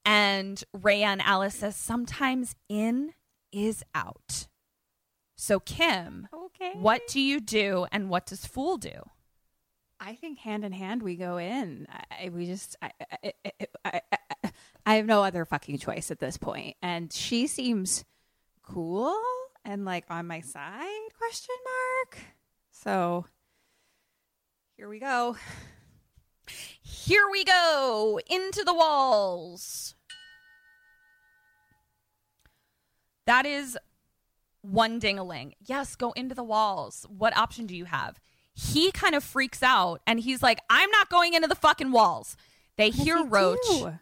And 0.05 0.63
Rhea 0.73 1.07
and 1.07 1.23
Alice 1.23 1.57
says, 1.57 1.77
sometimes 1.77 2.57
in 2.69 3.13
is 3.53 3.83
out. 3.95 4.47
So 5.37 5.59
Kim, 5.61 6.29
Okay. 6.33 6.73
what 6.75 7.03
do 7.09 7.21
you 7.21 7.41
do 7.41 7.87
and 7.91 8.11
what 8.11 8.27
does 8.27 8.45
Fool 8.47 8.77
do? 8.77 9.09
I 9.99 10.15
think 10.15 10.39
hand 10.39 10.65
in 10.65 10.73
hand 10.73 11.03
we 11.03 11.17
go 11.17 11.37
in. 11.39 11.87
I, 12.11 12.31
we 12.31 12.47
just, 12.47 12.77
I, 12.81 12.91
I, 13.23 13.33
I, 13.45 13.53
I, 13.85 14.01
I, 14.45 14.51
I 14.87 14.95
have 14.95 15.07
no 15.07 15.23
other 15.23 15.45
fucking 15.45 15.79
choice 15.79 16.11
at 16.11 16.21
this 16.21 16.37
point. 16.39 16.77
And 16.83 17.13
she 17.13 17.47
seems 17.47 18.05
cool 18.63 19.15
and 19.65 19.85
like 19.85 20.05
on 20.09 20.27
my 20.27 20.41
side? 20.41 20.89
Question 21.19 21.55
mark. 21.65 22.19
So 22.71 23.27
here 24.77 24.89
we 24.89 24.99
go. 24.99 25.37
Here 26.83 27.29
we 27.31 27.45
go 27.45 28.19
into 28.29 28.65
the 28.65 28.75
walls. 28.75 29.95
That 33.31 33.47
is 33.47 33.79
one 34.63 34.99
ding-a-ling. 34.99 35.55
Yes, 35.65 35.95
go 35.95 36.11
into 36.13 36.35
the 36.35 36.43
walls. 36.43 37.07
What 37.09 37.37
option 37.37 37.67
do 37.67 37.77
you 37.77 37.85
have? 37.85 38.19
He 38.55 38.91
kind 38.91 39.15
of 39.15 39.23
freaks 39.23 39.63
out 39.63 40.01
and 40.05 40.19
he's 40.19 40.43
like, 40.43 40.59
I'm 40.69 40.91
not 40.91 41.11
going 41.11 41.35
into 41.35 41.47
the 41.47 41.55
fucking 41.55 41.93
walls. 41.93 42.37
They 42.77 42.91
hear 42.91 43.19
he 43.19 43.23
Roach. 43.23 43.59
do? 43.69 43.93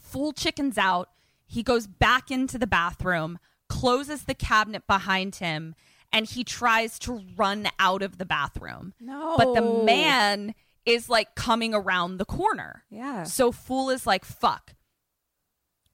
Fool 0.00 0.32
chickens 0.32 0.76
out. 0.76 1.10
He 1.46 1.62
goes 1.62 1.86
back 1.86 2.32
into 2.32 2.58
the 2.58 2.66
bathroom, 2.66 3.38
closes 3.68 4.24
the 4.24 4.34
cabinet 4.34 4.88
behind 4.88 5.36
him, 5.36 5.76
and 6.12 6.26
he 6.26 6.42
tries 6.42 6.98
to 7.00 7.22
run 7.36 7.68
out 7.78 8.02
of 8.02 8.18
the 8.18 8.26
bathroom. 8.26 8.94
No. 9.00 9.36
But 9.36 9.54
the 9.54 9.84
man 9.84 10.56
is 10.84 11.08
like 11.08 11.36
coming 11.36 11.72
around 11.72 12.16
the 12.16 12.24
corner. 12.24 12.82
Yeah. 12.90 13.22
So 13.22 13.52
Fool 13.52 13.90
is 13.90 14.08
like, 14.08 14.24
fuck. 14.24 14.74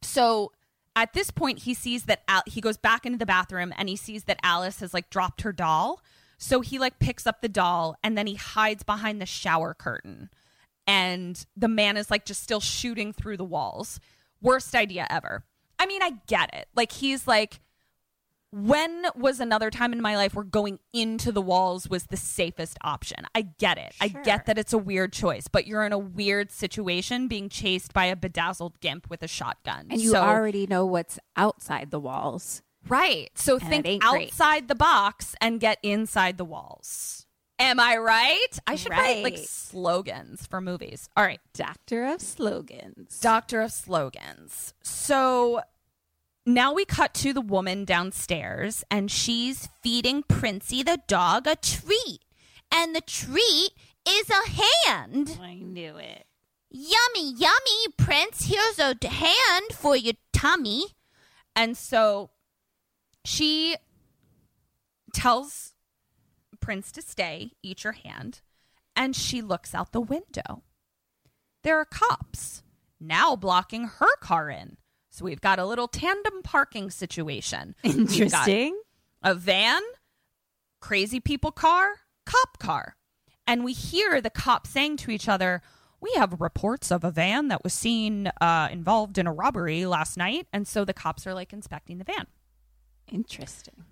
So 0.01 0.53
at 0.97 1.13
this 1.13 1.31
point, 1.31 1.61
he 1.61 1.75
sees 1.75 2.05
that 2.05 2.23
Al- 2.29 2.43
he 2.47 2.61
goes 2.61 2.77
back 2.77 3.07
into 3.07 3.19
the 3.19 3.27
bathroom 3.27 3.73
and 3.77 3.89
he 3.89 3.97
sees 3.97 4.25
that 4.25 4.41
Alice 4.43 4.81
has 4.81 4.93
like 4.93 5.11
dropped 5.11 5.43
her 5.43 5.53
doll. 5.53 6.03
So 6.39 6.61
he 6.61 6.79
like 6.79 6.99
picks 6.99 7.27
up 7.27 7.43
the 7.43 7.49
doll 7.49 7.97
and 8.03 8.17
then 8.17 8.27
he 8.27 8.35
hides 8.35 8.83
behind 8.83 9.21
the 9.21 9.27
shower 9.27 9.75
curtain. 9.75 10.31
And 10.87 11.45
the 11.57 11.69
man 11.69 11.97
is 11.97 12.11
like 12.11 12.25
just 12.25 12.43
still 12.43 12.61
shooting 12.61 13.13
through 13.13 13.37
the 13.37 13.45
walls. 13.45 14.01
Worst 14.43 14.75
idea 14.75 15.07
ever. 15.11 15.45
I 15.79 15.87
mean, 15.87 16.03
I 16.03 16.13
get 16.27 16.55
it. 16.55 16.69
Like, 16.75 16.93
he's 16.93 17.27
like, 17.27 17.61
when 18.53 19.05
was 19.15 19.39
another 19.41 19.71
time 19.71 19.93
in 19.93 20.01
my 20.01 20.17
life 20.17 20.35
where 20.35 20.45
going 20.45 20.79
into 20.93 21.31
the 21.33 21.43
walls 21.43 21.89
was 21.89 22.05
the 22.07 22.17
safest 22.17 22.79
option? 22.83 23.27
I 23.35 23.43
get 23.43 23.79
it. 23.79 23.95
I 24.01 24.09
get 24.09 24.47
that 24.47 24.59
it's 24.59 24.73
a 24.73 24.79
weird 24.79 25.13
choice, 25.13 25.47
but 25.49 25.67
you're 25.67 25.85
in 25.85 25.93
a 25.93 25.99
weird 25.99 26.51
situation 26.51 27.29
being 27.29 27.49
chased 27.49 27.93
by 27.93 28.07
a 28.07 28.17
bedazzled 28.17 28.81
gimp 28.81 29.09
with 29.09 29.23
a 29.23 29.29
shotgun. 29.29 29.87
And 29.91 30.01
you 30.01 30.11
So- 30.11 30.23
already 30.23 30.67
know 30.67 30.85
what's 30.85 31.19
outside 31.37 31.91
the 31.91 32.01
walls. 32.01 32.63
right. 32.89 33.31
So 33.35 33.59
And 33.59 33.69
think 33.69 33.87
ain't 33.87 34.03
great. 34.03 34.29
outside 34.31 34.67
the 34.69 34.75
box 34.75 35.35
and 35.41 35.61
get 35.61 35.79
inside 35.83 36.39
the 36.39 36.45
walls. 36.47 37.27
Am 37.59 37.79
I 37.79 37.99
right? 37.99 38.59
I 38.67 38.75
should 38.75 38.91
write 38.91 39.23
like 39.23 39.37
slogans 39.37 40.47
for 40.47 40.63
movies. 40.63 41.11
All 41.15 41.23
right. 41.23 41.41
Doctor 41.53 42.07
of 42.07 42.23
slogans. 42.23 43.21
Doctor 43.21 43.61
of 43.61 43.71
slogans. 43.71 44.73
So 44.83 45.61
now 46.47 46.73
we 46.73 46.85
cut 46.85 47.15
to 47.15 47.33
the 47.33 47.41
woman 47.41 47.85
downstairs 47.85 48.85
and 48.91 49.11
she's 49.11 49.69
feeding 49.83 50.23
Princey 50.23 50.83
the 50.83 51.01
dog 51.07 51.47
a 51.47 51.57
treat. 51.57 52.21
And 52.73 52.95
the 52.95 53.01
treat 53.01 53.71
is 54.09 54.31
a 54.31 54.49
hand. 54.49 55.39
Oh, 55.41 55.43
I 55.43 55.55
knew 55.55 55.97
it. 55.97 56.27
Yummy, 56.71 57.33
yummy, 57.33 57.93
Prince. 57.99 58.47
Here's 58.47 58.79
a 58.79 58.97
hand 59.07 59.73
for 59.73 59.97
your 59.97 60.15
tummy. 60.33 60.85
And 61.57 61.77
so 61.77 62.31
she 63.25 63.77
tells 65.13 65.73
Prince 66.61 66.93
to 66.93 67.03
stay, 67.03 67.53
eat 67.63 67.83
your 67.83 67.95
hand, 67.95 68.41
and 68.95 69.17
she 69.17 69.43
looks 69.43 69.75
out 69.75 69.93
the 69.93 70.01
window. 70.01 70.63
There 71.63 71.79
are 71.79 71.85
cops 71.85 72.63
now 73.01 73.35
blocking 73.35 73.85
her 73.85 74.17
car 74.21 74.49
in. 74.49 74.77
So 75.11 75.25
we've 75.25 75.41
got 75.41 75.59
a 75.59 75.67
little 75.67 75.89
tandem 75.89 76.43
parking 76.43 76.91
situation. 76.91 77.75
Interesting. 77.83 78.81
a 79.23 79.35
van, 79.35 79.83
crazy 80.81 81.21
people 81.21 81.51
car, 81.51 81.97
cop 82.25 82.59
car. 82.59 82.97
And 83.47 83.65
we 83.65 83.73
hear 83.73 84.21
the 84.21 84.31
cops 84.31 84.71
saying 84.71 84.99
to 84.99 85.11
each 85.11 85.29
other, 85.29 85.63
We 86.01 86.13
have 86.17 86.41
reports 86.41 86.93
of 86.93 87.03
a 87.03 87.11
van 87.11 87.49
that 87.49 87.65
was 87.65 87.75
seen 87.75 88.29
uh, 88.41 88.69
involved 88.71 89.19
in 89.19 89.27
a 89.27 89.33
robbery 89.33 89.85
last 89.85 90.17
night. 90.17 90.47
And 90.53 90.67
so 90.67 90.85
the 90.85 90.95
cops 90.95 91.27
are 91.27 91.35
like 91.35 91.53
inspecting 91.53 91.99
the 91.99 92.05
van. 92.05 92.29
Interesting. 93.11 93.85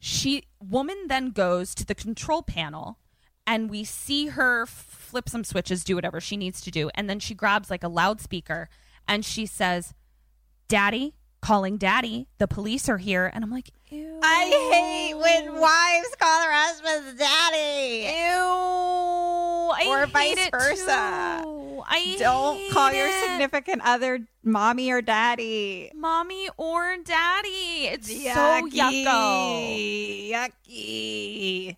She 0.00 0.44
woman 0.60 1.06
then 1.06 1.30
goes 1.30 1.76
to 1.76 1.86
the 1.86 1.94
control 1.94 2.42
panel 2.42 2.98
and 3.46 3.70
we 3.70 3.84
see 3.84 4.26
her 4.28 4.66
flip 4.66 5.28
some 5.28 5.44
switches, 5.44 5.84
do 5.84 5.94
whatever 5.94 6.20
she 6.20 6.36
needs 6.36 6.60
to 6.62 6.72
do. 6.72 6.90
And 6.96 7.08
then 7.08 7.20
she 7.20 7.34
grabs 7.34 7.70
like 7.70 7.84
a 7.84 7.88
loudspeaker 7.88 8.68
and 9.06 9.24
she 9.24 9.46
says, 9.46 9.94
Daddy, 10.68 11.14
calling 11.40 11.76
daddy. 11.76 12.28
The 12.38 12.48
police 12.48 12.88
are 12.88 12.98
here. 12.98 13.30
And 13.32 13.44
I'm 13.44 13.50
like, 13.50 13.70
ew. 13.90 14.20
I 14.22 14.44
hate 14.72 15.14
when 15.14 15.60
wives 15.60 16.14
call 16.18 16.40
their 16.40 16.52
husbands 16.52 17.18
daddy. 17.18 18.04
Ew. 18.06 19.72
I 19.74 19.86
Or 19.88 20.06
hate 20.06 20.12
vice 20.12 20.46
it 20.46 20.50
versa. 20.52 21.44
I 21.84 22.16
Don't 22.18 22.70
call 22.72 22.90
hate 22.90 22.98
your 22.98 23.10
significant 23.10 23.82
other 23.84 24.20
mommy 24.44 24.90
or 24.92 25.02
daddy. 25.02 25.90
mommy 25.94 26.48
or 26.56 26.96
daddy. 27.04 27.88
It's 27.90 28.08
so 28.08 28.68
yucko. 28.68 30.30
Yucky. 30.30 31.76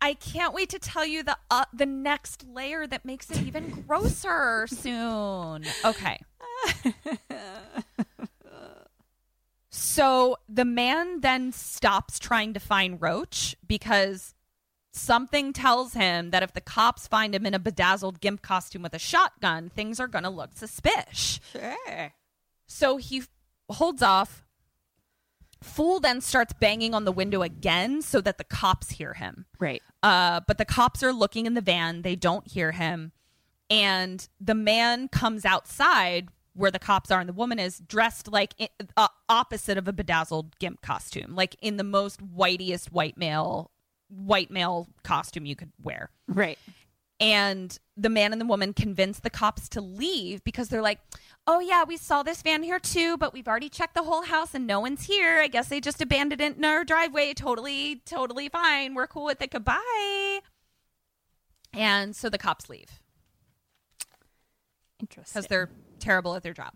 I 0.00 0.12
can't 0.14 0.52
wait 0.52 0.68
to 0.70 0.78
tell 0.78 1.06
you 1.06 1.22
the 1.22 1.36
uh, 1.50 1.64
the 1.72 1.86
next 1.86 2.44
layer 2.46 2.86
that 2.86 3.04
makes 3.04 3.30
it 3.30 3.40
even 3.42 3.70
grosser 3.88 4.66
soon. 4.68 5.64
Okay. 5.84 6.20
so 9.76 10.38
the 10.48 10.64
man 10.64 11.20
then 11.20 11.52
stops 11.52 12.18
trying 12.18 12.54
to 12.54 12.60
find 12.60 13.00
Roach 13.00 13.54
because 13.66 14.34
something 14.90 15.52
tells 15.52 15.92
him 15.92 16.30
that 16.30 16.42
if 16.42 16.54
the 16.54 16.62
cops 16.62 17.06
find 17.06 17.34
him 17.34 17.44
in 17.44 17.52
a 17.52 17.58
bedazzled 17.58 18.22
gimp 18.22 18.40
costume 18.40 18.80
with 18.82 18.94
a 18.94 18.98
shotgun, 18.98 19.68
things 19.68 20.00
are 20.00 20.08
going 20.08 20.24
to 20.24 20.30
look 20.30 20.52
suspicious. 20.54 21.40
Sure. 21.52 22.14
So 22.66 22.96
he 22.96 23.24
holds 23.68 24.02
off. 24.02 24.46
Fool 25.62 26.00
then 26.00 26.22
starts 26.22 26.54
banging 26.58 26.94
on 26.94 27.04
the 27.04 27.12
window 27.12 27.42
again 27.42 28.00
so 28.00 28.22
that 28.22 28.38
the 28.38 28.44
cops 28.44 28.92
hear 28.92 29.12
him. 29.12 29.44
Right. 29.58 29.82
Uh, 30.02 30.40
but 30.46 30.56
the 30.56 30.64
cops 30.64 31.02
are 31.02 31.12
looking 31.12 31.44
in 31.44 31.52
the 31.52 31.60
van. 31.60 32.00
They 32.00 32.16
don't 32.16 32.48
hear 32.48 32.72
him. 32.72 33.12
And 33.68 34.26
the 34.40 34.54
man 34.54 35.08
comes 35.08 35.44
outside 35.44 36.28
where 36.56 36.70
the 36.70 36.78
cops 36.78 37.10
are 37.10 37.20
and 37.20 37.28
the 37.28 37.34
woman 37.34 37.58
is 37.58 37.80
dressed 37.80 38.28
like 38.28 38.54
uh, 38.96 39.08
opposite 39.28 39.76
of 39.76 39.86
a 39.86 39.92
bedazzled 39.92 40.58
gimp 40.58 40.80
costume, 40.80 41.34
like 41.34 41.54
in 41.60 41.76
the 41.76 41.84
most 41.84 42.20
whiteiest 42.20 42.90
white 42.90 43.16
male 43.16 43.70
white 44.08 44.50
male 44.50 44.88
costume 45.02 45.46
you 45.46 45.56
could 45.56 45.72
wear. 45.82 46.10
Right. 46.28 46.58
And 47.18 47.78
the 47.96 48.10
man 48.10 48.32
and 48.32 48.40
the 48.40 48.46
woman 48.46 48.72
convince 48.74 49.20
the 49.20 49.30
cops 49.30 49.68
to 49.70 49.80
leave 49.80 50.44
because 50.44 50.68
they're 50.68 50.82
like, 50.82 51.00
oh, 51.46 51.60
yeah, 51.60 51.84
we 51.84 51.96
saw 51.96 52.22
this 52.22 52.42
van 52.42 52.62
here 52.62 52.78
too, 52.78 53.16
but 53.16 53.32
we've 53.32 53.48
already 53.48 53.70
checked 53.70 53.94
the 53.94 54.02
whole 54.02 54.22
house 54.22 54.54
and 54.54 54.66
no 54.66 54.80
one's 54.80 55.04
here. 55.04 55.40
I 55.40 55.48
guess 55.48 55.68
they 55.68 55.80
just 55.80 56.02
abandoned 56.02 56.40
it 56.40 56.56
in 56.56 56.64
our 56.64 56.84
driveway. 56.84 57.32
Totally, 57.32 58.02
totally 58.04 58.48
fine. 58.48 58.94
We're 58.94 59.06
cool 59.06 59.24
with 59.24 59.40
it. 59.40 59.50
Goodbye. 59.50 60.40
And 61.72 62.14
so 62.14 62.28
the 62.28 62.38
cops 62.38 62.68
leave 62.68 63.00
Interesting. 65.00 65.40
because 65.40 65.46
they're 65.46 65.70
terrible 65.98 66.34
at 66.34 66.42
their 66.42 66.54
job. 66.54 66.72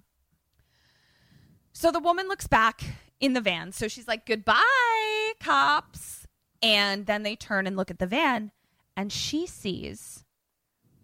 So 1.72 1.90
the 1.92 2.00
woman 2.00 2.28
looks 2.28 2.46
back 2.46 2.82
in 3.20 3.32
the 3.32 3.40
van. 3.40 3.72
So 3.72 3.88
she's 3.88 4.08
like, 4.08 4.26
goodbye, 4.26 5.32
cops. 5.40 6.26
And 6.62 7.06
then 7.06 7.22
they 7.22 7.36
turn 7.36 7.66
and 7.66 7.76
look 7.76 7.90
at 7.90 7.98
the 7.98 8.06
van, 8.06 8.50
and 8.96 9.10
she 9.10 9.46
sees 9.46 10.24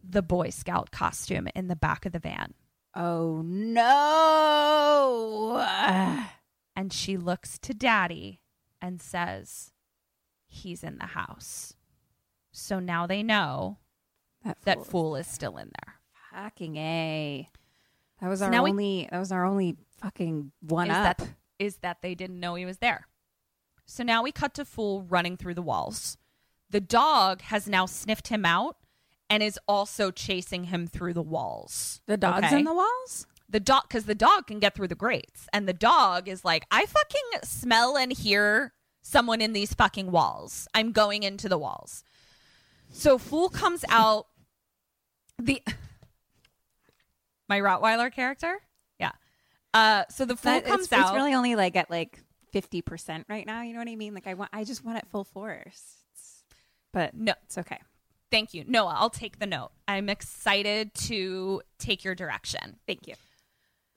the 0.05 0.21
Boy 0.23 0.51
Scout 0.51 0.91
costume 0.91 1.49
in 1.55 1.69
the 1.69 1.77
back 1.77 2.05
of 2.05 2.13
the 2.13 2.19
van. 2.19 2.53
Oh 2.95 3.41
no. 3.43 5.67
And 6.75 6.93
she 6.93 7.17
looks 7.17 7.59
to 7.61 7.73
daddy 7.73 8.41
and 8.83 9.01
says, 9.01 9.73
He's 10.47 10.85
in 10.85 10.99
the 10.99 11.07
house. 11.07 11.75
So 12.53 12.79
now 12.79 13.07
they 13.07 13.23
know 13.23 13.79
That 14.45 14.59
that 14.65 14.77
fool. 14.79 14.85
fool 14.85 15.17
is 15.17 15.27
still 15.27 15.57
in 15.57 15.71
there. 15.83 15.95
Fucking 16.33 16.77
A. 16.77 17.49
That 18.21 18.29
was 18.29 18.41
So 18.41 18.47
our 18.47 18.51
now 18.51 18.65
we- 18.65 18.71
only 18.71 19.09
that 19.11 19.19
was 19.19 19.33
our 19.33 19.45
only 19.45 19.77
fucking 20.01 20.53
one 20.61 20.91
is 20.91 20.97
up. 20.97 21.19
that 21.19 21.29
is 21.59 21.77
that 21.79 22.03
they 22.03 22.15
didn't 22.15 22.41
know 22.41 22.55
he 22.55 22.65
was 22.65 22.79
there. 22.79 23.07
So 23.87 24.03
now 24.03 24.23
we 24.23 24.33
cut 24.33 24.55
to 24.55 24.65
Fool 24.65 25.03
running 25.03 25.37
through 25.37 25.55
the 25.55 25.63
walls. 25.63 26.17
The 26.71 26.81
dog 26.81 27.43
has 27.43 27.69
now 27.69 27.87
sniffed 27.87 28.29
him 28.29 28.45
out 28.45 28.77
and 29.31 29.43
is 29.43 29.59
also 29.69 30.11
chasing 30.11 30.65
him 30.65 30.87
through 30.87 31.15
the 31.15 31.23
walls. 31.23 32.01
the 32.07 32.17
dogs 32.17 32.47
Okay? 32.47 32.59
in 32.59 32.65
the 32.65 32.75
walls? 32.75 33.27
the 33.49 33.61
dog 33.61 33.83
because 33.89 34.07
the 34.07 34.15
dog 34.15 34.49
can 34.49 34.59
get 34.59 34.75
through 34.75 34.89
the 34.89 34.97
grates 34.97 35.47
and 35.53 35.69
the 35.69 35.73
dog 35.73 36.27
is 36.27 36.45
like 36.45 36.67
i 36.73 36.85
fucking 36.85 37.41
smell 37.45 37.97
and 37.97 38.13
hear 38.13 38.73
someone 39.03 39.41
in 39.41 39.53
these 39.53 39.73
fucking 39.73 40.11
walls 40.11 40.67
i'm 40.75 40.91
going 40.91 41.23
into 41.23 41.49
the 41.49 41.57
walls 41.57 42.03
so 42.91 43.19
fool 43.19 43.49
comes 43.49 43.85
out 43.89 44.27
the 45.39 45.63
my 47.48 47.60
rottweiler 47.60 48.12
character 48.12 48.59
yeah 48.98 49.12
uh 49.74 50.05
so 50.10 50.24
the 50.24 50.36
fool 50.36 50.52
That- 50.52 50.64
comes 50.64 50.85
it's, 50.85 50.93
out 50.93 51.09
it's 51.09 51.14
really 51.14 51.35
only 51.35 51.55
like 51.56 51.77
at 51.77 51.90
like 51.90 52.20
fifty 52.52 52.81
percent 52.81 53.27
right 53.28 53.44
now. 53.44 53.60
You 53.62 53.74
know 53.74 53.81
what 53.81 53.89
I 53.89 53.97
mean? 53.97 54.14
Like 54.14 54.27
I 54.27 54.32
want 54.35 54.51
I 54.52 54.64
just 54.64 54.82
want 54.85 54.97
it 54.98 55.06
full 55.10 55.24
force. 55.24 55.97
It's, 56.12 56.43
but 56.93 57.14
no 57.14 57.35
it's 57.44 57.59
okay. 57.59 57.78
thank 58.31 58.55
you 58.55 58.64
noah 58.66 58.94
i'll 58.97 59.10
take 59.10 59.39
the 59.39 59.47
note 59.47 59.70
i'm 59.86 60.09
excited 60.09 60.94
to 60.94 61.60
take 61.78 62.02
your 62.05 62.14
direction 62.14 62.77
Thank 62.86 63.06
you. 63.06 63.14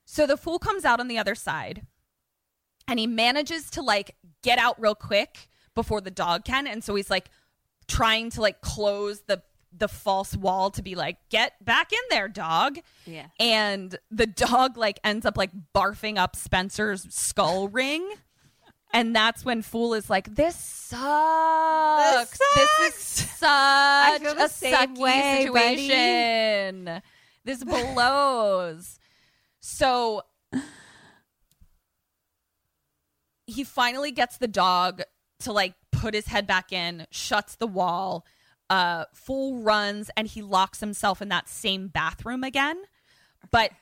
So 0.04 0.26
the 0.26 0.36
fool 0.36 0.58
comes 0.58 0.84
out 0.84 0.98
on 1.00 1.06
the 1.08 1.18
other 1.18 1.34
side 1.36 1.86
and 2.88 2.98
he 2.98 3.06
manages 3.06 3.70
to 3.70 3.80
like 3.82 4.16
get 4.42 4.58
out 4.58 4.80
real 4.80 4.96
quick 4.96 5.48
before 5.74 6.00
the 6.00 6.10
dog 6.10 6.44
can. 6.44 6.66
And 6.66 6.82
so 6.82 6.96
he's 6.96 7.08
like 7.10 7.30
trying 7.86 8.30
to 8.30 8.40
like 8.40 8.60
close 8.60 9.20
the 9.28 9.40
the 9.72 9.88
false 9.88 10.36
wall 10.36 10.70
to 10.72 10.82
be 10.82 10.94
like, 10.94 11.16
get 11.28 11.64
back 11.64 11.92
in 11.92 11.98
there, 12.10 12.28
dog. 12.28 12.78
Yeah. 13.06 13.26
And 13.38 13.96
the 14.10 14.26
dog 14.26 14.76
like 14.76 14.98
ends 15.04 15.24
up 15.26 15.36
like 15.36 15.50
barfing 15.74 16.18
up 16.18 16.36
Spencer's 16.36 17.06
skull 17.14 17.68
ring. 17.68 18.08
And 18.92 19.14
that's 19.14 19.44
when 19.44 19.62
Fool 19.62 19.94
is 19.94 20.10
like, 20.10 20.34
this 20.34 20.56
sucks. 20.56 22.38
This, 22.56 22.80
is 22.80 22.94
such 22.94 24.20
feel 24.20 24.34
the 24.34 24.44
a 24.44 24.48
sucky 24.48 24.98
way, 24.98 25.48
buddy." 25.52 25.76
situation. 25.88 27.02
This 27.44 27.64
blows. 27.64 28.98
So 29.60 30.22
he 33.46 33.64
finally 33.64 34.10
gets 34.10 34.38
the 34.38 34.48
dog 34.48 35.02
to 35.40 35.52
like 35.52 35.74
put 35.92 36.14
his 36.14 36.26
head 36.26 36.46
back 36.46 36.72
in, 36.72 37.06
shuts 37.10 37.56
the 37.56 37.66
wall. 37.66 38.26
Uh, 38.70 39.04
Fool 39.12 39.58
runs 39.62 40.10
and 40.16 40.26
he 40.26 40.40
locks 40.42 40.80
himself 40.80 41.20
in 41.20 41.28
that 41.28 41.48
same 41.48 41.88
bathroom 41.88 42.44
again. 42.44 42.80
But 43.50 43.72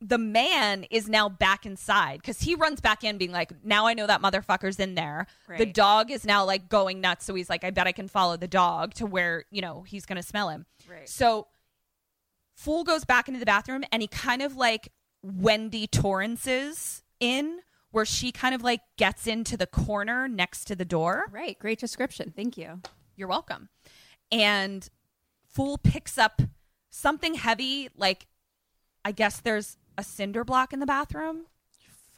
the 0.00 0.18
man 0.18 0.84
is 0.90 1.08
now 1.08 1.28
back 1.28 1.66
inside 1.66 2.20
because 2.20 2.40
he 2.40 2.54
runs 2.54 2.80
back 2.80 3.02
in, 3.02 3.18
being 3.18 3.32
like, 3.32 3.50
"Now 3.64 3.86
I 3.86 3.94
know 3.94 4.06
that 4.06 4.22
motherfucker's 4.22 4.78
in 4.78 4.94
there." 4.94 5.26
The 5.58 5.66
dog 5.66 6.10
is 6.10 6.24
now 6.24 6.44
like 6.44 6.68
going 6.68 7.00
nuts, 7.00 7.24
so 7.24 7.34
he's 7.34 7.50
like, 7.50 7.64
"I 7.64 7.70
bet 7.70 7.86
I 7.86 7.92
can 7.92 8.06
follow 8.06 8.36
the 8.36 8.46
dog 8.46 8.94
to 8.94 9.06
where 9.06 9.44
you 9.50 9.62
know 9.62 9.82
he's 9.82 10.06
gonna 10.06 10.22
smell 10.22 10.50
him." 10.50 10.66
Right. 10.88 11.08
So 11.08 11.48
Fool 12.54 12.84
goes 12.84 13.04
back 13.04 13.28
into 13.28 13.40
the 13.40 13.46
bathroom 13.46 13.84
and 13.90 14.02
he 14.02 14.08
kind 14.08 14.42
of 14.42 14.56
like 14.56 14.92
Wendy 15.22 15.86
Torrance's 15.86 17.02
in 17.20 17.60
where 17.90 18.04
she 18.04 18.32
kind 18.32 18.54
of 18.54 18.62
like 18.62 18.82
gets 18.98 19.26
into 19.26 19.56
the 19.56 19.66
corner 19.66 20.28
next 20.28 20.66
to 20.66 20.76
the 20.76 20.84
door. 20.84 21.24
Right. 21.30 21.58
Great 21.58 21.78
description. 21.78 22.32
Thank 22.36 22.58
you. 22.58 22.80
You're 23.16 23.28
welcome. 23.28 23.70
And 24.32 24.88
Fool 25.48 25.78
picks 25.78 26.18
up 26.18 26.42
something 26.90 27.34
heavy, 27.34 27.88
like 27.96 28.26
I 29.04 29.12
guess 29.12 29.40
there's 29.40 29.76
a 29.96 30.02
cinder 30.02 30.44
block 30.44 30.72
in 30.72 30.80
the 30.80 30.86
bathroom. 30.86 31.46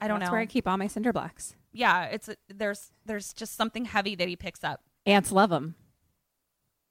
I 0.00 0.08
don't 0.08 0.16
know. 0.16 0.20
That's 0.20 0.28
know. 0.30 0.32
where 0.32 0.40
I 0.40 0.46
keep 0.46 0.66
all 0.66 0.76
my 0.76 0.86
cinder 0.86 1.12
blocks. 1.12 1.54
yeah, 1.72 2.04
it's 2.04 2.28
a, 2.28 2.36
there's 2.48 2.90
there's 3.04 3.32
just 3.32 3.56
something 3.56 3.84
heavy 3.84 4.14
that 4.14 4.26
he 4.28 4.36
picks 4.36 4.64
up. 4.64 4.80
Ants 5.06 5.30
love 5.32 5.50
them. 5.50 5.74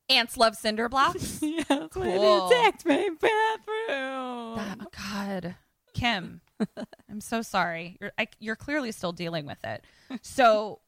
Ants 0.10 0.38
love 0.38 0.56
cinder 0.56 0.88
blocks. 0.90 1.40
Yeah, 1.42 1.64
that's 1.68 1.96
why 1.96 2.06
they 2.06 2.18
Cool. 2.18 2.48
attacked 2.50 2.86
my 2.86 3.10
bathroom. 3.20 3.90
Oh 3.90 4.76
God, 5.12 5.56
Kim, 5.94 6.42
I'm 7.10 7.20
so 7.22 7.42
sorry. 7.42 7.98
You're 8.00 8.12
I, 8.18 8.28
you're 8.40 8.56
clearly 8.56 8.92
still 8.92 9.12
dealing 9.12 9.46
with 9.46 9.64
it. 9.66 9.84
So 10.22 10.80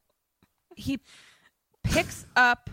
he 0.76 1.00
picks 1.84 2.26
up. 2.36 2.70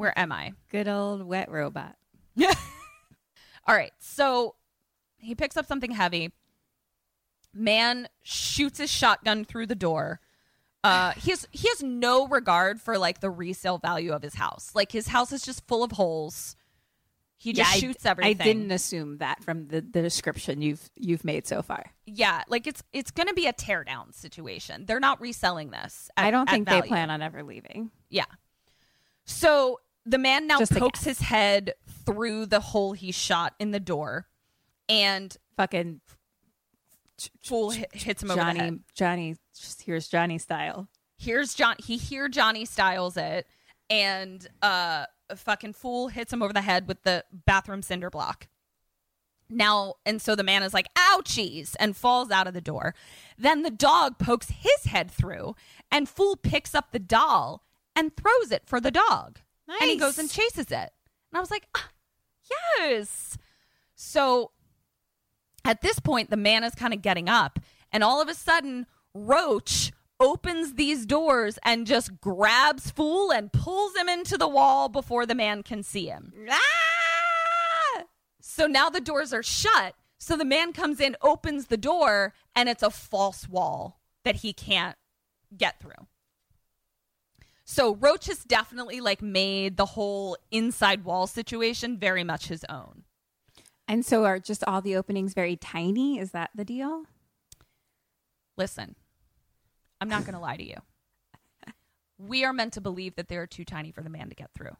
Where 0.00 0.18
am 0.18 0.32
I? 0.32 0.54
Good 0.70 0.88
old 0.88 1.22
wet 1.24 1.50
robot. 1.50 1.94
All 2.42 3.74
right, 3.74 3.92
so 3.98 4.54
he 5.18 5.34
picks 5.34 5.58
up 5.58 5.66
something 5.66 5.90
heavy. 5.90 6.32
Man 7.52 8.08
shoots 8.22 8.78
his 8.78 8.90
shotgun 8.90 9.44
through 9.44 9.66
the 9.66 9.74
door. 9.74 10.20
Uh, 10.82 11.10
he 11.10 11.32
has 11.32 11.46
he 11.50 11.68
has 11.68 11.82
no 11.82 12.26
regard 12.26 12.80
for 12.80 12.96
like 12.96 13.20
the 13.20 13.28
resale 13.28 13.76
value 13.76 14.12
of 14.12 14.22
his 14.22 14.36
house. 14.36 14.70
Like 14.74 14.90
his 14.90 15.08
house 15.08 15.32
is 15.32 15.42
just 15.42 15.68
full 15.68 15.84
of 15.84 15.92
holes. 15.92 16.56
He 17.36 17.52
just 17.52 17.70
I- 17.70 17.78
shoots 17.78 18.06
everything. 18.06 18.40
I 18.40 18.42
didn't 18.42 18.70
assume 18.70 19.18
that 19.18 19.44
from 19.44 19.68
the, 19.68 19.82
the 19.82 20.00
description 20.00 20.62
you've 20.62 20.90
you've 20.96 21.26
made 21.26 21.46
so 21.46 21.60
far. 21.60 21.92
Yeah, 22.06 22.42
like 22.48 22.66
it's 22.66 22.82
it's 22.94 23.10
going 23.10 23.28
to 23.28 23.34
be 23.34 23.46
a 23.46 23.52
teardown 23.52 24.14
situation. 24.14 24.86
They're 24.86 24.98
not 24.98 25.20
reselling 25.20 25.72
this. 25.72 26.10
I 26.16 26.30
don't 26.30 26.48
think 26.48 26.70
they 26.70 26.80
plan 26.80 27.10
on 27.10 27.20
ever 27.20 27.42
leaving. 27.42 27.90
Yeah. 28.08 28.24
So 29.26 29.78
the 30.06 30.18
man 30.18 30.46
now 30.46 30.58
Just 30.58 30.74
pokes 30.74 31.04
his 31.04 31.20
head 31.20 31.74
through 32.06 32.46
the 32.46 32.60
hole 32.60 32.92
he 32.92 33.12
shot 33.12 33.54
in 33.58 33.70
the 33.70 33.80
door, 33.80 34.28
and 34.88 35.36
Fucking 35.56 36.00
Fool 37.44 37.70
hit, 37.70 37.94
hits 37.94 38.22
him 38.22 38.30
over 38.30 38.40
the 38.40 38.58
head. 38.58 38.80
Johnny, 38.94 39.36
just 39.54 39.82
here's 39.82 40.08
Johnny 40.08 40.38
style. 40.38 40.88
Here's 41.18 41.54
John. 41.54 41.76
He 41.78 41.98
hear 41.98 42.28
Johnny 42.28 42.64
Styles 42.64 43.18
it, 43.18 43.46
and 43.90 44.46
uh, 44.62 45.04
fucking 45.36 45.74
fool 45.74 46.08
hits 46.08 46.32
him 46.32 46.42
over 46.42 46.52
the 46.52 46.62
head 46.62 46.88
with 46.88 47.02
the 47.02 47.24
bathroom 47.44 47.82
cinder 47.82 48.08
block. 48.08 48.48
Now, 49.50 49.94
and 50.06 50.22
so 50.22 50.34
the 50.34 50.44
man 50.44 50.62
is 50.62 50.72
like, 50.72 50.86
ouchies, 50.94 51.74
and 51.78 51.96
falls 51.96 52.30
out 52.30 52.46
of 52.46 52.54
the 52.54 52.60
door. 52.60 52.94
Then 53.36 53.62
the 53.62 53.70
dog 53.70 54.18
pokes 54.18 54.50
his 54.50 54.84
head 54.84 55.10
through, 55.10 55.56
and 55.90 56.08
Fool 56.08 56.36
picks 56.36 56.74
up 56.74 56.92
the 56.92 57.00
doll 57.00 57.64
and 57.94 58.16
throws 58.16 58.52
it 58.52 58.62
for 58.64 58.80
the 58.80 58.92
dog. 58.92 59.40
And 59.80 59.90
he 59.90 59.96
goes 59.96 60.18
and 60.18 60.30
chases 60.30 60.66
it. 60.66 60.72
And 60.72 61.34
I 61.34 61.40
was 61.40 61.50
like, 61.50 61.66
ah, 61.76 61.90
yes. 62.78 63.38
So 63.94 64.50
at 65.64 65.80
this 65.82 65.98
point, 65.98 66.30
the 66.30 66.36
man 66.36 66.64
is 66.64 66.74
kind 66.74 66.94
of 66.94 67.02
getting 67.02 67.28
up, 67.28 67.58
and 67.92 68.02
all 68.02 68.20
of 68.20 68.28
a 68.28 68.34
sudden, 68.34 68.86
Roach 69.14 69.92
opens 70.18 70.74
these 70.74 71.06
doors 71.06 71.58
and 71.64 71.86
just 71.86 72.20
grabs 72.20 72.90
Fool 72.90 73.32
and 73.32 73.52
pulls 73.52 73.96
him 73.96 74.08
into 74.08 74.36
the 74.36 74.48
wall 74.48 74.88
before 74.88 75.26
the 75.26 75.34
man 75.34 75.62
can 75.62 75.82
see 75.82 76.06
him. 76.06 76.32
Ah! 76.48 78.02
So 78.40 78.66
now 78.66 78.90
the 78.90 79.00
doors 79.00 79.32
are 79.32 79.42
shut. 79.42 79.94
So 80.18 80.36
the 80.36 80.44
man 80.44 80.72
comes 80.72 81.00
in, 81.00 81.16
opens 81.22 81.66
the 81.66 81.78
door, 81.78 82.34
and 82.54 82.68
it's 82.68 82.82
a 82.82 82.90
false 82.90 83.48
wall 83.48 84.00
that 84.24 84.36
he 84.36 84.52
can't 84.52 84.96
get 85.56 85.80
through. 85.80 86.06
So 87.70 87.94
Roach 87.94 88.26
has 88.26 88.42
definitely 88.42 89.00
like 89.00 89.22
made 89.22 89.76
the 89.76 89.86
whole 89.86 90.36
inside 90.50 91.04
wall 91.04 91.28
situation 91.28 91.98
very 91.98 92.24
much 92.24 92.48
his 92.48 92.64
own. 92.68 93.04
And 93.86 94.04
so 94.04 94.24
are 94.24 94.40
just 94.40 94.64
all 94.66 94.80
the 94.80 94.96
openings 94.96 95.34
very 95.34 95.54
tiny? 95.54 96.18
Is 96.18 96.32
that 96.32 96.50
the 96.52 96.64
deal? 96.64 97.04
Listen, 98.58 98.96
I'm 100.00 100.08
not 100.08 100.24
going 100.24 100.34
to 100.34 100.40
lie 100.40 100.56
to 100.56 100.64
you. 100.64 100.76
We 102.18 102.44
are 102.44 102.52
meant 102.52 102.74
to 102.74 102.82
believe 102.82 103.14
that 103.16 103.28
they 103.28 103.36
are 103.36 103.46
too 103.46 103.64
tiny 103.64 103.92
for 103.92 104.02
the 104.02 104.10
man 104.10 104.28
to 104.28 104.34
get 104.34 104.50
through. 104.52 104.76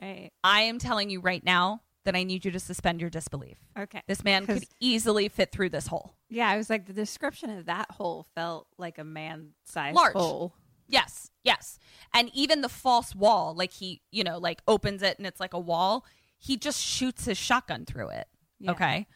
Right. 0.00 0.30
I 0.44 0.60
am 0.60 0.78
telling 0.78 1.10
you 1.10 1.20
right 1.20 1.42
now 1.42 1.80
that 2.04 2.14
I 2.14 2.22
need 2.22 2.44
you 2.44 2.52
to 2.52 2.60
suspend 2.60 3.00
your 3.00 3.10
disbelief. 3.10 3.58
Okay. 3.76 4.02
This 4.06 4.22
man 4.22 4.46
could 4.46 4.64
easily 4.80 5.28
fit 5.28 5.50
through 5.50 5.70
this 5.70 5.88
hole. 5.88 6.14
Yeah, 6.28 6.48
I 6.48 6.56
was 6.56 6.70
like, 6.70 6.86
the 6.86 6.92
description 6.92 7.50
of 7.50 7.66
that 7.66 7.90
hole 7.90 8.26
felt 8.36 8.68
like 8.76 8.98
a 8.98 9.02
man 9.02 9.54
sized 9.64 9.96
Large. 9.96 10.12
hole. 10.12 10.54
Yes, 10.88 11.30
yes. 11.42 11.78
And 12.14 12.30
even 12.34 12.60
the 12.62 12.68
false 12.68 13.14
wall, 13.14 13.54
like 13.56 13.72
he, 13.72 14.00
you 14.10 14.24
know, 14.24 14.38
like 14.38 14.62
opens 14.66 15.02
it 15.02 15.18
and 15.18 15.26
it's 15.26 15.40
like 15.40 15.54
a 15.54 15.58
wall, 15.58 16.04
he 16.38 16.56
just 16.56 16.80
shoots 16.80 17.24
his 17.24 17.38
shotgun 17.38 17.84
through 17.84 18.08
it. 18.10 18.28
Yeah. 18.58 18.72
Okay. 18.72 19.06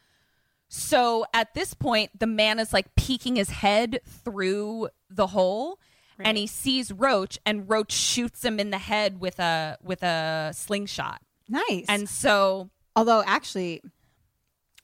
So 0.68 1.26
at 1.34 1.54
this 1.54 1.74
point, 1.74 2.18
the 2.18 2.26
man 2.26 2.58
is 2.58 2.72
like 2.72 2.94
peeking 2.94 3.36
his 3.36 3.50
head 3.50 4.00
through 4.06 4.88
the 5.10 5.28
hole 5.28 5.78
and 6.24 6.38
he 6.38 6.46
sees 6.46 6.92
Roach 6.92 7.38
and 7.44 7.68
Roach 7.68 7.92
shoots 7.92 8.44
him 8.44 8.60
in 8.60 8.70
the 8.70 8.78
head 8.78 9.20
with 9.20 9.38
a 9.38 9.78
with 9.82 10.02
a 10.02 10.52
slingshot. 10.54 11.20
Nice. 11.48 11.84
And 11.88 12.08
so 12.08 12.70
although 12.96 13.22
actually, 13.26 13.82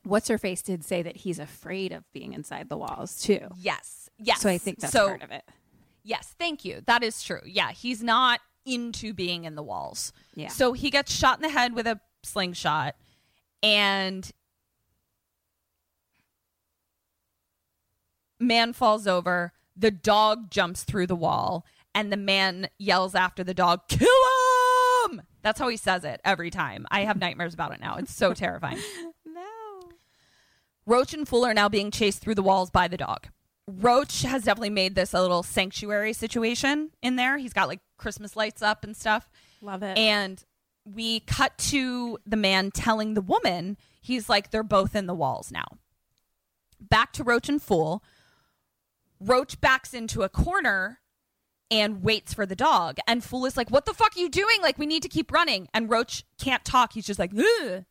what's 0.05 0.29
her 0.29 0.39
face 0.39 0.63
did 0.63 0.85
say 0.85 1.03
that 1.03 1.19
he's 1.19 1.39
afraid 1.39 1.93
of 1.93 2.05
being 2.13 2.33
inside 2.33 2.69
the 2.69 2.77
walls 2.77 3.21
too. 3.21 3.49
yes, 3.57 4.11
yes. 4.19 4.41
So 4.41 4.49
I 4.49 4.59
think 4.59 4.81
that's 4.81 4.93
so, 4.93 5.09
part 5.09 5.23
of 5.23 5.31
it. 5.31 5.45
Yes, 6.09 6.35
thank 6.39 6.65
you. 6.65 6.81
That 6.87 7.03
is 7.03 7.23
true. 7.23 7.43
Yeah, 7.45 7.71
he's 7.71 8.03
not 8.03 8.41
into 8.65 9.13
being 9.13 9.45
in 9.45 9.57
the 9.57 9.63
walls. 9.63 10.11
Yeah. 10.35 10.49
So 10.49 10.73
he 10.73 10.89
gets 10.89 11.13
shot 11.13 11.37
in 11.37 11.43
the 11.43 11.51
head 11.51 11.75
with 11.75 11.87
a 11.87 12.01
slingshot 12.23 12.97
and 13.63 14.31
man 18.41 18.73
falls 18.73 19.07
over, 19.07 19.53
the 19.77 19.91
dog 19.91 20.51
jumps 20.51 20.85
through 20.85 21.09
the 21.09 21.15
wall 21.15 21.67
and 21.95 22.11
the 22.11 22.17
man 22.17 22.71
yells 22.79 23.15
after 23.15 23.45
the 23.45 23.53
dog, 23.53 23.87
"Kill 23.89 24.09
him!" 25.11 25.21
That's 25.43 25.59
how 25.59 25.69
he 25.69 25.77
says 25.77 26.05
it 26.05 26.23
every 26.25 26.49
time. 26.51 26.87
I 26.91 27.01
have 27.03 27.19
nightmares 27.21 27.53
about 27.53 27.73
it 27.75 27.81
now. 27.81 27.97
It's 27.97 28.15
so 28.15 28.33
terrifying. 28.35 28.79
No. 29.27 29.91
Roach 30.87 31.13
and 31.13 31.29
Fool 31.29 31.45
are 31.45 31.53
now 31.53 31.69
being 31.69 31.91
chased 31.91 32.23
through 32.23 32.37
the 32.37 32.43
walls 32.43 32.71
by 32.71 32.89
the 32.89 32.97
dog. 32.97 33.29
Roach 33.69 34.23
has 34.23 34.45
definitely 34.45 34.71
made 34.71 34.95
this 34.95 35.13
a 35.13 35.21
little 35.21 35.43
sanctuary 35.43 36.15
situation 36.15 36.91
in 37.03 37.17
there. 37.17 37.37
He's 37.37 37.53
got 37.53 37.69
like 37.69 37.81
Christmas 37.99 38.35
lights 38.35 38.63
up 38.63 38.83
and 38.83 38.97
stuff. 38.97 39.29
Love 39.61 39.83
it. 39.83 39.99
And 39.99 40.43
we 40.85 41.21
cut 41.21 41.59
to 41.59 42.19
the 42.27 42.37
man 42.37 42.71
telling 42.71 43.13
the 43.13 43.21
woman, 43.21 43.77
he's 44.01 44.29
like, 44.29 44.51
they're 44.51 44.63
both 44.63 44.97
in 44.97 45.07
the 45.07 45.15
walls 45.15 45.53
now. 45.53 45.67
Back 46.81 47.13
to 47.15 47.25
Roach 47.25 47.49
and 47.51 47.61
Fool. 47.61 48.03
Roach 49.21 49.61
backs 49.61 49.93
into 49.93 50.23
a 50.23 50.31
corner 50.31 51.01
and 51.71 52.03
waits 52.03 52.33
for 52.33 52.47
the 52.47 52.57
dog. 52.57 52.97
And 53.07 53.23
Fool 53.23 53.45
is 53.45 53.57
like, 53.57 53.71
what 53.71 53.85
the 53.85 53.93
fuck 53.93 54.17
are 54.17 54.21
you 54.21 54.31
doing? 54.31 54.63
Like, 54.63 54.79
we 54.79 54.87
need 54.87 55.03
to 55.03 55.09
keep 55.09 55.31
running. 55.31 55.69
And 55.75 55.91
Roach 55.91 56.25
can't 56.41 56.65
talk. 56.65 56.95
He's 56.95 57.07
just 57.07 57.19
like, 57.19 57.33
Ugh. 57.37 57.85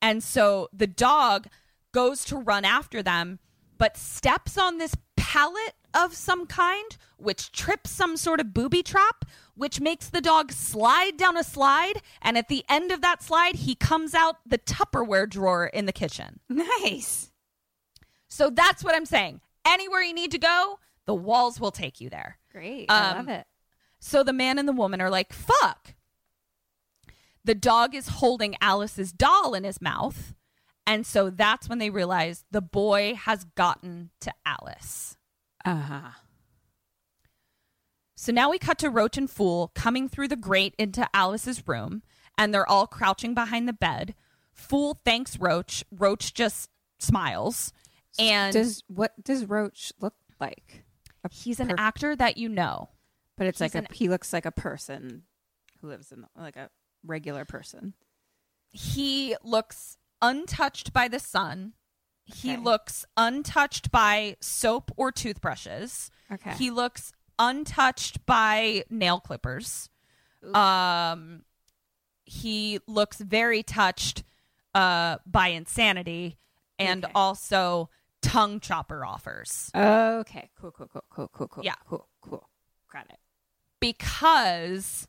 And 0.00 0.22
so 0.22 0.68
the 0.72 0.86
dog 0.86 1.48
goes 1.92 2.24
to 2.26 2.36
run 2.36 2.64
after 2.64 3.02
them, 3.02 3.38
but 3.78 3.96
steps 3.96 4.56
on 4.58 4.78
this 4.78 4.94
pallet 5.16 5.74
of 5.92 6.14
some 6.14 6.46
kind, 6.46 6.96
which 7.16 7.52
trips 7.52 7.90
some 7.90 8.16
sort 8.16 8.40
of 8.40 8.52
booby 8.54 8.82
trap, 8.82 9.24
which 9.54 9.80
makes 9.80 10.08
the 10.08 10.20
dog 10.20 10.50
slide 10.52 11.16
down 11.16 11.36
a 11.36 11.44
slide. 11.44 12.02
And 12.20 12.36
at 12.36 12.48
the 12.48 12.64
end 12.68 12.90
of 12.90 13.00
that 13.02 13.22
slide, 13.22 13.56
he 13.56 13.74
comes 13.74 14.14
out 14.14 14.36
the 14.46 14.58
Tupperware 14.58 15.28
drawer 15.28 15.66
in 15.66 15.86
the 15.86 15.92
kitchen. 15.92 16.40
nice. 16.48 17.30
So 18.28 18.50
that's 18.50 18.82
what 18.82 18.96
I'm 18.96 19.06
saying. 19.06 19.40
Anywhere 19.64 20.02
you 20.02 20.12
need 20.14 20.32
to 20.32 20.38
go, 20.38 20.80
the 21.06 21.14
walls 21.14 21.60
will 21.60 21.70
take 21.70 22.00
you 22.00 22.10
there. 22.10 22.38
Great. 22.50 22.86
I 22.90 23.10
Um, 23.10 23.16
love 23.18 23.28
it. 23.28 23.46
So 24.00 24.22
the 24.24 24.32
man 24.32 24.58
and 24.58 24.66
the 24.68 24.72
woman 24.72 25.00
are 25.00 25.10
like, 25.10 25.32
fuck. 25.32 25.94
The 27.44 27.54
dog 27.54 27.94
is 27.94 28.08
holding 28.08 28.56
Alice's 28.60 29.12
doll 29.12 29.54
in 29.54 29.64
his 29.64 29.80
mouth. 29.80 30.34
And 30.86 31.06
so 31.06 31.30
that's 31.30 31.68
when 31.68 31.78
they 31.78 31.90
realize 31.90 32.44
the 32.50 32.60
boy 32.60 33.14
has 33.14 33.44
gotten 33.56 34.10
to 34.20 34.32
Alice. 34.44 35.16
Uh 35.64 35.74
huh. 35.76 36.10
So 38.16 38.32
now 38.32 38.50
we 38.50 38.58
cut 38.58 38.78
to 38.78 38.90
Roach 38.90 39.16
and 39.18 39.30
Fool 39.30 39.70
coming 39.74 40.08
through 40.08 40.28
the 40.28 40.36
grate 40.36 40.74
into 40.78 41.08
Alice's 41.14 41.66
room, 41.66 42.02
and 42.38 42.52
they're 42.54 42.68
all 42.68 42.86
crouching 42.86 43.34
behind 43.34 43.68
the 43.68 43.72
bed. 43.72 44.14
Fool 44.52 45.00
thanks 45.04 45.38
Roach. 45.38 45.84
Roach 45.90 46.32
just 46.34 46.70
smiles. 46.98 47.72
And 48.18 48.52
Does 48.52 48.82
what 48.86 49.12
does 49.22 49.44
Roach 49.46 49.92
look 50.00 50.14
like? 50.40 50.84
A 51.24 51.28
he's 51.32 51.58
an 51.60 51.68
per- 51.68 51.74
actor 51.78 52.14
that 52.14 52.36
you 52.36 52.48
know. 52.48 52.90
but 53.36 53.46
it's 53.46 53.58
he's 53.58 53.74
like 53.74 53.74
a 53.74 53.78
an- 53.78 53.94
he 53.94 54.08
looks 54.08 54.32
like 54.32 54.46
a 54.46 54.52
person 54.52 55.22
who 55.80 55.88
lives 55.88 56.12
in 56.12 56.24
like 56.38 56.56
a 56.56 56.70
regular 57.04 57.44
person. 57.44 57.94
he 58.70 59.34
looks 59.42 59.98
untouched 60.28 60.92
by 60.92 61.08
the 61.08 61.18
sun. 61.18 61.74
He 62.24 62.52
Okay. 62.54 62.62
looks 62.62 63.04
untouched 63.16 63.90
by 63.90 64.36
soap 64.40 64.90
or 64.96 65.12
toothbrushes. 65.12 66.10
Okay. 66.32 66.54
He 66.54 66.70
looks 66.70 67.12
untouched 67.38 68.24
by 68.26 68.84
nail 68.88 69.20
clippers. 69.20 69.90
Um 70.54 71.44
he 72.26 72.78
looks 72.86 73.18
very 73.20 73.62
touched 73.62 74.22
uh 74.74 75.18
by 75.26 75.48
insanity 75.48 76.38
and 76.78 77.04
Okay. 77.04 77.12
also 77.14 77.90
tongue 78.22 78.60
chopper 78.60 79.04
offers. 79.04 79.70
Okay. 79.74 80.50
Cool. 80.58 80.70
Cool. 80.72 80.86
Cool. 80.88 81.04
Cool. 81.10 81.28
Cool. 81.28 81.48
Cool. 81.48 81.64
Yeah. 81.64 81.74
Cool. 81.86 82.08
Cool. 82.22 82.48
Got 82.92 83.06
it. 83.10 83.18
because 83.80 85.06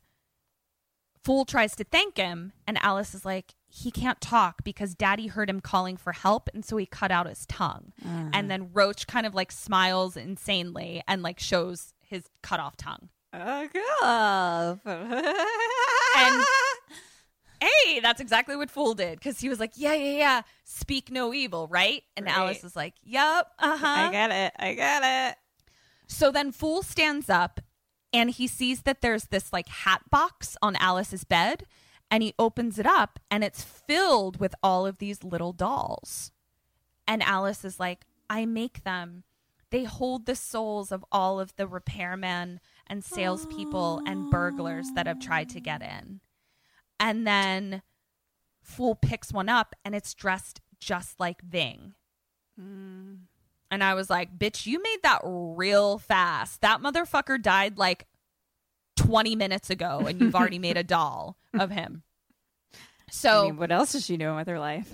Fool 1.24 1.44
tries 1.44 1.74
to 1.76 1.82
thank 1.84 2.16
him, 2.18 2.52
and 2.68 2.78
Alice 2.84 3.12
is 3.14 3.24
like, 3.24 3.54
he 3.76 3.90
can't 3.90 4.20
talk 4.22 4.64
because 4.64 4.94
daddy 4.94 5.26
heard 5.26 5.50
him 5.50 5.60
calling 5.60 5.98
for 5.98 6.12
help, 6.12 6.48
and 6.54 6.64
so 6.64 6.78
he 6.78 6.86
cut 6.86 7.10
out 7.10 7.26
his 7.26 7.44
tongue. 7.44 7.92
And 8.32 8.50
then 8.50 8.70
Roach 8.72 9.06
kind 9.06 9.26
of 9.26 9.34
like 9.34 9.52
smiles 9.52 10.16
insanely 10.16 11.02
and 11.06 11.22
like 11.22 11.38
shows 11.38 11.92
his 12.00 12.24
cut 12.42 12.58
off 12.58 12.76
tongue. 12.78 13.10
Oh, 13.34 13.68
God. 13.74 14.80
And 16.18 16.44
hey, 17.60 18.00
that's 18.00 18.20
exactly 18.20 18.56
what 18.56 18.70
Fool 18.70 18.94
did 18.94 19.18
because 19.18 19.38
he 19.40 19.48
was 19.50 19.60
like, 19.60 19.72
yeah, 19.76 19.92
yeah, 19.94 20.16
yeah, 20.18 20.42
speak 20.64 21.10
no 21.10 21.34
evil, 21.34 21.68
right? 21.68 22.02
And 22.16 22.24
Right. 22.26 22.34
Alice 22.36 22.64
is 22.64 22.76
like, 22.76 22.94
yep, 23.02 23.48
uh 23.58 23.76
huh. 23.76 23.86
I 23.86 24.10
get 24.10 24.30
it. 24.30 24.52
I 24.58 24.72
get 24.74 25.02
it. 25.32 25.36
So 26.08 26.30
then 26.30 26.50
Fool 26.52 26.82
stands 26.82 27.28
up 27.28 27.60
and 28.12 28.30
he 28.30 28.46
sees 28.46 28.82
that 28.82 29.02
there's 29.02 29.24
this 29.24 29.52
like 29.52 29.68
hat 29.68 30.00
box 30.10 30.56
on 30.62 30.76
Alice's 30.76 31.24
bed 31.24 31.66
and 32.10 32.22
he 32.22 32.34
opens 32.38 32.78
it 32.78 32.86
up 32.86 33.18
and 33.30 33.42
it's 33.42 33.62
filled 33.62 34.38
with 34.38 34.54
all 34.62 34.86
of 34.86 34.98
these 34.98 35.24
little 35.24 35.52
dolls. 35.52 36.30
And 37.06 37.22
Alice 37.22 37.64
is 37.64 37.80
like, 37.80 38.04
I 38.28 38.46
make 38.46 38.84
them. 38.84 39.24
They 39.70 39.84
hold 39.84 40.26
the 40.26 40.36
souls 40.36 40.92
of 40.92 41.04
all 41.10 41.40
of 41.40 41.54
the 41.56 41.66
repairmen 41.66 42.58
and 42.86 43.04
salespeople 43.04 44.00
and 44.06 44.30
burglars 44.30 44.86
that 44.94 45.06
have 45.06 45.18
tried 45.18 45.48
to 45.50 45.60
get 45.60 45.82
in. 45.82 46.20
And 47.00 47.26
then 47.26 47.82
Fool 48.62 48.94
picks 48.94 49.32
one 49.32 49.48
up 49.48 49.74
and 49.84 49.94
it's 49.94 50.14
dressed 50.14 50.60
just 50.78 51.18
like 51.20 51.42
Ving. 51.42 51.94
And 52.56 53.26
And 53.70 53.84
I 53.84 53.94
was 53.94 54.08
like, 54.08 54.38
bitch, 54.38 54.66
you 54.66 54.80
made 54.82 55.02
that 55.02 55.20
real 55.24 55.98
fast. 55.98 56.60
That 56.60 56.80
motherfucker 56.80 57.42
died 57.42 57.78
like 57.78 58.06
20 58.96 59.36
minutes 59.36 59.68
ago 59.70 60.06
and 60.08 60.20
you've 60.20 60.34
already 60.34 60.58
made 60.58 60.76
a 60.76 60.84
doll 60.96 61.36
of 61.60 61.70
him. 61.70 62.02
So, 63.10 63.42
I 63.42 63.44
mean, 63.46 63.56
what 63.56 63.70
else 63.70 63.94
is 63.94 64.04
she 64.04 64.16
doing 64.16 64.36
with 64.36 64.48
her 64.48 64.58
life? 64.58 64.92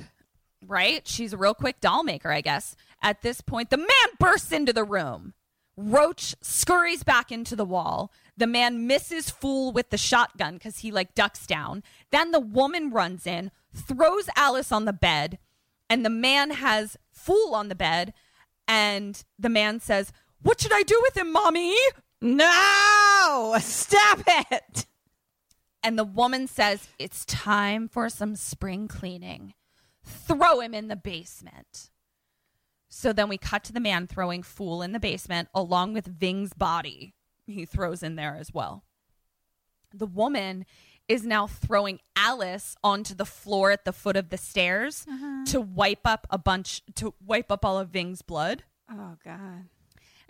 right? 0.67 1.07
She's 1.07 1.33
a 1.33 1.37
real 1.37 1.55
quick 1.55 1.81
doll 1.81 2.03
maker, 2.05 2.31
I 2.31 2.41
guess. 2.41 2.77
At 3.03 3.23
this 3.23 3.41
point, 3.41 3.71
the 3.71 3.79
man 3.79 3.89
bursts 4.19 4.53
into 4.53 4.73
the 4.73 4.85
room. 4.85 5.35
Roach 5.77 6.35
scurries 6.43 7.03
back 7.03 7.33
into 7.33 7.57
the 7.57 7.65
wall. 7.65 8.13
The 8.37 8.47
man 8.47 8.87
misses 8.87 9.31
Fool 9.31 9.73
with 9.73 9.91
the 9.91 9.99
shotgun 9.99 10.55
because 10.55 10.79
he 10.79 10.91
like 10.91 11.15
ducks 11.15 11.47
down. 11.47 11.83
Then 12.11 12.31
the 12.31 12.41
woman 12.41 12.91
runs 12.91 13.27
in, 13.27 13.51
throws 13.75 14.29
Alice 14.37 14.71
on 14.71 14.85
the 14.85 14.93
bed, 14.93 15.39
and 15.89 16.05
the 16.05 16.11
man 16.11 16.51
has 16.51 16.97
Fool 17.11 17.55
on 17.55 17.69
the 17.69 17.75
bed. 17.75 18.13
And 18.69 19.23
the 19.39 19.49
man 19.49 19.81
says, 19.81 20.13
What 20.43 20.61
should 20.61 20.73
I 20.73 20.83
do 20.83 20.99
with 21.03 21.17
him, 21.17 21.33
mommy? 21.33 21.75
No! 22.21 23.57
Stop 23.59 24.21
it! 24.27 24.87
And 25.83 25.99
the 25.99 26.05
woman 26.05 26.47
says, 26.47 26.89
It's 26.99 27.25
time 27.25 27.89
for 27.89 28.09
some 28.09 28.37
spring 28.37 28.89
cleaning. 28.89 29.55
Throw 30.05 30.61
him 30.61 30.75
in 30.75 30.89
the 30.89 30.97
basement. 30.97 31.91
So 32.89 33.13
then 33.13 33.29
we 33.29 33.39
cut 33.39 33.65
to 33.65 33.73
the 33.73 33.81
man 33.81 34.07
throwing 34.07 34.43
Fool 34.43 34.83
in 34.83 34.93
the 34.93 35.01
basement 35.01 35.49
along 35.55 35.95
with 35.95 36.07
Ving's 36.07 36.53
body. 36.53 37.15
He 37.47 37.65
throws 37.65 38.03
in 38.03 38.17
there 38.17 38.37
as 38.39 38.53
well. 38.53 38.85
The 39.95 40.07
woman 40.07 40.67
is 41.09 41.25
now 41.25 41.47
throwing 41.47 42.01
Alice 42.17 42.77
onto 42.85 43.15
the 43.15 43.25
floor 43.25 43.71
at 43.71 43.85
the 43.85 43.93
foot 43.93 44.17
of 44.17 44.29
the 44.31 44.39
stairs 44.39 45.05
uh-huh. 45.09 45.45
to 45.47 45.61
wipe 45.61 46.07
up 46.07 46.27
a 46.31 46.39
bunch, 46.39 46.83
to 46.97 47.15
wipe 47.25 47.51
up 47.51 47.65
all 47.65 47.79
of 47.79 47.89
Ving's 47.89 48.23
blood 48.23 48.63
Oh, 48.91 49.17
God. 49.25 49.65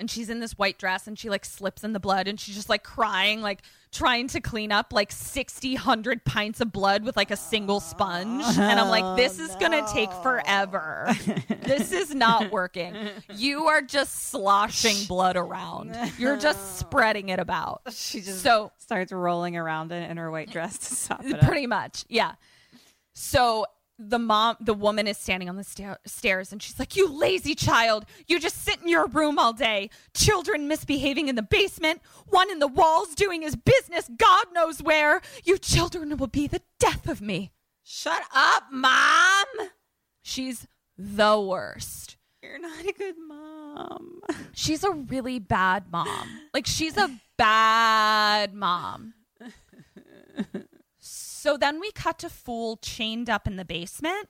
And 0.02 0.10
she's 0.10 0.28
in 0.28 0.40
this 0.40 0.58
white 0.58 0.78
dress 0.78 1.06
and 1.06 1.16
she 1.16 1.30
like 1.30 1.44
slips 1.44 1.84
in 1.84 1.92
the 1.92 2.00
blood 2.00 2.26
and 2.26 2.40
she's 2.40 2.56
just 2.56 2.68
like 2.68 2.82
crying 2.82 3.40
like 3.40 3.62
trying 3.92 4.26
to 4.26 4.40
clean 4.40 4.72
up 4.72 4.92
like 4.92 5.12
60 5.12 5.74
100 5.74 6.24
pints 6.24 6.60
of 6.60 6.72
blood 6.72 7.04
with 7.04 7.16
like 7.16 7.30
a 7.30 7.36
single 7.36 7.78
sponge. 7.78 8.42
And 8.58 8.80
i'm 8.80 8.88
like 8.88 9.16
this 9.16 9.38
is 9.38 9.54
gonna 9.60 9.86
take 9.92 10.12
forever. 10.14 11.14
This 11.62 11.92
is 11.92 12.12
not 12.12 12.50
working. 12.52 12.96
You 13.36 13.66
are 13.66 13.80
just 13.80 14.30
sloshing 14.30 15.06
blood 15.06 15.36
around. 15.36 15.96
You're 16.18 16.36
just 16.36 16.78
spreading 16.80 17.28
it 17.28 17.38
about. 17.38 17.82
She 17.92 18.22
just 18.22 18.42
so 18.42 18.72
starts 18.78 19.12
rolling 19.12 19.56
around 19.56 19.92
in, 19.92 20.02
in 20.02 20.16
her 20.16 20.32
white 20.32 20.50
dress 20.50 20.78
to 20.78 20.94
stop 20.96 21.24
it. 21.24 21.34
up. 21.34 21.42
pretty 21.42 21.68
much 21.68 22.04
yeah. 22.08 22.32
So 23.14 23.66
the 24.10 24.18
mom 24.18 24.56
the 24.60 24.74
woman 24.74 25.06
is 25.06 25.16
standing 25.18 25.48
on 25.48 25.56
the 25.56 25.64
sta- 25.64 25.98
stairs 26.04 26.52
and 26.52 26.62
she's 26.62 26.78
like 26.78 26.96
you 26.96 27.08
lazy 27.08 27.54
child. 27.54 28.04
You 28.26 28.38
just 28.40 28.62
sit 28.62 28.80
in 28.82 28.88
your 28.88 29.06
room 29.06 29.38
all 29.38 29.52
day. 29.52 29.90
Children 30.14 30.68
misbehaving 30.68 31.28
in 31.28 31.34
the 31.34 31.42
basement. 31.42 32.00
One 32.28 32.50
in 32.50 32.58
the 32.58 32.68
walls 32.68 33.14
doing 33.14 33.42
his 33.42 33.56
business. 33.56 34.10
God 34.16 34.46
knows 34.52 34.82
where. 34.82 35.20
You 35.44 35.58
children 35.58 36.16
will 36.16 36.26
be 36.26 36.46
the 36.46 36.62
death 36.78 37.08
of 37.08 37.20
me. 37.20 37.52
Shut 37.84 38.22
up, 38.34 38.64
mom! 38.70 39.46
she's 40.22 40.66
the 40.96 41.38
worst. 41.40 42.16
You're 42.42 42.58
not 42.58 42.84
a 42.84 42.92
good 42.92 43.16
mom. 43.26 44.20
she's 44.52 44.84
a 44.84 44.90
really 44.90 45.38
bad 45.38 45.90
mom. 45.90 46.28
Like 46.54 46.66
she's 46.66 46.96
a 46.96 47.10
bad 47.36 48.54
mom 48.54 49.14
so 51.43 51.56
then 51.56 51.81
we 51.81 51.90
cut 51.93 52.19
to 52.20 52.28
fool 52.28 52.77
chained 52.77 53.28
up 53.28 53.47
in 53.48 53.56
the 53.56 53.64
basement 53.64 54.28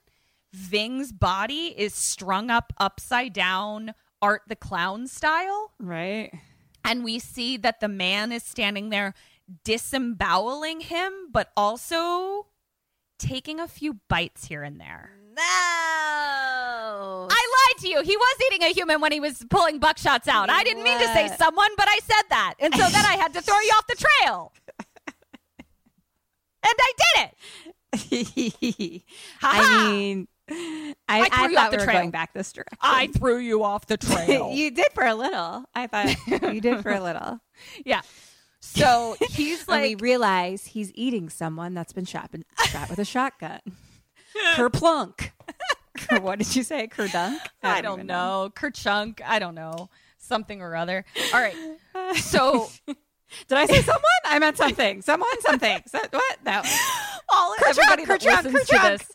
ving's 0.52 1.12
body 1.12 1.74
is 1.76 1.92
strung 1.94 2.50
up 2.50 2.72
upside 2.78 3.32
down 3.32 3.92
art 4.22 4.42
the 4.48 4.56
clown 4.56 5.06
style 5.06 5.72
Right? 5.78 6.30
and 6.84 7.04
we 7.04 7.18
see 7.18 7.56
that 7.58 7.80
the 7.80 7.88
man 7.88 8.32
is 8.32 8.42
standing 8.42 8.88
there 8.90 9.12
disemboweling 9.64 10.80
him 10.80 11.12
but 11.30 11.50
also 11.56 12.46
taking 13.18 13.60
a 13.60 13.68
few 13.68 13.98
bites 14.08 14.46
here 14.46 14.62
and 14.62 14.80
there 14.80 15.12
No! 15.36 15.42
I 17.30 17.42
lied 17.56 17.82
to 17.82 17.88
you. 17.88 18.02
He 18.02 18.16
was 18.16 18.36
eating 18.46 18.62
a 18.62 18.72
human 18.72 19.00
when 19.00 19.12
he 19.12 19.20
was 19.20 19.44
pulling 19.48 19.80
buckshots 19.80 20.28
out. 20.28 20.50
I 20.50 20.62
didn't 20.62 20.82
mean 20.84 20.98
to 20.98 21.06
say 21.06 21.28
someone, 21.38 21.70
but 21.76 21.88
I 21.88 21.98
said 22.02 22.22
that. 22.28 22.54
And 22.58 22.74
so 22.74 22.86
then 22.90 23.04
I 23.06 23.16
had 23.16 23.32
to 23.34 23.40
throw 23.40 23.58
you 23.60 23.70
off 23.70 23.86
the 23.86 23.96
trail. 23.96 24.52
And 26.64 26.74
I 26.78 26.92
did 26.98 27.30
it. 27.94 29.02
I 29.42 29.90
mean, 29.90 30.28
I, 30.50 30.94
I 31.08 31.20
I, 31.20 31.28
threw 31.28 31.50
you 31.52 31.56
off 31.58 31.62
thought 31.64 31.70
the 31.72 31.76
we 31.76 31.80
were 31.80 31.84
trail. 31.86 31.98
going 31.98 32.10
back 32.10 32.32
this 32.34 32.52
direction. 32.52 32.78
I 32.80 33.06
threw 33.08 33.38
you 33.38 33.62
off 33.64 33.86
the 33.86 33.96
trail. 33.98 34.50
you 34.52 34.70
did 34.70 34.86
for 34.94 35.04
a 35.04 35.14
little. 35.14 35.64
I 35.74 35.86
thought 35.86 36.14
you 36.54 36.60
did 36.60 36.82
for 36.82 36.90
a 36.90 37.00
little. 37.02 37.40
yeah. 37.84 38.02
So 38.60 39.16
he's 39.30 39.66
When 39.66 39.82
we 39.82 39.94
realize 39.96 40.66
he's 40.66 40.92
eating 40.94 41.28
someone 41.28 41.74
that's 41.74 41.92
been 41.92 42.04
shot, 42.04 42.30
been 42.30 42.44
shot 42.66 42.88
with 42.90 42.98
a 43.00 43.04
shotgun. 43.04 43.60
Kerplunk. 44.54 45.30
Ker- 45.98 46.20
what 46.20 46.38
did 46.38 46.54
you 46.54 46.62
say? 46.62 46.86
Kerdunk? 46.86 47.38
I 47.62 47.80
don't 47.82 47.94
even 47.98 48.06
know, 48.06 48.50
Kerchunk, 48.54 49.20
I 49.24 49.38
don't 49.40 49.54
know, 49.56 49.90
something 50.18 50.62
or 50.62 50.76
other. 50.76 51.04
All 51.34 51.40
right. 51.40 51.56
So 52.16 52.68
Did 53.48 53.58
I 53.58 53.66
say 53.66 53.82
someone? 53.82 54.02
I 54.24 54.38
meant 54.38 54.56
something. 54.56 55.02
Someone, 55.02 55.40
something. 55.40 55.82
So, 55.86 55.98
what? 56.10 56.38
No. 56.44 56.62
all 57.28 57.54
Kerchunk, 57.56 57.68
everybody 57.70 58.04
that 58.04 58.24
listens 58.44 58.66
to 58.68 58.78
this, 58.82 59.10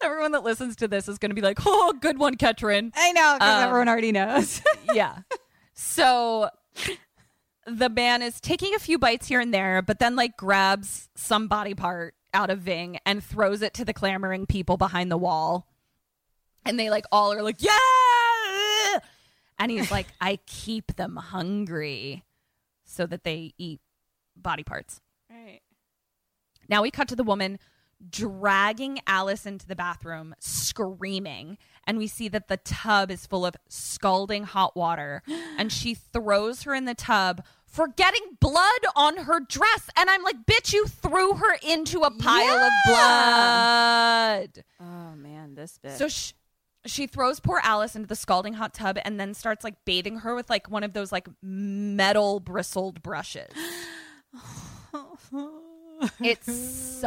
everyone 0.00 0.32
that 0.32 0.44
listens 0.44 0.76
to 0.76 0.88
this 0.88 1.08
is 1.08 1.18
going 1.18 1.30
to 1.30 1.34
be 1.34 1.40
like, 1.40 1.58
"Oh, 1.64 1.94
good 2.00 2.18
one, 2.18 2.36
Ketryn." 2.36 2.92
I 2.94 3.12
know 3.12 3.34
because 3.38 3.56
Um, 3.62 3.64
everyone 3.64 3.88
already 3.88 4.12
knows. 4.12 4.62
yeah. 4.94 5.18
So 5.74 6.50
the 7.66 7.88
man 7.88 8.22
is 8.22 8.40
taking 8.40 8.74
a 8.74 8.78
few 8.78 8.98
bites 8.98 9.26
here 9.28 9.40
and 9.40 9.52
there, 9.52 9.82
but 9.82 9.98
then 9.98 10.16
like 10.16 10.36
grabs 10.36 11.08
some 11.14 11.48
body 11.48 11.74
part 11.74 12.14
out 12.32 12.50
of 12.50 12.60
Ving 12.60 12.98
and 13.04 13.22
throws 13.22 13.62
it 13.62 13.74
to 13.74 13.84
the 13.84 13.92
clamoring 13.92 14.46
people 14.46 14.76
behind 14.76 15.10
the 15.10 15.16
wall. 15.16 15.66
And 16.64 16.78
they 16.78 16.90
like 16.90 17.04
all 17.10 17.32
are 17.32 17.42
like, 17.42 17.62
yeah. 17.62 18.98
And 19.58 19.70
he's 19.70 19.90
like, 19.90 20.06
I 20.20 20.38
keep 20.46 20.96
them 20.96 21.16
hungry 21.16 22.24
so 22.90 23.06
that 23.06 23.24
they 23.24 23.52
eat 23.58 23.80
body 24.36 24.62
parts. 24.64 25.00
right. 25.30 25.60
Now 26.68 26.82
we 26.82 26.90
cut 26.90 27.08
to 27.08 27.16
the 27.16 27.24
woman 27.24 27.58
dragging 28.08 29.00
Alice 29.06 29.44
into 29.44 29.66
the 29.66 29.76
bathroom, 29.76 30.34
screaming. 30.38 31.58
And 31.86 31.98
we 31.98 32.06
see 32.06 32.28
that 32.28 32.48
the 32.48 32.56
tub 32.58 33.10
is 33.10 33.26
full 33.26 33.44
of 33.44 33.56
scalding 33.68 34.44
hot 34.44 34.76
water. 34.76 35.22
And 35.58 35.72
she 35.72 35.94
throws 35.94 36.62
her 36.62 36.74
in 36.74 36.84
the 36.84 36.94
tub, 36.94 37.44
forgetting 37.66 38.38
blood 38.40 38.80
on 38.96 39.18
her 39.18 39.40
dress. 39.40 39.90
And 39.96 40.08
I'm 40.08 40.22
like, 40.22 40.46
bitch, 40.46 40.72
you 40.72 40.86
threw 40.86 41.34
her 41.34 41.56
into 41.66 42.00
a 42.02 42.10
pile 42.10 42.58
of 42.58 42.72
blood. 42.86 44.64
Oh 44.80 45.14
man, 45.16 45.54
this 45.54 45.78
bitch. 45.84 45.96
So 45.96 46.08
she, 46.08 46.32
she 46.86 47.06
throws 47.06 47.40
poor 47.40 47.60
Alice 47.62 47.94
into 47.94 48.08
the 48.08 48.16
scalding 48.16 48.54
hot 48.54 48.74
tub 48.74 48.98
and 49.04 49.20
then 49.20 49.34
starts 49.34 49.64
like 49.64 49.84
bathing 49.84 50.20
her 50.20 50.34
with 50.34 50.48
like 50.48 50.70
one 50.70 50.82
of 50.82 50.92
those 50.92 51.12
like 51.12 51.28
metal 51.42 52.40
bristled 52.40 53.02
brushes. 53.02 53.52
It 56.22 56.44
sucks. 56.44 57.02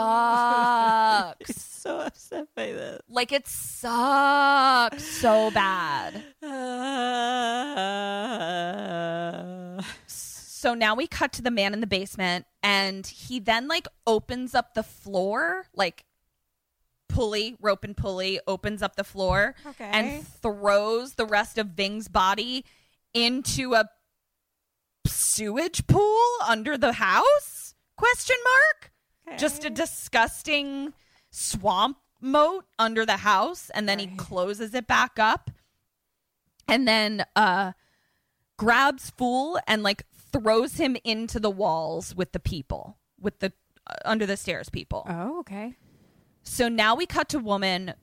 so 1.55 1.99
upset 1.99 2.47
by 2.55 2.67
this. 2.67 3.01
Like 3.09 3.31
it 3.31 3.47
sucks 3.47 5.03
so 5.03 5.51
bad. 5.51 6.23
So 10.07 10.73
now 10.73 10.95
we 10.95 11.07
cut 11.07 11.33
to 11.33 11.41
the 11.41 11.51
man 11.51 11.73
in 11.73 11.81
the 11.81 11.87
basement 11.87 12.45
and 12.61 13.05
he 13.05 13.41
then 13.41 13.67
like 13.67 13.85
opens 14.07 14.55
up 14.55 14.75
the 14.75 14.83
floor, 14.83 15.65
like 15.75 16.05
pulley, 17.14 17.56
rope 17.61 17.84
and 17.84 17.95
pulley, 17.95 18.40
opens 18.48 18.81
up 18.81 18.95
the 18.95 19.03
floor 19.03 19.56
Okay. 19.65 19.90
and 19.91 20.27
throws 20.27 21.14
the 21.14 21.26
rest 21.26 21.57
of 21.57 21.68
Ving's 21.68 22.07
body 22.07 22.65
into 23.14 23.73
a 23.76 23.85
sewage 25.06 25.85
pool 25.88 26.22
under 26.48 26.77
the 26.77 26.94
house? 26.94 27.76
Question 27.98 28.35
mark? 28.44 28.91
Just 29.40 29.64
a 29.65 29.69
disgusting 29.69 30.94
swamp 31.30 31.98
moat 32.22 32.65
under 32.80 33.06
the 33.06 33.18
house 33.18 33.69
and 33.73 33.88
then 33.90 33.99
he 33.99 34.07
closes 34.07 34.73
it 34.73 34.88
back 34.88 35.19
up 35.19 35.49
and 36.69 36.88
then 36.88 37.26
uh 37.35 37.73
grabs 38.57 39.10
fool 39.10 39.60
and 39.68 39.84
like 39.84 40.06
throws 40.31 40.76
him 40.76 40.95
into 41.03 41.38
the 41.38 41.49
walls 41.49 42.15
with 42.15 42.31
the 42.31 42.40
people 42.40 42.98
with 43.19 43.40
the 43.40 43.52
uh, 43.88 43.95
under 44.06 44.26
the 44.26 44.38
stairs 44.38 44.69
people 44.69 45.06
oh, 45.10 45.40
okay. 45.40 45.76
So 46.44 46.68
now 46.68 46.95
we 46.95 47.06
cut 47.06 47.30
to 47.30 47.40
woman 47.40 47.94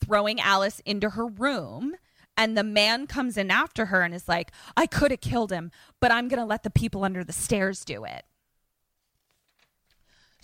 throwing 0.00 0.40
alice 0.40 0.80
into 0.84 1.10
her 1.10 1.26
room 1.26 1.94
and 2.36 2.56
the 2.56 2.64
man 2.64 3.06
comes 3.06 3.36
in 3.36 3.50
after 3.50 3.86
her 3.86 4.02
and 4.02 4.14
is 4.14 4.28
like 4.28 4.50
i 4.76 4.86
could 4.86 5.10
have 5.10 5.20
killed 5.20 5.52
him 5.52 5.70
but 6.00 6.10
i'm 6.10 6.28
gonna 6.28 6.46
let 6.46 6.62
the 6.62 6.70
people 6.70 7.04
under 7.04 7.22
the 7.22 7.32
stairs 7.32 7.84
do 7.84 8.04
it 8.04 8.24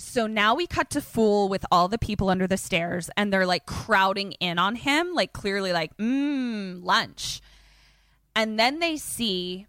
so 0.01 0.29
now 0.29 0.55
we 0.55 0.69
cut 0.69 0.91
to 0.91 1.01
Fool 1.01 1.49
with 1.49 1.67
all 1.73 1.89
the 1.89 1.99
people 1.99 2.31
under 2.31 2.47
the 2.47 2.57
stairs 2.57 3.11
and 3.17 3.33
they're 3.33 3.45
like 3.45 3.67
crowding 3.67 4.31
in 4.33 4.57
on 4.57 4.77
him, 4.77 5.13
like 5.13 5.33
clearly 5.33 5.73
like, 5.73 5.95
mmm, 5.97 6.85
lunch. 6.85 7.41
And 8.35 8.61
then 8.61 8.79
they 8.79 8.97
see 8.97 9.67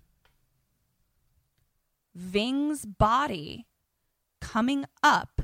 Ving's 2.13 2.85
body 2.85 3.65
coming 4.39 4.85
up 5.01 5.41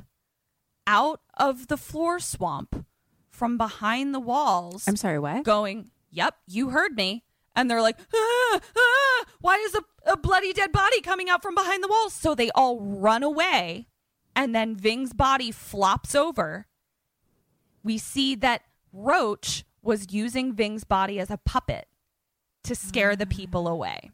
out 0.87 1.21
of 1.35 1.67
the 1.67 1.77
floor 1.77 2.19
swamp 2.19 2.85
from 3.29 3.57
behind 3.57 4.13
the 4.13 4.19
walls. 4.19 4.85
I'm 4.87 4.95
sorry, 4.95 5.19
what? 5.19 5.43
going, 5.43 5.91
Yep, 6.11 6.35
you 6.47 6.69
heard 6.69 6.95
me. 6.95 7.23
And 7.55 7.69
they're 7.69 7.81
like, 7.81 7.97
ah, 8.13 8.59
ah, 8.77 9.25
Why 9.39 9.55
is 9.55 9.75
a, 9.75 10.11
a 10.11 10.17
bloody 10.17 10.53
dead 10.53 10.71
body 10.71 11.01
coming 11.01 11.29
out 11.29 11.41
from 11.41 11.55
behind 11.55 11.83
the 11.83 11.87
walls? 11.87 12.13
So 12.13 12.35
they 12.35 12.51
all 12.51 12.79
run 12.79 13.23
away. 13.23 13.87
And 14.35 14.53
then 14.53 14.75
Ving's 14.75 15.13
body 15.13 15.51
flops 15.51 16.15
over. 16.15 16.67
We 17.83 17.97
see 17.97 18.35
that 18.35 18.63
Roach 18.91 19.63
was 19.81 20.11
using 20.11 20.53
Ving's 20.53 20.83
body 20.83 21.19
as 21.19 21.29
a 21.29 21.37
puppet 21.37 21.87
to 22.63 22.75
scare 22.75 23.15
the 23.15 23.25
people 23.25 23.67
away. 23.67 24.11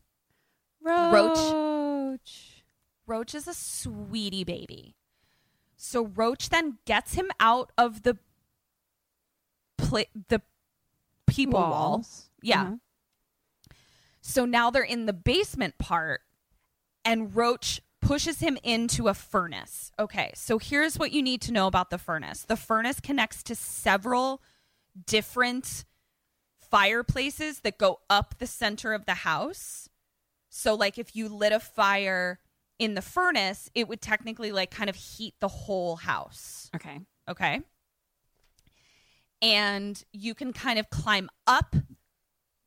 Roach. 0.84 1.38
Roach. 1.38 2.64
Roach 3.08 3.34
is 3.36 3.48
a 3.48 3.54
sweetie 3.54 4.44
baby. 4.44 4.96
So 5.84 6.06
Roach 6.06 6.50
then 6.50 6.78
gets 6.86 7.16
him 7.16 7.32
out 7.40 7.72
of 7.76 8.04
the 8.04 8.20
pla- 9.80 10.04
the 10.30 10.44
people 11.26 11.60
wall. 11.60 11.72
Walls. 11.72 12.30
Yeah. 12.44 12.62
Uh-huh. 12.62 12.76
So 14.22 14.46
now 14.46 14.70
they're 14.70 14.84
in 14.84 15.08
the 15.08 15.14
basement 15.14 15.80
part 15.80 16.22
and 17.04 17.36
Roach 17.36 17.82
pushes 18.00 18.40
him 18.42 18.60
into 18.62 19.08
a 19.08 19.16
furnace. 19.16 19.92
Okay, 19.98 20.32
so 20.36 20.60
here's 20.60 21.00
what 21.00 21.12
you 21.12 21.24
need 21.24 21.42
to 21.42 21.52
know 21.52 21.66
about 21.66 21.90
the 21.90 21.98
furnace. 21.98 22.44
The 22.44 22.58
furnace 22.58 23.00
connects 23.00 23.42
to 23.44 23.56
several 23.56 24.44
different 25.08 25.84
fireplaces 26.60 27.62
that 27.62 27.80
go 27.80 28.02
up 28.08 28.36
the 28.38 28.46
center 28.46 28.94
of 28.94 29.08
the 29.08 29.16
house. 29.16 29.90
So 30.48 30.76
like 30.76 31.00
if 31.00 31.16
you 31.16 31.28
lit 31.28 31.52
a 31.52 31.60
fire 31.60 32.40
in 32.82 32.96
the 32.96 33.02
furnace, 33.02 33.70
it 33.76 33.88
would 33.88 34.02
technically 34.02 34.52
like 34.52 34.72
kind 34.72 34.90
of 34.90 34.96
heat 34.96 35.36
the 35.40 35.48
whole 35.48 35.98
house. 35.98 36.68
Okay. 36.76 37.00
Okay. 37.30 37.62
And 39.40 40.04
you 40.12 40.34
can 40.34 40.52
kind 40.52 40.80
of 40.80 40.90
climb 40.90 41.30
up 41.46 41.76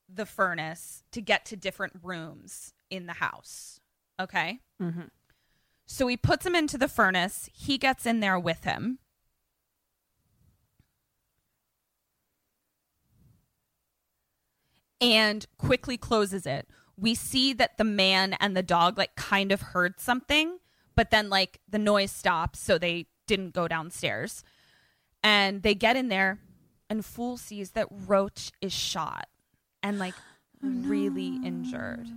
the 0.09 0.25
furnace 0.25 1.03
to 1.11 1.21
get 1.21 1.45
to 1.47 1.57
different 1.57 1.95
rooms 2.01 2.73
in 2.91 3.07
the 3.07 3.15
house. 3.15 3.81
Okay. 4.21 4.61
Mhm. 4.81 5.11
So 5.85 6.07
he 6.07 6.17
puts 6.17 6.47
him 6.47 6.55
into 6.55 6.79
the 6.79 6.87
furnace. 6.87 7.51
He 7.53 7.77
gets 7.77 8.07
in 8.07 8.21
there 8.21 8.39
with 8.39 8.63
him. 8.63 9.01
And 15.01 15.45
quickly 15.59 15.99
closes 15.99 16.47
it. 16.47 16.69
We 16.97 17.15
see 17.15 17.53
that 17.55 17.79
the 17.79 17.85
man 17.85 18.35
and 18.35 18.57
the 18.57 18.63
dog 18.63 18.99
like 18.99 19.17
kind 19.17 19.53
of 19.53 19.61
heard 19.61 19.99
something, 20.01 20.59
but 20.95 21.11
then 21.11 21.29
like 21.29 21.61
the 21.69 21.79
noise 21.79 22.13
stops, 22.13 22.61
so 22.61 22.79
they 22.79 23.07
didn't 23.27 23.55
go 23.55 23.69
downstairs. 23.69 24.45
And 25.23 25.63
they 25.63 25.75
get 25.75 25.97
in 25.97 26.09
there, 26.09 26.39
and 26.89 27.05
Fool 27.05 27.37
sees 27.37 27.73
that 27.73 27.89
Roach 27.91 28.53
is 28.61 28.73
shot 28.73 29.29
and 29.83 29.99
like 29.99 30.15
oh, 30.65 30.69
really 30.69 31.41
injured. 31.45 32.09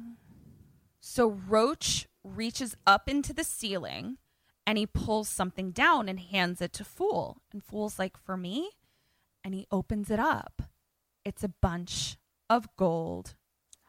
So 0.99 1.40
Roach 1.48 2.08
reaches 2.24 2.76
up 2.86 3.08
into 3.08 3.34
the 3.34 3.44
ceiling 3.44 4.18
and 4.68 4.78
he 4.78 4.86
pulls 4.86 5.30
something 5.30 5.72
down 5.72 6.10
and 6.10 6.20
hands 6.20 6.62
it 6.62 6.74
to 6.74 6.84
Fool. 6.84 7.38
And 7.54 7.64
Fool's 7.64 7.98
like, 7.98 8.18
For 8.18 8.36
me? 8.36 8.72
And 9.44 9.54
he 9.54 9.66
opens 9.72 10.12
it 10.12 10.20
up. 10.20 10.64
It's 11.24 11.44
a 11.44 11.54
bunch 11.62 12.18
of 12.49 12.68
gold 12.76 13.36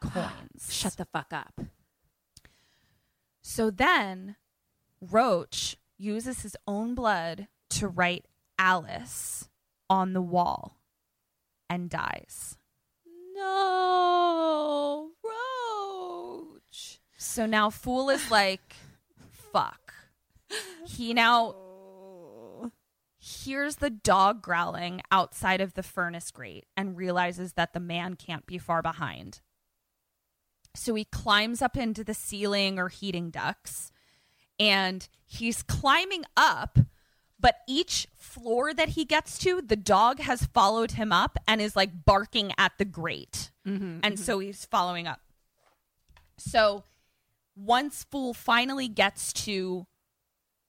coins. 0.00 0.68
Shut 0.70 0.96
the 0.96 1.04
fuck 1.04 1.32
up. 1.32 1.60
So 3.42 3.70
then 3.70 4.36
Roach 5.00 5.76
uses 5.96 6.42
his 6.42 6.56
own 6.66 6.94
blood 6.94 7.48
to 7.70 7.88
write 7.88 8.26
Alice 8.58 9.48
on 9.88 10.12
the 10.12 10.22
wall 10.22 10.80
and 11.70 11.88
dies. 11.90 12.56
No, 13.34 15.10
Roach. 15.24 17.00
So 17.16 17.46
now 17.46 17.70
Fool 17.70 18.10
is 18.10 18.30
like, 18.30 18.74
fuck. 19.30 19.94
He 20.86 21.14
now 21.14 21.54
hears 23.18 23.76
the 23.76 23.90
dog 23.90 24.42
growling 24.42 25.00
outside 25.10 25.60
of 25.60 25.74
the 25.74 25.82
furnace 25.82 26.30
grate 26.30 26.66
and 26.76 26.96
realizes 26.96 27.52
that 27.54 27.72
the 27.72 27.80
man 27.80 28.14
can't 28.14 28.46
be 28.46 28.58
far 28.58 28.82
behind. 28.82 29.40
So 30.74 30.94
he 30.94 31.04
climbs 31.04 31.62
up 31.62 31.76
into 31.76 32.04
the 32.04 32.14
ceiling 32.14 32.78
or 32.78 32.88
heating 32.88 33.30
ducts 33.30 33.90
and 34.58 35.08
he's 35.26 35.62
climbing 35.62 36.24
up, 36.36 36.78
but 37.40 37.56
each 37.68 38.06
floor 38.14 38.74
that 38.74 38.90
he 38.90 39.04
gets 39.04 39.38
to, 39.38 39.60
the 39.60 39.76
dog 39.76 40.20
has 40.20 40.46
followed 40.46 40.92
him 40.92 41.12
up 41.12 41.38
and 41.46 41.60
is 41.60 41.76
like 41.76 42.04
barking 42.04 42.52
at 42.58 42.72
the 42.78 42.84
grate. 42.84 43.50
Mm-hmm, 43.66 44.00
and 44.02 44.14
mm-hmm. 44.14 44.16
so 44.16 44.38
he's 44.38 44.64
following 44.64 45.06
up. 45.06 45.20
So 46.36 46.84
once 47.56 48.04
Fool 48.10 48.34
finally 48.34 48.88
gets 48.88 49.32
to 49.44 49.86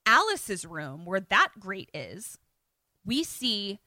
Alice's 0.05 0.65
room 0.65 1.05
where 1.05 1.19
that 1.19 1.49
grate 1.59 1.91
is, 1.93 2.37
we 3.05 3.23
see 3.23 3.79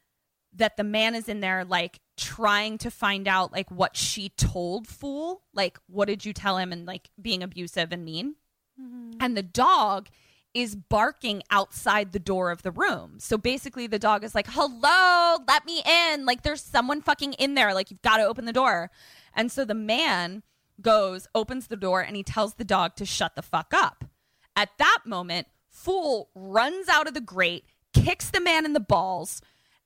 that 0.55 0.77
the 0.77 0.83
man 0.83 1.15
is 1.15 1.27
in 1.27 1.39
there 1.39 1.65
like 1.65 1.99
trying 2.17 2.77
to 2.79 2.91
find 2.91 3.27
out 3.27 3.51
like 3.51 3.69
what 3.71 3.97
she 3.97 4.29
told 4.29 4.87
Fool, 4.87 5.43
like 5.53 5.79
what 5.87 6.07
did 6.07 6.25
you 6.25 6.33
tell 6.33 6.57
him 6.57 6.71
and 6.71 6.85
like 6.85 7.09
being 7.21 7.43
abusive 7.43 7.91
and 7.91 8.05
mean. 8.05 8.35
Mm-hmm. 8.79 9.17
And 9.19 9.35
the 9.37 9.43
dog 9.43 10.09
is 10.53 10.75
barking 10.75 11.41
outside 11.49 12.11
the 12.11 12.19
door 12.19 12.51
of 12.51 12.61
the 12.61 12.71
room. 12.71 13.15
So 13.19 13.37
basically 13.37 13.87
the 13.87 13.97
dog 13.97 14.23
is 14.23 14.35
like, 14.35 14.47
"Hello, 14.49 15.43
let 15.47 15.65
me 15.65 15.81
in. 15.85 16.25
Like 16.25 16.43
there's 16.43 16.61
someone 16.61 17.01
fucking 17.01 17.33
in 17.33 17.55
there. 17.55 17.73
Like 17.73 17.89
you've 17.89 18.01
got 18.01 18.17
to 18.17 18.25
open 18.25 18.45
the 18.45 18.53
door." 18.53 18.91
And 19.35 19.51
so 19.51 19.65
the 19.65 19.73
man 19.73 20.43
goes, 20.81 21.27
opens 21.33 21.67
the 21.67 21.75
door 21.75 22.01
and 22.01 22.15
he 22.15 22.23
tells 22.23 22.55
the 22.55 22.63
dog 22.63 22.95
to 22.95 23.05
shut 23.05 23.35
the 23.35 23.41
fuck 23.41 23.73
up. 23.73 24.05
At 24.55 24.69
that 24.77 24.99
moment, 25.05 25.47
Fool 25.69 26.29
runs 26.35 26.87
out 26.87 27.07
of 27.07 27.13
the 27.13 27.21
grate, 27.21 27.65
kicks 27.93 28.29
the 28.29 28.41
man 28.41 28.65
in 28.65 28.73
the 28.73 28.79
balls, 28.79 29.41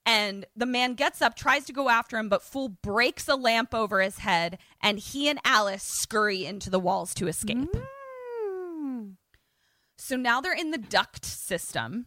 and 0.08 0.46
the 0.56 0.66
man 0.66 0.94
gets 0.94 1.22
up, 1.22 1.36
tries 1.36 1.66
to 1.66 1.74
go 1.74 1.90
after 1.90 2.18
him, 2.18 2.30
but 2.30 2.42
Fool 2.42 2.70
breaks 2.70 3.28
a 3.28 3.36
lamp 3.36 3.76
over 3.76 4.02
his 4.02 4.20
head, 4.20 4.58
and 4.82 4.98
he 4.98 5.28
and 5.28 5.38
Alice 5.44 5.84
scurry 5.84 6.46
into 6.46 6.70
the 6.70 6.80
walls 6.80 7.14
to 7.16 7.28
escape. 7.28 7.76
Mm. 7.76 9.16
So 9.98 10.16
now 10.16 10.40
they're 10.40 10.54
in 10.54 10.72
the 10.72 10.78
duct 10.78 11.26
system, 11.26 12.06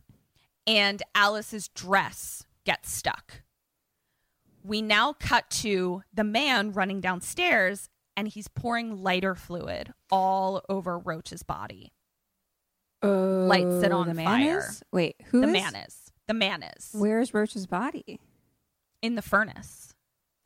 and 0.66 1.02
Alice's 1.14 1.68
dress 1.68 2.46
gets 2.64 2.90
stuck. 2.90 3.42
We 4.64 4.80
now 4.80 5.12
cut 5.12 5.50
to 5.50 6.02
the 6.12 6.24
man 6.24 6.72
running 6.72 7.02
downstairs, 7.02 7.90
and 8.16 8.28
he's 8.28 8.48
pouring 8.48 9.02
lighter 9.02 9.34
fluid 9.34 9.92
all 10.10 10.62
over 10.70 10.98
Roach's 10.98 11.42
body. 11.42 11.92
Lights 13.02 13.82
it 13.84 13.92
oh, 13.92 13.98
on 13.98 14.08
the 14.08 14.14
man 14.14 14.26
fire. 14.26 14.58
Is? 14.60 14.82
Wait, 14.90 15.16
who 15.26 15.42
the 15.42 15.48
is- 15.48 15.52
man 15.52 15.76
is. 15.76 16.09
The 16.30 16.34
man 16.34 16.62
is 16.62 16.90
Where's 16.94 17.34
Roach's 17.34 17.66
body? 17.66 18.20
in 19.02 19.16
the 19.16 19.22
furnace 19.22 19.94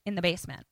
in 0.06 0.14
the 0.14 0.22
basement. 0.22 0.64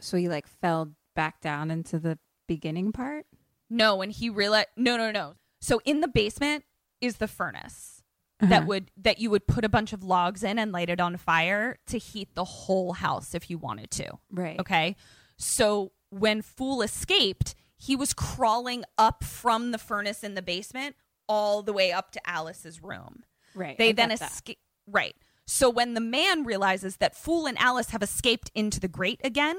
So 0.00 0.16
he 0.16 0.26
like 0.30 0.46
fell 0.46 0.94
back 1.14 1.42
down 1.42 1.70
into 1.70 1.98
the 1.98 2.18
beginning 2.48 2.92
part. 2.92 3.26
No, 3.68 4.00
and 4.00 4.10
he 4.10 4.30
realized 4.30 4.68
no, 4.74 4.96
no, 4.96 5.10
no. 5.10 5.34
So 5.60 5.82
in 5.84 6.00
the 6.00 6.08
basement 6.08 6.64
is 7.02 7.16
the 7.18 7.28
furnace 7.28 8.02
that 8.40 8.50
Uh-huh. 8.60 8.66
would 8.68 8.90
that 8.96 9.18
you 9.18 9.28
would 9.28 9.46
put 9.46 9.66
a 9.66 9.68
bunch 9.68 9.92
of 9.92 10.02
logs 10.02 10.42
in 10.42 10.58
and 10.58 10.72
light 10.72 10.88
it 10.88 10.98
on 10.98 11.18
fire 11.18 11.76
to 11.88 11.98
heat 11.98 12.34
the 12.34 12.44
whole 12.44 12.94
house 12.94 13.34
if 13.34 13.50
you 13.50 13.58
wanted 13.58 13.90
to. 13.90 14.18
Right. 14.30 14.58
Okay. 14.58 14.96
So 15.36 15.92
when 16.08 16.40
Fool 16.40 16.80
escaped, 16.80 17.54
he 17.76 17.96
was 17.96 18.14
crawling 18.14 18.84
up 18.96 19.24
from 19.24 19.72
the 19.72 19.78
furnace 19.78 20.24
in 20.24 20.34
the 20.36 20.42
basement 20.42 20.96
all 21.28 21.62
the 21.62 21.74
way 21.74 21.92
up 21.92 22.12
to 22.12 22.20
Alice's 22.26 22.82
room. 22.82 23.24
Right. 23.54 23.76
They 23.78 23.90
I 23.90 23.92
then 23.92 24.10
escape. 24.10 24.58
Right. 24.86 25.16
So 25.46 25.68
when 25.68 25.94
the 25.94 26.00
man 26.00 26.44
realizes 26.44 26.96
that 26.96 27.16
Fool 27.16 27.46
and 27.46 27.58
Alice 27.58 27.90
have 27.90 28.02
escaped 28.02 28.50
into 28.54 28.80
the 28.80 28.88
grate 28.88 29.20
again, 29.24 29.56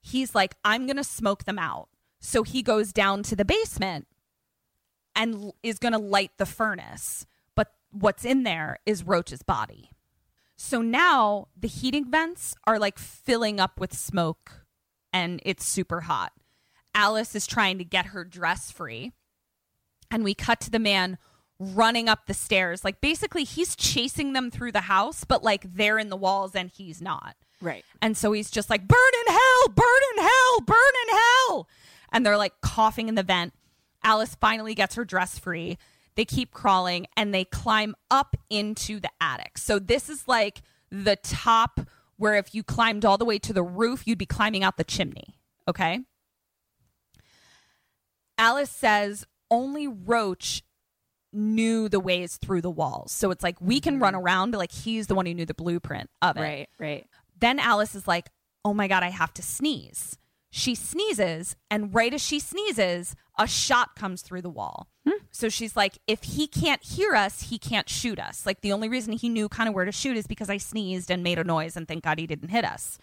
he's 0.00 0.34
like, 0.34 0.54
I'm 0.64 0.86
going 0.86 0.96
to 0.96 1.04
smoke 1.04 1.44
them 1.44 1.58
out. 1.58 1.88
So 2.20 2.42
he 2.42 2.62
goes 2.62 2.92
down 2.92 3.22
to 3.24 3.36
the 3.36 3.44
basement 3.44 4.06
and 5.14 5.52
is 5.62 5.78
going 5.78 5.92
to 5.92 5.98
light 5.98 6.32
the 6.36 6.46
furnace. 6.46 7.26
But 7.54 7.72
what's 7.90 8.24
in 8.24 8.42
there 8.42 8.78
is 8.84 9.06
Roach's 9.06 9.42
body. 9.42 9.90
So 10.56 10.82
now 10.82 11.48
the 11.56 11.68
heating 11.68 12.10
vents 12.10 12.54
are 12.66 12.78
like 12.78 12.98
filling 12.98 13.58
up 13.58 13.80
with 13.80 13.94
smoke 13.94 14.66
and 15.12 15.40
it's 15.44 15.64
super 15.64 16.02
hot. 16.02 16.32
Alice 16.94 17.34
is 17.34 17.46
trying 17.46 17.78
to 17.78 17.84
get 17.84 18.06
her 18.06 18.24
dress 18.24 18.70
free. 18.70 19.12
And 20.10 20.24
we 20.24 20.34
cut 20.34 20.60
to 20.60 20.70
the 20.70 20.78
man 20.78 21.18
running 21.60 22.08
up 22.08 22.26
the 22.26 22.34
stairs. 22.34 22.84
Like 22.84 23.00
basically 23.00 23.44
he's 23.44 23.76
chasing 23.76 24.32
them 24.32 24.50
through 24.50 24.72
the 24.72 24.80
house, 24.80 25.24
but 25.24 25.44
like 25.44 25.74
they're 25.74 25.98
in 25.98 26.08
the 26.08 26.16
walls 26.16 26.54
and 26.54 26.70
he's 26.70 27.00
not. 27.00 27.36
Right. 27.60 27.84
And 28.00 28.16
so 28.16 28.32
he's 28.32 28.50
just 28.50 28.70
like, 28.70 28.88
burn 28.88 28.98
in 29.26 29.32
hell, 29.32 29.68
burn 29.68 30.00
in 30.16 30.22
hell, 30.24 30.60
burn 30.66 30.78
in 31.08 31.16
hell. 31.16 31.68
And 32.10 32.24
they're 32.24 32.38
like 32.38 32.54
coughing 32.62 33.08
in 33.08 33.14
the 33.14 33.22
vent. 33.22 33.52
Alice 34.02 34.34
finally 34.34 34.74
gets 34.74 34.94
her 34.94 35.04
dress 35.04 35.38
free. 35.38 35.76
They 36.14 36.24
keep 36.24 36.52
crawling 36.52 37.06
and 37.16 37.34
they 37.34 37.44
climb 37.44 37.94
up 38.10 38.34
into 38.48 38.98
the 38.98 39.10
attic. 39.20 39.58
So 39.58 39.78
this 39.78 40.08
is 40.08 40.26
like 40.26 40.62
the 40.90 41.16
top 41.16 41.80
where 42.16 42.34
if 42.34 42.54
you 42.54 42.62
climbed 42.62 43.04
all 43.04 43.18
the 43.18 43.24
way 43.24 43.38
to 43.38 43.52
the 43.52 43.62
roof, 43.62 44.06
you'd 44.06 44.18
be 44.18 44.26
climbing 44.26 44.64
out 44.64 44.78
the 44.78 44.84
chimney. 44.84 45.36
Okay. 45.68 46.00
Alice 48.38 48.70
says 48.70 49.26
only 49.50 49.86
Roach 49.86 50.62
knew 51.32 51.88
the 51.88 52.00
ways 52.00 52.36
through 52.36 52.62
the 52.62 52.70
walls. 52.70 53.12
So 53.12 53.30
it's 53.30 53.42
like 53.42 53.60
we 53.60 53.80
can 53.80 53.98
run 54.00 54.14
mm-hmm. 54.14 54.22
around, 54.22 54.50
but 54.50 54.58
like 54.58 54.72
he's 54.72 55.06
the 55.06 55.14
one 55.14 55.26
who 55.26 55.34
knew 55.34 55.46
the 55.46 55.54
blueprint 55.54 56.10
of 56.22 56.36
it. 56.36 56.40
Right. 56.40 56.68
Right. 56.78 57.06
Then 57.38 57.58
Alice 57.58 57.94
is 57.94 58.06
like, 58.06 58.28
oh 58.64 58.74
my 58.74 58.88
God, 58.88 59.02
I 59.02 59.10
have 59.10 59.32
to 59.34 59.42
sneeze. 59.42 60.18
She 60.52 60.74
sneezes, 60.74 61.54
and 61.70 61.94
right 61.94 62.12
as 62.12 62.20
she 62.20 62.40
sneezes, 62.40 63.14
a 63.38 63.46
shot 63.46 63.94
comes 63.94 64.20
through 64.20 64.42
the 64.42 64.50
wall. 64.50 64.88
Hmm. 65.06 65.22
So 65.30 65.48
she's 65.48 65.76
like, 65.76 65.98
if 66.08 66.24
he 66.24 66.48
can't 66.48 66.82
hear 66.82 67.14
us, 67.14 67.42
he 67.50 67.58
can't 67.58 67.88
shoot 67.88 68.18
us. 68.18 68.44
Like 68.44 68.60
the 68.60 68.72
only 68.72 68.88
reason 68.88 69.12
he 69.12 69.28
knew 69.28 69.48
kind 69.48 69.68
of 69.68 69.76
where 69.76 69.84
to 69.84 69.92
shoot 69.92 70.16
is 70.16 70.26
because 70.26 70.50
I 70.50 70.56
sneezed 70.56 71.08
and 71.08 71.22
made 71.22 71.38
a 71.38 71.44
noise, 71.44 71.76
and 71.76 71.86
thank 71.86 72.02
God 72.02 72.18
he 72.18 72.26
didn't 72.26 72.48
hit 72.48 72.64
us. 72.64 72.98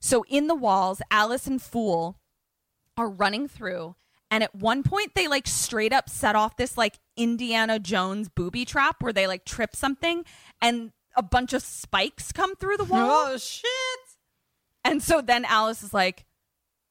So 0.00 0.24
in 0.28 0.48
the 0.48 0.54
walls, 0.54 1.00
Alice 1.10 1.46
and 1.46 1.62
Fool 1.62 2.18
are 2.98 3.08
running 3.08 3.48
through. 3.48 3.96
And 4.30 4.42
at 4.42 4.54
one 4.54 4.82
point, 4.82 5.12
they 5.14 5.28
like 5.28 5.46
straight 5.46 5.92
up 5.92 6.08
set 6.08 6.34
off 6.34 6.56
this 6.56 6.76
like 6.76 6.98
Indiana 7.16 7.78
Jones 7.78 8.28
booby 8.28 8.64
trap 8.64 9.02
where 9.02 9.12
they 9.12 9.26
like 9.26 9.44
trip 9.44 9.76
something 9.76 10.24
and 10.60 10.92
a 11.16 11.22
bunch 11.22 11.52
of 11.52 11.62
spikes 11.62 12.32
come 12.32 12.56
through 12.56 12.76
the 12.76 12.84
wall. 12.92 13.28
Oh 13.28 13.36
shit. 13.38 13.70
And 14.84 15.02
so 15.02 15.20
then 15.20 15.44
Alice 15.44 15.82
is 15.82 15.94
like, 15.94 16.24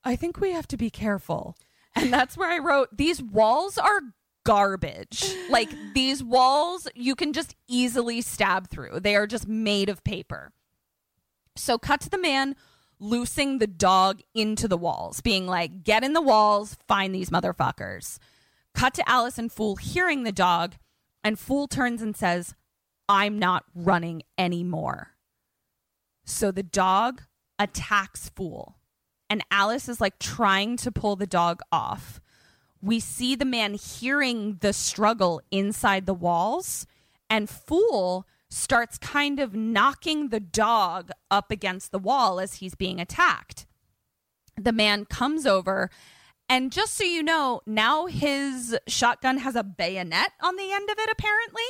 I 0.03 0.16
think 0.16 0.40
we 0.40 0.52
have 0.52 0.68
to 0.70 0.78
be 0.78 0.90
careful. 0.90 1.57
And 1.95 2.12
that's 2.12 2.38
where 2.38 2.49
I 2.49 2.60
wrote, 2.60 2.95
these 2.95 3.22
walls 3.22 3.78
are 3.78 4.02
garbage. 4.45 5.34
Like 5.49 5.70
these 5.94 6.24
walls, 6.24 6.88
you 6.95 7.16
can 7.16 7.34
just 7.34 7.56
easily 7.68 8.22
stab 8.22 8.70
through. 8.70 8.99
They 8.99 9.16
are 9.16 9.28
just 9.28 9.48
made 9.48 9.90
of 9.90 10.03
paper. 10.03 10.52
So 11.56 11.78
cut 11.78 12.02
to 12.02 12.10
the 12.10 12.18
man 12.18 12.56
loosing 12.99 13.57
the 13.57 13.67
dog 13.67 14.22
into 14.34 14.67
the 14.67 14.77
walls, 14.77 15.22
being 15.22 15.47
like, 15.47 15.84
get 15.84 16.03
in 16.03 16.13
the 16.13 16.22
walls, 16.22 16.77
find 16.88 17.13
these 17.13 17.30
motherfuckers. 17.30 18.19
Cut 18.73 18.93
to 18.95 19.09
Alice 19.09 19.38
and 19.38 19.51
Fool 19.51 19.76
hearing 19.76 20.23
the 20.23 20.31
dog, 20.31 20.76
and 21.23 21.39
Fool 21.39 21.67
turns 21.67 22.01
and 22.01 22.15
says, 22.15 22.53
I'm 23.07 23.39
not 23.39 23.65
running 23.73 24.23
anymore. 24.38 25.11
So 26.26 26.51
the 26.51 26.63
dog 26.63 27.22
attacks 27.59 28.30
Fool, 28.30 28.77
and 29.30 29.43
Alice 29.51 29.88
is 29.88 30.01
like 30.01 30.19
trying 30.19 30.77
to 30.77 30.91
pull 30.91 31.15
the 31.15 31.27
dog 31.27 31.61
off. 31.72 32.19
We 32.81 32.99
see 32.99 33.35
the 33.35 33.45
man 33.45 33.76
hearing 33.76 34.57
the 34.61 34.73
struggle 34.73 35.41
inside 35.51 36.05
the 36.05 36.13
walls, 36.13 36.85
and 37.30 37.49
Fool 37.49 38.27
starts 38.49 38.97
kind 38.97 39.39
of 39.39 39.55
knocking 39.55 40.30
the 40.30 40.39
dog 40.39 41.09
up 41.31 41.51
against 41.51 41.91
the 41.91 41.99
wall 41.99 42.39
as 42.39 42.55
he's 42.55 42.76
being 42.76 42.99
attacked. 43.01 43.65
The 44.57 44.72
man 44.72 45.05
comes 45.05 45.45
over, 45.45 45.89
and 46.47 46.72
just 46.72 46.93
so 46.93 47.03
you 47.03 47.23
know, 47.23 47.61
now 47.65 48.05
his 48.05 48.77
shotgun 48.88 49.39
has 49.39 49.55
a 49.55 49.63
bayonet 49.63 50.31
on 50.41 50.55
the 50.55 50.72
end 50.72 50.89
of 50.89 50.97
it, 50.97 51.09
apparently, 51.11 51.63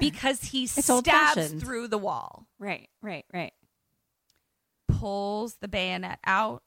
because 0.00 0.42
he 0.44 0.64
It's 0.64 0.84
stabs 0.86 1.52
through 1.52 1.88
the 1.88 1.98
wall 1.98 2.46
Right. 2.58 2.88
Right. 3.02 3.24
Right. 3.32 3.52
pulls 4.88 5.56
the 5.56 5.68
bayonet 5.68 6.18
out, 6.24 6.62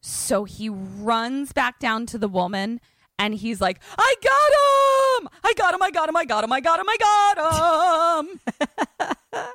So 0.02 0.44
he 0.46 0.68
runs 0.70 1.54
back 1.54 1.80
down 1.80 2.06
to 2.08 2.18
the 2.18 2.28
woman 2.28 2.82
and 3.20 3.36
he's 3.36 3.62
like, 3.62 3.80
I 3.98 4.16
got 4.24 5.24
him! 5.24 5.30
I 5.44 5.54
got 5.54 5.76
him, 5.76 5.82
I 5.84 5.92
got 5.92 6.10
him, 6.10 6.16
I 6.16 6.26
got 6.26 6.44
him, 6.44 6.52
I 6.52 6.60
got 6.60 6.80
him, 6.80 6.86
I 6.90 8.30
got 8.58 9.40
him. 9.40 9.48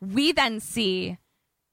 we 0.14 0.30
then 0.30 0.60
see 0.60 1.18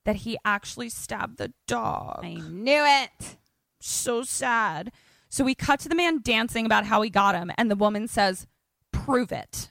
that 0.04 0.16
he 0.16 0.36
actually 0.44 0.88
stabbed 0.88 1.38
the 1.38 1.52
dog. 1.68 2.20
I 2.24 2.34
knew 2.34 2.84
it. 2.84 3.36
so 3.80 4.24
sad. 4.24 4.90
So 5.28 5.44
we 5.44 5.54
cut 5.54 5.80
to 5.80 5.88
the 5.88 5.94
man 5.94 6.20
dancing 6.20 6.66
about 6.66 6.86
how 6.86 7.02
he 7.02 7.10
got 7.10 7.34
him, 7.34 7.52
and 7.56 7.70
the 7.70 7.76
woman 7.76 8.08
says, 8.08 8.46
Prove 8.92 9.32
it. 9.32 9.70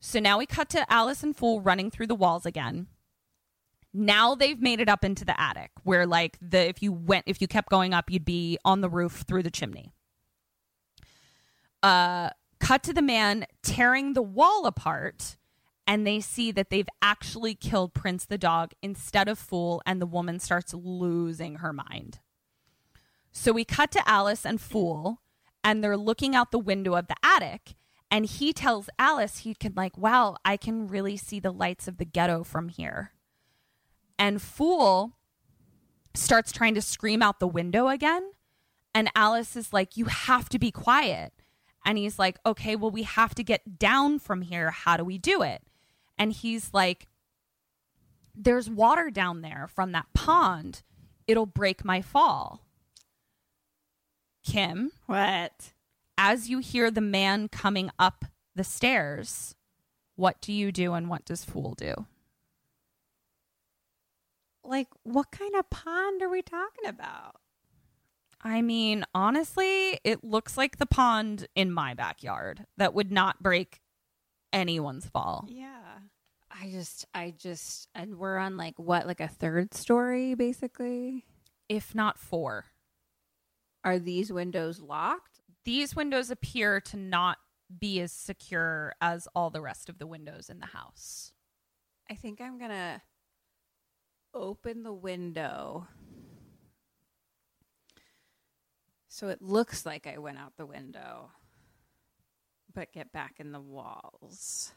So 0.00 0.20
now 0.20 0.38
we 0.38 0.46
cut 0.46 0.68
to 0.70 0.90
Alice 0.92 1.22
and 1.22 1.36
Fool 1.36 1.60
running 1.60 1.90
through 1.90 2.06
the 2.06 2.14
walls 2.14 2.46
again. 2.46 2.86
Now 3.94 4.34
they've 4.34 4.60
made 4.60 4.80
it 4.80 4.88
up 4.88 5.04
into 5.04 5.24
the 5.24 5.38
attic 5.40 5.70
where 5.82 6.06
like 6.06 6.38
the 6.40 6.68
if 6.68 6.82
you 6.82 6.92
went 6.92 7.24
if 7.26 7.40
you 7.40 7.48
kept 7.48 7.70
going 7.70 7.94
up, 7.94 8.10
you'd 8.10 8.24
be 8.24 8.58
on 8.64 8.80
the 8.80 8.90
roof 8.90 9.24
through 9.26 9.42
the 9.42 9.50
chimney. 9.50 9.92
Uh 11.82 12.30
cut 12.60 12.82
to 12.84 12.92
the 12.92 13.02
man 13.02 13.46
tearing 13.62 14.12
the 14.12 14.22
wall 14.22 14.66
apart 14.66 15.36
and 15.88 16.06
they 16.06 16.20
see 16.20 16.52
that 16.52 16.68
they've 16.68 16.88
actually 17.00 17.54
killed 17.54 17.94
Prince 17.94 18.26
the 18.26 18.36
dog 18.36 18.72
instead 18.82 19.26
of 19.26 19.38
Fool, 19.38 19.80
and 19.86 20.02
the 20.02 20.06
woman 20.06 20.38
starts 20.38 20.74
losing 20.74 21.56
her 21.56 21.72
mind. 21.72 22.20
So 23.32 23.52
we 23.52 23.64
cut 23.64 23.90
to 23.92 24.06
Alice 24.06 24.44
and 24.44 24.60
Fool, 24.60 25.22
and 25.64 25.82
they're 25.82 25.96
looking 25.96 26.36
out 26.36 26.50
the 26.50 26.58
window 26.58 26.94
of 26.94 27.08
the 27.08 27.16
attic, 27.22 27.74
and 28.10 28.26
he 28.26 28.52
tells 28.52 28.90
Alice 28.98 29.38
he 29.38 29.54
can, 29.54 29.72
like, 29.74 29.96
wow, 29.96 30.36
I 30.44 30.58
can 30.58 30.88
really 30.88 31.16
see 31.16 31.40
the 31.40 31.50
lights 31.50 31.88
of 31.88 31.96
the 31.96 32.04
ghetto 32.04 32.44
from 32.44 32.68
here. 32.68 33.12
And 34.18 34.42
Fool 34.42 35.12
starts 36.14 36.50
trying 36.52 36.74
to 36.74 36.82
scream 36.82 37.22
out 37.22 37.38
the 37.38 37.46
window 37.46 37.88
again, 37.88 38.32
and 38.94 39.10
Alice 39.14 39.54
is 39.56 39.72
like, 39.72 39.96
You 39.96 40.06
have 40.06 40.48
to 40.50 40.58
be 40.58 40.70
quiet. 40.70 41.32
And 41.86 41.96
he's 41.96 42.18
like, 42.18 42.38
Okay, 42.44 42.74
well, 42.76 42.90
we 42.90 43.04
have 43.04 43.34
to 43.36 43.44
get 43.44 43.78
down 43.78 44.18
from 44.18 44.42
here. 44.42 44.70
How 44.70 44.96
do 44.96 45.04
we 45.04 45.18
do 45.18 45.42
it? 45.42 45.62
And 46.18 46.32
he's 46.32 46.70
like, 46.74 47.06
There's 48.34 48.68
water 48.68 49.10
down 49.10 49.42
there 49.42 49.68
from 49.72 49.92
that 49.92 50.06
pond. 50.14 50.82
It'll 51.28 51.46
break 51.46 51.84
my 51.84 52.02
fall. 52.02 52.64
Kim, 54.44 54.92
What? 55.06 55.72
as 56.16 56.48
you 56.48 56.58
hear 56.58 56.90
the 56.90 57.00
man 57.02 57.48
coming 57.48 57.90
up 57.98 58.24
the 58.54 58.64
stairs, 58.64 59.54
what 60.16 60.40
do 60.40 60.52
you 60.52 60.72
do 60.72 60.94
and 60.94 61.08
what 61.08 61.24
does 61.24 61.44
Fool 61.44 61.74
do? 61.74 62.06
Like, 64.68 64.88
what 65.02 65.30
kind 65.30 65.54
of 65.56 65.70
pond 65.70 66.22
are 66.22 66.28
we 66.28 66.42
talking 66.42 66.86
about? 66.86 67.36
I 68.42 68.60
mean, 68.62 69.04
honestly, 69.14 69.98
it 70.04 70.22
looks 70.22 70.56
like 70.56 70.76
the 70.76 70.86
pond 70.86 71.48
in 71.54 71.72
my 71.72 71.94
backyard 71.94 72.66
that 72.76 72.92
would 72.94 73.10
not 73.10 73.42
break 73.42 73.80
anyone's 74.52 75.06
fall. 75.06 75.46
Yeah. 75.48 75.70
I 76.50 76.70
just, 76.70 77.06
I 77.14 77.34
just, 77.36 77.88
and 77.94 78.18
we're 78.18 78.36
on 78.38 78.56
like 78.56 78.78
what, 78.78 79.06
like 79.06 79.20
a 79.20 79.28
third 79.28 79.74
story, 79.74 80.34
basically. 80.34 81.24
if 81.68 81.94
not 81.94 82.18
four. 82.18 82.66
Are 83.84 83.98
these 83.98 84.32
windows 84.32 84.80
locked? 84.80 85.40
These 85.64 85.94
windows 85.96 86.30
appear 86.30 86.80
to 86.82 86.96
not 86.96 87.38
be 87.78 88.00
as 88.00 88.12
secure 88.12 88.94
as 89.00 89.28
all 89.34 89.50
the 89.50 89.60
rest 89.60 89.88
of 89.88 89.98
the 89.98 90.06
windows 90.06 90.48
in 90.48 90.58
the 90.60 90.66
house. 90.66 91.32
I 92.10 92.14
think 92.14 92.40
I'm 92.40 92.58
gonna 92.58 93.02
open 94.34 94.82
the 94.82 94.92
window 94.92 95.88
so 99.18 99.26
it 99.26 99.42
looks 99.42 99.84
like 99.84 100.06
I 100.06 100.18
went 100.18 100.38
out 100.38 100.52
the 100.56 100.64
window, 100.64 101.32
but 102.72 102.92
get 102.92 103.10
back 103.10 103.34
in 103.40 103.50
the 103.50 103.60
walls. 103.60 104.72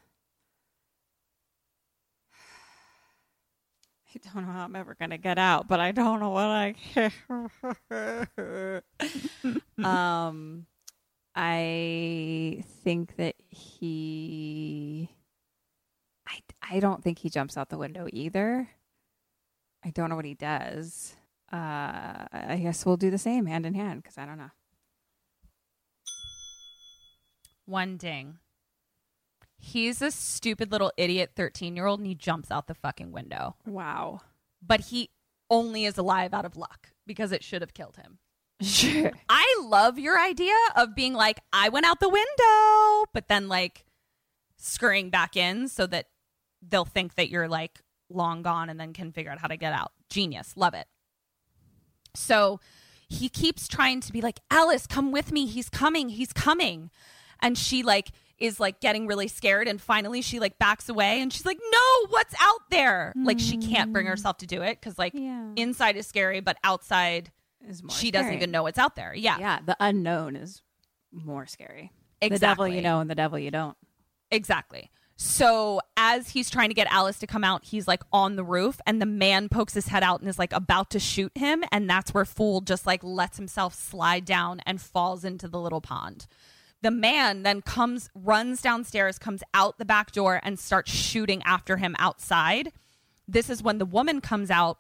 I 4.16 4.20
don't 4.24 4.48
know 4.48 4.52
how 4.52 4.64
I'm 4.64 4.76
ever 4.76 4.96
gonna 5.00 5.20
get 5.20 5.38
out, 5.38 5.68
but 5.68 5.80
I 5.80 5.92
don't 5.92 6.20
know 6.20 6.32
what 6.32 6.46
I 6.46 6.74
um 9.84 10.66
I 11.36 12.64
think 12.84 13.18
that 13.18 13.36
he 13.50 15.08
I 16.28 16.40
I 16.64 16.80
don't 16.80 17.04
think 17.04 17.20
he 17.20 17.30
jumps 17.30 17.58
out 17.58 17.70
the 17.70 17.78
window 17.78 18.08
either. 18.12 18.70
I 19.84 19.90
don't 19.90 20.10
know 20.10 20.16
what 20.16 20.26
he 20.26 20.36
does. 20.36 21.16
Uh 21.52 22.26
I 22.32 22.60
guess 22.62 22.86
we'll 22.86 22.98
do 22.98 23.12
the 23.12 23.18
same 23.18 23.46
hand 23.46 23.66
in 23.66 23.74
hand 23.74 24.04
cuz 24.04 24.18
I 24.18 24.26
don't 24.26 24.38
know. 24.38 24.52
One 27.66 27.98
ding. 27.98 28.40
He's 29.58 30.02
a 30.02 30.12
stupid 30.12 30.72
little 30.72 30.92
idiot 30.98 31.32
13 31.36 31.76
year 31.76 31.86
old 31.86 32.00
and 32.00 32.08
he 32.08 32.16
jumps 32.16 32.52
out 32.52 32.68
the 32.68 32.74
fucking 32.74 33.12
window. 33.12 33.56
Wow. 33.66 34.22
But 34.62 34.82
he 34.82 35.10
only 35.50 35.86
is 35.86 35.98
alive 35.98 36.34
out 36.34 36.46
of 36.46 36.58
luck 36.58 36.90
because 37.06 37.32
it 37.32 37.44
should 37.44 37.62
have 37.62 37.74
killed 37.74 37.98
him. 37.98 38.20
Sure. 38.62 39.12
I 39.30 39.60
love 39.62 39.98
your 39.98 40.20
idea 40.20 40.56
of 40.76 40.96
being 40.96 41.14
like, 41.14 41.40
I 41.52 41.70
went 41.70 41.86
out 41.86 42.00
the 42.00 42.10
window, 42.10 43.06
but 43.14 43.28
then 43.28 43.48
like 43.48 43.86
scurrying 44.58 45.10
back 45.10 45.36
in 45.36 45.68
so 45.68 45.88
that 45.88 46.08
they'll 46.62 46.86
think 46.86 47.16
that 47.16 47.30
you're 47.30 47.48
like 47.48 47.82
long 48.16 48.42
gone 48.42 48.70
and 48.70 48.80
then 48.80 48.94
can 48.94 49.12
figure 49.12 49.32
out 49.32 49.40
how 49.40 49.48
to 49.48 49.58
get 49.58 49.74
out. 49.74 49.92
Genius. 50.10 50.54
Love 50.56 50.74
it. 50.74 50.88
So 52.16 52.60
he 53.08 53.30
keeps 53.30 53.68
trying 53.68 54.02
to 54.02 54.12
be 54.12 54.22
like, 54.22 54.40
Alice, 54.50 54.88
come 54.88 55.12
with 55.12 55.32
me. 55.32 55.46
He's 55.46 55.70
coming. 55.70 56.10
He's 56.10 56.34
coming. 56.34 56.90
And 57.42 57.58
she 57.58 57.84
like 57.84 58.12
is 58.38 58.60
like 58.60 58.80
getting 58.80 59.06
really 59.06 59.28
scared 59.28 59.68
and 59.68 59.80
finally 59.80 60.22
she 60.22 60.40
like 60.40 60.58
backs 60.58 60.90
away 60.90 61.22
and 61.22 61.32
she's 61.32 61.46
like, 61.46 61.60
"No, 61.72 62.08
what's 62.10 62.34
out 62.42 62.62
there?" 62.72 63.14
Like 63.16 63.40
she 63.40 63.58
can't 63.58 63.94
bring 63.94 64.08
mm. 64.08 64.10
herself 64.10 64.38
to 64.38 64.48
do 64.48 64.64
it 64.64 64.82
cuz 64.82 64.98
like 64.98 65.14
Yeah. 65.14 65.52
inside 65.56 65.96
is 65.96 66.08
scary 66.08 66.40
but 66.40 66.58
outside 66.64 67.32
Is 67.68 67.84
more 67.84 67.96
she 67.96 68.10
doesn't 68.10 68.34
even 68.34 68.50
know 68.50 68.64
what's 68.64 68.80
out 68.80 68.96
there. 68.96 69.14
Yeah. 69.14 69.38
Yeah, 69.40 69.60
the 69.64 69.78
unknown 69.80 70.36
is 70.36 70.64
more 71.12 71.46
scary. 71.46 71.92
The 72.22 72.30
devil 72.30 72.66
Exactly. 72.66 72.76
you 72.76 72.82
know 72.82 73.00
and 73.00 73.10
the 73.10 73.16
devil 73.16 73.38
you 73.38 73.52
don't. 73.52 73.78
Exactly. 74.32 74.90
So 75.24 75.82
as 75.98 76.30
he's 76.30 76.50
trying 76.50 76.70
to 76.70 76.74
get 76.74 76.88
Alice 76.92 77.20
to 77.20 77.28
come 77.28 77.44
out, 77.44 77.64
he's 77.64 77.88
like 77.88 78.02
on 78.12 78.38
the 78.38 78.44
roof 78.44 78.82
and 78.88 79.00
the 79.00 79.06
man 79.06 79.50
pokes 79.50 79.76
his 79.76 79.88
head 79.88 80.02
out 80.02 80.20
and 80.20 80.28
is 80.28 80.40
like 80.40 80.52
about 80.52 80.90
to 80.90 81.00
shoot 81.00 81.32
him 81.38 81.64
and 81.72 81.88
that's 81.88 82.12
where 82.12 82.26
Fool 82.26 82.62
just 82.62 82.88
like 82.88 83.04
lets 83.04 83.38
himself 83.38 83.76
slide 83.76 84.26
down 84.26 84.62
and 84.66 84.82
falls 84.82 85.24
into 85.24 85.48
the 85.48 85.60
little 85.60 85.80
pond. 85.80 86.26
The 86.82 86.90
man 86.90 87.44
then 87.44 87.62
comes 87.62 88.10
runs 88.16 88.64
downstairs, 88.64 89.20
comes 89.20 89.44
out 89.54 89.78
the 89.78 89.86
back 89.86 90.12
door 90.12 90.42
and 90.42 90.58
starts 90.58 90.92
shooting 90.92 91.44
after 91.44 91.78
him 91.78 91.96
outside. 92.00 92.72
This 93.28 93.48
is 93.48 93.62
when 93.62 93.78
the 93.78 93.86
woman 93.86 94.22
comes 94.22 94.50
out 94.50 94.80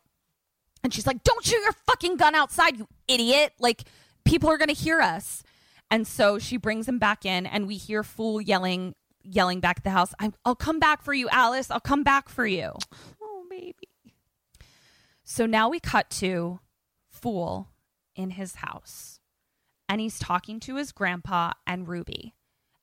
and 0.84 0.91
she's 0.91 1.05
like, 1.05 1.23
Don't 1.23 1.45
shoot 1.45 1.61
your 1.61 1.76
fucking 1.85 2.18
gun 2.18 2.34
outside, 2.34 2.80
you 2.80 2.88
idiot. 3.07 3.53
Like, 3.59 3.84
people 4.26 4.49
are 4.49 4.57
going 4.57 4.69
to 4.69 4.73
hear 4.73 5.01
us. 5.01 5.43
And 5.91 6.07
so 6.07 6.39
she 6.39 6.57
brings 6.57 6.88
him 6.88 6.99
back 6.99 7.26
in, 7.26 7.45
and 7.45 7.68
we 7.68 7.76
hear 7.76 8.01
Fool 8.01 8.39
yelling, 8.39 8.95
yelling 9.23 9.60
back 9.60 9.77
at 9.77 9.84
the 9.84 9.89
house, 9.91 10.14
I'm, 10.19 10.34
I'll 10.45 10.56
come 10.56 10.80
back 10.80 11.02
for 11.02 11.14
you, 11.14 11.30
Alice. 11.30 11.72
I'll 11.72 11.80
come 11.80 12.03
back 12.03 12.30
for 12.30 12.45
you. 12.45 12.73
Oh 13.22 13.45
baby. 13.49 13.89
So 15.23 15.45
now 15.45 15.69
we 15.69 15.80
cut 15.80 16.10
to 16.11 16.60
Fool 17.10 17.69
in 18.15 18.31
his 18.31 18.56
house, 18.56 19.19
and 19.88 20.02
he's 20.02 20.19
talking 20.19 20.60
to 20.61 20.76
his 20.76 20.91
grandpa 20.91 21.52
and 21.68 21.88
Ruby. 21.88 22.34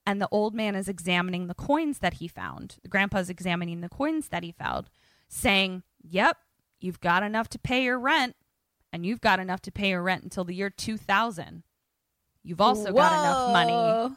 And 0.07 0.23
the 0.23 0.29
old 0.31 0.55
man 0.55 0.75
is 0.75 0.89
examining 0.89 1.49
the 1.49 1.55
coins 1.55 1.99
that 1.99 2.15
he 2.15 2.29
found. 2.29 2.77
The 2.83 2.89
grandpa's 2.89 3.29
examining 3.29 3.81
the 3.83 3.91
coins 3.91 4.29
that 4.29 4.43
he 4.43 4.53
found, 4.53 4.89
saying, 5.29 5.83
Yep, 6.03 6.39
you've 6.81 7.01
got 7.01 7.23
enough 7.23 7.49
to 7.51 7.59
pay 7.59 7.85
your 7.85 7.99
rent, 7.99 8.37
and 8.93 9.05
you've 9.05 9.21
got 9.21 9.41
enough 9.41 9.61
to 9.63 9.73
pay 9.73 9.91
your 9.91 10.03
rent 10.03 10.23
until 10.23 10.45
the 10.45 10.55
year 10.55 10.71
2000. 10.71 11.63
You've 12.43 12.61
also 12.63 12.93
got 12.93 13.13
enough 13.13 13.53
money. 13.53 14.15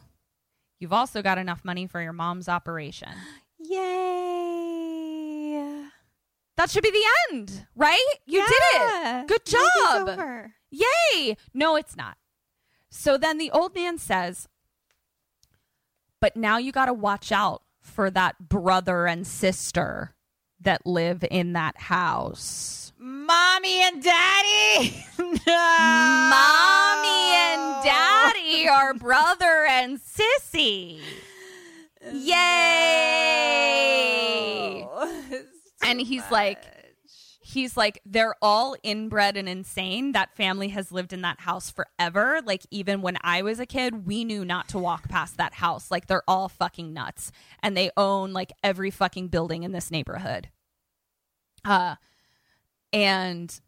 You've 0.81 0.91
also 0.91 1.21
got 1.21 1.37
enough 1.37 1.63
money 1.63 1.85
for 1.85 2.01
your 2.01 2.11
mom's 2.11 2.49
operation. 2.49 3.09
Yay. 3.59 3.83
That 6.57 6.71
should 6.71 6.81
be 6.81 6.89
the 6.89 7.05
end, 7.31 7.67
right? 7.75 8.13
You 8.25 8.43
did 8.45 8.59
it. 8.73 9.27
Good 9.27 9.45
job. 9.45 10.49
Yay! 10.71 11.37
No, 11.53 11.75
it's 11.75 11.95
not. 11.95 12.17
So 12.89 13.15
then 13.15 13.37
the 13.37 13.51
old 13.51 13.75
man 13.75 13.99
says, 13.99 14.47
But 16.19 16.35
now 16.35 16.57
you 16.57 16.71
got 16.71 16.87
to 16.87 16.93
watch 16.93 17.31
out 17.31 17.61
for 17.79 18.09
that 18.09 18.49
brother 18.49 19.05
and 19.05 19.27
sister 19.27 20.15
that 20.59 20.83
live 20.85 21.23
in 21.29 21.53
that 21.53 21.77
house. 21.77 22.90
Mommy 23.03 23.81
and 23.81 24.03
daddy. 24.03 25.03
no. 25.17 25.33
Mommy 26.29 27.33
and 27.33 27.83
daddy 27.83 28.67
are 28.69 28.93
brother 28.93 29.65
and 29.67 29.99
sissy. 29.99 30.99
Yay! 32.13 32.37
And 35.83 35.99
he's 35.99 36.29
like, 36.29 36.63
he's 37.39 37.75
like 37.75 37.99
they're 38.05 38.35
all 38.39 38.75
inbred 38.83 39.35
and 39.35 39.49
insane 39.49 40.11
that 40.11 40.35
family 40.35 40.67
has 40.67 40.91
lived 40.91 41.11
in 41.11 41.21
that 41.21 41.41
house 41.41 41.69
forever 41.71 42.39
like 42.45 42.61
even 42.71 43.01
when 43.01 43.17
i 43.21 43.41
was 43.41 43.59
a 43.59 43.65
kid 43.65 44.07
we 44.07 44.23
knew 44.23 44.45
not 44.45 44.69
to 44.69 44.77
walk 44.79 45.09
past 45.09 45.35
that 45.35 45.55
house 45.55 45.91
like 45.91 46.07
they're 46.07 46.23
all 46.29 46.47
fucking 46.47 46.93
nuts 46.93 47.29
and 47.61 47.75
they 47.75 47.91
own 47.97 48.31
like 48.31 48.53
every 48.63 48.89
fucking 48.89 49.27
building 49.27 49.63
in 49.63 49.73
this 49.73 49.91
neighborhood 49.91 50.47
uh 51.65 51.95
and 52.93 53.59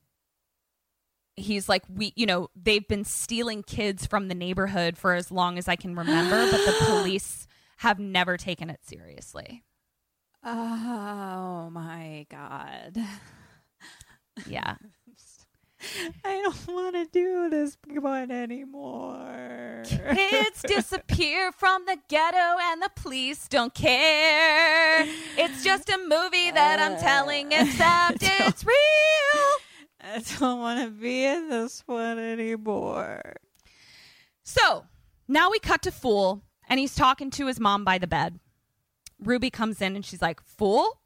he's 1.35 1.67
like 1.67 1.83
we 1.89 2.13
you 2.15 2.25
know 2.25 2.49
they've 2.55 2.87
been 2.87 3.03
stealing 3.03 3.63
kids 3.63 4.05
from 4.05 4.27
the 4.27 4.35
neighborhood 4.35 4.97
for 4.97 5.13
as 5.13 5.31
long 5.31 5.57
as 5.57 5.67
i 5.67 5.75
can 5.75 5.95
remember 5.95 6.45
but 6.51 6.63
the 6.65 6.75
police 6.85 7.47
have 7.77 7.99
never 7.99 8.37
taken 8.37 8.69
it 8.69 8.79
seriously 8.83 9.63
Oh 10.45 11.69
my 11.71 12.25
god. 12.29 12.97
yeah 14.47 14.75
I 16.25 16.41
don't 16.41 16.67
want 16.67 16.95
to 16.95 17.05
do 17.11 17.49
this 17.49 17.77
one 17.87 18.31
anymore. 18.31 19.83
Kids 19.85 20.61
disappear 20.67 21.51
from 21.51 21.85
the 21.85 21.97
ghetto 22.07 22.59
and 22.61 22.81
the 22.81 22.91
police 22.95 23.47
don't 23.47 23.73
care. 23.73 25.05
It's 25.37 25.63
just 25.63 25.89
a 25.89 25.97
movie 25.97 26.51
that 26.51 26.79
I'm 26.79 26.97
telling, 26.99 27.53
uh, 27.53 27.61
except 27.61 28.17
it's 28.21 28.65
real. 28.65 28.75
I 30.01 30.21
don't 30.39 30.59
want 30.59 30.83
to 30.83 30.89
be 30.89 31.25
in 31.25 31.49
this 31.49 31.83
one 31.85 32.19
anymore. 32.19 33.21
So 34.43 34.85
now 35.27 35.49
we 35.49 35.59
cut 35.59 35.81
to 35.83 35.91
Fool, 35.91 36.43
and 36.67 36.79
he's 36.79 36.95
talking 36.95 37.29
to 37.31 37.47
his 37.47 37.59
mom 37.59 37.85
by 37.85 37.97
the 37.97 38.07
bed. 38.07 38.39
Ruby 39.19 39.49
comes 39.49 39.81
in 39.81 39.95
and 39.95 40.05
she's 40.05 40.21
like, 40.21 40.41
Fool, 40.43 40.99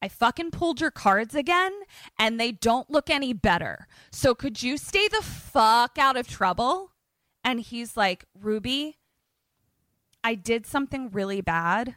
I 0.00 0.08
fucking 0.08 0.52
pulled 0.52 0.80
your 0.80 0.90
cards 0.92 1.34
again, 1.34 1.72
and 2.18 2.38
they 2.38 2.52
don't 2.52 2.88
look 2.90 3.10
any 3.10 3.32
better. 3.32 3.88
So 4.12 4.34
could 4.34 4.62
you 4.62 4.76
stay 4.76 5.08
the 5.08 5.22
fuck 5.22 5.98
out 5.98 6.16
of 6.16 6.28
trouble? 6.28 6.92
And 7.42 7.60
he's 7.60 7.96
like, 7.96 8.24
Ruby, 8.38 8.98
I 10.22 10.34
did 10.36 10.66
something 10.66 11.10
really 11.10 11.40
bad, 11.40 11.96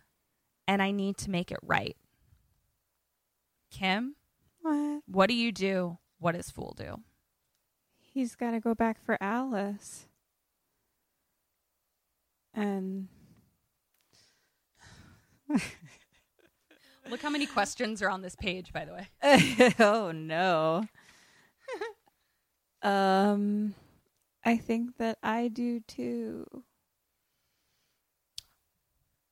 and 0.68 0.82
I 0.82 0.92
need 0.92 1.18
to 1.18 1.30
make 1.30 1.52
it 1.52 1.60
right. 1.62 1.96
Kim, 3.70 4.16
What? 4.62 5.02
what 5.06 5.28
do 5.30 5.36
you 5.36 5.52
do? 5.52 5.98
What 6.20 6.34
does 6.36 6.50
Fool 6.50 6.76
do? 6.78 7.02
He's 8.00 8.36
got 8.36 8.52
to 8.52 8.60
go 8.60 8.74
back 8.76 9.04
for 9.04 9.18
Alice. 9.22 10.08
And 12.54 13.08
Look 17.12 17.22
how 17.22 17.30
many 17.30 17.46
questions 17.46 18.02
are 18.02 18.10
on 18.10 18.22
this 18.22 18.38
page, 18.38 18.72
by 18.72 18.86
the 18.86 18.94
way. 18.94 19.74
oh 19.80 20.14
no. 20.14 20.86
um 22.82 23.76
I 24.46 24.56
think 24.56 24.98
that 24.98 25.18
I 25.22 25.50
do 25.50 25.82
too. 25.82 26.46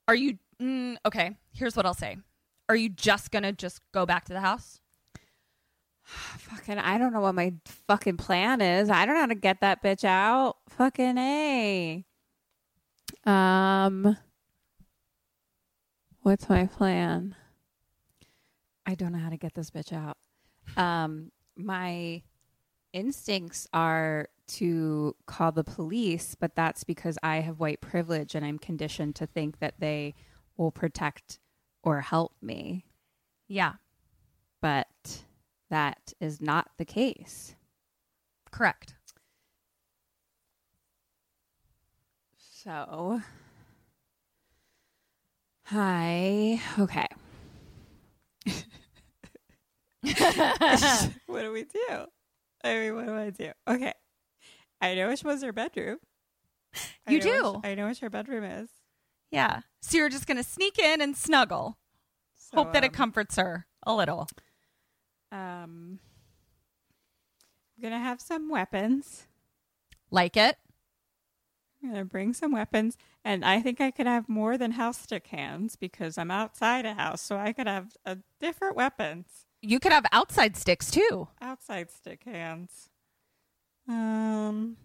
Are 0.06 0.14
you 0.14 0.36
mm, 0.60 0.96
okay? 1.06 1.38
Here's 1.54 1.74
what 1.74 1.86
I'll 1.86 1.94
say. 1.94 2.18
Are 2.68 2.76
you 2.76 2.90
just 2.90 3.30
gonna 3.30 3.50
just 3.50 3.80
go 3.92 4.04
back 4.04 4.26
to 4.26 4.34
the 4.34 4.40
house? 4.40 4.78
Fucking 6.04 6.78
I 6.78 6.98
don't 6.98 7.14
know 7.14 7.20
what 7.20 7.34
my 7.34 7.54
fucking 7.88 8.18
plan 8.18 8.60
is. 8.60 8.90
I 8.90 9.06
don't 9.06 9.14
know 9.14 9.22
how 9.22 9.26
to 9.26 9.34
get 9.34 9.62
that 9.62 9.82
bitch 9.82 10.04
out. 10.04 10.58
Fucking 10.68 11.16
A. 11.16 12.04
Um 13.24 14.18
What's 16.20 16.50
my 16.50 16.66
plan? 16.66 17.36
I 18.90 18.94
don't 18.96 19.12
know 19.12 19.18
how 19.18 19.30
to 19.30 19.36
get 19.36 19.54
this 19.54 19.70
bitch 19.70 19.92
out. 19.92 20.16
Um 20.76 21.30
my 21.56 22.22
instincts 22.92 23.68
are 23.72 24.28
to 24.48 25.14
call 25.26 25.52
the 25.52 25.62
police, 25.62 26.34
but 26.34 26.56
that's 26.56 26.82
because 26.82 27.16
I 27.22 27.36
have 27.36 27.60
white 27.60 27.80
privilege 27.80 28.34
and 28.34 28.44
I'm 28.44 28.58
conditioned 28.58 29.14
to 29.16 29.26
think 29.26 29.60
that 29.60 29.74
they 29.78 30.14
will 30.56 30.72
protect 30.72 31.38
or 31.84 32.00
help 32.00 32.32
me. 32.42 32.84
Yeah, 33.46 33.74
But 34.60 35.22
that 35.70 36.12
is 36.20 36.40
not 36.40 36.70
the 36.78 36.84
case. 36.84 37.54
correct. 38.50 38.94
So, 42.36 43.22
hi. 45.64 46.60
Okay. 46.78 47.06
what 51.26 51.42
do 51.42 51.52
we 51.52 51.64
do? 51.64 52.06
I 52.62 52.74
mean, 52.74 52.94
what 52.94 53.06
do 53.06 53.14
I 53.14 53.30
do? 53.30 53.52
Okay. 53.68 53.94
I 54.80 54.94
know 54.94 55.08
which 55.08 55.24
was 55.24 55.42
her 55.42 55.52
bedroom. 55.52 55.98
I 57.06 57.12
You 57.12 57.20
do. 57.20 57.52
Which, 57.52 57.64
I 57.64 57.74
know 57.74 57.86
which 57.88 58.00
her 58.00 58.10
bedroom 58.10 58.44
is. 58.44 58.68
Yeah. 59.30 59.60
So 59.80 59.98
you're 59.98 60.08
just 60.08 60.26
gonna 60.26 60.42
sneak 60.42 60.78
in 60.78 61.00
and 61.00 61.16
snuggle. 61.16 61.78
So, 62.34 62.56
Hope 62.56 62.72
that 62.72 62.84
it 62.84 62.88
um, 62.88 62.94
comforts 62.94 63.36
her 63.36 63.66
a 63.84 63.94
little. 63.94 64.28
Um, 65.30 66.00
I'm 67.76 67.82
gonna 67.82 67.98
have 67.98 68.20
some 68.20 68.48
weapons. 68.48 69.26
Like 70.10 70.36
it? 70.36 70.56
I'm 71.82 71.90
gonna 71.90 72.04
bring 72.04 72.34
some 72.34 72.52
weapons, 72.52 72.96
and 73.24 73.44
I 73.44 73.60
think 73.60 73.80
I 73.80 73.90
could 73.90 74.06
have 74.06 74.28
more 74.28 74.58
than 74.58 74.72
house 74.72 74.98
stick 74.98 75.28
hands 75.28 75.76
because 75.76 76.18
I'm 76.18 76.30
outside 76.30 76.84
a 76.84 76.94
house, 76.94 77.22
so 77.22 77.36
I 77.36 77.52
could 77.52 77.66
have 77.68 77.96
a 78.04 78.18
different 78.40 78.76
weapons. 78.76 79.46
You 79.62 79.78
could 79.80 79.92
have 79.92 80.06
outside 80.12 80.56
sticks 80.56 80.90
too. 80.90 81.28
Outside 81.40 81.90
stick 81.90 82.22
hands. 82.24 82.88
Um. 83.88 84.76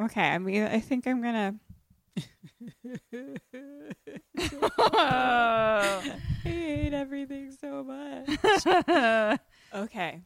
Okay, 0.00 0.28
I 0.28 0.38
mean, 0.38 0.62
I 0.64 0.80
think 0.80 1.06
I'm 1.06 1.22
gonna. 1.22 1.54
I 4.90 6.14
hate 6.42 6.92
everything 6.92 7.52
so 7.60 7.84
much. 7.84 9.38
Okay. 9.74 10.22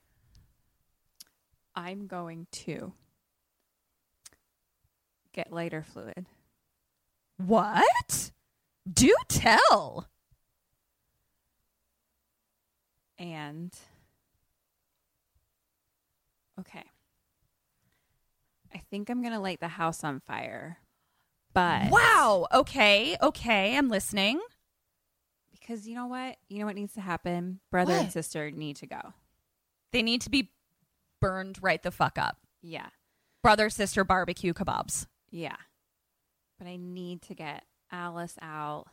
I'm 1.75 2.07
going 2.07 2.47
to 2.53 2.93
get 5.33 5.53
lighter 5.53 5.83
fluid. 5.83 6.27
What? 7.39 8.31
Do 8.91 9.13
tell. 9.29 10.09
And 13.23 13.73
okay. 16.59 16.83
I 18.75 18.79
think 18.91 19.09
I'm 19.11 19.21
going 19.23 19.33
to 19.33 19.39
light 19.39 19.61
the 19.61 19.69
house 19.69 20.03
on 20.03 20.19
fire. 20.21 20.79
But 21.55 21.91
Wow. 21.91 22.49
Okay. 22.53 23.17
Okay. 23.23 23.77
I'm 23.77 23.89
listening. 23.89 24.41
because 25.53 25.87
you 25.87 25.95
know 25.95 26.07
what? 26.07 26.37
You 26.49 26.59
know 26.59 26.67
what 26.67 26.75
needs 26.75 26.95
to 26.95 27.01
happen? 27.01 27.61
Brother 27.71 27.93
and 27.93 28.11
sister 28.11 28.51
need 28.51 28.77
to 28.77 28.87
go. 28.87 29.13
They 29.93 30.03
need 30.03 30.23
to 30.23 30.31
be 30.31 30.51
burned 31.21 31.59
right 31.63 31.81
the 31.81 31.93
fuck 31.93 32.19
up. 32.19 32.39
Yeah. 32.61 32.89
Brother 33.43 33.71
sister 33.71 34.03
barbecue 34.03 34.53
kebabs. 34.53 35.07
Yeah. 35.31 35.57
But 36.59 36.67
I 36.67 36.77
need 36.77 37.23
to 37.23 37.35
get 37.35 37.65
Alice 37.93 38.37
out 38.43 38.87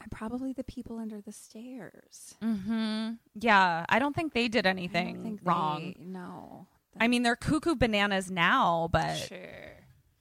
and 0.00 0.10
probably 0.10 0.52
the 0.52 0.64
people 0.64 0.98
under 0.98 1.20
the 1.20 1.32
stairs. 1.32 2.34
Mm-hmm. 2.42 3.12
Yeah. 3.34 3.84
I 3.88 3.98
don't 3.98 4.14
think 4.16 4.32
they 4.32 4.48
did 4.48 4.66
anything 4.66 5.22
think 5.22 5.40
wrong. 5.44 5.94
they- 5.98 6.04
no. 6.04 6.66
I 6.98 7.06
mean, 7.08 7.22
they're 7.22 7.36
cuckoo 7.36 7.76
bananas 7.76 8.30
now, 8.30 8.88
but 8.92 9.14
sure. 9.14 9.76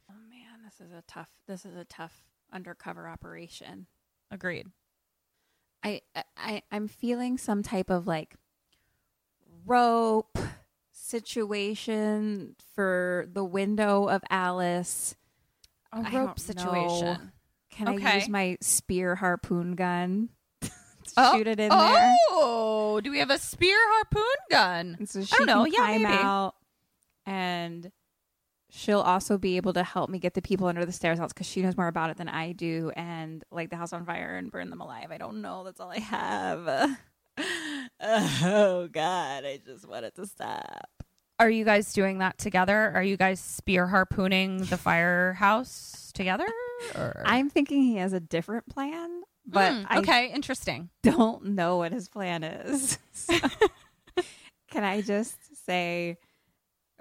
Oh 0.09 0.13
man, 0.29 0.61
this 0.63 0.79
is 0.79 0.91
a 0.93 1.01
tough. 1.07 1.29
This 1.47 1.65
is 1.65 1.75
a 1.75 1.83
tough 1.85 2.13
undercover 2.53 3.07
operation. 3.07 3.87
agreed. 4.29 4.67
I 5.83 6.01
I 6.37 6.61
I'm 6.71 6.87
feeling 6.87 7.37
some 7.37 7.63
type 7.63 7.89
of 7.89 8.05
like 8.05 8.35
rope 9.65 10.37
situation 10.91 12.55
for 12.75 13.27
the 13.33 13.43
window 13.43 14.07
of 14.07 14.21
Alice. 14.29 15.15
A 15.91 15.97
I 15.97 16.01
rope 16.01 16.37
don't 16.37 16.55
know. 16.55 17.17
Can 17.79 17.87
I 17.87 18.15
use 18.15 18.27
my 18.29 18.57
spear 18.61 19.15
harpoon 19.15 19.75
gun 19.75 20.29
Oh, 21.17 21.37
shoot 21.37 21.47
it 21.47 21.59
in 21.59 21.69
there? 21.69 22.15
Oh, 22.29 22.99
do 23.03 23.09
we 23.09 23.19
have 23.19 23.29
a 23.29 23.39
spear 23.39 23.77
harpoon 23.79 24.23
gun? 24.51 24.95
And 24.99 25.09
so 25.09 25.23
she 25.23 25.33
I 25.33 25.37
don't 25.37 25.47
know. 25.47 25.63
can 25.65 25.73
Yeah, 26.01 26.07
maybe. 26.07 26.21
out, 26.21 26.55
and 27.25 27.91
she'll 28.69 28.99
also 29.01 29.37
be 29.37 29.57
able 29.57 29.73
to 29.73 29.83
help 29.83 30.09
me 30.09 30.19
get 30.19 30.33
the 30.33 30.41
people 30.41 30.67
under 30.67 30.85
the 30.85 30.91
stairs 30.91 31.19
out 31.19 31.29
because 31.29 31.47
she 31.47 31.61
knows 31.61 31.77
more 31.77 31.87
about 31.87 32.09
it 32.09 32.17
than 32.17 32.29
I 32.29 32.51
do, 32.51 32.91
and 32.95 33.43
light 33.51 33.69
the 33.69 33.77
house 33.77 33.93
on 33.93 34.05
fire 34.05 34.35
and 34.35 34.51
burn 34.51 34.69
them 34.69 34.81
alive. 34.81 35.07
I 35.11 35.17
don't 35.17 35.41
know. 35.41 35.63
That's 35.63 35.79
all 35.79 35.89
I 35.89 35.99
have. 35.99 36.97
oh 38.01 38.87
God, 38.91 39.45
I 39.45 39.59
just 39.65 39.87
want 39.87 40.05
it 40.05 40.15
to 40.15 40.25
stop. 40.27 40.89
Are 41.39 41.49
you 41.49 41.63
guys 41.63 41.93
doing 41.93 42.17
that 42.17 42.37
together? 42.37 42.91
Are 42.93 43.03
you 43.03 43.15
guys 43.15 43.39
spear 43.39 43.87
harpooning 43.87 44.69
the 44.69 44.77
firehouse 44.77 46.11
together? 46.13 46.45
Or? 46.95 47.21
I'm 47.25 47.49
thinking 47.49 47.81
he 47.83 47.95
has 47.97 48.13
a 48.13 48.19
different 48.19 48.67
plan, 48.69 49.21
but 49.45 49.73
hmm, 49.73 49.83
I 49.87 49.97
okay, 49.99 50.31
interesting. 50.33 50.89
don't 51.03 51.43
know 51.55 51.77
what 51.77 51.91
his 51.91 52.07
plan 52.09 52.43
is. 52.43 52.97
So, 53.13 53.35
can 54.71 54.83
I 54.83 55.01
just 55.01 55.37
say, 55.65 56.17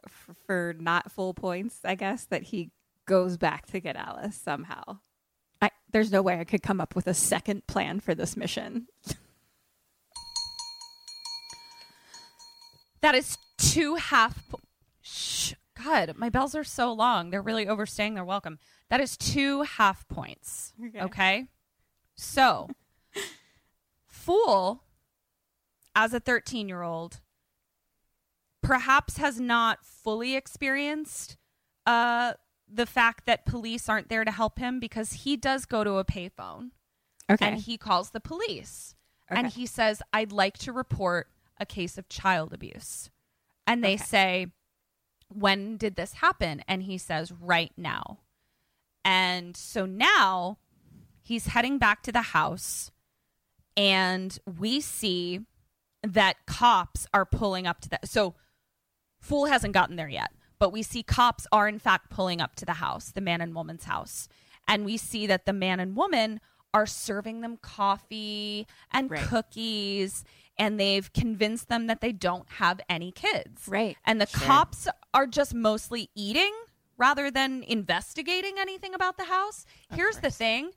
f- 0.05 0.37
for 0.47 0.75
not 0.79 1.13
full 1.13 1.33
points, 1.35 1.79
I 1.85 1.95
guess, 1.95 2.25
that 2.27 2.43
he 2.43 2.71
goes 3.07 3.37
back 3.37 3.67
to 3.67 3.79
get 3.81 3.95
Alice 3.97 4.37
somehow? 4.37 4.99
I, 5.63 5.71
there's 5.93 6.11
no 6.11 6.23
way 6.23 6.41
I 6.41 6.45
could 6.45 6.63
come 6.63 6.81
up 6.81 6.97
with 6.97 7.07
a 7.07 7.15
second 7.15 7.67
plan 7.67 8.01
for 8.01 8.15
this 8.15 8.37
mission. 8.37 8.89
That 13.01 13.15
is 13.15 13.39
two 13.59 13.95
half. 13.95 14.43
Po- 14.49 14.61
Shh. 15.03 15.55
God, 15.85 16.15
my 16.17 16.29
bells 16.29 16.55
are 16.55 16.65
so 16.65 16.93
long. 16.93 17.31
They're 17.31 17.43
really 17.43 17.69
overstaying 17.69 18.15
their 18.15 18.25
welcome. 18.25 18.59
That 18.91 19.01
is 19.01 19.17
two 19.17 19.63
half 19.63 20.07
points. 20.09 20.73
Okay. 20.89 21.01
Okay. 21.03 21.47
So, 22.17 22.69
Fool, 24.07 24.83
as 25.95 26.13
a 26.13 26.21
13 26.21 26.69
year 26.69 26.83
old, 26.83 27.21
perhaps 28.63 29.19
has 29.19 29.39
not 29.41 29.85
fully 29.85 30.35
experienced 30.37 31.37
uh, 31.87 32.35
the 32.69 32.87
fact 32.87 33.25
that 33.27 33.47
police 33.47 33.89
aren't 33.89 34.09
there 34.09 34.25
to 34.25 34.31
help 34.31 34.59
him 34.59 34.81
because 34.81 35.13
he 35.13 35.37
does 35.37 35.65
go 35.65 35.85
to 35.85 35.95
a 35.95 36.05
payphone 36.05 36.71
Okay. 37.31 37.47
and 37.47 37.61
he 37.61 37.77
calls 37.79 38.11
the 38.11 38.21
police 38.21 38.95
and 39.31 39.49
he 39.49 39.67
says, 39.67 40.03
I'd 40.13 40.33
like 40.33 40.57
to 40.59 40.73
report 40.73 41.29
a 41.61 41.67
case 41.67 41.99
of 41.99 42.09
child 42.09 42.53
abuse. 42.55 43.11
And 43.67 43.85
they 43.85 43.95
Okay. 43.95 44.05
say, 44.05 44.47
When 45.33 45.77
did 45.77 45.97
this 45.97 46.15
happen? 46.15 46.63
And 46.69 46.83
he 46.85 46.99
says, 46.99 47.33
Right 47.33 47.73
now. 47.77 48.19
And 49.05 49.57
so 49.57 49.87
now 49.87 50.59
he's 51.23 51.49
heading 51.49 51.79
back 51.79 52.03
to 52.03 52.13
the 52.13 52.23
house, 52.23 52.91
and 53.77 54.39
we 54.59 54.81
see 54.81 55.41
that 56.03 56.37
cops 56.47 57.07
are 57.15 57.25
pulling 57.25 57.67
up 57.67 57.81
to 57.83 57.89
that. 57.91 58.09
So 58.09 58.35
Fool 59.21 59.47
hasn't 59.47 59.75
gotten 59.75 59.97
there 59.97 60.09
yet, 60.09 60.31
but 60.59 60.73
we 60.73 60.83
see 60.83 61.03
cops 61.03 61.47
are 61.53 61.69
in 61.69 61.79
fact 61.79 62.11
pulling 62.11 62.41
up 62.41 62.55
to 62.57 62.65
the 62.67 62.75
house, 62.75 63.11
the 63.13 63.21
man 63.21 63.41
and 63.41 63.55
woman's 63.55 63.85
house. 63.85 64.29
And 64.67 64.85
we 64.85 64.97
see 64.97 65.27
that 65.27 65.47
the 65.47 65.53
man 65.53 65.81
and 65.81 65.97
woman 65.97 66.41
are 66.75 66.87
serving 66.87 67.41
them 67.41 67.57
coffee 67.57 68.67
and 68.93 69.11
Right. 69.11 69.23
cookies, 69.27 70.25
and 70.59 70.79
they've 70.79 71.11
convinced 71.13 71.69
them 71.69 71.87
that 71.87 72.01
they 72.01 72.13
don't 72.13 72.49
have 72.51 72.81
any 72.89 73.11
kids. 73.11 73.67
Right. 73.67 73.97
And 74.05 74.21
the 74.21 74.27
Sure. 74.27 74.41
cops 74.41 74.87
are 75.19 75.27
just 75.27 75.53
mostly 75.53 76.11
eating 76.15 76.53
rather 76.97 77.29
than 77.29 77.65
investigating 77.65 78.55
anything 78.57 78.95
about 78.95 79.17
the 79.17 79.25
house. 79.25 79.67
Here's 79.93 80.19
the 80.19 80.31
thing. 80.31 80.71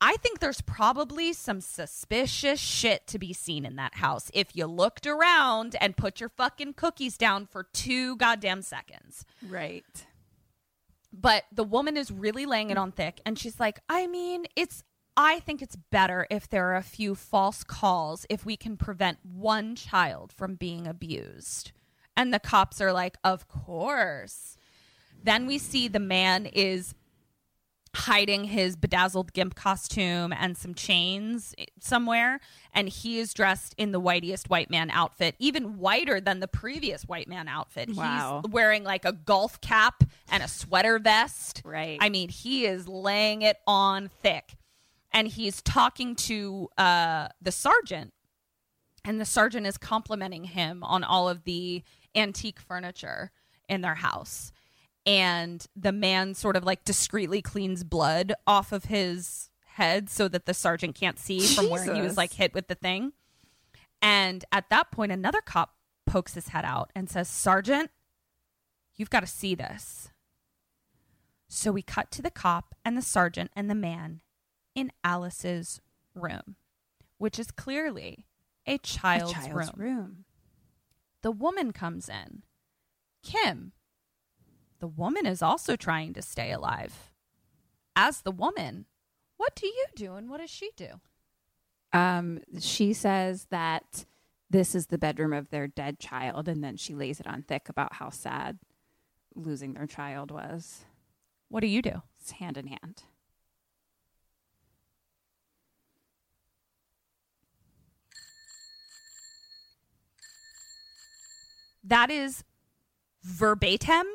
I 0.00 0.16
think 0.16 0.38
there's 0.38 0.62
probably 0.62 1.34
some 1.34 1.60
suspicious 1.60 2.58
shit 2.58 3.06
to 3.08 3.18
be 3.18 3.34
seen 3.34 3.66
in 3.66 3.76
that 3.76 3.96
house 3.96 4.30
if 4.32 4.56
you 4.56 4.64
looked 4.64 5.06
around 5.06 5.76
and 5.78 5.94
put 5.94 6.20
your 6.20 6.30
fucking 6.30 6.72
cookies 6.74 7.18
down 7.18 7.44
for 7.44 7.64
two 7.74 8.16
goddamn 8.16 8.62
seconds. 8.62 9.26
right. 9.46 9.84
But 11.12 11.44
the 11.52 11.64
woman 11.64 11.98
is 11.98 12.10
really 12.10 12.46
laying 12.46 12.70
it 12.70 12.78
on 12.78 12.92
thick 12.92 13.20
and 13.26 13.38
she's 13.38 13.60
like, 13.60 13.80
I 13.90 14.06
mean, 14.06 14.46
it's 14.56 14.84
I 15.18 15.40
think 15.40 15.60
it's 15.60 15.76
better 15.76 16.26
if 16.30 16.48
there 16.48 16.70
are 16.70 16.76
a 16.76 16.82
few 16.82 17.14
false 17.14 17.62
calls 17.62 18.24
if 18.30 18.46
we 18.46 18.56
can 18.56 18.78
prevent 18.78 19.18
one 19.22 19.74
child 19.74 20.32
from 20.32 20.54
being 20.54 20.86
abused. 20.86 21.72
And 22.18 22.34
the 22.34 22.38
cops 22.40 22.80
are 22.82 22.92
like, 22.92 23.16
Of 23.24 23.48
course. 23.48 24.56
Then 25.22 25.46
we 25.46 25.56
see 25.56 25.88
the 25.88 25.98
man 26.00 26.44
is 26.46 26.94
hiding 27.94 28.44
his 28.44 28.76
bedazzled 28.76 29.32
gimp 29.32 29.54
costume 29.54 30.32
and 30.32 30.56
some 30.58 30.74
chains 30.74 31.54
somewhere 31.80 32.38
and 32.74 32.86
he 32.88 33.18
is 33.18 33.32
dressed 33.32 33.74
in 33.78 33.92
the 33.92 33.98
whitest 33.98 34.50
white 34.50 34.70
man 34.70 34.90
outfit 34.90 35.34
even 35.38 35.78
whiter 35.78 36.20
than 36.20 36.38
the 36.38 36.46
previous 36.46 37.04
white 37.04 37.26
man 37.26 37.48
outfit 37.48 37.88
Wow. 37.96 38.42
he's 38.44 38.52
wearing 38.52 38.84
like 38.84 39.06
a 39.06 39.12
golf 39.12 39.58
cap 39.62 40.04
and 40.30 40.42
a 40.42 40.48
sweater 40.48 40.98
vest 40.98 41.62
Right. 41.64 41.96
i 42.00 42.10
mean 42.10 42.28
he 42.28 42.66
is 42.66 42.86
laying 42.86 43.40
it 43.40 43.56
on 43.66 44.10
thick 44.22 44.56
and 45.10 45.26
he's 45.26 45.62
talking 45.62 46.14
to 46.16 46.68
uh 46.76 47.28
the 47.40 47.50
sergeant 47.50 48.12
and 49.02 49.18
the 49.18 49.24
sergeant 49.24 49.66
is 49.66 49.78
complimenting 49.78 50.44
him 50.44 50.84
on 50.84 51.02
all 51.04 51.28
of 51.30 51.44
the 51.44 51.82
antique 52.14 52.60
furniture 52.60 53.30
in 53.68 53.80
their 53.80 53.96
house. 53.96 54.52
And 55.06 55.66
the 55.74 55.92
man 55.92 56.34
sort 56.34 56.56
of 56.56 56.64
like 56.64 56.84
discreetly 56.84 57.40
cleans 57.42 57.84
blood 57.84 58.32
off 58.46 58.72
of 58.72 58.84
his 58.84 59.50
head 59.64 60.10
so 60.10 60.28
that 60.28 60.46
the 60.46 60.54
sergeant 60.54 60.94
can't 60.94 61.18
see 61.18 61.40
from 61.40 61.70
where 61.70 61.94
he 61.94 62.00
was 62.00 62.16
like 62.16 62.32
hit 62.32 62.52
with 62.52 62.68
the 62.68 62.74
thing. 62.74 63.12
And 64.02 64.44
at 64.52 64.70
that 64.70 64.90
point 64.90 65.12
another 65.12 65.40
cop 65.40 65.74
pokes 66.06 66.34
his 66.34 66.48
head 66.48 66.64
out 66.64 66.90
and 66.94 67.08
says 67.08 67.28
sergeant 67.28 67.90
you've 68.96 69.10
got 69.10 69.20
to 69.20 69.26
see 69.26 69.54
this. 69.54 70.10
So 71.48 71.72
we 71.72 71.82
cut 71.82 72.10
to 72.12 72.22
the 72.22 72.30
cop 72.30 72.74
and 72.84 72.96
the 72.96 73.02
sergeant 73.02 73.50
and 73.56 73.70
the 73.70 73.74
man 73.74 74.20
in 74.74 74.92
alice's 75.02 75.80
room 76.14 76.56
which 77.18 77.38
is 77.38 77.50
clearly 77.50 78.26
a 78.66 78.78
child's, 78.78 79.32
a 79.32 79.34
child's 79.34 79.72
room. 79.74 79.74
room. 79.76 80.24
The 81.28 81.32
woman 81.32 81.74
comes 81.74 82.08
in. 82.08 82.42
Kim, 83.22 83.72
the 84.78 84.88
woman 84.88 85.26
is 85.26 85.42
also 85.42 85.76
trying 85.76 86.14
to 86.14 86.22
stay 86.22 86.50
alive. 86.52 87.10
As 87.94 88.22
the 88.22 88.30
woman, 88.30 88.86
what 89.36 89.54
do 89.54 89.66
you 89.66 89.84
do 89.94 90.14
and 90.14 90.30
what 90.30 90.40
does 90.40 90.48
she 90.48 90.70
do? 90.74 91.02
Um, 91.92 92.40
she 92.58 92.94
says 92.94 93.48
that 93.50 94.06
this 94.48 94.74
is 94.74 94.86
the 94.86 94.96
bedroom 94.96 95.34
of 95.34 95.50
their 95.50 95.66
dead 95.66 95.98
child, 95.98 96.48
and 96.48 96.64
then 96.64 96.78
she 96.78 96.94
lays 96.94 97.20
it 97.20 97.26
on 97.26 97.42
thick 97.42 97.68
about 97.68 97.96
how 97.96 98.08
sad 98.08 98.56
losing 99.34 99.74
their 99.74 99.86
child 99.86 100.30
was. 100.30 100.86
What 101.50 101.60
do 101.60 101.66
you 101.66 101.82
do? 101.82 102.00
It's 102.18 102.30
hand 102.30 102.56
in 102.56 102.68
hand. 102.68 103.02
That 111.84 112.10
is 112.10 112.44
verbatim 113.22 114.06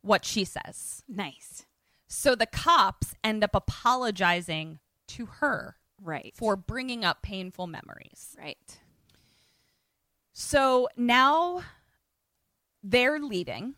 what 0.00 0.24
she 0.24 0.44
says. 0.44 1.04
Nice. 1.08 1.66
So 2.06 2.34
the 2.34 2.46
cops 2.46 3.14
end 3.24 3.42
up 3.44 3.54
apologizing 3.54 4.78
to 5.08 5.26
her 5.26 5.76
Right. 6.00 6.34
for 6.36 6.56
bringing 6.56 7.04
up 7.04 7.22
painful 7.22 7.66
memories. 7.66 8.34
right. 8.38 8.78
So 10.32 10.88
now 10.96 11.62
they're 12.82 13.20
leaving. 13.20 13.74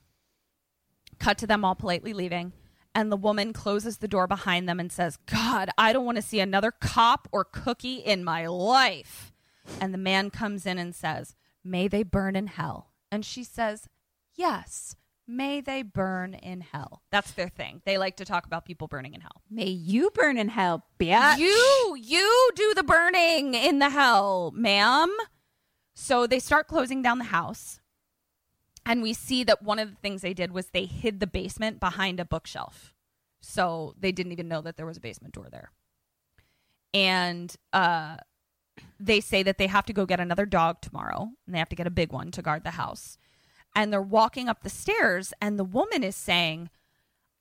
Cut 1.18 1.38
to 1.38 1.46
them 1.46 1.64
all 1.64 1.74
politely 1.74 2.12
leaving. 2.12 2.52
And 2.94 3.10
the 3.10 3.16
woman 3.16 3.52
closes 3.52 3.98
the 3.98 4.08
door 4.08 4.26
behind 4.28 4.68
them 4.68 4.78
and 4.78 4.90
says, 4.92 5.16
God, 5.26 5.68
I 5.76 5.92
don't 5.92 6.04
want 6.04 6.16
to 6.16 6.22
see 6.22 6.38
another 6.40 6.70
cop 6.70 7.28
or 7.32 7.44
cookie 7.44 7.96
in 7.96 8.22
my 8.22 8.46
life. 8.46 9.32
And 9.80 9.92
the 9.92 9.98
man 9.98 10.30
comes 10.30 10.64
in 10.64 10.78
and 10.78 10.94
says, 10.94 11.34
May 11.64 11.88
they 11.88 12.02
burn 12.04 12.36
in 12.36 12.46
hell. 12.46 12.92
And 13.14 13.24
she 13.24 13.44
says, 13.44 13.88
Yes, 14.34 14.96
may 15.24 15.60
they 15.60 15.82
burn 15.82 16.34
in 16.34 16.62
hell. 16.62 17.02
That's 17.12 17.30
their 17.30 17.48
thing. 17.48 17.80
They 17.84 17.96
like 17.96 18.16
to 18.16 18.24
talk 18.24 18.44
about 18.44 18.64
people 18.64 18.88
burning 18.88 19.14
in 19.14 19.20
hell. 19.20 19.40
May 19.48 19.68
you 19.68 20.10
burn 20.10 20.36
in 20.36 20.48
hell, 20.48 20.84
bitch. 20.98 21.38
You, 21.38 21.96
you 21.96 22.50
do 22.56 22.74
the 22.74 22.82
burning 22.82 23.54
in 23.54 23.78
the 23.78 23.90
hell, 23.90 24.52
ma'am. 24.56 25.14
So 25.94 26.26
they 26.26 26.40
start 26.40 26.66
closing 26.66 27.02
down 27.02 27.18
the 27.18 27.26
house. 27.26 27.78
And 28.84 29.00
we 29.00 29.12
see 29.12 29.44
that 29.44 29.62
one 29.62 29.78
of 29.78 29.90
the 29.90 29.96
things 29.96 30.22
they 30.22 30.34
did 30.34 30.50
was 30.50 30.66
they 30.66 30.84
hid 30.84 31.20
the 31.20 31.28
basement 31.28 31.78
behind 31.78 32.18
a 32.18 32.24
bookshelf. 32.24 32.92
So 33.40 33.94
they 33.96 34.10
didn't 34.10 34.32
even 34.32 34.48
know 34.48 34.60
that 34.62 34.76
there 34.76 34.86
was 34.86 34.96
a 34.96 35.00
basement 35.00 35.34
door 35.34 35.46
there. 35.52 35.70
And 36.92 37.54
uh, 37.72 38.16
they 38.98 39.20
say 39.20 39.42
that 39.42 39.58
they 39.58 39.66
have 39.66 39.86
to 39.86 39.92
go 39.92 40.06
get 40.06 40.20
another 40.20 40.46
dog 40.46 40.80
tomorrow 40.80 41.30
and 41.46 41.54
they 41.54 41.58
have 41.58 41.68
to 41.68 41.76
get 41.76 41.86
a 41.86 41.90
big 41.90 42.12
one 42.12 42.30
to 42.32 42.42
guard 42.42 42.64
the 42.64 42.72
house. 42.72 43.18
And 43.76 43.92
they're 43.92 44.00
walking 44.00 44.48
up 44.48 44.62
the 44.62 44.70
stairs, 44.70 45.32
and 45.40 45.58
the 45.58 45.64
woman 45.64 46.04
is 46.04 46.14
saying, 46.14 46.70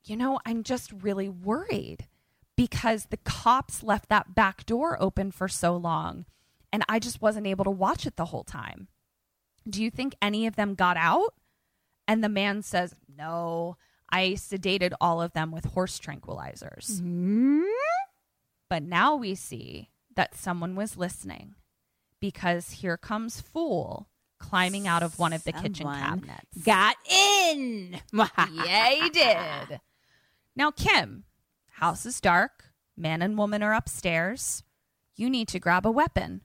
You 0.03 0.15
know, 0.15 0.39
I'm 0.45 0.63
just 0.63 0.91
really 0.91 1.29
worried 1.29 2.07
because 2.55 3.05
the 3.05 3.17
cops 3.17 3.83
left 3.83 4.09
that 4.09 4.33
back 4.33 4.65
door 4.65 4.97
open 4.99 5.31
for 5.31 5.47
so 5.47 5.75
long 5.75 6.25
and 6.73 6.83
I 6.89 6.97
just 6.97 7.21
wasn't 7.21 7.45
able 7.45 7.63
to 7.65 7.71
watch 7.71 8.07
it 8.07 8.17
the 8.17 8.25
whole 8.25 8.43
time. 8.43 8.87
Do 9.69 9.81
you 9.81 9.91
think 9.91 10.15
any 10.21 10.47
of 10.47 10.55
them 10.55 10.73
got 10.73 10.97
out? 10.97 11.35
And 12.07 12.23
the 12.23 12.29
man 12.29 12.63
says, 12.63 12.95
No, 13.15 13.77
I 14.09 14.31
sedated 14.31 14.93
all 14.99 15.21
of 15.21 15.33
them 15.33 15.51
with 15.51 15.65
horse 15.65 15.99
tranquilizers. 15.99 16.99
Mm-hmm. 16.99 17.61
But 18.69 18.83
now 18.83 19.15
we 19.15 19.35
see 19.35 19.91
that 20.15 20.35
someone 20.35 20.75
was 20.75 20.97
listening 20.97 21.55
because 22.19 22.71
here 22.71 22.97
comes 22.97 23.41
Fool 23.41 24.07
climbing 24.39 24.87
out 24.87 25.03
of 25.03 25.17
one 25.19 25.33
of 25.33 25.43
the 25.43 25.53
kitchen 25.53 25.87
cabinets. 25.87 26.63
Got 26.65 26.95
in. 27.09 27.99
yeah, 28.13 28.89
he 28.89 29.09
did. 29.09 29.79
Now, 30.55 30.71
Kim, 30.71 31.23
house 31.73 32.05
is 32.05 32.19
dark. 32.19 32.65
Man 32.95 33.21
and 33.21 33.37
woman 33.37 33.63
are 33.63 33.73
upstairs. 33.73 34.63
You 35.15 35.29
need 35.29 35.47
to 35.49 35.59
grab 35.59 35.85
a 35.85 35.91
weapon. 35.91 36.41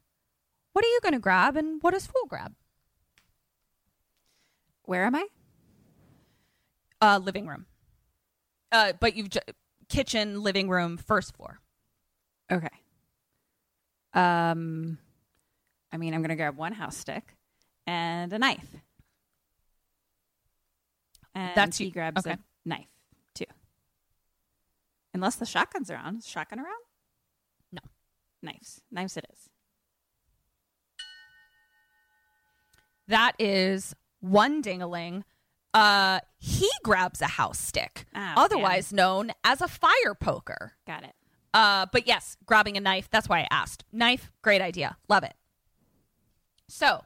What 0.72 0.84
are 0.84 0.88
you 0.88 1.00
going 1.02 1.14
to 1.14 1.18
grab, 1.18 1.56
and 1.56 1.82
what 1.82 1.92
does 1.92 2.06
Fool 2.06 2.26
grab? 2.28 2.54
Where 4.84 5.04
am 5.04 5.14
I? 5.16 5.26
Uh, 7.00 7.18
living 7.18 7.46
room. 7.46 7.66
Uh, 8.72 8.92
but 8.98 9.16
you've 9.16 9.30
ju- 9.30 9.40
kitchen, 9.88 10.42
living 10.42 10.68
room, 10.68 10.96
first 10.96 11.36
floor. 11.36 11.60
Okay. 12.50 12.68
Um, 14.14 14.98
I 15.92 15.96
mean, 15.96 16.14
I'm 16.14 16.22
gonna 16.22 16.36
grab 16.36 16.56
one 16.56 16.72
house 16.72 16.96
stick 16.96 17.36
and 17.86 18.32
a 18.32 18.38
knife. 18.38 18.66
And 21.34 21.52
That's 21.54 21.78
he 21.78 21.86
you- 21.86 21.90
grabs 21.92 22.26
okay. 22.26 22.32
a 22.32 22.38
knife 22.64 22.88
too. 23.34 23.44
Unless 25.14 25.36
the 25.36 25.46
shotgun's 25.46 25.90
around. 25.90 26.18
Is 26.18 26.26
shotgun 26.26 26.58
around? 26.60 26.82
No. 27.72 27.80
Knives. 28.42 28.80
Knives 28.90 29.16
it 29.16 29.26
is. 29.32 29.48
That 33.06 33.32
is 33.38 33.94
one 34.20 34.62
dingaling. 34.62 35.22
Uh, 35.72 36.20
he 36.38 36.68
grabs 36.82 37.22
a 37.22 37.26
house 37.26 37.58
stick, 37.58 38.06
Oh, 38.14 38.34
otherwise 38.36 38.92
known 38.92 39.32
as 39.44 39.60
a 39.60 39.68
fire 39.68 40.14
poker. 40.18 40.72
Got 40.86 41.04
it. 41.04 41.14
Uh, 41.54 41.86
but 41.92 42.06
yes, 42.06 42.36
grabbing 42.46 42.76
a 42.76 42.80
knife. 42.80 43.08
That's 43.10 43.28
why 43.28 43.40
I 43.40 43.48
asked. 43.50 43.84
Knife, 43.92 44.30
great 44.42 44.60
idea. 44.60 44.96
Love 45.08 45.24
it. 45.24 45.34
So 46.68 47.04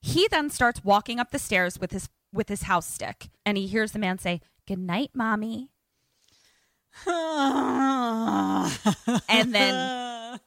he 0.00 0.28
then 0.28 0.50
starts 0.50 0.84
walking 0.84 1.18
up 1.18 1.30
the 1.30 1.38
stairs 1.38 1.78
with 1.78 1.92
his 1.92 2.08
with 2.32 2.48
his 2.48 2.62
house 2.62 2.86
stick, 2.86 3.28
and 3.44 3.56
he 3.56 3.66
hears 3.66 3.92
the 3.92 3.98
man 3.98 4.18
say, 4.18 4.40
"Good 4.66 4.78
night, 4.78 5.10
mommy." 5.14 5.70
And 9.28 9.54
then 9.54 10.40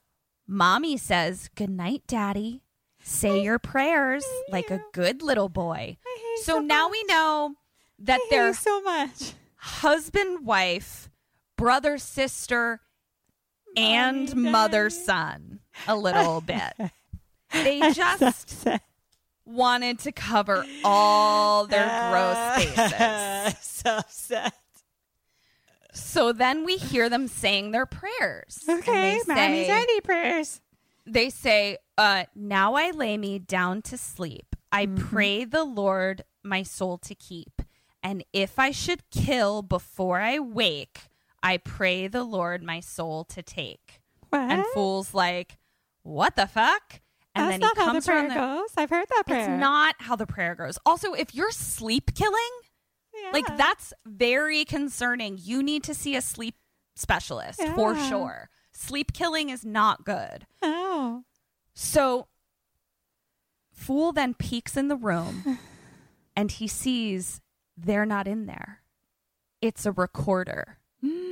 mommy 0.48 0.98
says, 0.98 1.50
"Good 1.56 1.70
night, 1.70 2.04
daddy." 2.08 2.62
Say 3.06 3.44
your 3.44 3.60
prayers 3.60 4.24
like 4.48 4.72
a 4.72 4.80
good 4.94 5.22
little 5.22 5.50
boy. 5.50 5.98
So 6.44 6.60
now 6.60 6.90
we 6.90 7.04
know 7.04 7.56
that 8.00 8.22
they're 8.30 8.54
so 8.54 8.82
much. 8.82 9.34
husband, 9.58 10.46
wife, 10.46 11.10
brother, 11.58 11.98
sister, 11.98 12.80
and 13.78 14.36
mother, 14.36 14.90
son 14.90 15.60
a 15.88 15.96
little 15.96 16.42
bit. 16.46 16.74
They 17.52 17.80
just 17.94 18.68
wanted 19.46 20.00
to 20.00 20.12
cover 20.12 20.66
all 20.84 21.68
their 21.68 21.86
gross 22.12 22.56
faces. 22.76 23.60
so 23.62 23.98
upset. 23.98 24.54
So 25.94 26.32
then 26.32 26.66
we 26.66 26.78
hear 26.78 27.08
them 27.10 27.28
saying 27.28 27.72
their 27.72 27.86
prayers. 27.86 28.64
Okay, 28.68 29.20
mommy's 29.28 29.68
say, 29.68 30.00
prayers. 30.04 30.62
they 31.06 31.30
say, 31.30 31.78
uh, 31.98 32.24
Now 32.36 32.74
I 32.74 32.90
lay 32.92 33.18
me 33.18 33.38
down 33.38 33.84
to 33.84 33.98
sleep. 33.98 34.56
I 34.72 34.88
pray 34.88 35.46
the 35.46 35.64
Lord 35.64 36.24
my 36.44 36.64
soul 36.64 36.98
to 37.00 37.14
keep. 37.14 37.62
And 38.02 38.24
if 38.34 38.58
I 38.58 38.72
should 38.72 39.10
kill 39.12 39.62
before 39.62 40.20
I 40.20 40.40
wake, 40.40 41.02
I 41.44 41.58
pray 41.58 42.08
the 42.08 42.24
Lord 42.24 42.64
my 42.64 42.80
soul 42.80 43.26
to 43.26 43.44
take. 43.44 44.02
What? 44.30 44.40
And 44.50 44.66
Fool's 44.74 45.14
like, 45.14 45.58
What 46.02 46.36
the 46.36 46.48
fuck? 46.48 47.02
And 47.36 47.50
That's 47.50 47.54
then 47.54 47.60
not 47.62 47.78
he 47.78 47.84
how 47.84 47.94
the 47.94 48.02
prayer 48.02 48.30
the- 48.30 48.36
goes. 48.36 48.70
I've 48.78 48.90
heard 48.90 49.08
that 49.10 49.24
prayer. 49.28 49.40
It's 49.54 49.60
not 49.60 49.96
how 50.00 50.16
the 50.16 50.26
prayer 50.28 50.56
goes. 50.56 50.80
Also, 50.86 51.14
if 51.14 51.36
you're 51.36 51.52
sleep 51.52 52.16
killing, 52.16 52.40
like 53.32 53.46
that's 53.58 53.94
very 54.06 54.66
concerning. 54.66 55.38
You 55.42 55.62
need 55.64 55.84
to 55.84 55.94
see 55.94 56.16
a 56.16 56.22
sleep 56.22 56.56
specialist 56.96 57.62
for 57.76 57.96
sure. 57.98 58.50
Sleep 58.72 59.14
killing 59.14 59.50
is 59.50 59.66
not 59.66 60.06
good. 60.06 60.46
Oh. 60.62 61.24
So, 61.74 62.28
Fool 63.72 64.12
then 64.12 64.34
peeks 64.36 64.78
in 64.78 64.88
the 64.88 64.96
room 64.96 65.58
and 66.36 66.52
he 66.52 66.68
sees 66.68 67.42
they're 67.76 68.06
not 68.06 68.28
in 68.28 68.46
there. 68.46 68.82
It's 69.62 69.86
a 69.86 69.92
recorder 69.92 70.78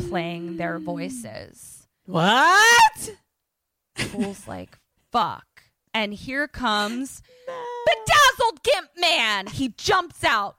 playing 0.10 0.58
their 0.58 0.80
mm. 0.80 0.84
voices. 0.84 1.88
What? 2.06 3.16
Fool's 3.96 4.48
like, 4.48 4.78
fuck. 5.12 5.46
And 5.94 6.14
here 6.14 6.48
comes 6.48 7.22
bedazzled 7.86 8.64
Gimp 8.64 8.90
Man. 9.00 9.48
He 9.48 9.70
jumps 9.78 10.24
out, 10.24 10.58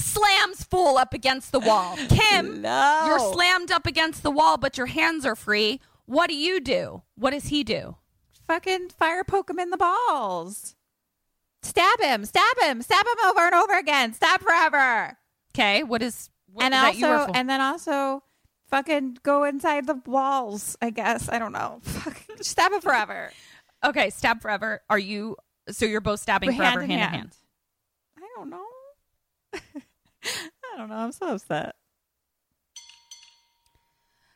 slams 0.00 0.64
Fool 0.64 0.96
up 0.96 1.12
against 1.12 1.52
the 1.52 1.60
wall. 1.60 1.96
Kim, 2.08 2.62
No. 2.62 3.04
you're 3.06 3.32
slammed 3.32 3.70
up 3.70 3.86
against 3.86 4.22
the 4.22 4.30
wall, 4.30 4.56
but 4.56 4.76
your 4.76 4.86
hands 4.86 5.24
are 5.24 5.36
free. 5.36 5.80
What 6.06 6.28
do 6.28 6.36
you 6.36 6.60
do? 6.60 7.02
What 7.16 7.30
does 7.30 7.48
he 7.48 7.64
do? 7.64 7.96
Fucking 8.46 8.88
fire 8.90 9.24
poke 9.24 9.50
him 9.50 9.58
in 9.58 9.68
the 9.70 9.76
balls. 9.76 10.74
Stab 11.62 12.00
him. 12.00 12.24
Stab 12.24 12.58
him. 12.62 12.80
Stab 12.80 13.04
him 13.04 13.26
over 13.26 13.40
and 13.40 13.54
over 13.54 13.76
again. 13.76 14.14
Stab 14.14 14.40
forever. 14.40 15.18
Okay, 15.54 15.82
what 15.82 16.02
is 16.02 16.30
what 16.52 16.64
and 16.64 16.94
is 16.94 17.00
you 17.00 17.06
were 17.06 17.14
also, 17.16 17.32
and 17.32 17.48
then 17.48 17.60
also, 17.60 18.22
fucking 18.68 19.18
go 19.22 19.44
inside 19.44 19.86
the 19.86 20.00
walls. 20.06 20.76
I 20.80 20.90
guess 20.90 21.28
I 21.28 21.38
don't 21.38 21.52
know. 21.52 21.80
Stab 22.40 22.72
him 22.72 22.80
forever. 22.80 23.30
Okay, 23.84 24.10
stab 24.10 24.40
forever. 24.40 24.82
Are 24.90 24.98
you? 24.98 25.36
So 25.70 25.84
you're 25.84 26.00
both 26.00 26.20
stabbing 26.20 26.50
Hand 26.50 26.58
forever, 26.58 26.80
in 26.82 26.90
hand, 26.90 27.14
in 27.14 27.20
hand. 27.20 27.36
I 28.16 28.26
don't 28.36 28.50
know. 28.50 28.64
I 29.54 30.76
don't 30.76 30.88
know. 30.88 30.96
I'm 30.96 31.12
so 31.12 31.34
upset. 31.34 31.76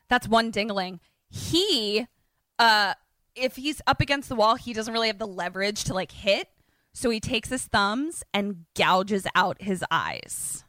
That's 0.08 0.28
one 0.28 0.52
dingling. 0.52 1.00
He, 1.30 2.06
uh, 2.58 2.94
if 3.34 3.56
he's 3.56 3.80
up 3.86 4.00
against 4.00 4.28
the 4.28 4.34
wall, 4.34 4.56
he 4.56 4.72
doesn't 4.72 4.92
really 4.92 5.06
have 5.06 5.18
the 5.18 5.26
leverage 5.26 5.84
to 5.84 5.94
like 5.94 6.12
hit. 6.12 6.48
So 6.92 7.08
he 7.08 7.20
takes 7.20 7.48
his 7.48 7.64
thumbs 7.64 8.22
and 8.34 8.66
gouges 8.76 9.26
out 9.34 9.62
his 9.62 9.82
eyes. 9.90 10.64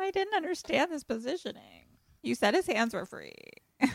I 0.00 0.10
didn't 0.10 0.34
understand 0.34 0.92
this 0.92 1.04
positioning. 1.04 1.86
You 2.22 2.34
said 2.34 2.54
his 2.54 2.66
hands 2.66 2.94
were 2.94 3.06
free. 3.06 3.34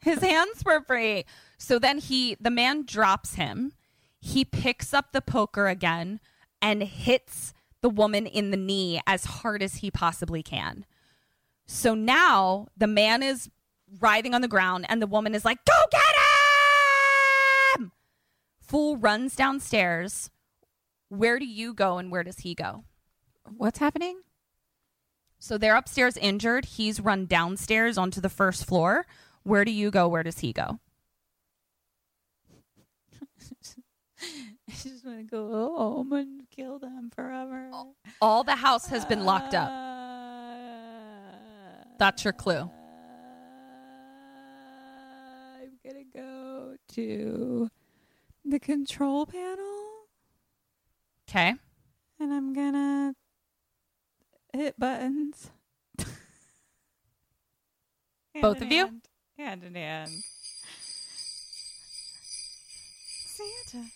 His 0.00 0.20
hands 0.20 0.62
were 0.64 0.80
free. 0.80 1.24
So 1.58 1.78
then 1.78 1.98
he, 1.98 2.36
the 2.40 2.50
man 2.50 2.84
drops 2.86 3.34
him. 3.34 3.72
He 4.20 4.44
picks 4.44 4.94
up 4.94 5.12
the 5.12 5.20
poker 5.20 5.66
again 5.66 6.20
and 6.62 6.82
hits 6.82 7.52
the 7.82 7.90
woman 7.90 8.26
in 8.26 8.50
the 8.50 8.56
knee 8.56 9.00
as 9.06 9.24
hard 9.24 9.62
as 9.62 9.76
he 9.76 9.90
possibly 9.90 10.42
can. 10.42 10.86
So 11.66 11.94
now 11.94 12.68
the 12.76 12.86
man 12.86 13.22
is 13.22 13.50
writhing 14.00 14.34
on 14.34 14.40
the 14.40 14.48
ground 14.48 14.86
and 14.88 15.02
the 15.02 15.06
woman 15.06 15.34
is 15.34 15.44
like, 15.44 15.58
Go 15.64 15.74
get 15.90 16.00
him! 17.80 17.92
Fool 18.60 18.96
runs 18.96 19.36
downstairs. 19.36 20.30
Where 21.08 21.38
do 21.38 21.46
you 21.46 21.74
go 21.74 21.98
and 21.98 22.10
where 22.10 22.24
does 22.24 22.38
he 22.38 22.54
go? 22.54 22.84
What's 23.44 23.78
happening? 23.78 24.20
So 25.38 25.56
they're 25.58 25.76
upstairs 25.76 26.16
injured. 26.16 26.64
He's 26.64 27.00
run 27.00 27.26
downstairs 27.26 27.96
onto 27.96 28.20
the 28.20 28.28
first 28.28 28.64
floor. 28.64 29.06
Where 29.44 29.64
do 29.64 29.70
you 29.70 29.90
go? 29.90 30.08
Where 30.08 30.22
does 30.22 30.40
he 30.40 30.52
go? 30.52 30.80
I 34.20 34.72
just 34.72 35.04
want 35.06 35.18
to 35.18 35.22
go 35.24 35.48
home 35.76 36.12
and 36.12 36.42
kill 36.50 36.78
them 36.80 37.10
forever. 37.14 37.70
All 38.20 38.42
the 38.44 38.56
house 38.56 38.86
has 38.88 39.04
been 39.04 39.24
locked 39.24 39.54
up. 39.54 39.70
That's 41.98 42.24
your 42.24 42.32
clue. 42.32 42.54
Uh, 42.54 42.68
I'm 45.62 45.78
gonna 45.84 46.04
go 46.12 46.74
to 46.94 47.70
the 48.44 48.58
control 48.60 49.26
panel 49.26 50.06
Okay. 51.28 51.54
and 52.20 52.32
I'm 52.32 52.52
gonna 52.52 53.14
hit 54.52 54.78
buttons. 54.78 55.50
Both 58.40 58.62
of 58.62 58.70
you? 58.72 58.84
hand. 58.86 59.08
Hand 59.36 59.64
in 59.64 59.74
hand. 59.74 60.10
Santa. 63.36 63.86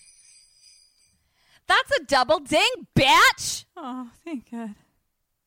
That's 1.67 1.91
a 1.99 2.05
double 2.05 2.39
ding, 2.41 2.87
bitch. 2.95 3.65
Oh, 3.77 4.11
thank 4.25 4.51
God. 4.51 4.75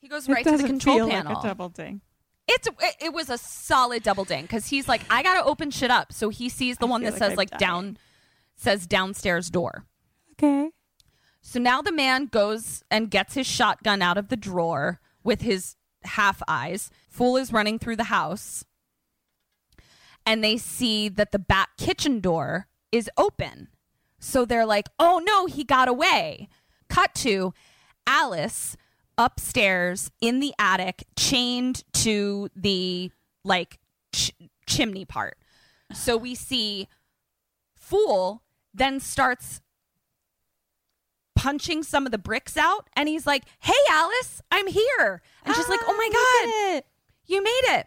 He 0.02 0.07
goes 0.07 0.27
right 0.30 0.44
to 0.44 0.57
the 0.57 0.64
control 0.64 0.98
feel 0.98 1.10
panel. 1.10 1.34
Like 1.34 1.44
a 1.44 1.48
double 1.48 1.69
ding. 1.69 2.02
it's 2.48 2.68
it, 2.68 2.95
it 3.02 3.14
was 3.14 3.30
a 3.30 3.38
solid 3.38 4.03
double 4.03 4.23
ding 4.23 4.44
because 4.44 4.68
he's 4.68 4.88
like, 4.88 5.02
I 5.10 5.23
gotta 5.23 5.44
open 5.44 5.72
shit 5.72 5.91
up. 5.91 6.11
So 6.14 6.30
he 6.30 6.49
sees 6.49 6.77
the 6.77 6.88
I 6.88 6.90
one 6.90 7.03
that 7.03 7.14
like 7.14 7.19
says 7.19 7.32
I'm 7.32 7.36
like 7.38 7.49
dying. 7.52 7.60
down, 7.60 7.98
says 8.56 8.86
downstairs 8.88 9.49
door. 9.49 9.86
Okay. 10.34 10.72
So 11.47 11.59
now 11.59 11.80
the 11.80 11.91
man 11.91 12.26
goes 12.26 12.84
and 12.89 13.11
gets 13.11 13.35
his 13.35 13.45
shotgun 13.45 14.01
out 14.01 14.17
of 14.17 14.30
the 14.30 14.35
drawer 14.35 14.99
with 15.23 15.41
his 15.41 15.76
half 16.03 16.41
eyes. 16.47 16.89
Fool 17.07 17.38
is 17.38 17.53
running 17.53 17.77
through 17.77 17.97
the 17.97 18.05
house. 18.05 18.65
And 20.26 20.43
they 20.43 20.57
see 20.57 21.07
that 21.07 21.31
the 21.31 21.38
back 21.38 21.77
kitchen 21.77 22.19
door 22.19 22.67
is 22.91 23.11
open. 23.15 23.67
So 24.17 24.43
they're 24.43 24.65
like, 24.65 24.89
oh 24.97 25.22
no, 25.23 25.45
he 25.45 25.63
got 25.63 25.88
away. 25.88 26.49
Cut 26.89 27.13
to 27.15 27.53
Alice 28.07 28.76
upstairs 29.15 30.09
in 30.19 30.39
the 30.39 30.53
attic, 30.57 31.05
chained 31.15 31.84
to 31.93 32.49
the 32.55 33.11
like 33.43 33.77
ch- 34.11 34.34
chimney 34.65 35.05
part. 35.05 35.38
So 35.93 36.17
we 36.17 36.34
see 36.34 36.88
Fool 37.76 38.41
then 38.73 38.99
starts 38.99 39.61
punching 41.45 41.84
some 41.84 42.05
of 42.07 42.11
the 42.11 42.17
bricks 42.17 42.57
out 42.57 42.89
and 42.95 43.07
he's 43.07 43.27
like 43.27 43.43
hey 43.59 43.73
alice 43.91 44.41
i'm 44.51 44.65
here 44.67 45.22
and 45.45 45.55
she's 45.55 45.69
like 45.69 45.80
oh 45.88 45.95
my 45.95 46.09
god 46.73 46.84
you 47.27 47.43
made 47.43 47.85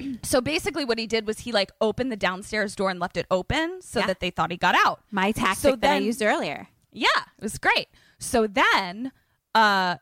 it 0.00 0.18
so 0.26 0.40
basically 0.40 0.84
what 0.84 0.98
he 0.98 1.06
did 1.06 1.26
was 1.26 1.40
he 1.40 1.52
like 1.52 1.70
opened 1.80 2.10
the 2.10 2.16
downstairs 2.16 2.74
door 2.74 2.88
and 2.90 2.98
left 2.98 3.16
it 3.18 3.26
open 3.30 3.82
so 3.82 4.00
Yeah. 4.00 4.06
that 4.06 4.20
they 4.20 4.30
thought 4.30 4.50
he 4.50 4.56
got 4.56 4.74
out 4.74 5.02
My 5.10 5.32
tactic 5.32 5.58
So 5.58 5.76
that 5.76 5.92
I 5.92 5.98
used 5.98 6.22
earlier. 6.22 6.68
yeah, 6.90 7.06
it 7.38 7.42
was 7.42 7.58
great. 7.58 7.88
So 8.18 8.46
then 8.46 9.12
uh 9.54 9.96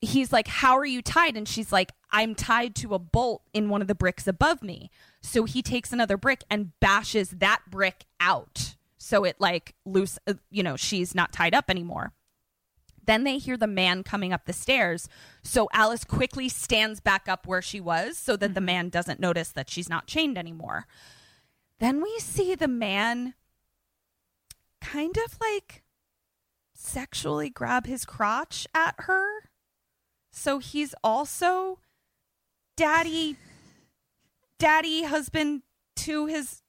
he's 0.00 0.32
like, 0.32 0.48
"How 0.48 0.76
are 0.76 0.84
you 0.84 1.00
tied?" 1.00 1.36
and 1.36 1.48
she's 1.48 1.72
like, 1.72 1.92
"I'm 2.10 2.34
tied 2.34 2.74
to 2.76 2.94
a 2.94 2.98
bolt 2.98 3.42
in 3.52 3.68
one 3.68 3.80
of 3.82 3.88
the 3.88 3.94
bricks 3.94 4.26
above 4.26 4.62
me." 4.62 4.90
So 5.22 5.44
he 5.44 5.62
takes 5.62 5.92
another 5.92 6.16
brick 6.16 6.42
and 6.50 6.78
bashes 6.80 7.30
that 7.30 7.62
brick 7.70 8.04
out. 8.20 8.74
So 9.04 9.24
it 9.24 9.36
like 9.38 9.74
loose, 9.84 10.18
uh, 10.26 10.32
you 10.50 10.62
know, 10.62 10.76
she's 10.76 11.14
not 11.14 11.30
tied 11.30 11.52
up 11.52 11.68
anymore. 11.68 12.14
Then 13.04 13.24
they 13.24 13.36
hear 13.36 13.58
the 13.58 13.66
man 13.66 14.02
coming 14.02 14.32
up 14.32 14.46
the 14.46 14.54
stairs. 14.54 15.10
So 15.42 15.68
Alice 15.74 16.04
quickly 16.04 16.48
stands 16.48 17.00
back 17.00 17.28
up 17.28 17.46
where 17.46 17.60
she 17.60 17.82
was 17.82 18.16
so 18.16 18.34
that 18.38 18.54
the 18.54 18.62
man 18.62 18.88
doesn't 18.88 19.20
notice 19.20 19.50
that 19.50 19.68
she's 19.68 19.90
not 19.90 20.06
chained 20.06 20.38
anymore. 20.38 20.86
Then 21.80 22.02
we 22.02 22.18
see 22.18 22.54
the 22.54 22.66
man 22.66 23.34
kind 24.80 25.18
of 25.18 25.36
like 25.38 25.82
sexually 26.72 27.50
grab 27.50 27.84
his 27.84 28.06
crotch 28.06 28.66
at 28.74 28.94
her. 29.00 29.50
So 30.32 30.60
he's 30.60 30.94
also 31.04 31.78
daddy 32.74 33.36
daddy 34.58 35.02
husband 35.02 35.60
to 35.96 36.24
his 36.24 36.62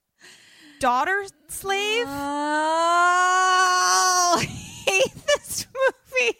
daughter 0.79 1.25
slave. 1.47 2.05
Oh, 2.07 2.11
I 4.37 4.43
hate 4.43 5.15
this 5.27 5.67
movie. 5.73 6.37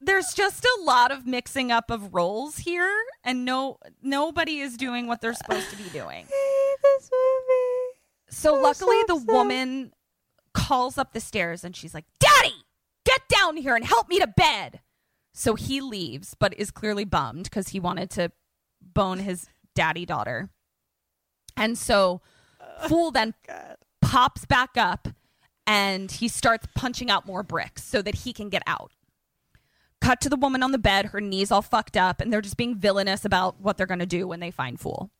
There's 0.00 0.34
just 0.34 0.64
a 0.64 0.82
lot 0.82 1.10
of 1.10 1.26
mixing 1.26 1.72
up 1.72 1.90
of 1.90 2.14
roles 2.14 2.58
here 2.58 2.92
and 3.24 3.44
no 3.44 3.78
nobody 4.02 4.58
is 4.60 4.76
doing 4.76 5.06
what 5.06 5.20
they're 5.22 5.34
supposed 5.34 5.70
to 5.70 5.76
be 5.76 5.88
doing. 5.90 6.26
hate 6.26 6.76
this 6.82 7.10
movie. 7.10 7.98
So 8.28 8.56
I'm 8.56 8.62
luckily 8.62 9.00
so 9.08 9.16
the 9.16 9.32
woman 9.32 9.92
calls 10.52 10.98
up 10.98 11.12
the 11.12 11.20
stairs 11.20 11.64
and 11.64 11.74
she's 11.74 11.94
like, 11.94 12.04
"Daddy, 12.20 12.64
get 13.06 13.22
down 13.28 13.56
here 13.56 13.74
and 13.74 13.84
help 13.84 14.08
me 14.08 14.18
to 14.18 14.26
bed." 14.26 14.80
So 15.32 15.54
he 15.54 15.80
leaves 15.80 16.34
but 16.38 16.52
is 16.54 16.70
clearly 16.70 17.04
bummed 17.04 17.50
cuz 17.50 17.68
he 17.68 17.80
wanted 17.80 18.10
to 18.10 18.30
bone 18.82 19.20
his 19.20 19.48
daddy 19.74 20.04
daughter. 20.04 20.50
And 21.56 21.78
so 21.78 22.20
oh, 22.60 22.88
Fool 22.88 23.10
then 23.10 23.34
pops 24.14 24.44
back 24.44 24.76
up 24.76 25.08
and 25.66 26.08
he 26.12 26.28
starts 26.28 26.68
punching 26.76 27.10
out 27.10 27.26
more 27.26 27.42
bricks 27.42 27.82
so 27.82 28.00
that 28.00 28.14
he 28.14 28.32
can 28.32 28.48
get 28.48 28.62
out. 28.64 28.92
Cut 30.00 30.20
to 30.20 30.28
the 30.28 30.36
woman 30.36 30.62
on 30.62 30.70
the 30.70 30.78
bed, 30.78 31.06
her 31.06 31.20
knees 31.20 31.50
all 31.50 31.62
fucked 31.62 31.96
up, 31.96 32.20
and 32.20 32.32
they're 32.32 32.40
just 32.40 32.56
being 32.56 32.76
villainous 32.76 33.24
about 33.24 33.60
what 33.60 33.76
they're 33.76 33.88
going 33.88 33.98
to 33.98 34.06
do 34.06 34.28
when 34.28 34.38
they 34.38 34.52
find 34.52 34.78
Fool. 34.78 35.10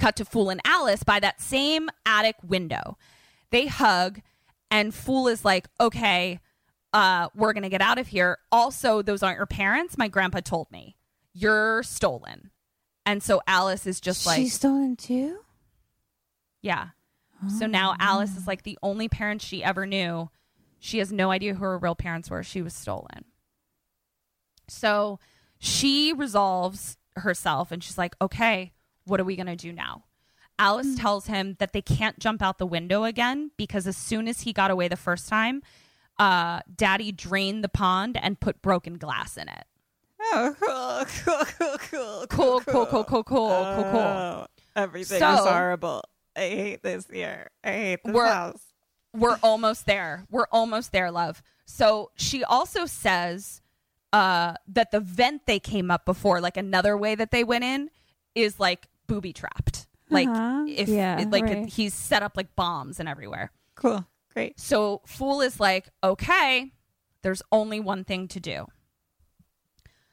Cut 0.00 0.16
to 0.16 0.24
Fool 0.24 0.50
and 0.50 0.60
Alice 0.64 1.04
by 1.04 1.20
that 1.20 1.40
same 1.40 1.90
attic 2.04 2.34
window. 2.42 2.96
They 3.50 3.66
hug, 3.66 4.20
and 4.68 4.92
Fool 4.92 5.28
is 5.28 5.44
like, 5.44 5.68
okay, 5.78 6.40
uh, 6.92 7.28
we're 7.36 7.52
going 7.52 7.62
to 7.62 7.68
get 7.68 7.82
out 7.82 7.98
of 7.98 8.08
here. 8.08 8.38
Also, 8.50 9.02
those 9.02 9.22
aren't 9.22 9.36
your 9.36 9.46
parents. 9.46 9.96
My 9.96 10.08
grandpa 10.08 10.40
told 10.40 10.72
me. 10.72 10.96
You're 11.34 11.84
stolen. 11.84 12.50
And 13.06 13.22
so 13.22 13.42
Alice 13.46 13.86
is 13.86 14.00
just 14.00 14.26
like, 14.26 14.38
She's 14.38 14.54
stolen 14.54 14.96
too. 14.96 15.38
yeah. 16.62 16.88
So 17.48 17.66
now 17.66 17.96
Alice 17.98 18.36
is 18.36 18.46
like 18.46 18.62
the 18.62 18.78
only 18.82 19.08
parent 19.08 19.42
she 19.42 19.64
ever 19.64 19.86
knew. 19.86 20.30
She 20.78 20.98
has 20.98 21.12
no 21.12 21.30
idea 21.30 21.54
who 21.54 21.64
her 21.64 21.78
real 21.78 21.94
parents 21.94 22.30
were. 22.30 22.42
She 22.42 22.62
was 22.62 22.74
stolen. 22.74 23.24
So 24.68 25.18
she 25.58 26.12
resolves 26.12 26.96
herself 27.16 27.72
and 27.72 27.82
she's 27.82 27.98
like, 27.98 28.14
okay, 28.20 28.72
what 29.04 29.20
are 29.20 29.24
we 29.24 29.36
going 29.36 29.46
to 29.46 29.56
do 29.56 29.72
now? 29.72 30.04
Alice 30.58 30.94
tells 30.96 31.26
him 31.26 31.56
that 31.58 31.72
they 31.72 31.82
can't 31.82 32.18
jump 32.18 32.42
out 32.42 32.58
the 32.58 32.66
window 32.66 33.04
again 33.04 33.50
because 33.56 33.86
as 33.86 33.96
soon 33.96 34.28
as 34.28 34.42
he 34.42 34.52
got 34.52 34.70
away 34.70 34.86
the 34.88 34.96
first 34.96 35.28
time, 35.28 35.62
uh, 36.18 36.60
daddy 36.76 37.10
drained 37.10 37.64
the 37.64 37.68
pond 37.68 38.16
and 38.20 38.38
put 38.38 38.62
broken 38.62 38.98
glass 38.98 39.36
in 39.36 39.48
it. 39.48 39.64
Oh, 40.20 40.54
cool, 40.60 41.06
cool, 41.26 41.44
cool, 41.58 41.78
cool, 41.78 42.26
Cool, 42.28 42.60
cool, 42.60 42.86
cool, 42.86 42.86
cool, 42.86 43.04
cool, 43.04 43.24
cool, 43.24 43.84
cool. 43.84 44.00
Oh, 44.00 44.46
everything 44.76 45.18
So- 45.18 45.34
is 45.34 45.40
horrible. 45.40 46.02
I 46.36 46.40
hate 46.40 46.82
this 46.82 47.06
year. 47.10 47.50
I 47.62 47.70
hate 47.72 48.00
this 48.04 48.14
We're- 48.14 48.28
house. 48.28 48.62
We're 49.14 49.38
almost 49.42 49.84
there. 49.84 50.24
We're 50.30 50.46
almost 50.50 50.90
there, 50.90 51.10
love. 51.10 51.42
So 51.66 52.10
she 52.16 52.42
also 52.44 52.86
says 52.86 53.60
uh, 54.12 54.54
that 54.68 54.90
the 54.90 55.00
vent 55.00 55.42
they 55.46 55.58
came 55.60 55.90
up 55.90 56.06
before, 56.06 56.40
like 56.40 56.56
another 56.56 56.96
way 56.96 57.14
that 57.14 57.30
they 57.30 57.44
went 57.44 57.64
in, 57.64 57.90
is 58.34 58.58
like 58.58 58.86
booby 59.06 59.34
trapped. 59.34 59.86
Like 60.08 60.28
Uh-huh. 60.28 60.64
if 60.66 60.88
Yeah, 60.88 61.20
it, 61.20 61.30
like 61.30 61.44
right. 61.44 61.68
he's 61.68 61.92
set 61.92 62.22
up 62.22 62.38
like 62.38 62.56
bombs 62.56 62.98
and 63.00 63.06
everywhere. 63.08 63.50
Cool, 63.74 64.06
great. 64.32 64.58
So 64.58 65.02
Fool 65.06 65.42
is 65.42 65.60
like, 65.60 65.88
okay, 66.02 66.72
there's 67.22 67.42
only 67.52 67.80
one 67.80 68.04
thing 68.04 68.28
to 68.28 68.40
do. 68.40 68.66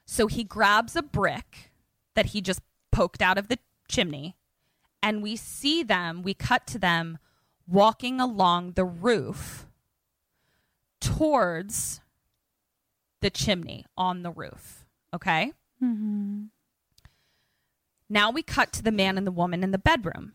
So 0.06 0.28
he 0.28 0.44
grabs 0.44 0.96
a 0.96 1.02
brick 1.02 1.72
that 2.16 2.28
he 2.28 2.42
just 2.42 2.62
poked 2.92 3.22
out 3.22 3.38
of 3.38 3.48
the 3.48 3.60
chimney, 3.88 4.36
and 5.02 5.22
we 5.22 5.36
see 5.36 5.84
them, 5.84 6.24
we 6.24 6.34
cut 6.34 6.68
to 6.68 6.80
them 6.80 7.18
walking 7.68 8.20
along 8.20 8.74
the 8.74 8.86
roof 8.86 9.68
towards 11.00 12.02
the 13.22 13.30
chimney 13.30 13.86
on 13.98 14.24
the 14.24 14.32
roof. 14.32 14.86
Okay? 15.14 15.54
Mm-hmm. 15.84 16.46
Now 18.10 18.32
we 18.32 18.42
cut 18.42 18.74
to 18.74 18.84
the 18.84 18.92
man 18.92 19.18
and 19.18 19.28
the 19.28 19.32
woman 19.32 19.64
in 19.64 19.72
the 19.72 19.78
bedroom. 19.78 20.34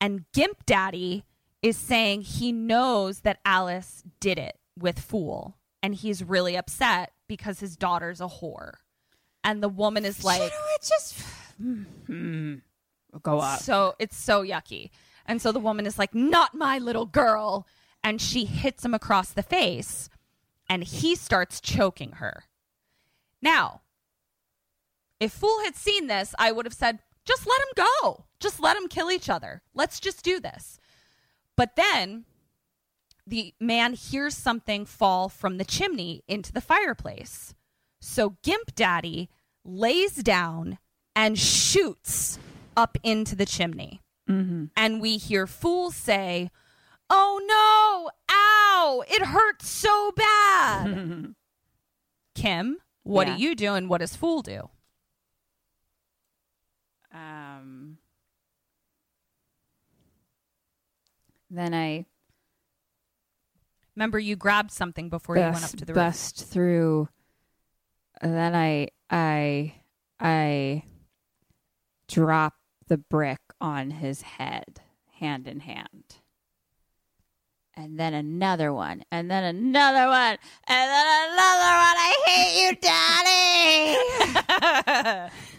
And 0.00 0.24
Gimp 0.32 0.64
Daddy 0.66 1.24
is 1.62 1.76
saying 1.76 2.22
he 2.22 2.52
knows 2.52 3.20
that 3.20 3.38
Alice 3.44 4.02
did 4.20 4.38
it 4.38 4.58
with 4.78 4.98
Fool. 4.98 5.56
And 5.82 5.94
he's 5.94 6.24
really 6.24 6.56
upset 6.56 7.12
because 7.28 7.60
his 7.60 7.76
daughter's 7.76 8.20
a 8.20 8.26
whore. 8.26 8.74
And 9.44 9.62
the 9.62 9.68
woman 9.68 10.04
is 10.04 10.24
like, 10.24 10.40
you 10.40 10.48
know, 10.48 10.74
it 10.74 10.82
just 10.82 11.18
mm-hmm. 11.62 12.54
Go 13.22 13.38
up. 13.40 13.60
so 13.60 13.94
it's 13.98 14.16
so 14.16 14.42
yucky. 14.42 14.90
And 15.26 15.42
so 15.42 15.52
the 15.52 15.60
woman 15.60 15.86
is 15.86 15.98
like, 15.98 16.14
not 16.14 16.54
my 16.54 16.78
little 16.78 17.06
girl. 17.06 17.66
And 18.02 18.20
she 18.20 18.44
hits 18.44 18.84
him 18.84 18.94
across 18.94 19.30
the 19.30 19.42
face 19.42 20.08
and 20.68 20.84
he 20.84 21.14
starts 21.16 21.60
choking 21.60 22.12
her. 22.12 22.44
Now, 23.42 23.82
if 25.18 25.32
Fool 25.32 25.64
had 25.64 25.76
seen 25.76 26.06
this, 26.06 26.34
I 26.38 26.52
would 26.52 26.66
have 26.66 26.74
said, 26.74 27.00
just 27.24 27.46
let 27.46 27.60
him 27.60 27.84
go. 28.02 28.24
Just 28.38 28.60
let 28.60 28.76
him 28.76 28.88
kill 28.88 29.10
each 29.10 29.28
other. 29.28 29.62
Let's 29.74 29.98
just 29.98 30.24
do 30.24 30.38
this. 30.38 30.78
But 31.56 31.74
then 31.74 32.24
the 33.26 33.54
man 33.58 33.94
hears 33.94 34.36
something 34.36 34.86
fall 34.86 35.28
from 35.28 35.58
the 35.58 35.64
chimney 35.64 36.22
into 36.28 36.52
the 36.52 36.60
fireplace. 36.60 37.54
So 38.00 38.36
Gimp 38.42 38.74
Daddy 38.74 39.28
lays 39.64 40.16
down 40.16 40.78
and 41.16 41.38
shoots 41.38 42.38
up 42.76 42.98
into 43.02 43.34
the 43.34 43.46
chimney. 43.46 44.02
And 44.28 45.00
we 45.00 45.18
hear 45.18 45.46
Fool 45.46 45.92
say, 45.92 46.50
Oh 47.08 47.40
no, 47.46 48.10
ow, 48.28 49.04
it 49.08 49.22
hurts 49.26 49.68
so 49.68 50.10
bad. 50.16 51.34
Kim, 52.34 52.78
what 53.04 53.28
Yeah. 53.28 53.36
do 53.36 53.42
you 53.44 53.54
do 53.54 53.74
and 53.74 53.88
what 53.88 53.98
does 54.00 54.16
Fool 54.16 54.42
do? 54.42 54.68
Um, 57.14 57.98
then 61.50 61.72
I 61.72 62.06
Remember, 63.94 64.18
you 64.18 64.34
grabbed 64.36 64.72
something 64.72 65.08
before 65.08 65.36
you 65.36 65.42
went 65.42 65.64
up 65.64 65.70
to 65.70 65.84
the 65.86 65.92
roof. 65.94 65.94
bust 65.94 66.44
through. 66.48 67.08
And 68.20 68.34
then 68.34 68.54
I 68.54 68.88
I 69.08 69.74
I 70.20 70.82
drop 72.08 72.54
the 72.88 72.98
brick 72.98 73.40
on 73.60 73.90
his 73.90 74.22
head, 74.22 74.80
hand 75.20 75.46
in 75.46 75.60
hand. 75.60 76.16
And 77.74 78.00
then 78.00 78.14
another 78.14 78.72
one, 78.72 79.04
and 79.10 79.30
then 79.30 79.44
another 79.44 80.08
one, 80.08 80.38
and 80.66 80.90
then 80.90 81.30
another 81.30 81.72
one. 81.76 81.96
I 81.98 82.14
hate 82.26 82.62
you, 82.62 82.76
Daddy. 85.20 85.30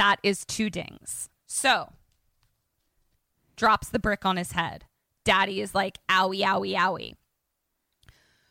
That 0.00 0.16
is 0.22 0.46
two 0.46 0.70
dings. 0.70 1.28
So, 1.46 1.92
drops 3.54 3.90
the 3.90 3.98
brick 3.98 4.24
on 4.24 4.38
his 4.38 4.52
head. 4.52 4.86
Daddy 5.26 5.60
is 5.60 5.74
like, 5.74 5.98
owie, 6.10 6.40
owie, 6.40 6.74
owie. 6.74 7.16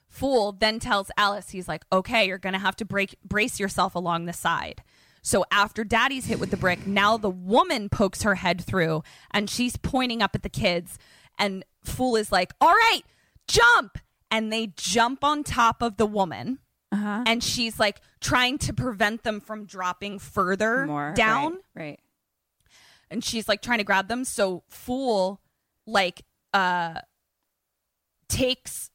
Fool 0.09 0.51
then 0.51 0.79
tells 0.79 1.09
Alice, 1.17 1.51
he's 1.51 1.67
like, 1.67 1.85
okay, 1.91 2.25
you're 2.27 2.37
going 2.37 2.53
to 2.53 2.59
have 2.59 2.75
to 2.77 2.85
break, 2.85 3.15
brace 3.23 3.59
yourself 3.59 3.95
along 3.95 4.25
the 4.25 4.33
side. 4.33 4.83
So 5.21 5.45
after 5.51 5.83
daddy's 5.83 6.25
hit 6.25 6.39
with 6.39 6.49
the 6.49 6.57
brick, 6.57 6.87
now 6.87 7.15
the 7.17 7.29
woman 7.29 7.89
pokes 7.89 8.23
her 8.23 8.35
head 8.35 8.59
through 8.63 9.03
and 9.31 9.49
she's 9.49 9.77
pointing 9.77 10.21
up 10.21 10.33
at 10.33 10.43
the 10.43 10.49
kids. 10.49 10.97
And 11.37 11.63
Fool 11.83 12.15
is 12.15 12.31
like, 12.31 12.53
all 12.59 12.73
right, 12.73 13.01
jump. 13.47 13.97
And 14.31 14.51
they 14.51 14.73
jump 14.75 15.23
on 15.23 15.43
top 15.43 15.81
of 15.81 15.97
the 15.97 16.05
woman. 16.05 16.59
Uh-huh. 16.91 17.23
And 17.27 17.43
she's 17.43 17.79
like 17.79 18.01
trying 18.19 18.57
to 18.59 18.73
prevent 18.73 19.23
them 19.23 19.39
from 19.39 19.65
dropping 19.65 20.17
further 20.19 20.85
More 20.87 21.13
down 21.15 21.59
right, 21.75 21.83
right. 21.83 21.99
and 23.11 23.23
she's 23.23 23.47
like 23.47 23.61
trying 23.61 23.77
to 23.77 23.83
grab 23.83 24.07
them 24.07 24.23
so 24.25 24.63
fool 24.69 25.39
like 25.85 26.23
uh 26.51 26.95
takes 28.27 28.89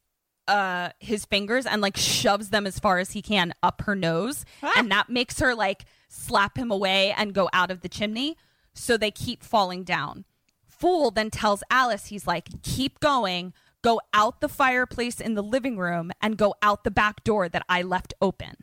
uh 0.47 0.89
his 0.99 1.25
fingers 1.25 1.65
and 1.65 1.81
like 1.81 1.97
shoves 1.97 2.49
them 2.49 2.67
as 2.67 2.79
far 2.79 2.99
as 2.99 3.11
he 3.11 3.21
can 3.21 3.53
up 3.63 3.81
her 3.85 3.95
nose. 3.95 4.45
And 4.77 4.91
that 4.91 5.09
makes 5.09 5.39
her 5.39 5.55
like 5.55 5.85
slap 6.07 6.57
him 6.57 6.71
away 6.71 7.13
and 7.17 7.33
go 7.33 7.49
out 7.53 7.71
of 7.71 7.81
the 7.81 7.89
chimney. 7.89 8.37
So 8.73 8.97
they 8.97 9.11
keep 9.11 9.43
falling 9.43 9.83
down. 9.83 10.25
Fool 10.67 11.09
then 11.09 11.29
tells 11.31 11.63
alice 11.69 12.07
he's 12.07 12.27
like 12.27 12.61
keep 12.61 12.99
going. 12.99 13.53
Go 13.81 14.01
out 14.13 14.41
the 14.41 14.49
fireplace 14.49 15.19
in 15.21 15.35
the 15.35 15.43
living 15.43 15.77
room 15.77 16.11
and 16.21 16.37
go 16.37 16.55
out 16.61 16.83
the 16.83 16.91
back 16.91 17.23
door 17.23 17.47
that 17.49 17.63
i 17.69 17.81
left 17.81 18.13
open. 18.21 18.55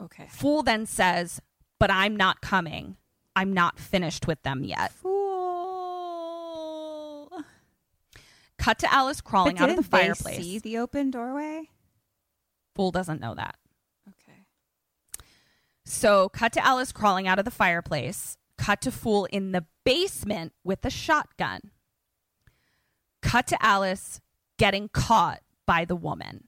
Okay. 0.00 0.26
fool 0.28 0.62
then 0.62 0.84
says 0.86 1.40
but 1.78 1.90
i'm 1.90 2.14
not 2.16 2.40
coming. 2.40 2.96
I'm 3.34 3.52
not 3.52 3.78
finished 3.78 4.26
with 4.26 4.42
them 4.42 4.64
yet. 4.64 4.92
Fool. 4.92 5.15
Cut 8.58 8.78
to 8.78 8.92
alice 8.92 9.20
crawling 9.20 9.58
out 9.58 9.70
of 9.70 9.76
the 9.76 9.82
fireplace 9.82 10.38
See 10.38 10.58
the 10.58 10.78
open 10.78 11.10
doorway. 11.10 11.70
fool 12.74 12.90
doesn't 12.90 13.20
know 13.20 13.34
that 13.34 13.56
Okay. 14.08 14.44
So, 15.84 16.28
cut 16.28 16.52
to 16.52 16.64
Alice 16.64 16.92
crawling 16.92 17.28
out 17.28 17.38
of 17.38 17.44
the 17.44 17.50
fireplace. 17.50 18.36
Cut 18.58 18.80
to 18.82 18.90
Fool 18.90 19.26
in 19.26 19.52
the 19.52 19.64
basement 19.84 20.52
with 20.64 20.84
a 20.84 20.90
shotgun. 20.90 21.70
Cut 23.22 23.46
to 23.48 23.64
Alice 23.64 24.20
getting 24.58 24.88
caught 24.88 25.42
by 25.66 25.84
the 25.84 25.96
woman. 25.96 26.44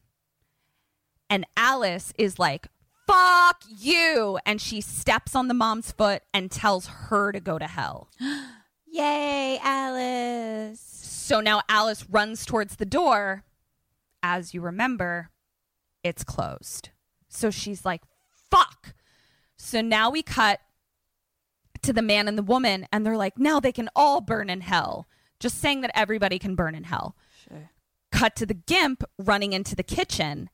And 1.29 1.47
Alice 1.57 2.13
is 2.19 2.39
like, 2.39 2.69
fuck 3.07 3.63
you. 3.69 4.39
And 4.47 4.61
she 4.61 4.81
steps 4.81 5.35
on 5.35 5.49
the 5.49 5.55
mom's 5.55 5.93
foot 5.93 6.23
and 6.33 6.51
tells 6.51 6.87
her 6.87 7.31
to 7.33 7.41
go 7.41 7.59
to 7.59 7.67
hell. 7.67 8.09
Yay, 8.87 9.59
Alice. 9.63 10.88
So 11.29 11.41
now 11.41 11.61
Alice 11.69 12.07
runs 12.09 12.47
towards 12.47 12.77
the 12.77 12.87
door. 12.87 13.45
As 14.23 14.55
you 14.55 14.63
remember, 14.63 15.29
it's 16.03 16.25
closed. 16.25 16.89
So 17.29 17.51
she's 17.51 17.85
like, 17.85 18.01
fuck. 18.51 18.95
So 19.59 19.83
now 19.83 20.09
we 20.09 20.23
cut 20.23 20.61
to 21.83 21.93
the 21.93 22.01
man 22.01 22.29
and 22.29 22.39
the 22.39 22.43
woman, 22.43 22.89
and 22.91 23.05
they're 23.05 23.15
like, 23.15 23.37
now 23.37 23.61
they 23.61 23.73
can 23.73 23.91
all 23.95 24.23
burn 24.23 24.49
in 24.49 24.63
hell. 24.63 25.07
Just 25.39 25.61
saying 25.61 25.83
that 25.83 25.91
everybody 25.95 26.39
can 26.39 26.55
burn 26.55 26.75
in 26.75 26.85
hell. 26.85 27.15
Sure. 27.47 27.73
Cut 28.11 28.35
to 28.37 28.47
the 28.47 28.55
gimp 28.55 29.05
running 29.19 29.53
into 29.53 29.77
the 29.77 29.83
kitchen. 29.83 30.49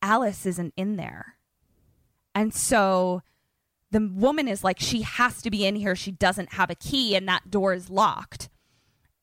Alice 0.00 0.46
isn't 0.46 0.74
in 0.76 0.94
there. 0.94 1.38
And 2.36 2.54
so 2.54 3.22
the 3.90 4.08
woman 4.14 4.46
is 4.46 4.62
like, 4.62 4.78
she 4.78 5.02
has 5.02 5.42
to 5.42 5.50
be 5.50 5.66
in 5.66 5.74
here. 5.74 5.96
She 5.96 6.12
doesn't 6.12 6.52
have 6.52 6.70
a 6.70 6.76
key, 6.76 7.16
and 7.16 7.26
that 7.26 7.50
door 7.50 7.74
is 7.74 7.90
locked 7.90 8.48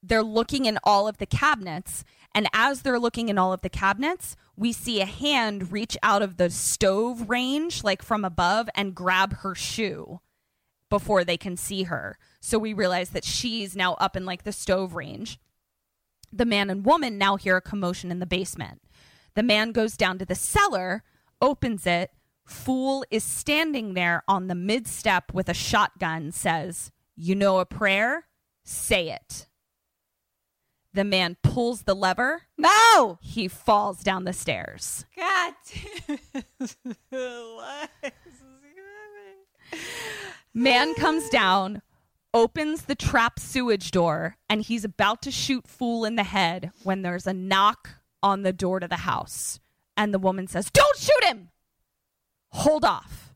they're 0.04 0.24
looking 0.24 0.66
in 0.66 0.80
all 0.84 1.08
of 1.08 1.18
the 1.18 1.26
cabinets 1.26 2.04
and 2.34 2.48
as 2.54 2.82
they're 2.82 3.00
looking 3.00 3.30
in 3.30 3.38
all 3.38 3.54
of 3.54 3.62
the 3.62 3.70
cabinets 3.70 4.36
we 4.56 4.72
see 4.72 5.02
a 5.02 5.06
hand 5.06 5.72
reach 5.72 5.98
out 6.04 6.22
of 6.22 6.38
the 6.38 6.50
stove 6.50 7.30
range 7.30 7.84
like 7.84 8.04
from 8.04 8.24
above 8.24 8.70
and 8.76 8.96
grab 8.96 9.38
her 9.38 9.56
shoe 9.56 10.20
before 10.90 11.24
they 11.24 11.38
can 11.38 11.58
see 11.58 11.84
her. 11.84 12.20
So 12.42 12.60
we 12.60 12.74
realize 12.74 13.10
that 13.12 13.26
she's 13.26 13.76
now 13.76 13.94
up 13.96 14.16
in 14.16 14.26
like 14.26 14.44
the 14.44 14.52
stove 14.52 14.94
range. 14.94 15.40
The 16.32 16.46
man 16.46 16.70
and 16.70 16.86
woman 16.86 17.18
now 17.18 17.38
hear 17.38 17.58
a 17.58 17.62
commotion 17.62 18.12
in 18.12 18.20
the 18.20 18.26
basement. 18.28 18.82
The 19.34 19.42
man 19.42 19.72
goes 19.72 19.98
down 19.98 20.20
to 20.20 20.26
the 20.26 20.36
cellar 20.36 21.04
opens 21.42 21.88
it. 21.88 22.12
Fool 22.46 23.06
is 23.10 23.24
standing 23.24 23.94
there 23.94 24.24
on 24.28 24.48
the 24.48 24.56
mid 24.56 24.86
step 24.86 25.34
with 25.34 25.50
a 25.50 25.54
shotgun 25.54 26.32
says 26.32 26.92
you 27.16 27.36
know 27.36 27.60
a 27.60 27.66
prayer? 27.66 28.28
Say 28.64 29.10
it 29.10 29.48
the 30.94 31.04
man 31.04 31.38
pulls 31.42 31.84
the 31.84 31.96
lever. 31.96 32.44
No. 32.58 33.18
He 33.22 33.48
falls 33.48 34.04
down 34.04 34.26
the 34.26 34.34
stairs. 34.34 35.06
God. 35.16 35.54
Damn. 37.12 37.58
Man 40.54 40.94
comes 40.96 41.30
down, 41.30 41.82
opens 42.34 42.84
the 42.84 42.96
trap 42.96 43.40
sewage 43.40 43.92
door, 43.92 44.36
and 44.50 44.62
he's 44.62 44.84
about 44.84 45.22
to 45.22 45.32
shoot 45.32 45.66
Fool 45.66 46.04
in 46.04 46.16
the 46.18 46.24
head 46.24 46.72
when 46.84 47.04
there's 47.04 47.26
a 47.26 47.34
knock 47.34 47.90
on 48.22 48.42
the 48.42 48.52
door 48.52 48.82
to 48.82 48.88
the 48.88 48.98
house. 48.98 49.60
And 49.96 50.14
the 50.14 50.20
woman 50.20 50.48
says, 50.48 50.70
Don't 50.70 50.98
shoot 50.98 51.24
him! 51.24 51.50
Hold 52.50 52.84
off. 52.84 53.34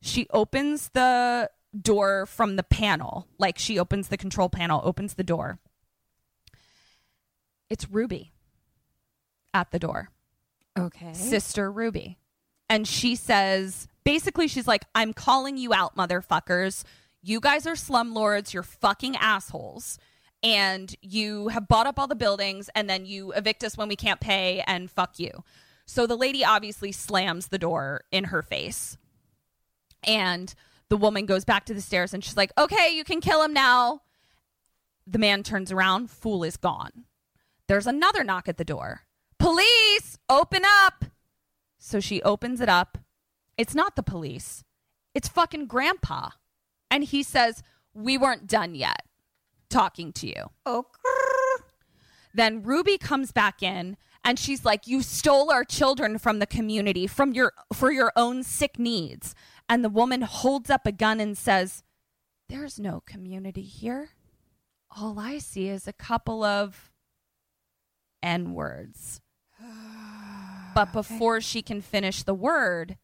She 0.00 0.26
opens 0.30 0.90
the 0.94 1.50
door 1.78 2.26
from 2.26 2.56
the 2.56 2.62
panel, 2.62 3.28
like 3.38 3.58
she 3.58 3.78
opens 3.78 4.08
the 4.08 4.16
control 4.16 4.48
panel, 4.48 4.80
opens 4.84 5.14
the 5.14 5.24
door. 5.24 5.58
It's 7.72 7.88
Ruby. 7.90 8.34
at 9.54 9.70
the 9.70 9.78
door. 9.78 10.10
Okay. 10.78 11.14
Sister 11.14 11.72
Ruby. 11.72 12.18
And 12.68 12.86
she 12.86 13.16
says, 13.16 13.88
basically, 14.04 14.46
she's 14.46 14.66
like, 14.68 14.84
I'm 14.94 15.14
calling 15.14 15.56
you 15.56 15.72
out, 15.72 15.96
motherfuckers. 15.96 16.84
You 17.22 17.40
guys 17.40 17.66
are 17.66 17.72
slumlords. 17.72 18.52
You're 18.52 18.62
fucking 18.62 19.16
assholes. 19.16 19.98
And 20.42 20.94
you 21.00 21.48
have 21.48 21.66
bought 21.66 21.86
up 21.86 21.98
all 21.98 22.06
the 22.06 22.14
buildings 22.14 22.68
and 22.74 22.90
then 22.90 23.06
you 23.06 23.32
evict 23.32 23.64
us 23.64 23.78
when 23.78 23.88
we 23.88 23.96
can't 23.96 24.20
pay 24.20 24.62
and 24.66 24.90
fuck 24.90 25.18
you. 25.18 25.42
So 25.86 26.06
the 26.06 26.16
lady 26.16 26.44
obviously 26.44 26.92
slams 26.92 27.48
the 27.48 27.58
door 27.58 28.02
in 28.10 28.24
her 28.24 28.42
face. 28.42 28.98
And 30.02 30.54
the 30.90 30.98
woman 30.98 31.24
goes 31.24 31.46
back 31.46 31.64
to 31.66 31.74
the 31.74 31.80
stairs 31.80 32.12
and 32.12 32.22
she's 32.22 32.36
like, 32.36 32.52
okay, 32.58 32.94
you 32.94 33.04
can 33.04 33.22
kill 33.22 33.42
him 33.42 33.54
now. 33.54 34.02
The 35.06 35.18
man 35.18 35.42
turns 35.42 35.72
around, 35.72 36.10
fool 36.10 36.44
is 36.44 36.58
gone. 36.58 37.04
There's 37.72 37.86
another 37.86 38.22
knock 38.22 38.48
at 38.48 38.58
the 38.58 38.66
door. 38.66 39.04
Police, 39.38 40.18
open 40.28 40.60
up. 40.84 41.06
So 41.78 42.00
she 42.00 42.20
opens 42.20 42.60
it 42.60 42.68
up. 42.68 42.98
It's 43.56 43.74
not 43.74 43.96
the 43.96 44.02
police, 44.02 44.62
it's 45.14 45.26
fucking 45.26 45.68
grandpa. 45.68 46.32
And 46.90 47.02
he 47.02 47.22
says, 47.22 47.62
We 47.94 48.18
weren't 48.18 48.46
done 48.46 48.74
yet 48.74 49.06
talking 49.70 50.12
to 50.12 50.26
you. 50.26 50.50
Okay. 50.66 51.64
Then 52.34 52.62
Ruby 52.62 52.98
comes 52.98 53.32
back 53.32 53.62
in 53.62 53.96
and 54.22 54.38
she's 54.38 54.66
like, 54.66 54.86
"You 54.86 55.00
stole 55.00 55.50
our 55.50 55.64
children 55.64 56.18
from 56.18 56.40
the 56.40 56.46
community 56.46 57.06
from 57.06 57.32
your 57.32 57.54
for 57.72 57.90
your 57.90 58.12
own 58.16 58.42
sick 58.42 58.78
needs." 58.78 59.34
And 59.66 59.82
the 59.82 59.88
woman 59.88 60.20
holds 60.20 60.68
up 60.68 60.86
a 60.86 60.92
gun 60.92 61.20
and 61.20 61.38
says, 61.38 61.84
"There's 62.50 62.78
no 62.78 63.00
community 63.06 63.62
here. 63.62 64.10
All 64.90 65.18
I 65.18 65.38
see 65.38 65.68
is 65.68 65.88
a 65.88 65.94
couple 65.94 66.44
of 66.44 66.91
n 68.22 68.54
words." 68.54 69.20
But 70.74 70.94
before 70.94 71.42
she 71.42 71.60
can 71.60 71.82
finish 71.82 72.22
the 72.22 72.32
word, 72.32 72.96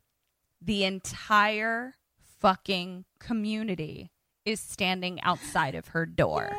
the 0.58 0.84
entire 0.84 1.96
fucking 2.40 3.04
community 3.18 4.10
is 4.46 4.58
standing 4.58 5.20
outside 5.20 5.74
of 5.74 5.88
her 5.88 6.06
door. 6.06 6.56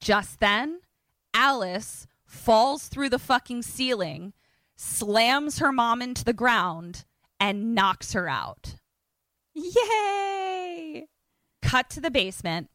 Just 0.00 0.40
then, 0.40 0.80
Alice 1.32 2.06
falls 2.26 2.88
through 2.88 3.08
the 3.08 3.18
fucking 3.18 3.62
ceiling, 3.62 4.32
slams 4.76 5.58
her 5.58 5.72
mom 5.72 6.02
into 6.02 6.24
the 6.24 6.32
ground, 6.32 7.04
and 7.38 7.74
knocks 7.74 8.12
her 8.12 8.28
out. 8.28 8.76
Yay! 9.54 11.06
Cut 11.62 11.88
to 11.90 12.00
the 12.00 12.10
basement. 12.10 12.68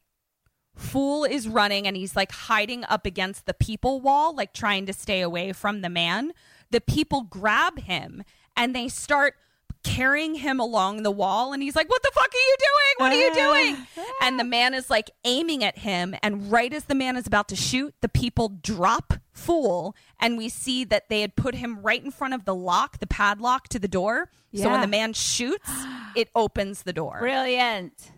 Fool 0.77 1.25
is 1.25 1.47
running 1.47 1.87
and 1.87 1.97
he's 1.97 2.15
like 2.15 2.31
hiding 2.31 2.83
up 2.85 3.05
against 3.05 3.45
the 3.45 3.53
people 3.53 3.99
wall, 3.99 4.35
like 4.35 4.53
trying 4.53 4.85
to 4.85 4.93
stay 4.93 5.21
away 5.21 5.51
from 5.53 5.81
the 5.81 5.89
man. 5.89 6.33
The 6.69 6.81
people 6.81 7.23
grab 7.23 7.79
him 7.79 8.23
and 8.55 8.75
they 8.75 8.87
start 8.87 9.35
carrying 9.83 10.35
him 10.35 10.59
along 10.59 11.03
the 11.03 11.11
wall 11.11 11.53
and 11.53 11.63
he's 11.63 11.75
like 11.75 11.89
what 11.89 12.01
the 12.03 12.11
fuck 12.13 12.27
are 12.27 12.37
you 12.37 12.55
doing 12.59 12.95
what 12.97 13.13
are 13.13 13.15
you 13.15 13.29
ah. 13.31 13.53
doing 13.53 14.07
and 14.21 14.39
the 14.39 14.43
man 14.43 14.73
is 14.73 14.89
like 14.89 15.09
aiming 15.23 15.63
at 15.63 15.77
him 15.77 16.13
and 16.21 16.51
right 16.51 16.73
as 16.73 16.85
the 16.85 16.95
man 16.95 17.15
is 17.15 17.25
about 17.25 17.47
to 17.47 17.55
shoot 17.55 17.93
the 18.01 18.09
people 18.09 18.49
drop 18.49 19.13
fool 19.31 19.95
and 20.19 20.37
we 20.37 20.49
see 20.49 20.83
that 20.83 21.07
they 21.09 21.21
had 21.21 21.35
put 21.37 21.55
him 21.55 21.79
right 21.81 22.03
in 22.03 22.11
front 22.11 22.33
of 22.33 22.43
the 22.43 22.55
lock 22.55 22.99
the 22.99 23.07
padlock 23.07 23.69
to 23.69 23.79
the 23.79 23.87
door 23.87 24.29
so 24.53 24.69
when 24.69 24.81
the 24.81 24.87
man 24.87 25.13
shoots 25.13 25.69
it 26.15 26.27
opens 26.35 26.83
the 26.83 26.91
door 26.91 27.19
Brilliant. 27.19 28.11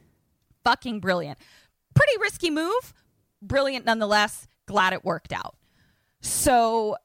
fucking 0.64 1.00
brilliant. 1.00 1.38
Pretty 1.96 2.18
risky 2.20 2.50
move, 2.50 2.94
brilliant 3.42 3.86
nonetheless. 3.86 4.48
Glad 4.68 4.94
it 4.94 5.04
worked 5.04 5.34
out. 5.34 5.56
So 6.22 6.98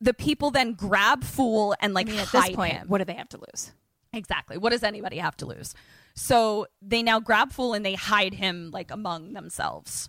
the 0.00 0.14
people 0.14 0.50
then 0.50 0.72
grab 0.74 1.24
Fool 1.24 1.74
and 1.80 1.94
like 1.94 2.08
I 2.08 2.10
mean, 2.10 2.20
at 2.20 2.28
hide 2.28 2.50
this 2.50 2.56
point, 2.56 2.72
him. 2.74 2.88
what 2.88 2.98
do 2.98 3.04
they 3.04 3.14
have 3.14 3.28
to 3.30 3.38
lose? 3.38 3.72
Exactly. 4.12 4.56
What 4.58 4.70
does 4.70 4.82
anybody 4.82 5.18
have 5.18 5.36
to 5.38 5.46
lose? 5.46 5.74
So 6.14 6.66
they 6.80 7.02
now 7.02 7.20
grab 7.20 7.52
Fool 7.52 7.74
and 7.74 7.84
they 7.84 7.94
hide 7.94 8.34
him 8.34 8.70
like 8.72 8.90
among 8.90 9.32
themselves. 9.32 10.08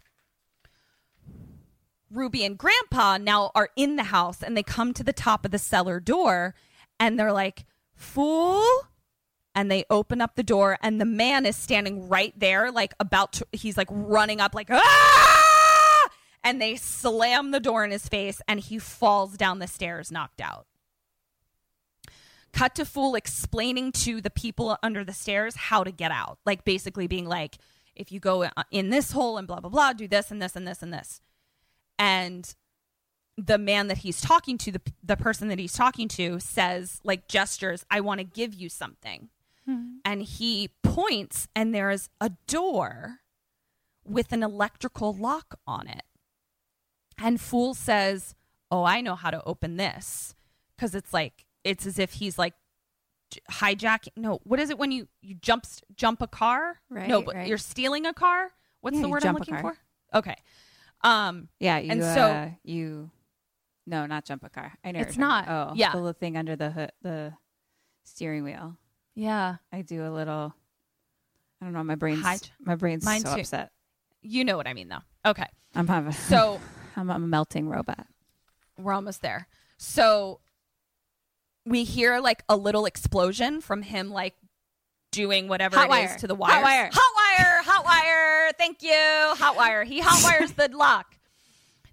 Ruby 2.10 2.45
and 2.45 2.58
Grandpa 2.58 3.18
now 3.18 3.52
are 3.53 3.69
in 3.76 3.98
the 3.98 4.03
house 4.03 4.42
and 4.42 4.56
they 4.56 4.64
come 4.64 4.93
to 4.93 5.03
the 5.03 5.14
top 5.14 5.43
of 5.43 5.52
the 5.52 5.60
cellar 5.60 6.00
door 6.00 6.56
and 7.00 7.19
they're 7.19 7.34
like, 7.34 7.66
Fool? 7.95 8.64
And 9.58 9.72
they 9.72 9.86
open 9.90 10.22
up 10.22 10.36
the 10.36 10.44
door 10.44 10.77
and 10.84 11.02
the 11.02 11.06
man 11.06 11.48
is 11.48 11.56
standing 11.56 12.08
right 12.08 12.32
there, 12.38 12.72
like 12.72 12.94
about 13.00 13.34
to, 13.34 13.48
he's 13.52 13.76
like 13.76 13.88
running 13.90 14.40
up, 14.40 14.53
like, 14.53 14.69
ah! 14.69 16.10
And 16.44 16.61
they 16.61 16.76
slam 16.76 17.50
the 17.50 17.60
door 17.60 17.84
in 17.84 17.90
his 17.90 18.08
face 18.08 18.40
and 18.48 18.60
he 18.60 18.77
falls 18.77 19.36
down 19.36 19.58
the 19.58 19.66
stairs, 19.66 20.11
knocked 20.11 20.42
out. 20.42 20.68
Cut 22.53 22.76
to 22.76 22.86
Fool 22.86 23.16
explaining 23.16 23.94
to 23.94 24.22
the 24.22 24.30
people 24.30 24.77
under 24.84 25.03
the 25.03 25.11
stairs 25.11 25.56
how 25.56 25.84
to 25.84 25.92
get 25.92 26.11
out. 26.11 26.38
Like 26.45 26.64
basically 26.64 27.08
being 27.08 27.26
like, 27.26 27.58
if 27.95 28.11
you 28.11 28.19
go 28.19 28.48
in 28.69 28.92
this 28.92 29.11
hole 29.11 29.40
and 29.40 29.48
blah, 29.48 29.60
blah, 29.60 29.72
blah, 29.72 29.94
do 29.94 30.08
this 30.08 30.30
and 30.30 30.40
this 30.40 30.56
and 30.56 30.68
this 30.68 30.84
and 30.84 30.94
this. 30.94 31.19
And 31.98 32.53
the 33.38 33.58
man 33.58 33.88
that 33.88 33.98
he's 33.98 34.22
talking 34.22 34.60
to, 34.60 34.72
the, 34.74 34.82
the 35.03 35.18
person 35.18 35.48
that 35.48 35.58
he's 35.58 35.74
talking 35.74 36.08
to, 36.10 36.40
says, 36.40 37.02
like, 37.03 37.27
gestures, 37.27 37.86
I 37.90 38.02
want 38.02 38.19
to 38.19 38.24
give 38.24 38.53
you 38.53 38.69
something. 38.69 39.30
And 40.06 40.22
he 40.24 40.70
points, 40.84 41.48
and 41.56 41.76
there's 41.76 42.10
a 42.22 42.32
door 42.48 43.20
with 44.06 44.32
an 44.32 44.42
electrical 44.42 45.14
lock 45.14 45.60
on 45.68 45.88
it. 45.90 46.04
And 47.18 47.42
Fool 47.42 47.74
says, 47.74 48.34
Oh, 48.72 48.84
I 48.84 49.02
know 49.02 49.16
how 49.16 49.30
to 49.32 49.44
open 49.44 49.76
this. 49.78 50.34
Because 50.76 50.96
it's 50.96 51.14
like, 51.14 51.46
it's 51.66 51.86
as 51.86 52.00
if 52.00 52.14
he's 52.14 52.38
like 52.40 52.54
hijacking. 53.52 54.10
No, 54.16 54.40
what 54.44 54.60
is 54.60 54.70
it 54.70 54.78
when 54.78 54.92
you, 54.92 55.08
you 55.22 55.36
jump, 55.36 55.66
jump 55.96 56.22
a 56.22 56.28
car? 56.28 56.80
Right, 56.90 57.10
No, 57.10 57.22
but 57.22 57.36
right. 57.36 57.48
you're 57.48 57.58
stealing 57.58 58.06
a 58.06 58.14
car? 58.14 58.52
What's 58.82 58.96
Yeah, 58.98 59.02
the 59.04 59.10
word 59.10 59.26
I'm 59.26 59.34
looking 59.36 59.58
for? 59.58 59.76
Okay. 60.14 60.36
Um, 61.04 61.50
Yeah, 61.60 61.78
you 61.80 61.92
And 61.92 62.02
and 62.02 62.16
so- 62.16 62.22
uh, 62.32 62.50
you 62.64 63.12
no, 63.86 64.06
not 64.06 64.26
jump 64.26 64.44
a 64.44 64.50
car. 64.50 64.74
I 64.84 64.92
know 64.92 65.00
It's 65.00 65.18
not. 65.18 65.48
Oh, 65.50 65.74
Yeah. 65.76 65.92
the 65.92 65.98
little 65.98 66.14
thing 66.14 66.38
under 66.38 66.56
the 66.56 66.72
hood, 66.72 66.92
the 67.02 67.34
steering 68.04 68.44
wheel. 68.44 68.78
Yeah. 69.18 69.56
I 69.74 69.82
do 69.82 70.06
a 70.08 70.12
little. 70.12 70.54
I 71.62 71.66
don't 71.66 71.74
know. 71.74 71.84
My 71.84 71.96
brain's 71.96 72.24
Hij- 72.24 72.52
my 72.60 72.76
brain's 72.76 73.04
Mine 73.04 73.22
so 73.22 73.34
too. 73.34 73.42
upset. 73.42 73.72
You 74.22 74.46
know 74.46 74.58
what 74.58 74.68
I 74.68 74.74
mean, 74.74 74.90
though. 74.90 75.02
Okay. 75.26 75.46
I'm 75.76 75.88
having 75.88 76.12
So 76.12 76.60
I'm 76.96 77.10
a 77.10 77.18
melting 77.20 77.68
robot. 77.68 78.06
we're 78.78 78.94
almost 78.94 79.22
there. 79.22 79.48
So 79.78 80.40
we 81.66 81.84
hear 81.84 82.20
like 82.20 82.44
a 82.48 82.56
little 82.56 82.86
explosion 82.86 83.60
from 83.62 83.82
him, 83.82 84.10
like 84.12 84.36
doing 85.12 85.48
whatever 85.48 85.78
Hot 85.78 85.86
it 85.86 85.90
wire. 85.90 86.06
is 86.06 86.16
to 86.22 86.28
the 86.28 86.36
wire. 86.36 86.54
Hot 86.54 86.64
wire. 86.64 86.90
Hot 86.94 87.14
wire. 87.40 87.62
Hot 87.64 87.86
wire. 87.86 88.52
Thank 88.58 88.84
you. 88.84 88.92
Hot 88.94 89.56
wire. 89.56 89.84
He 89.84 90.00
hot 90.00 90.22
wires 90.24 90.52
the 90.54 90.70
lock. 90.76 91.16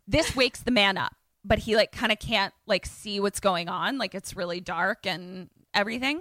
This 0.07 0.37
wakes 0.37 0.61
the 0.63 0.71
man 0.71 0.99
up, 0.99 1.15
but 1.45 1.59
he 1.61 1.77
like 1.77 1.91
kind 1.93 2.13
of 2.13 2.19
can't 2.19 2.53
like 2.67 2.85
see 2.85 3.19
what's 3.21 3.41
going 3.41 3.69
on. 3.71 3.97
Like 3.99 4.15
it's 4.15 4.37
really 4.37 4.61
dark 4.61 5.07
and 5.07 5.49
everything. 5.73 6.21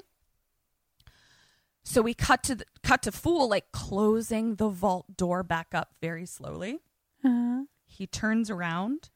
So 1.83 2.01
we 2.01 2.13
cut 2.13 2.43
to 2.43 2.55
the, 2.55 2.65
cut 2.81 3.03
to 3.03 3.11
Fool 3.11 3.49
like 3.49 3.71
closing 3.71 4.55
the 4.55 4.69
vault 4.69 5.17
door 5.17 5.43
back 5.43 5.67
up 5.73 5.91
very 6.01 6.25
slowly. 6.25 6.79
Uh-huh. 7.23 7.63
He 7.85 8.07
turns 8.07 8.49
around. 8.49 9.09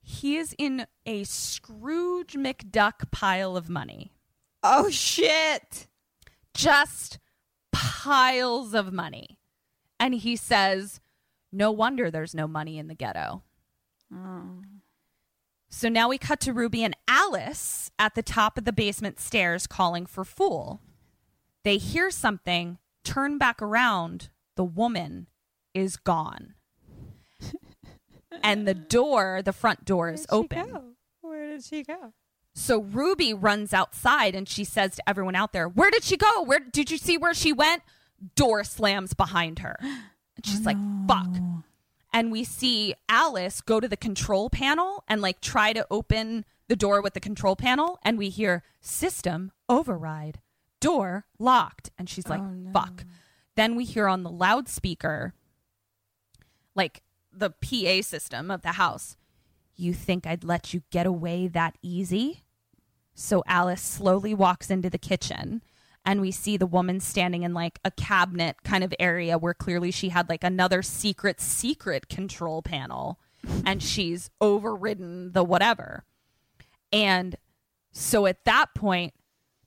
He 0.00 0.36
is 0.36 0.54
in 0.56 0.86
a 1.04 1.24
Scrooge 1.24 2.34
McDuck 2.34 3.10
pile 3.10 3.56
of 3.56 3.68
money. 3.68 4.12
Oh 4.62 4.90
shit! 4.90 5.88
Just 6.54 7.18
piles 7.72 8.74
of 8.74 8.92
money. 8.92 9.38
And 9.98 10.14
he 10.14 10.36
says, 10.36 11.00
No 11.52 11.70
wonder 11.70 12.10
there's 12.10 12.34
no 12.34 12.48
money 12.48 12.78
in 12.78 12.88
the 12.88 12.94
ghetto. 12.94 13.42
Oh. 14.12 14.62
So 15.68 15.88
now 15.88 16.08
we 16.08 16.18
cut 16.18 16.40
to 16.40 16.52
Ruby 16.52 16.82
and 16.82 16.96
Alice 17.06 17.90
at 17.98 18.14
the 18.14 18.22
top 18.22 18.58
of 18.58 18.64
the 18.64 18.72
basement 18.72 19.20
stairs 19.20 19.66
calling 19.66 20.06
for 20.06 20.24
Fool. 20.24 20.80
They 21.64 21.76
hear 21.76 22.10
something, 22.10 22.78
turn 23.04 23.38
back 23.38 23.60
around. 23.60 24.30
The 24.56 24.64
woman 24.64 25.28
is 25.74 25.96
gone. 25.96 26.54
and 28.42 28.66
the 28.66 28.74
door, 28.74 29.42
the 29.44 29.52
front 29.52 29.84
door 29.84 30.10
is 30.10 30.26
open. 30.30 30.94
Where 31.20 31.48
did 31.48 31.64
she 31.64 31.82
go? 31.82 32.12
So 32.54 32.80
Ruby 32.80 33.32
runs 33.32 33.72
outside 33.72 34.34
and 34.34 34.48
she 34.48 34.64
says 34.64 34.96
to 34.96 35.08
everyone 35.08 35.36
out 35.36 35.52
there, 35.52 35.68
"Where 35.68 35.90
did 35.90 36.04
she 36.04 36.16
go? 36.16 36.42
Where 36.42 36.58
did 36.58 36.90
you 36.90 36.98
see 36.98 37.16
where 37.16 37.34
she 37.34 37.52
went?" 37.52 37.82
Door 38.34 38.64
slams 38.64 39.14
behind 39.14 39.60
her. 39.60 39.76
And 39.80 40.44
she's 40.44 40.60
oh, 40.60 40.64
like, 40.64 40.76
"Fuck." 41.06 41.36
And 42.12 42.32
we 42.32 42.42
see 42.42 42.94
Alice 43.08 43.60
go 43.60 43.78
to 43.78 43.86
the 43.86 43.96
control 43.96 44.50
panel 44.50 45.04
and 45.06 45.20
like 45.20 45.40
try 45.40 45.72
to 45.72 45.86
open 45.90 46.44
the 46.68 46.76
door 46.76 47.00
with 47.00 47.14
the 47.14 47.20
control 47.20 47.56
panel 47.56 47.98
and 48.02 48.18
we 48.18 48.30
hear 48.30 48.64
system 48.80 49.52
override. 49.68 50.40
Door 50.80 51.26
locked 51.38 51.90
and 51.98 52.08
she's 52.08 52.26
like, 52.28 52.40
oh, 52.40 52.72
"Fuck." 52.72 53.04
Then 53.56 53.76
we 53.76 53.84
hear 53.84 54.06
on 54.06 54.22
the 54.22 54.30
loudspeaker 54.30 55.34
like 56.74 57.02
the 57.32 57.50
PA 57.50 58.02
system 58.02 58.50
of 58.50 58.62
the 58.62 58.72
house. 58.72 59.16
You 59.76 59.92
think 59.94 60.26
I'd 60.26 60.44
let 60.44 60.74
you 60.74 60.82
get 60.90 61.06
away 61.06 61.46
that 61.48 61.76
easy? 61.82 62.42
So 63.14 63.42
Alice 63.46 63.82
slowly 63.82 64.34
walks 64.34 64.70
into 64.70 64.90
the 64.90 64.98
kitchen 64.98 65.62
and 66.04 66.20
we 66.20 66.30
see 66.30 66.56
the 66.56 66.66
woman 66.66 67.00
standing 67.00 67.42
in 67.42 67.52
like 67.52 67.78
a 67.84 67.90
cabinet 67.90 68.62
kind 68.64 68.82
of 68.82 68.94
area 68.98 69.36
where 69.36 69.54
clearly 69.54 69.90
she 69.90 70.08
had 70.08 70.28
like 70.28 70.42
another 70.44 70.82
secret, 70.82 71.40
secret 71.40 72.08
control 72.08 72.62
panel 72.62 73.20
and 73.64 73.82
she's 73.82 74.30
overridden 74.40 75.32
the 75.32 75.44
whatever. 75.44 76.04
And 76.92 77.36
so 77.92 78.26
at 78.26 78.44
that 78.44 78.74
point, 78.74 79.12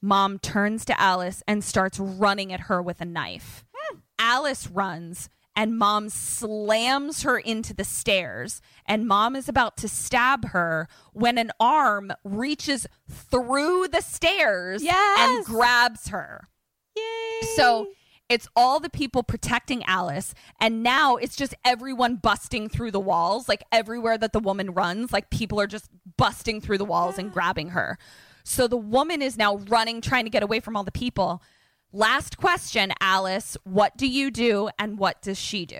mom 0.03 0.37
turns 0.37 0.83
to 0.85 0.99
Alice 0.99 1.41
and 1.47 1.63
starts 1.63 1.97
running 1.97 2.51
at 2.51 2.61
her 2.61 2.81
with 2.81 2.99
a 2.99 3.05
knife. 3.05 3.63
Hmm. 3.73 3.99
Alice 4.19 4.67
runs 4.67 5.29
and 5.55 5.77
mom 5.77 6.09
slams 6.09 7.23
her 7.23 7.37
into 7.37 7.73
the 7.73 7.83
stairs 7.83 8.61
and 8.85 9.07
mom 9.07 9.35
is 9.35 9.47
about 9.47 9.77
to 9.77 9.87
stab 9.87 10.49
her 10.49 10.87
when 11.13 11.37
an 11.37 11.51
arm 11.59 12.11
reaches 12.23 12.85
through 13.09 13.87
the 13.87 14.01
stairs 14.01 14.83
and 15.19 15.45
grabs 15.45 16.09
her. 16.09 16.49
Yay. 16.95 17.47
So 17.55 17.87
it's 18.29 18.47
all 18.55 18.79
the 18.79 18.89
people 18.89 19.21
protecting 19.21 19.83
Alice, 19.83 20.33
and 20.59 20.81
now 20.81 21.17
it's 21.17 21.35
just 21.35 21.53
everyone 21.63 22.15
busting 22.15 22.69
through 22.69 22.91
the 22.91 22.99
walls. 22.99 23.47
Like 23.47 23.63
everywhere 23.71 24.17
that 24.17 24.33
the 24.33 24.39
woman 24.39 24.73
runs, 24.73 25.13
like 25.13 25.29
people 25.29 25.59
are 25.59 25.67
just 25.67 25.89
busting 26.17 26.61
through 26.61 26.77
the 26.79 26.85
walls 26.85 27.17
and 27.17 27.31
grabbing 27.33 27.69
her. 27.69 27.97
So 28.43 28.67
the 28.67 28.77
woman 28.77 29.21
is 29.21 29.37
now 29.37 29.57
running, 29.57 30.01
trying 30.01 30.25
to 30.25 30.29
get 30.29 30.43
away 30.43 30.59
from 30.59 30.75
all 30.75 30.83
the 30.83 30.91
people. 30.91 31.41
Last 31.91 32.37
question, 32.37 32.91
Alice. 32.99 33.57
What 33.63 33.97
do 33.97 34.07
you 34.07 34.31
do, 34.31 34.69
and 34.77 34.97
what 34.97 35.21
does 35.21 35.39
she 35.39 35.65
do? 35.65 35.79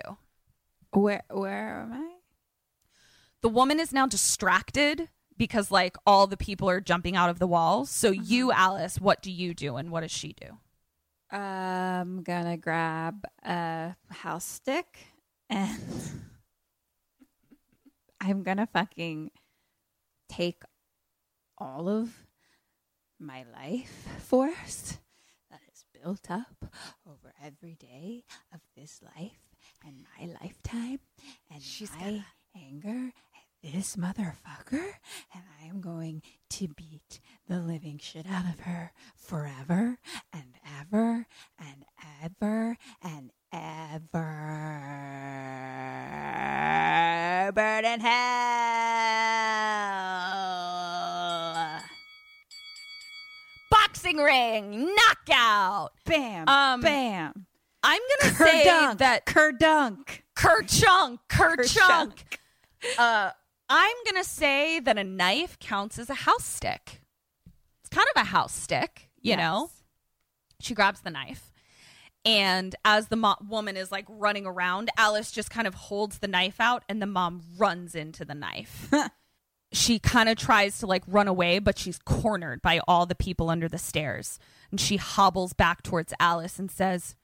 where 0.96 1.22
where 1.30 1.80
am 1.80 1.92
I? 1.92 2.10
The 3.42 3.48
woman 3.48 3.78
is 3.78 3.92
now 3.92 4.06
distracted 4.06 5.08
because, 5.36 5.70
like, 5.70 5.96
all 6.06 6.26
the 6.26 6.36
people 6.36 6.70
are 6.70 6.80
jumping 6.80 7.16
out 7.16 7.30
of 7.30 7.38
the 7.38 7.46
walls. 7.46 7.90
So, 7.90 8.12
mm-hmm. 8.12 8.22
you, 8.24 8.52
Alice, 8.52 9.00
what 9.00 9.20
do 9.20 9.30
you 9.30 9.54
do, 9.54 9.76
and 9.76 9.90
what 9.90 10.00
does 10.00 10.12
she 10.12 10.32
do? 10.32 11.36
I'm 11.36 12.22
gonna 12.22 12.56
grab 12.56 13.24
a 13.44 13.96
house 14.08 14.44
stick 14.44 14.98
and 15.50 15.80
I'm 18.20 18.44
gonna 18.44 18.68
fucking 18.72 19.32
take 20.28 20.62
all 21.58 21.88
of 21.88 22.23
my 23.18 23.44
life 23.52 24.06
force 24.18 24.98
that 25.50 25.60
is 25.72 25.84
built 25.92 26.30
up 26.30 26.72
over 27.06 27.32
every 27.42 27.74
day 27.74 28.24
of 28.52 28.60
this 28.76 29.00
life 29.16 29.38
and 29.86 30.04
my 30.18 30.26
lifetime 30.40 31.00
and 31.52 31.62
my 31.98 32.24
anger 32.56 33.12
at 33.34 33.72
this 33.72 33.96
motherfucker 33.96 34.94
and 35.34 35.44
I 35.60 35.66
am 35.66 35.80
going 35.80 36.22
to 36.50 36.68
beat 36.68 37.20
the 37.48 37.58
living 37.58 37.98
shit 37.98 38.26
out 38.26 38.44
of 38.52 38.60
her 38.60 38.92
forever 39.16 39.98
and 40.32 40.54
ever 40.80 41.26
and 41.58 41.84
ever 42.22 42.76
and 43.02 43.30
ever. 43.52 44.32
Burn 47.54 47.84
in 47.84 48.00
hell. 48.00 48.14
Boxing 54.14 54.24
ring, 54.24 54.94
knockout. 54.94 55.92
Bam. 56.04 56.48
Um, 56.48 56.80
bam. 56.80 57.46
I'm 57.82 58.00
gonna 58.20 58.34
say 58.34 58.64
Kerdunk. 58.66 58.98
that 58.98 59.26
Kerdunk. 59.26 60.20
kerchunk, 60.36 61.18
kerchunk. 61.28 62.12
Uh, 62.98 63.30
I'm 63.68 63.96
gonna 64.06 64.24
say 64.24 64.80
that 64.80 64.98
a 64.98 65.04
knife 65.04 65.58
counts 65.58 65.98
as 65.98 66.08
a 66.10 66.14
house 66.14 66.44
stick. 66.44 67.02
It's 67.80 67.88
kind 67.90 68.06
of 68.14 68.22
a 68.22 68.24
house 68.24 68.54
stick, 68.54 69.10
you 69.20 69.36
know. 69.36 69.70
She 70.60 70.74
grabs 70.74 71.00
the 71.00 71.10
knife, 71.10 71.52
and 72.24 72.74
as 72.84 73.08
the 73.08 73.16
mo- 73.16 73.36
woman 73.46 73.76
is 73.76 73.92
like 73.92 74.06
running 74.08 74.46
around, 74.46 74.90
Alice 74.96 75.30
just 75.30 75.50
kind 75.50 75.66
of 75.66 75.74
holds 75.74 76.18
the 76.18 76.28
knife 76.28 76.60
out, 76.60 76.84
and 76.88 77.02
the 77.02 77.06
mom 77.06 77.42
runs 77.58 77.94
into 77.94 78.24
the 78.24 78.34
knife. 78.34 78.90
she 79.74 79.98
kind 79.98 80.28
of 80.28 80.36
tries 80.36 80.78
to 80.78 80.86
like 80.86 81.02
run 81.06 81.28
away, 81.28 81.58
but 81.58 81.78
she's 81.78 81.98
cornered 81.98 82.62
by 82.62 82.80
all 82.88 83.06
the 83.06 83.14
people 83.14 83.50
under 83.50 83.68
the 83.68 83.78
stairs, 83.78 84.38
and 84.70 84.80
she 84.80 84.96
hobbles 84.96 85.52
back 85.52 85.82
towards 85.82 86.14
Alice 86.18 86.58
and 86.58 86.70
says, 86.70 87.16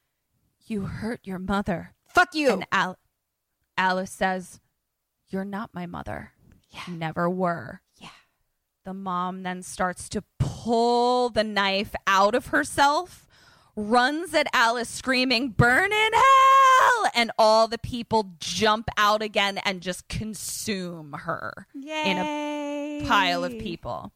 "You 0.67 0.83
hurt 0.83 1.21
your 1.25 1.39
mother." 1.39 1.95
Fuck 2.13 2.35
you. 2.35 2.53
And 2.53 2.67
Al- 2.73 2.99
Alice 3.77 4.11
says, 4.11 4.61
You're 5.29 5.45
not 5.45 5.71
my 5.73 5.87
mother. 5.87 6.33
Yeah. 6.71 6.83
Never 6.89 7.31
were. 7.31 7.81
Yeah. 7.97 8.09
The 8.85 8.95
mom 8.95 9.43
then 9.43 9.63
starts 9.63 10.09
to 10.11 10.25
pull 10.39 11.31
the 11.31 11.45
knife 11.45 11.95
out 12.07 12.35
of 12.35 12.49
herself, 12.49 13.27
runs 13.81 14.35
at 14.35 14.47
Alice 14.53 14.89
screaming, 14.89 15.51
Burn 15.51 15.93
in 15.93 16.13
hell! 16.13 17.11
And 17.15 17.31
all 17.39 17.69
the 17.69 17.79
people 17.79 18.35
jump 18.39 18.89
out 18.97 19.23
again 19.23 19.59
and 19.65 19.81
just 19.81 20.09
consume 20.09 21.13
her 21.13 21.67
in 21.75 22.19
a 22.19 23.05
pile 23.07 23.45
of 23.45 23.53
people. 23.53 24.13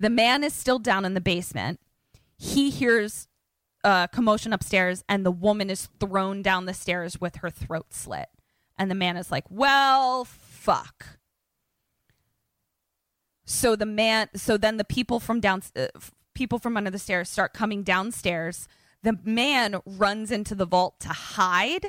The 0.00 0.10
man 0.10 0.42
is 0.42 0.52
still 0.52 0.78
down 0.78 1.04
in 1.04 1.14
the 1.14 1.20
basement. 1.20 1.80
He 2.36 2.70
hears 2.70 3.28
uh, 3.84 4.06
commotion 4.08 4.52
upstairs, 4.52 5.04
and 5.08 5.24
the 5.24 5.30
woman 5.30 5.70
is 5.70 5.88
thrown 6.00 6.42
down 6.42 6.66
the 6.66 6.74
stairs 6.74 7.20
with 7.20 7.36
her 7.36 7.50
throat 7.50 7.92
slit. 7.92 8.28
And 8.76 8.90
the 8.90 8.94
man 8.94 9.16
is 9.16 9.30
like, 9.30 9.44
"Well, 9.48 10.24
fuck." 10.24 11.18
So 13.44 13.76
the 13.76 13.86
man, 13.86 14.28
so 14.34 14.56
then 14.56 14.78
the 14.78 14.84
people 14.84 15.20
from 15.20 15.38
down, 15.38 15.62
uh, 15.76 15.86
people 16.34 16.58
from 16.58 16.76
under 16.76 16.90
the 16.90 16.98
stairs 16.98 17.28
start 17.28 17.52
coming 17.52 17.82
downstairs. 17.82 18.68
The 19.02 19.18
man 19.24 19.76
runs 19.86 20.30
into 20.30 20.54
the 20.54 20.66
vault 20.66 21.00
to 21.00 21.08
hide 21.08 21.86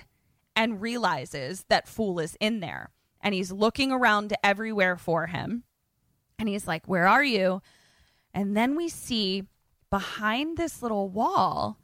and 0.55 0.81
realizes 0.81 1.65
that 1.69 1.87
Fool 1.87 2.19
is 2.19 2.37
in 2.39 2.59
there. 2.59 2.91
And 3.21 3.33
he's 3.33 3.51
looking 3.51 3.91
around 3.91 4.33
everywhere 4.43 4.97
for 4.97 5.27
him. 5.27 5.63
And 6.37 6.47
he's 6.47 6.67
like, 6.67 6.87
Where 6.87 7.07
are 7.07 7.23
you? 7.23 7.61
And 8.33 8.55
then 8.55 8.75
we 8.75 8.89
see 8.89 9.43
behind 9.89 10.57
this 10.57 10.81
little 10.81 11.09
wall 11.09 11.77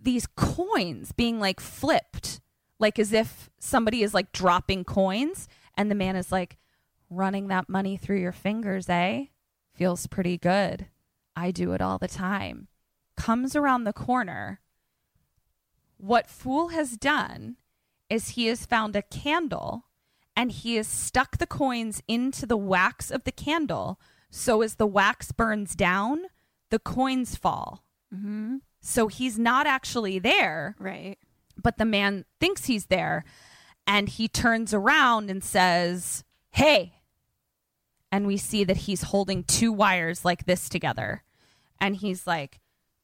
these 0.00 0.26
coins 0.26 1.12
being 1.12 1.38
like 1.38 1.60
flipped, 1.60 2.40
like 2.80 2.98
as 2.98 3.12
if 3.12 3.50
somebody 3.60 4.02
is 4.02 4.12
like 4.12 4.32
dropping 4.32 4.84
coins. 4.84 5.48
And 5.76 5.90
the 5.90 5.94
man 5.94 6.16
is 6.16 6.32
like, 6.32 6.58
Running 7.08 7.48
that 7.48 7.68
money 7.68 7.98
through 7.98 8.20
your 8.20 8.32
fingers, 8.32 8.88
eh? 8.88 9.26
Feels 9.74 10.06
pretty 10.06 10.38
good. 10.38 10.86
I 11.36 11.50
do 11.50 11.72
it 11.72 11.80
all 11.80 11.98
the 11.98 12.08
time. 12.08 12.68
Comes 13.16 13.54
around 13.56 13.84
the 13.84 13.92
corner. 13.92 14.60
What 15.98 16.28
Fool 16.28 16.68
has 16.68 16.96
done 16.96 17.56
is 18.10 18.30
he 18.30 18.46
has 18.46 18.66
found 18.66 18.96
a 18.96 19.02
candle 19.02 19.86
and 20.36 20.50
he 20.50 20.76
has 20.76 20.86
stuck 20.88 21.38
the 21.38 21.46
coins 21.46 22.02
into 22.08 22.46
the 22.46 22.56
wax 22.56 23.10
of 23.10 23.24
the 23.24 23.32
candle. 23.32 24.00
So 24.30 24.62
as 24.62 24.76
the 24.76 24.86
wax 24.86 25.30
burns 25.32 25.74
down, 25.74 26.22
the 26.70 26.78
coins 26.78 27.36
fall. 27.36 27.84
Mm-hmm. 28.14 28.56
So 28.80 29.08
he's 29.08 29.38
not 29.38 29.66
actually 29.66 30.18
there, 30.18 30.74
Right. 30.78 31.18
but 31.62 31.78
the 31.78 31.84
man 31.84 32.24
thinks 32.40 32.64
he's 32.64 32.86
there. 32.86 33.24
And 33.86 34.08
he 34.08 34.26
turns 34.28 34.72
around 34.74 35.30
and 35.30 35.42
says, 35.44 36.24
Hey. 36.50 36.94
And 38.12 38.26
we 38.26 38.36
see 38.36 38.62
that 38.64 38.76
he's 38.76 39.02
holding 39.04 39.42
two 39.42 39.72
wires 39.72 40.24
like 40.24 40.44
this 40.44 40.68
together. 40.68 41.24
And 41.80 41.96
he's 41.96 42.26
like, 42.26 42.60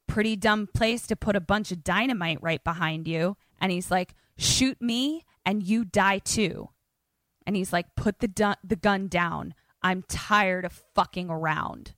Pretty 0.07 0.35
dumb 0.35 0.67
place 0.73 1.05
to 1.07 1.15
put 1.15 1.35
a 1.35 1.41
bunch 1.41 1.71
of 1.71 1.83
dynamite 1.83 2.39
right 2.41 2.63
behind 2.63 3.07
you. 3.07 3.35
And 3.59 3.71
he's 3.71 3.91
like, 3.91 4.13
Shoot 4.37 4.81
me 4.81 5.25
and 5.45 5.63
you 5.63 5.83
die 5.83 6.19
too. 6.19 6.69
And 7.45 7.55
he's 7.55 7.73
like, 7.73 7.95
Put 7.95 8.19
the, 8.19 8.27
du- 8.27 8.57
the 8.63 8.75
gun 8.75 9.07
down. 9.07 9.55
I'm 9.81 10.03
tired 10.07 10.65
of 10.65 10.83
fucking 10.93 11.29
around. 11.29 11.95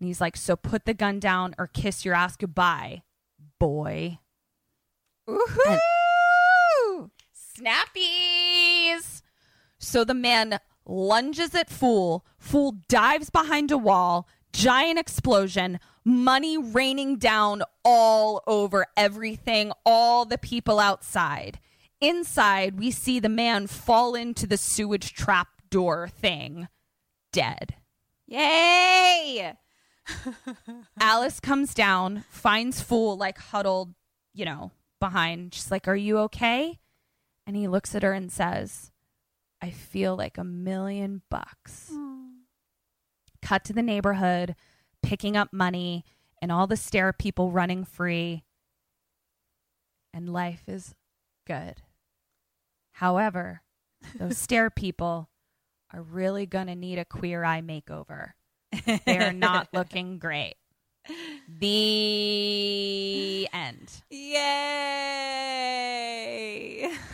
And 0.00 0.06
he's 0.08 0.20
like, 0.20 0.36
So 0.36 0.56
put 0.56 0.86
the 0.86 0.94
gun 0.94 1.20
down 1.20 1.54
or 1.58 1.66
kiss 1.66 2.04
your 2.04 2.14
ass 2.14 2.36
goodbye, 2.36 3.02
boy. 3.60 4.18
Woohoo! 5.28 7.10
Snappies. 7.56 9.22
So 9.78 10.04
the 10.04 10.14
man 10.14 10.58
lunges 10.86 11.54
at 11.54 11.70
Fool. 11.70 12.24
Fool 12.38 12.76
dives 12.88 13.30
behind 13.30 13.70
a 13.70 13.78
wall. 13.78 14.28
Giant 14.52 14.98
explosion. 14.98 15.80
Money 16.04 16.58
raining 16.58 17.16
down 17.16 17.62
all 17.84 18.42
over 18.46 18.86
everything, 18.96 19.72
all 19.86 20.24
the 20.24 20.38
people 20.38 20.80
outside. 20.80 21.58
Inside, 22.00 22.78
we 22.78 22.90
see 22.90 23.20
the 23.20 23.28
man 23.28 23.68
fall 23.68 24.14
into 24.14 24.46
the 24.46 24.56
sewage 24.56 25.14
trap 25.14 25.48
door 25.70 26.08
thing, 26.08 26.68
dead. 27.32 27.76
Yay! 28.26 29.54
Alice 31.00 31.40
comes 31.40 31.74
down, 31.74 32.24
finds 32.28 32.80
Fool 32.80 33.16
like 33.16 33.38
huddled, 33.38 33.94
you 34.34 34.44
know, 34.44 34.72
behind. 35.00 35.54
She's 35.54 35.70
like, 35.70 35.86
Are 35.88 35.96
you 35.96 36.18
okay? 36.18 36.78
And 37.46 37.56
he 37.56 37.68
looks 37.68 37.94
at 37.94 38.02
her 38.02 38.12
and 38.12 38.30
says, 38.30 38.91
I 39.62 39.70
feel 39.70 40.16
like 40.16 40.38
a 40.38 40.44
million 40.44 41.22
bucks. 41.30 41.92
Cut 43.40 43.64
to 43.64 43.72
the 43.72 43.82
neighborhood, 43.82 44.56
picking 45.02 45.36
up 45.36 45.52
money, 45.52 46.04
and 46.40 46.50
all 46.50 46.66
the 46.66 46.76
stair 46.76 47.12
people 47.12 47.52
running 47.52 47.84
free. 47.84 48.42
And 50.12 50.32
life 50.32 50.64
is 50.66 50.96
good. 51.46 51.82
However, 52.92 53.62
those 54.18 54.36
stair 54.36 54.68
people 54.68 55.30
are 55.92 56.02
really 56.02 56.46
going 56.46 56.66
to 56.66 56.74
need 56.74 56.98
a 56.98 57.04
queer 57.04 57.44
eye 57.44 57.62
makeover. 57.62 58.32
They're 59.06 59.32
not 59.32 59.68
looking 59.72 60.18
great. 60.18 60.56
The 61.48 63.48
end. 63.52 64.02
Yay! 64.10 64.32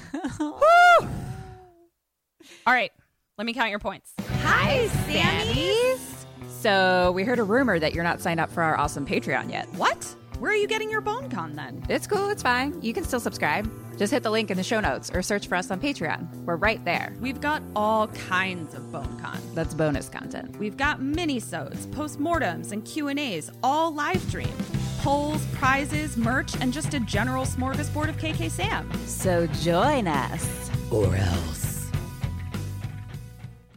All 2.68 2.74
right, 2.74 2.92
let 3.38 3.46
me 3.46 3.54
count 3.54 3.70
your 3.70 3.78
points. 3.78 4.12
Hi, 4.42 4.88
Sammys. 5.06 6.26
So 6.60 7.12
we 7.12 7.24
heard 7.24 7.38
a 7.38 7.42
rumor 7.42 7.78
that 7.78 7.94
you're 7.94 8.04
not 8.04 8.20
signed 8.20 8.40
up 8.40 8.50
for 8.50 8.62
our 8.62 8.78
awesome 8.78 9.06
Patreon 9.06 9.50
yet. 9.50 9.66
What? 9.76 10.04
Where 10.38 10.52
are 10.52 10.54
you 10.54 10.68
getting 10.68 10.90
your 10.90 11.00
bone 11.00 11.30
con 11.30 11.54
then? 11.54 11.82
It's 11.88 12.06
cool. 12.06 12.28
It's 12.28 12.42
fine. 12.42 12.78
You 12.82 12.92
can 12.92 13.04
still 13.04 13.20
subscribe. 13.20 13.72
Just 13.96 14.12
hit 14.12 14.22
the 14.22 14.30
link 14.30 14.50
in 14.50 14.58
the 14.58 14.62
show 14.62 14.80
notes 14.80 15.10
or 15.14 15.22
search 15.22 15.46
for 15.46 15.54
us 15.54 15.70
on 15.70 15.80
Patreon. 15.80 16.44
We're 16.44 16.56
right 16.56 16.84
there. 16.84 17.16
We've 17.22 17.40
got 17.40 17.62
all 17.74 18.08
kinds 18.08 18.74
of 18.74 18.92
bone 18.92 19.18
con. 19.18 19.40
That's 19.54 19.72
bonus 19.72 20.10
content. 20.10 20.54
We've 20.58 20.76
got 20.76 21.00
mini-sodes, 21.00 21.86
postmortems, 21.86 22.72
and 22.72 22.84
Q&As, 22.84 23.50
all 23.62 23.94
live 23.94 24.20
streamed. 24.20 24.52
Polls, 24.98 25.42
prizes, 25.54 26.18
merch, 26.18 26.52
and 26.60 26.70
just 26.70 26.92
a 26.92 27.00
general 27.00 27.46
smorgasbord 27.46 28.10
of 28.10 28.18
KK 28.18 28.50
Sam. 28.50 28.92
So 29.06 29.46
join 29.46 30.06
us. 30.06 30.70
Or 30.90 31.16
else. 31.16 31.67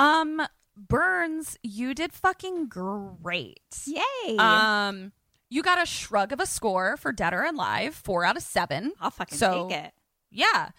Um, 0.02 0.42
Burns, 0.76 1.60
you 1.62 1.94
did 1.94 2.12
fucking 2.12 2.68
great. 2.70 3.62
Yay! 3.86 4.36
Um, 4.38 5.12
you 5.50 5.62
got 5.62 5.82
a 5.82 5.86
shrug 5.86 6.32
of 6.32 6.40
a 6.40 6.46
score 6.46 6.98
for 6.98 7.12
Dead 7.12 7.34
or 7.34 7.44
Alive, 7.44 7.94
four 7.94 8.26
out 8.26 8.36
of 8.36 8.42
seven. 8.42 8.94
I'll 9.00 9.12
fucking 9.12 9.38
so, 9.38 9.68
take 9.70 9.78
it. 9.78 9.94
Yeah. 10.32 10.70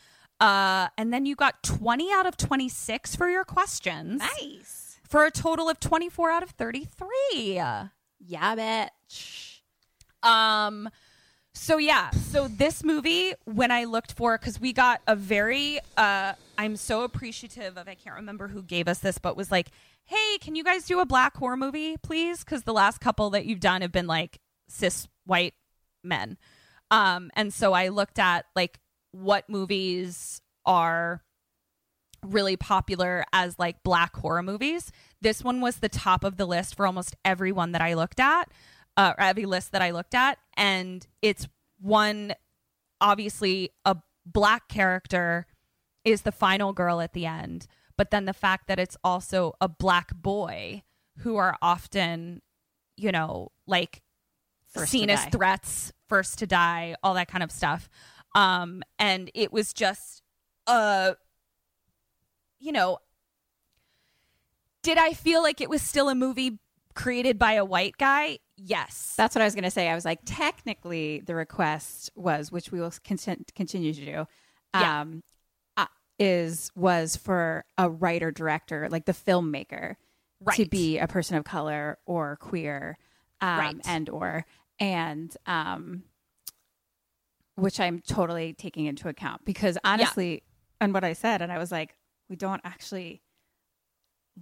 Uh, 0.41 0.89
and 0.99 1.13
then 1.13 1.25
you 1.25 1.37
got 1.37 1.63
20 1.63 2.13
out 2.13 2.27
of 2.27 2.37
26 2.37 3.15
for 3.15 3.29
your 3.29 3.45
questions. 3.45 4.21
Nice. 4.41 4.99
For 5.09 5.25
a 5.25 5.31
total 5.31 5.69
of 5.69 5.79
24 5.79 6.31
out 6.31 6.43
of 6.43 6.51
33. 6.51 7.55
Yeah, 7.55 7.89
bitch. 8.21 9.61
Um, 10.23 10.89
so 11.55 11.77
yeah, 11.77 12.11
so 12.11 12.49
this 12.49 12.83
movie, 12.83 13.35
when 13.45 13.71
I 13.71 13.85
looked 13.85 14.13
for, 14.13 14.39
because 14.39 14.61
we 14.61 14.73
got 14.73 15.03
a 15.07 15.15
very, 15.15 15.79
uh, 15.97 16.33
I'm 16.63 16.77
so 16.77 17.03
appreciative 17.03 17.77
of, 17.77 17.89
I 17.89 17.97
can't 17.97 18.15
remember 18.15 18.47
who 18.47 18.63
gave 18.63 18.87
us 18.87 19.01
this, 19.01 19.19
but 19.19 19.37
was 19.37 19.51
like, 19.51 19.71
hey, 20.05 20.39
can 20.41 20.55
you 20.55 20.63
guys 20.63 20.87
do 20.87 21.01
a 21.01 21.05
black 21.05 21.37
horror 21.37 21.57
movie, 21.57 21.97
please? 22.05 22.45
Because 22.45 22.63
the 22.63 22.73
last 22.73 23.01
couple 23.01 23.31
that 23.31 23.47
you've 23.47 23.59
done 23.59 23.83
have 23.83 23.91
been 23.91 24.07
like 24.07 24.39
cis 24.69 25.09
white 25.27 25.55
men. 26.05 26.39
Um, 26.93 27.33
and 27.35 27.53
so 27.53 27.73
I 27.73 27.89
looked 27.89 28.21
at 28.21 28.45
like 28.55 28.79
what 29.11 29.49
movies 29.49 30.41
are 30.65 31.25
really 32.25 32.57
popular 32.57 33.25
as 33.33 33.59
like 33.59 33.83
black 33.83 34.15
horror 34.15 34.45
movies. 34.45 34.93
This 35.21 35.43
one 35.43 35.61
was 35.61 35.79
the 35.79 35.89
top 35.89 36.23
of 36.23 36.37
the 36.37 36.47
list 36.47 36.77
for 36.77 36.87
almost 36.87 37.17
everyone 37.25 37.73
that 37.73 37.83
I 37.83 37.95
looked 37.95 38.21
at, 38.21 38.45
uh, 38.97 39.15
or 39.19 39.25
every 39.25 39.47
list 39.47 39.73
that 39.73 39.83
I 39.83 39.91
looked 39.91 40.15
at. 40.15 40.39
And 40.57 41.05
it's 41.23 41.49
one, 41.81 42.35
obviously, 43.01 43.71
a 43.85 43.97
black 44.25 44.69
character 44.69 45.49
is 46.05 46.23
the 46.23 46.33
final 46.33 46.73
girl 46.73 47.01
at 47.01 47.13
the 47.13 47.27
end. 47.27 47.67
But 47.97 48.11
then 48.11 48.25
the 48.25 48.33
fact 48.33 48.69
that 48.69 48.79
it's 48.79 48.97
also 49.05 49.55
a 49.61 49.69
black 49.69 50.15
boy 50.15 50.83
who 51.19 51.37
are 51.37 51.57
often, 51.61 52.41
you 52.97 53.13
know, 53.13 53.53
like 53.67 54.03
First 54.67 54.91
seen 54.91 55.11
as 55.11 55.25
threats, 55.27 55.93
first 56.09 56.39
to 56.39 56.47
die, 56.47 56.97
all 57.03 57.15
that 57.15 57.29
kind 57.29 57.43
of 57.45 57.51
stuff. 57.53 57.89
Um, 58.35 58.83
and 58.99 59.31
it 59.35 59.53
was 59.53 59.75
just, 59.75 60.23
uh, 60.67 61.13
you 62.59 62.73
know, 62.73 62.99
did 64.83 64.99
I 64.99 65.13
feel 65.13 65.43
like 65.43 65.61
it 65.61 65.69
was 65.69 65.83
still 65.83 66.09
a 66.09 66.15
movie 66.15 66.59
created 66.95 67.39
by 67.39 67.53
a 67.55 67.65
white 67.65 67.97
guy? 67.99 68.39
Yes. 68.57 69.15
That's 69.17 69.35
what 69.35 69.43
I 69.43 69.45
was 69.45 69.55
going 69.55 69.65
to 69.65 69.71
say. 69.71 69.89
I 69.89 69.95
was 69.95 70.05
like, 70.05 70.21
technically, 70.25 71.21
the 71.21 71.35
request 71.35 72.11
was, 72.15 72.51
which 72.51 72.73
we 72.73 72.81
will 72.81 72.91
contin- 72.91 73.45
continue 73.55 73.93
to 73.93 74.05
do, 74.05 74.27
Yeah. 74.75 75.01
um, 75.01 75.23
uh, 75.29 75.32
is 76.19 76.71
was 76.75 77.17
for 77.17 77.65
a 77.79 77.89
writer 77.91 78.31
director, 78.31 78.89
like 78.91 79.07
the 79.07 79.13
filmmaker, 79.13 79.97
to 80.55 80.67
be 80.67 80.99
a 80.99 81.07
person 81.09 81.37
of 81.37 81.45
color 81.45 81.99
or 82.07 82.37
queer, 82.37 82.99
um, 83.41 83.59
Right. 83.59 83.77
and 83.87 84.09
or 84.09 84.45
and 84.79 85.37
um, 85.47 86.05
which 87.57 87.79
I'm 87.81 88.01
totally 88.01 88.53
taking 88.55 88.87
into 88.87 89.09
account 89.09 89.45
because 89.45 89.79
honestly, 89.85 90.43
and 90.81 90.93
what 90.95 91.05
I 91.05 91.13
said, 91.13 91.43
and 91.43 91.53
I 91.53 91.59
was 91.59 91.71
like, 91.71 91.97
we 92.29 92.37
don't 92.37 92.61
actually 92.65 93.23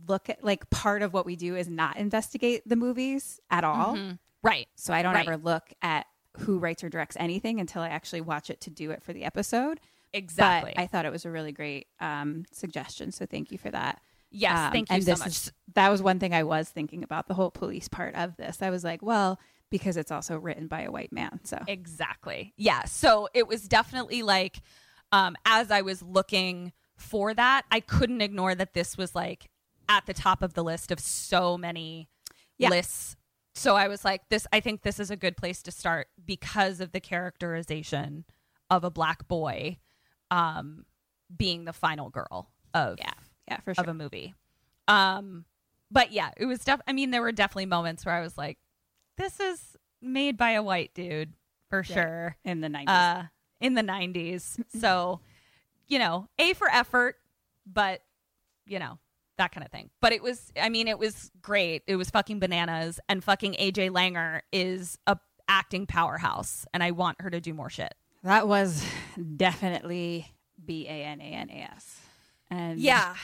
look 0.06 0.30
at 0.30 0.44
like 0.44 0.70
part 0.70 1.02
of 1.02 1.12
what 1.12 1.26
we 1.26 1.34
do 1.36 1.56
is 1.56 1.68
not 1.68 1.96
investigate 1.96 2.62
the 2.66 2.76
movies 2.76 3.40
at 3.50 3.64
all. 3.64 3.98
right. 4.42 4.68
So 4.76 4.94
I 4.94 5.02
don't 5.02 5.14
Right. 5.14 5.26
ever 5.26 5.36
look 5.36 5.72
at 5.82 6.06
who 6.38 6.58
writes 6.58 6.84
or 6.84 6.88
directs 6.88 7.16
anything 7.18 7.58
until 7.58 7.82
I 7.82 7.88
actually 7.88 8.20
watch 8.20 8.48
it 8.50 8.60
to 8.62 8.70
do 8.70 8.92
it 8.92 9.02
for 9.02 9.12
the 9.12 9.24
episode. 9.24 9.80
Exactly. 10.12 10.72
But 10.74 10.82
I 10.82 10.86
thought 10.86 11.04
it 11.04 11.12
was 11.12 11.24
a 11.24 11.30
really 11.30 11.52
great 11.52 11.86
um, 12.00 12.44
suggestion. 12.52 13.12
So 13.12 13.26
thank 13.26 13.50
you 13.52 13.58
for 13.58 13.70
that. 13.70 14.00
yes. 14.30 14.58
Um, 14.58 14.72
thank 14.72 14.90
you 14.90 14.94
and 14.96 15.04
so 15.04 15.10
this 15.12 15.18
much. 15.20 15.28
is- 15.28 15.52
that 15.74 15.88
was 15.88 16.02
one 16.02 16.18
thing 16.18 16.34
I 16.34 16.42
was 16.42 16.68
thinking 16.68 17.04
about 17.04 17.28
the 17.28 17.34
whole 17.34 17.50
police 17.50 17.86
part 17.88 18.14
of 18.16 18.36
this. 18.36 18.60
I 18.62 18.70
was 18.70 18.82
like, 18.84 19.02
well, 19.02 19.38
because 19.70 19.96
it's 19.96 20.10
also 20.10 20.36
written 20.36 20.66
by 20.66 20.82
a 20.82 20.90
white 20.90 21.12
man. 21.12 21.38
So 21.44 21.58
Exactly. 21.68 22.52
Yeah. 22.56 22.84
So 22.86 23.28
it 23.34 23.46
was 23.46 23.68
definitely 23.68 24.22
like, 24.24 24.60
um, 25.12 25.36
as 25.46 25.70
I 25.70 25.82
was 25.82 26.02
looking 26.02 26.72
for 26.96 27.32
that, 27.34 27.62
I 27.70 27.78
couldn't 27.80 28.20
ignore 28.20 28.54
that 28.56 28.74
this 28.74 28.98
was 28.98 29.14
like 29.14 29.48
at 29.88 30.06
the 30.06 30.14
top 30.14 30.42
of 30.42 30.54
the 30.54 30.64
list 30.64 30.90
of 30.90 30.98
so 31.00 31.56
many 31.56 32.08
Yeah. 32.58 32.70
lists. 32.70 33.16
So 33.54 33.76
I 33.76 33.86
was 33.88 34.04
like, 34.04 34.28
this, 34.28 34.46
I 34.52 34.58
think 34.60 34.82
this 34.82 34.98
is 35.00 35.10
a 35.10 35.16
good 35.16 35.36
place 35.36 35.62
to 35.62 35.70
start 35.70 36.08
because 36.24 36.80
of 36.80 36.90
the 36.92 37.00
characterization 37.00 38.24
of 38.70 38.84
a 38.84 38.90
black 38.90 39.26
boy, 39.28 39.78
um, 40.30 40.84
being 41.34 41.64
the 41.64 41.72
final 41.72 42.10
girl 42.10 42.50
of, 42.74 42.98
yeah, 42.98 43.12
yeah, 43.48 43.60
for 43.60 43.74
sure. 43.74 43.84
of 43.84 43.88
a 43.88 43.94
movie. 43.94 44.34
Um, 44.88 45.44
but 45.90 46.12
yeah, 46.12 46.30
it 46.36 46.46
was 46.46 46.60
def. 46.60 46.80
I 46.86 46.92
mean, 46.92 47.10
there 47.10 47.22
were 47.22 47.32
definitely 47.32 47.66
moments 47.66 48.04
where 48.04 48.14
I 48.14 48.20
was 48.20 48.36
like, 48.38 48.58
"This 49.16 49.40
is 49.40 49.76
made 50.00 50.36
by 50.36 50.52
a 50.52 50.62
white 50.62 50.94
dude 50.94 51.32
for 51.68 51.82
sure." 51.82 52.36
in 52.44 52.60
the 52.60 52.68
90s. 52.68 52.88
Uh, 52.88 53.22
in 53.60 53.74
the 53.74 53.82
'90s, 53.82 54.62
so 54.80 55.20
you 55.88 55.98
know, 55.98 56.28
a 56.38 56.54
for 56.54 56.68
effort, 56.68 57.16
but 57.66 58.00
you 58.66 58.78
know 58.78 58.98
that 59.40 59.52
kind 59.52 59.64
of 59.64 59.72
thing. 59.72 59.90
But 60.00 60.12
it 60.12 60.22
was, 60.22 60.52
I 60.60 60.68
mean, 60.68 60.86
it 60.86 60.98
was 60.98 61.30
great. 61.40 61.82
It 61.86 61.96
was 61.96 62.10
fucking 62.10 62.38
bananas, 62.40 63.00
and 63.08 63.24
fucking 63.24 63.54
AJ 63.54 63.90
Langer 63.90 64.40
is 64.52 64.98
a 65.06 65.18
acting 65.48 65.86
powerhouse, 65.86 66.66
and 66.72 66.82
I 66.82 66.92
want 66.92 67.20
her 67.20 67.30
to 67.30 67.40
do 67.40 67.52
more 67.52 67.70
shit. 67.70 67.94
That 68.22 68.46
was 68.48 68.84
definitely 69.36 70.26
B 70.64 70.86
A 70.86 71.04
N 71.04 71.20
A 71.20 71.24
N 71.24 71.50
A 71.50 71.70
S. 71.74 72.00
And 72.50 72.78
Yeah, 72.78 73.14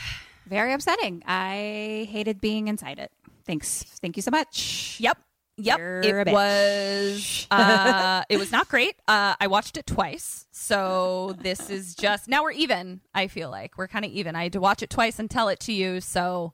very 0.47 0.73
upsetting. 0.73 1.23
I 1.26 2.08
hated 2.10 2.41
being 2.41 2.68
inside 2.68 2.99
it. 2.99 3.10
Thanks. 3.44 3.83
Thank 4.00 4.16
you 4.16 4.23
so 4.23 4.31
much. 4.31 4.97
Yep. 5.00 5.18
Yep. 5.58 5.78
You're 5.78 6.00
it 6.20 6.28
was 6.28 7.47
uh 7.50 8.23
it 8.28 8.39
was 8.39 8.52
not 8.52 8.68
great. 8.68 8.97
Uh 9.08 9.34
I 9.41 9.47
watched 9.47 9.76
it 9.76 9.86
twice. 9.86 10.47
So 10.52 11.34
this 11.41 11.70
is 11.70 11.94
just 11.94 12.28
now 12.28 12.42
we're 12.42 12.50
even, 12.52 13.00
I 13.15 13.28
feel 13.28 13.50
like. 13.50 13.78
We're 13.78 13.89
kind 13.89 14.05
of 14.05 14.10
even. 14.10 14.36
I 14.36 14.44
had 14.44 14.52
to 14.52 14.60
watch 14.60 14.83
it 14.83 14.91
twice 14.91 15.18
and 15.18 15.31
tell 15.31 15.49
it 15.49 15.60
to 15.60 15.73
you, 15.73 16.00
so 16.00 16.52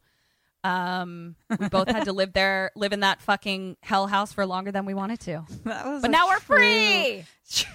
um 0.65 1.34
we 1.58 1.68
both 1.68 1.89
had 1.89 2.05
to 2.05 2.12
live 2.20 2.32
there 2.32 2.70
live 2.76 2.92
in 2.92 3.00
that 3.00 3.20
fucking 3.20 3.76
hell 3.82 4.07
house 4.07 4.32
for 4.32 4.47
longer 4.47 4.70
than 4.73 4.84
we 4.86 4.94
wanted 4.94 5.18
to. 5.20 5.42
That 5.65 5.86
was 5.86 6.02
But 6.02 6.10
now 6.10 6.28
we're 6.28 6.39
true- 6.39 6.57
free. 6.57 7.24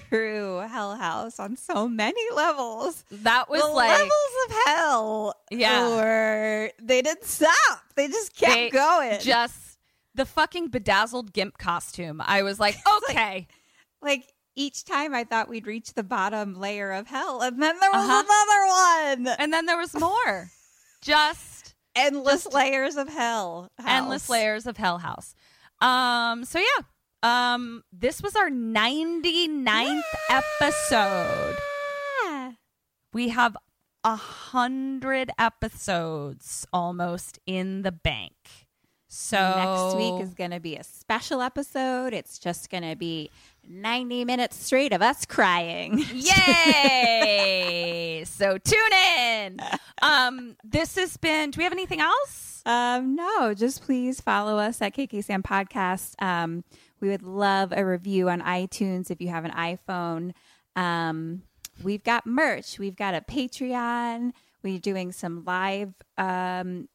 True 0.10 0.60
hell 0.70 0.96
house 0.96 1.40
on 1.40 1.56
so 1.58 1.88
many 1.88 2.22
levels. 2.34 3.04
That 3.12 3.50
was 3.50 3.62
the 3.62 3.68
like 3.68 3.90
levels 3.92 4.12
of 4.48 4.56
hell. 4.66 5.36
Yeah. 5.52 5.90
Were, 5.96 6.72
they 6.82 7.02
didn't 7.02 7.26
stop. 7.26 7.52
They 7.96 8.08
just 8.08 8.36
kept 8.36 8.54
they 8.54 8.70
going. 8.70 9.20
Just 9.20 9.78
the 10.16 10.26
fucking 10.26 10.70
bedazzled 10.70 11.32
gimp 11.34 11.58
costume. 11.60 12.22
I 12.26 12.42
was 12.42 12.60
like, 12.60 12.76
okay. 13.10 13.48
like 14.02 14.24
each 14.56 14.84
time 14.86 15.14
I 15.14 15.26
thought 15.26 15.48
we'd 15.50 15.68
reach 15.68 15.94
the 15.94 16.04
bottom 16.04 16.56
layer 16.60 16.92
of 16.94 17.06
hell, 17.06 17.42
and 17.42 17.62
then 17.62 17.78
there 17.80 17.92
was 17.92 18.10
Uh-huh. 18.10 18.24
another 18.26 19.28
one. 19.28 19.36
and 19.40 19.54
then 19.54 19.66
there 19.68 19.78
was 19.78 19.94
more. 19.94 20.50
Just 21.04 21.57
Endless 21.98 22.46
layers 22.54 22.96
of 22.96 23.10
hell. 23.10 23.70
endless 23.86 24.30
layers 24.30 24.68
of 24.68 24.78
Hell 24.78 25.00
House. 25.00 25.34
Um, 25.82 26.46
so 26.46 26.60
yeah. 26.60 26.84
Um, 27.24 27.84
this 27.92 28.22
was 28.22 28.36
our 28.36 28.50
99th 28.50 30.02
episode. 30.30 31.58
Ah. 32.24 32.54
We 33.12 33.30
have 33.30 33.58
a 34.04 34.16
hundred 34.16 35.32
episodes 35.40 36.68
almost 36.72 37.40
in 37.46 37.82
the 37.82 37.92
bank. 37.92 38.34
So 39.10 39.38
Next 39.38 39.98
week 39.98 40.22
is 40.22 40.34
going 40.34 40.52
to 40.52 40.60
be 40.60 40.76
a 40.76 40.84
special 40.84 41.42
episode. 41.42 42.14
It's 42.14 42.38
just 42.38 42.70
going 42.70 42.84
to 42.88 42.96
be 42.96 43.32
90 43.68 44.26
minutes 44.26 44.64
straight 44.64 44.94
of 44.94 45.02
us 45.02 45.26
crying. 45.26 46.04
Yay! 46.14 48.24
so 48.26 48.58
tune 48.58 48.94
in. 49.20 49.60
Um, 50.02 50.56
this 50.64 50.96
has 50.96 51.18
been. 51.18 51.52
Do 51.52 51.58
we 51.58 51.64
have 51.64 51.74
anything 51.74 52.00
else? 52.00 52.62
Um, 52.66 53.16
no, 53.16 53.54
just 53.54 53.84
please 53.84 54.22
follow 54.22 54.58
us 54.58 54.82
at 54.82 54.96
KK 54.96 55.24
Sam 55.24 55.44
Podcast. 55.44 56.22
Um, 56.22 56.64
we 57.00 57.10
would 57.10 57.24
love 57.24 57.74
a 57.76 57.86
review 57.86 58.30
on 58.30 58.42
iTunes 58.42 59.12
if 59.12 59.22
you 59.22 59.30
have 59.30 59.46
an 59.46 59.52
iPhone. 59.52 60.34
Um, 60.76 61.44
we've 61.84 62.04
got 62.04 62.26
merch. 62.26 62.80
We've 62.80 62.96
got 62.96 63.14
a 63.14 63.22
Patreon. 63.22 64.32
We're 64.64 64.80
doing 64.80 65.12
some 65.12 65.44
live 65.46 65.94
um, 66.18 66.90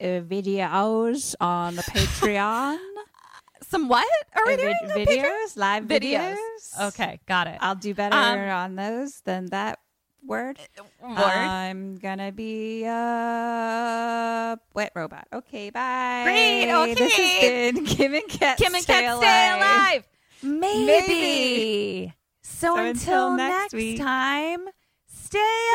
uh, 0.00 0.22
videos 0.22 1.34
on 1.40 1.76
the 1.76 1.82
Patreon. 1.82 2.78
Some 3.76 3.88
what 3.88 4.08
are 4.34 4.46
we 4.46 4.54
Uh, 4.54 4.56
doing? 4.56 4.74
vid- 4.94 5.08
videos, 5.08 5.54
live 5.56 5.84
videos. 5.84 6.36
Okay, 6.80 7.20
got 7.28 7.46
it. 7.46 7.58
I'll 7.60 7.74
do 7.74 7.92
better 7.92 8.16
Um, 8.16 8.38
on 8.48 8.74
those 8.74 9.20
than 9.20 9.46
that 9.50 9.78
word. 10.24 10.58
Word. 11.02 11.14
I'm 11.14 11.96
gonna 11.98 12.32
be 12.32 12.84
a 12.84 14.58
wet 14.72 14.92
robot. 14.94 15.28
Okay, 15.30 15.68
bye. 15.68 16.22
Great, 16.24 16.72
Okay. 16.72 16.94
This 16.94 17.12
has 17.16 17.40
been 17.74 17.84
Kim 17.84 18.14
and 18.14 18.26
Ket. 18.28 18.56
Kim 18.56 18.74
and 18.74 18.82
Stay 18.82 19.02
Ket 19.02 19.18
stay 19.18 19.50
alive. 19.52 20.04
Maybe. 20.42 20.86
Maybe. 20.86 22.14
So, 22.42 22.76
So 22.76 22.76
until, 22.78 23.32
until 23.32 23.36
next, 23.36 23.74
next 23.74 23.98
time, 23.98 24.68
stay 25.06 25.68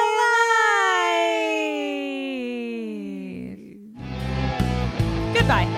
alive. 5.22 5.36
Goodbye. 5.36 5.78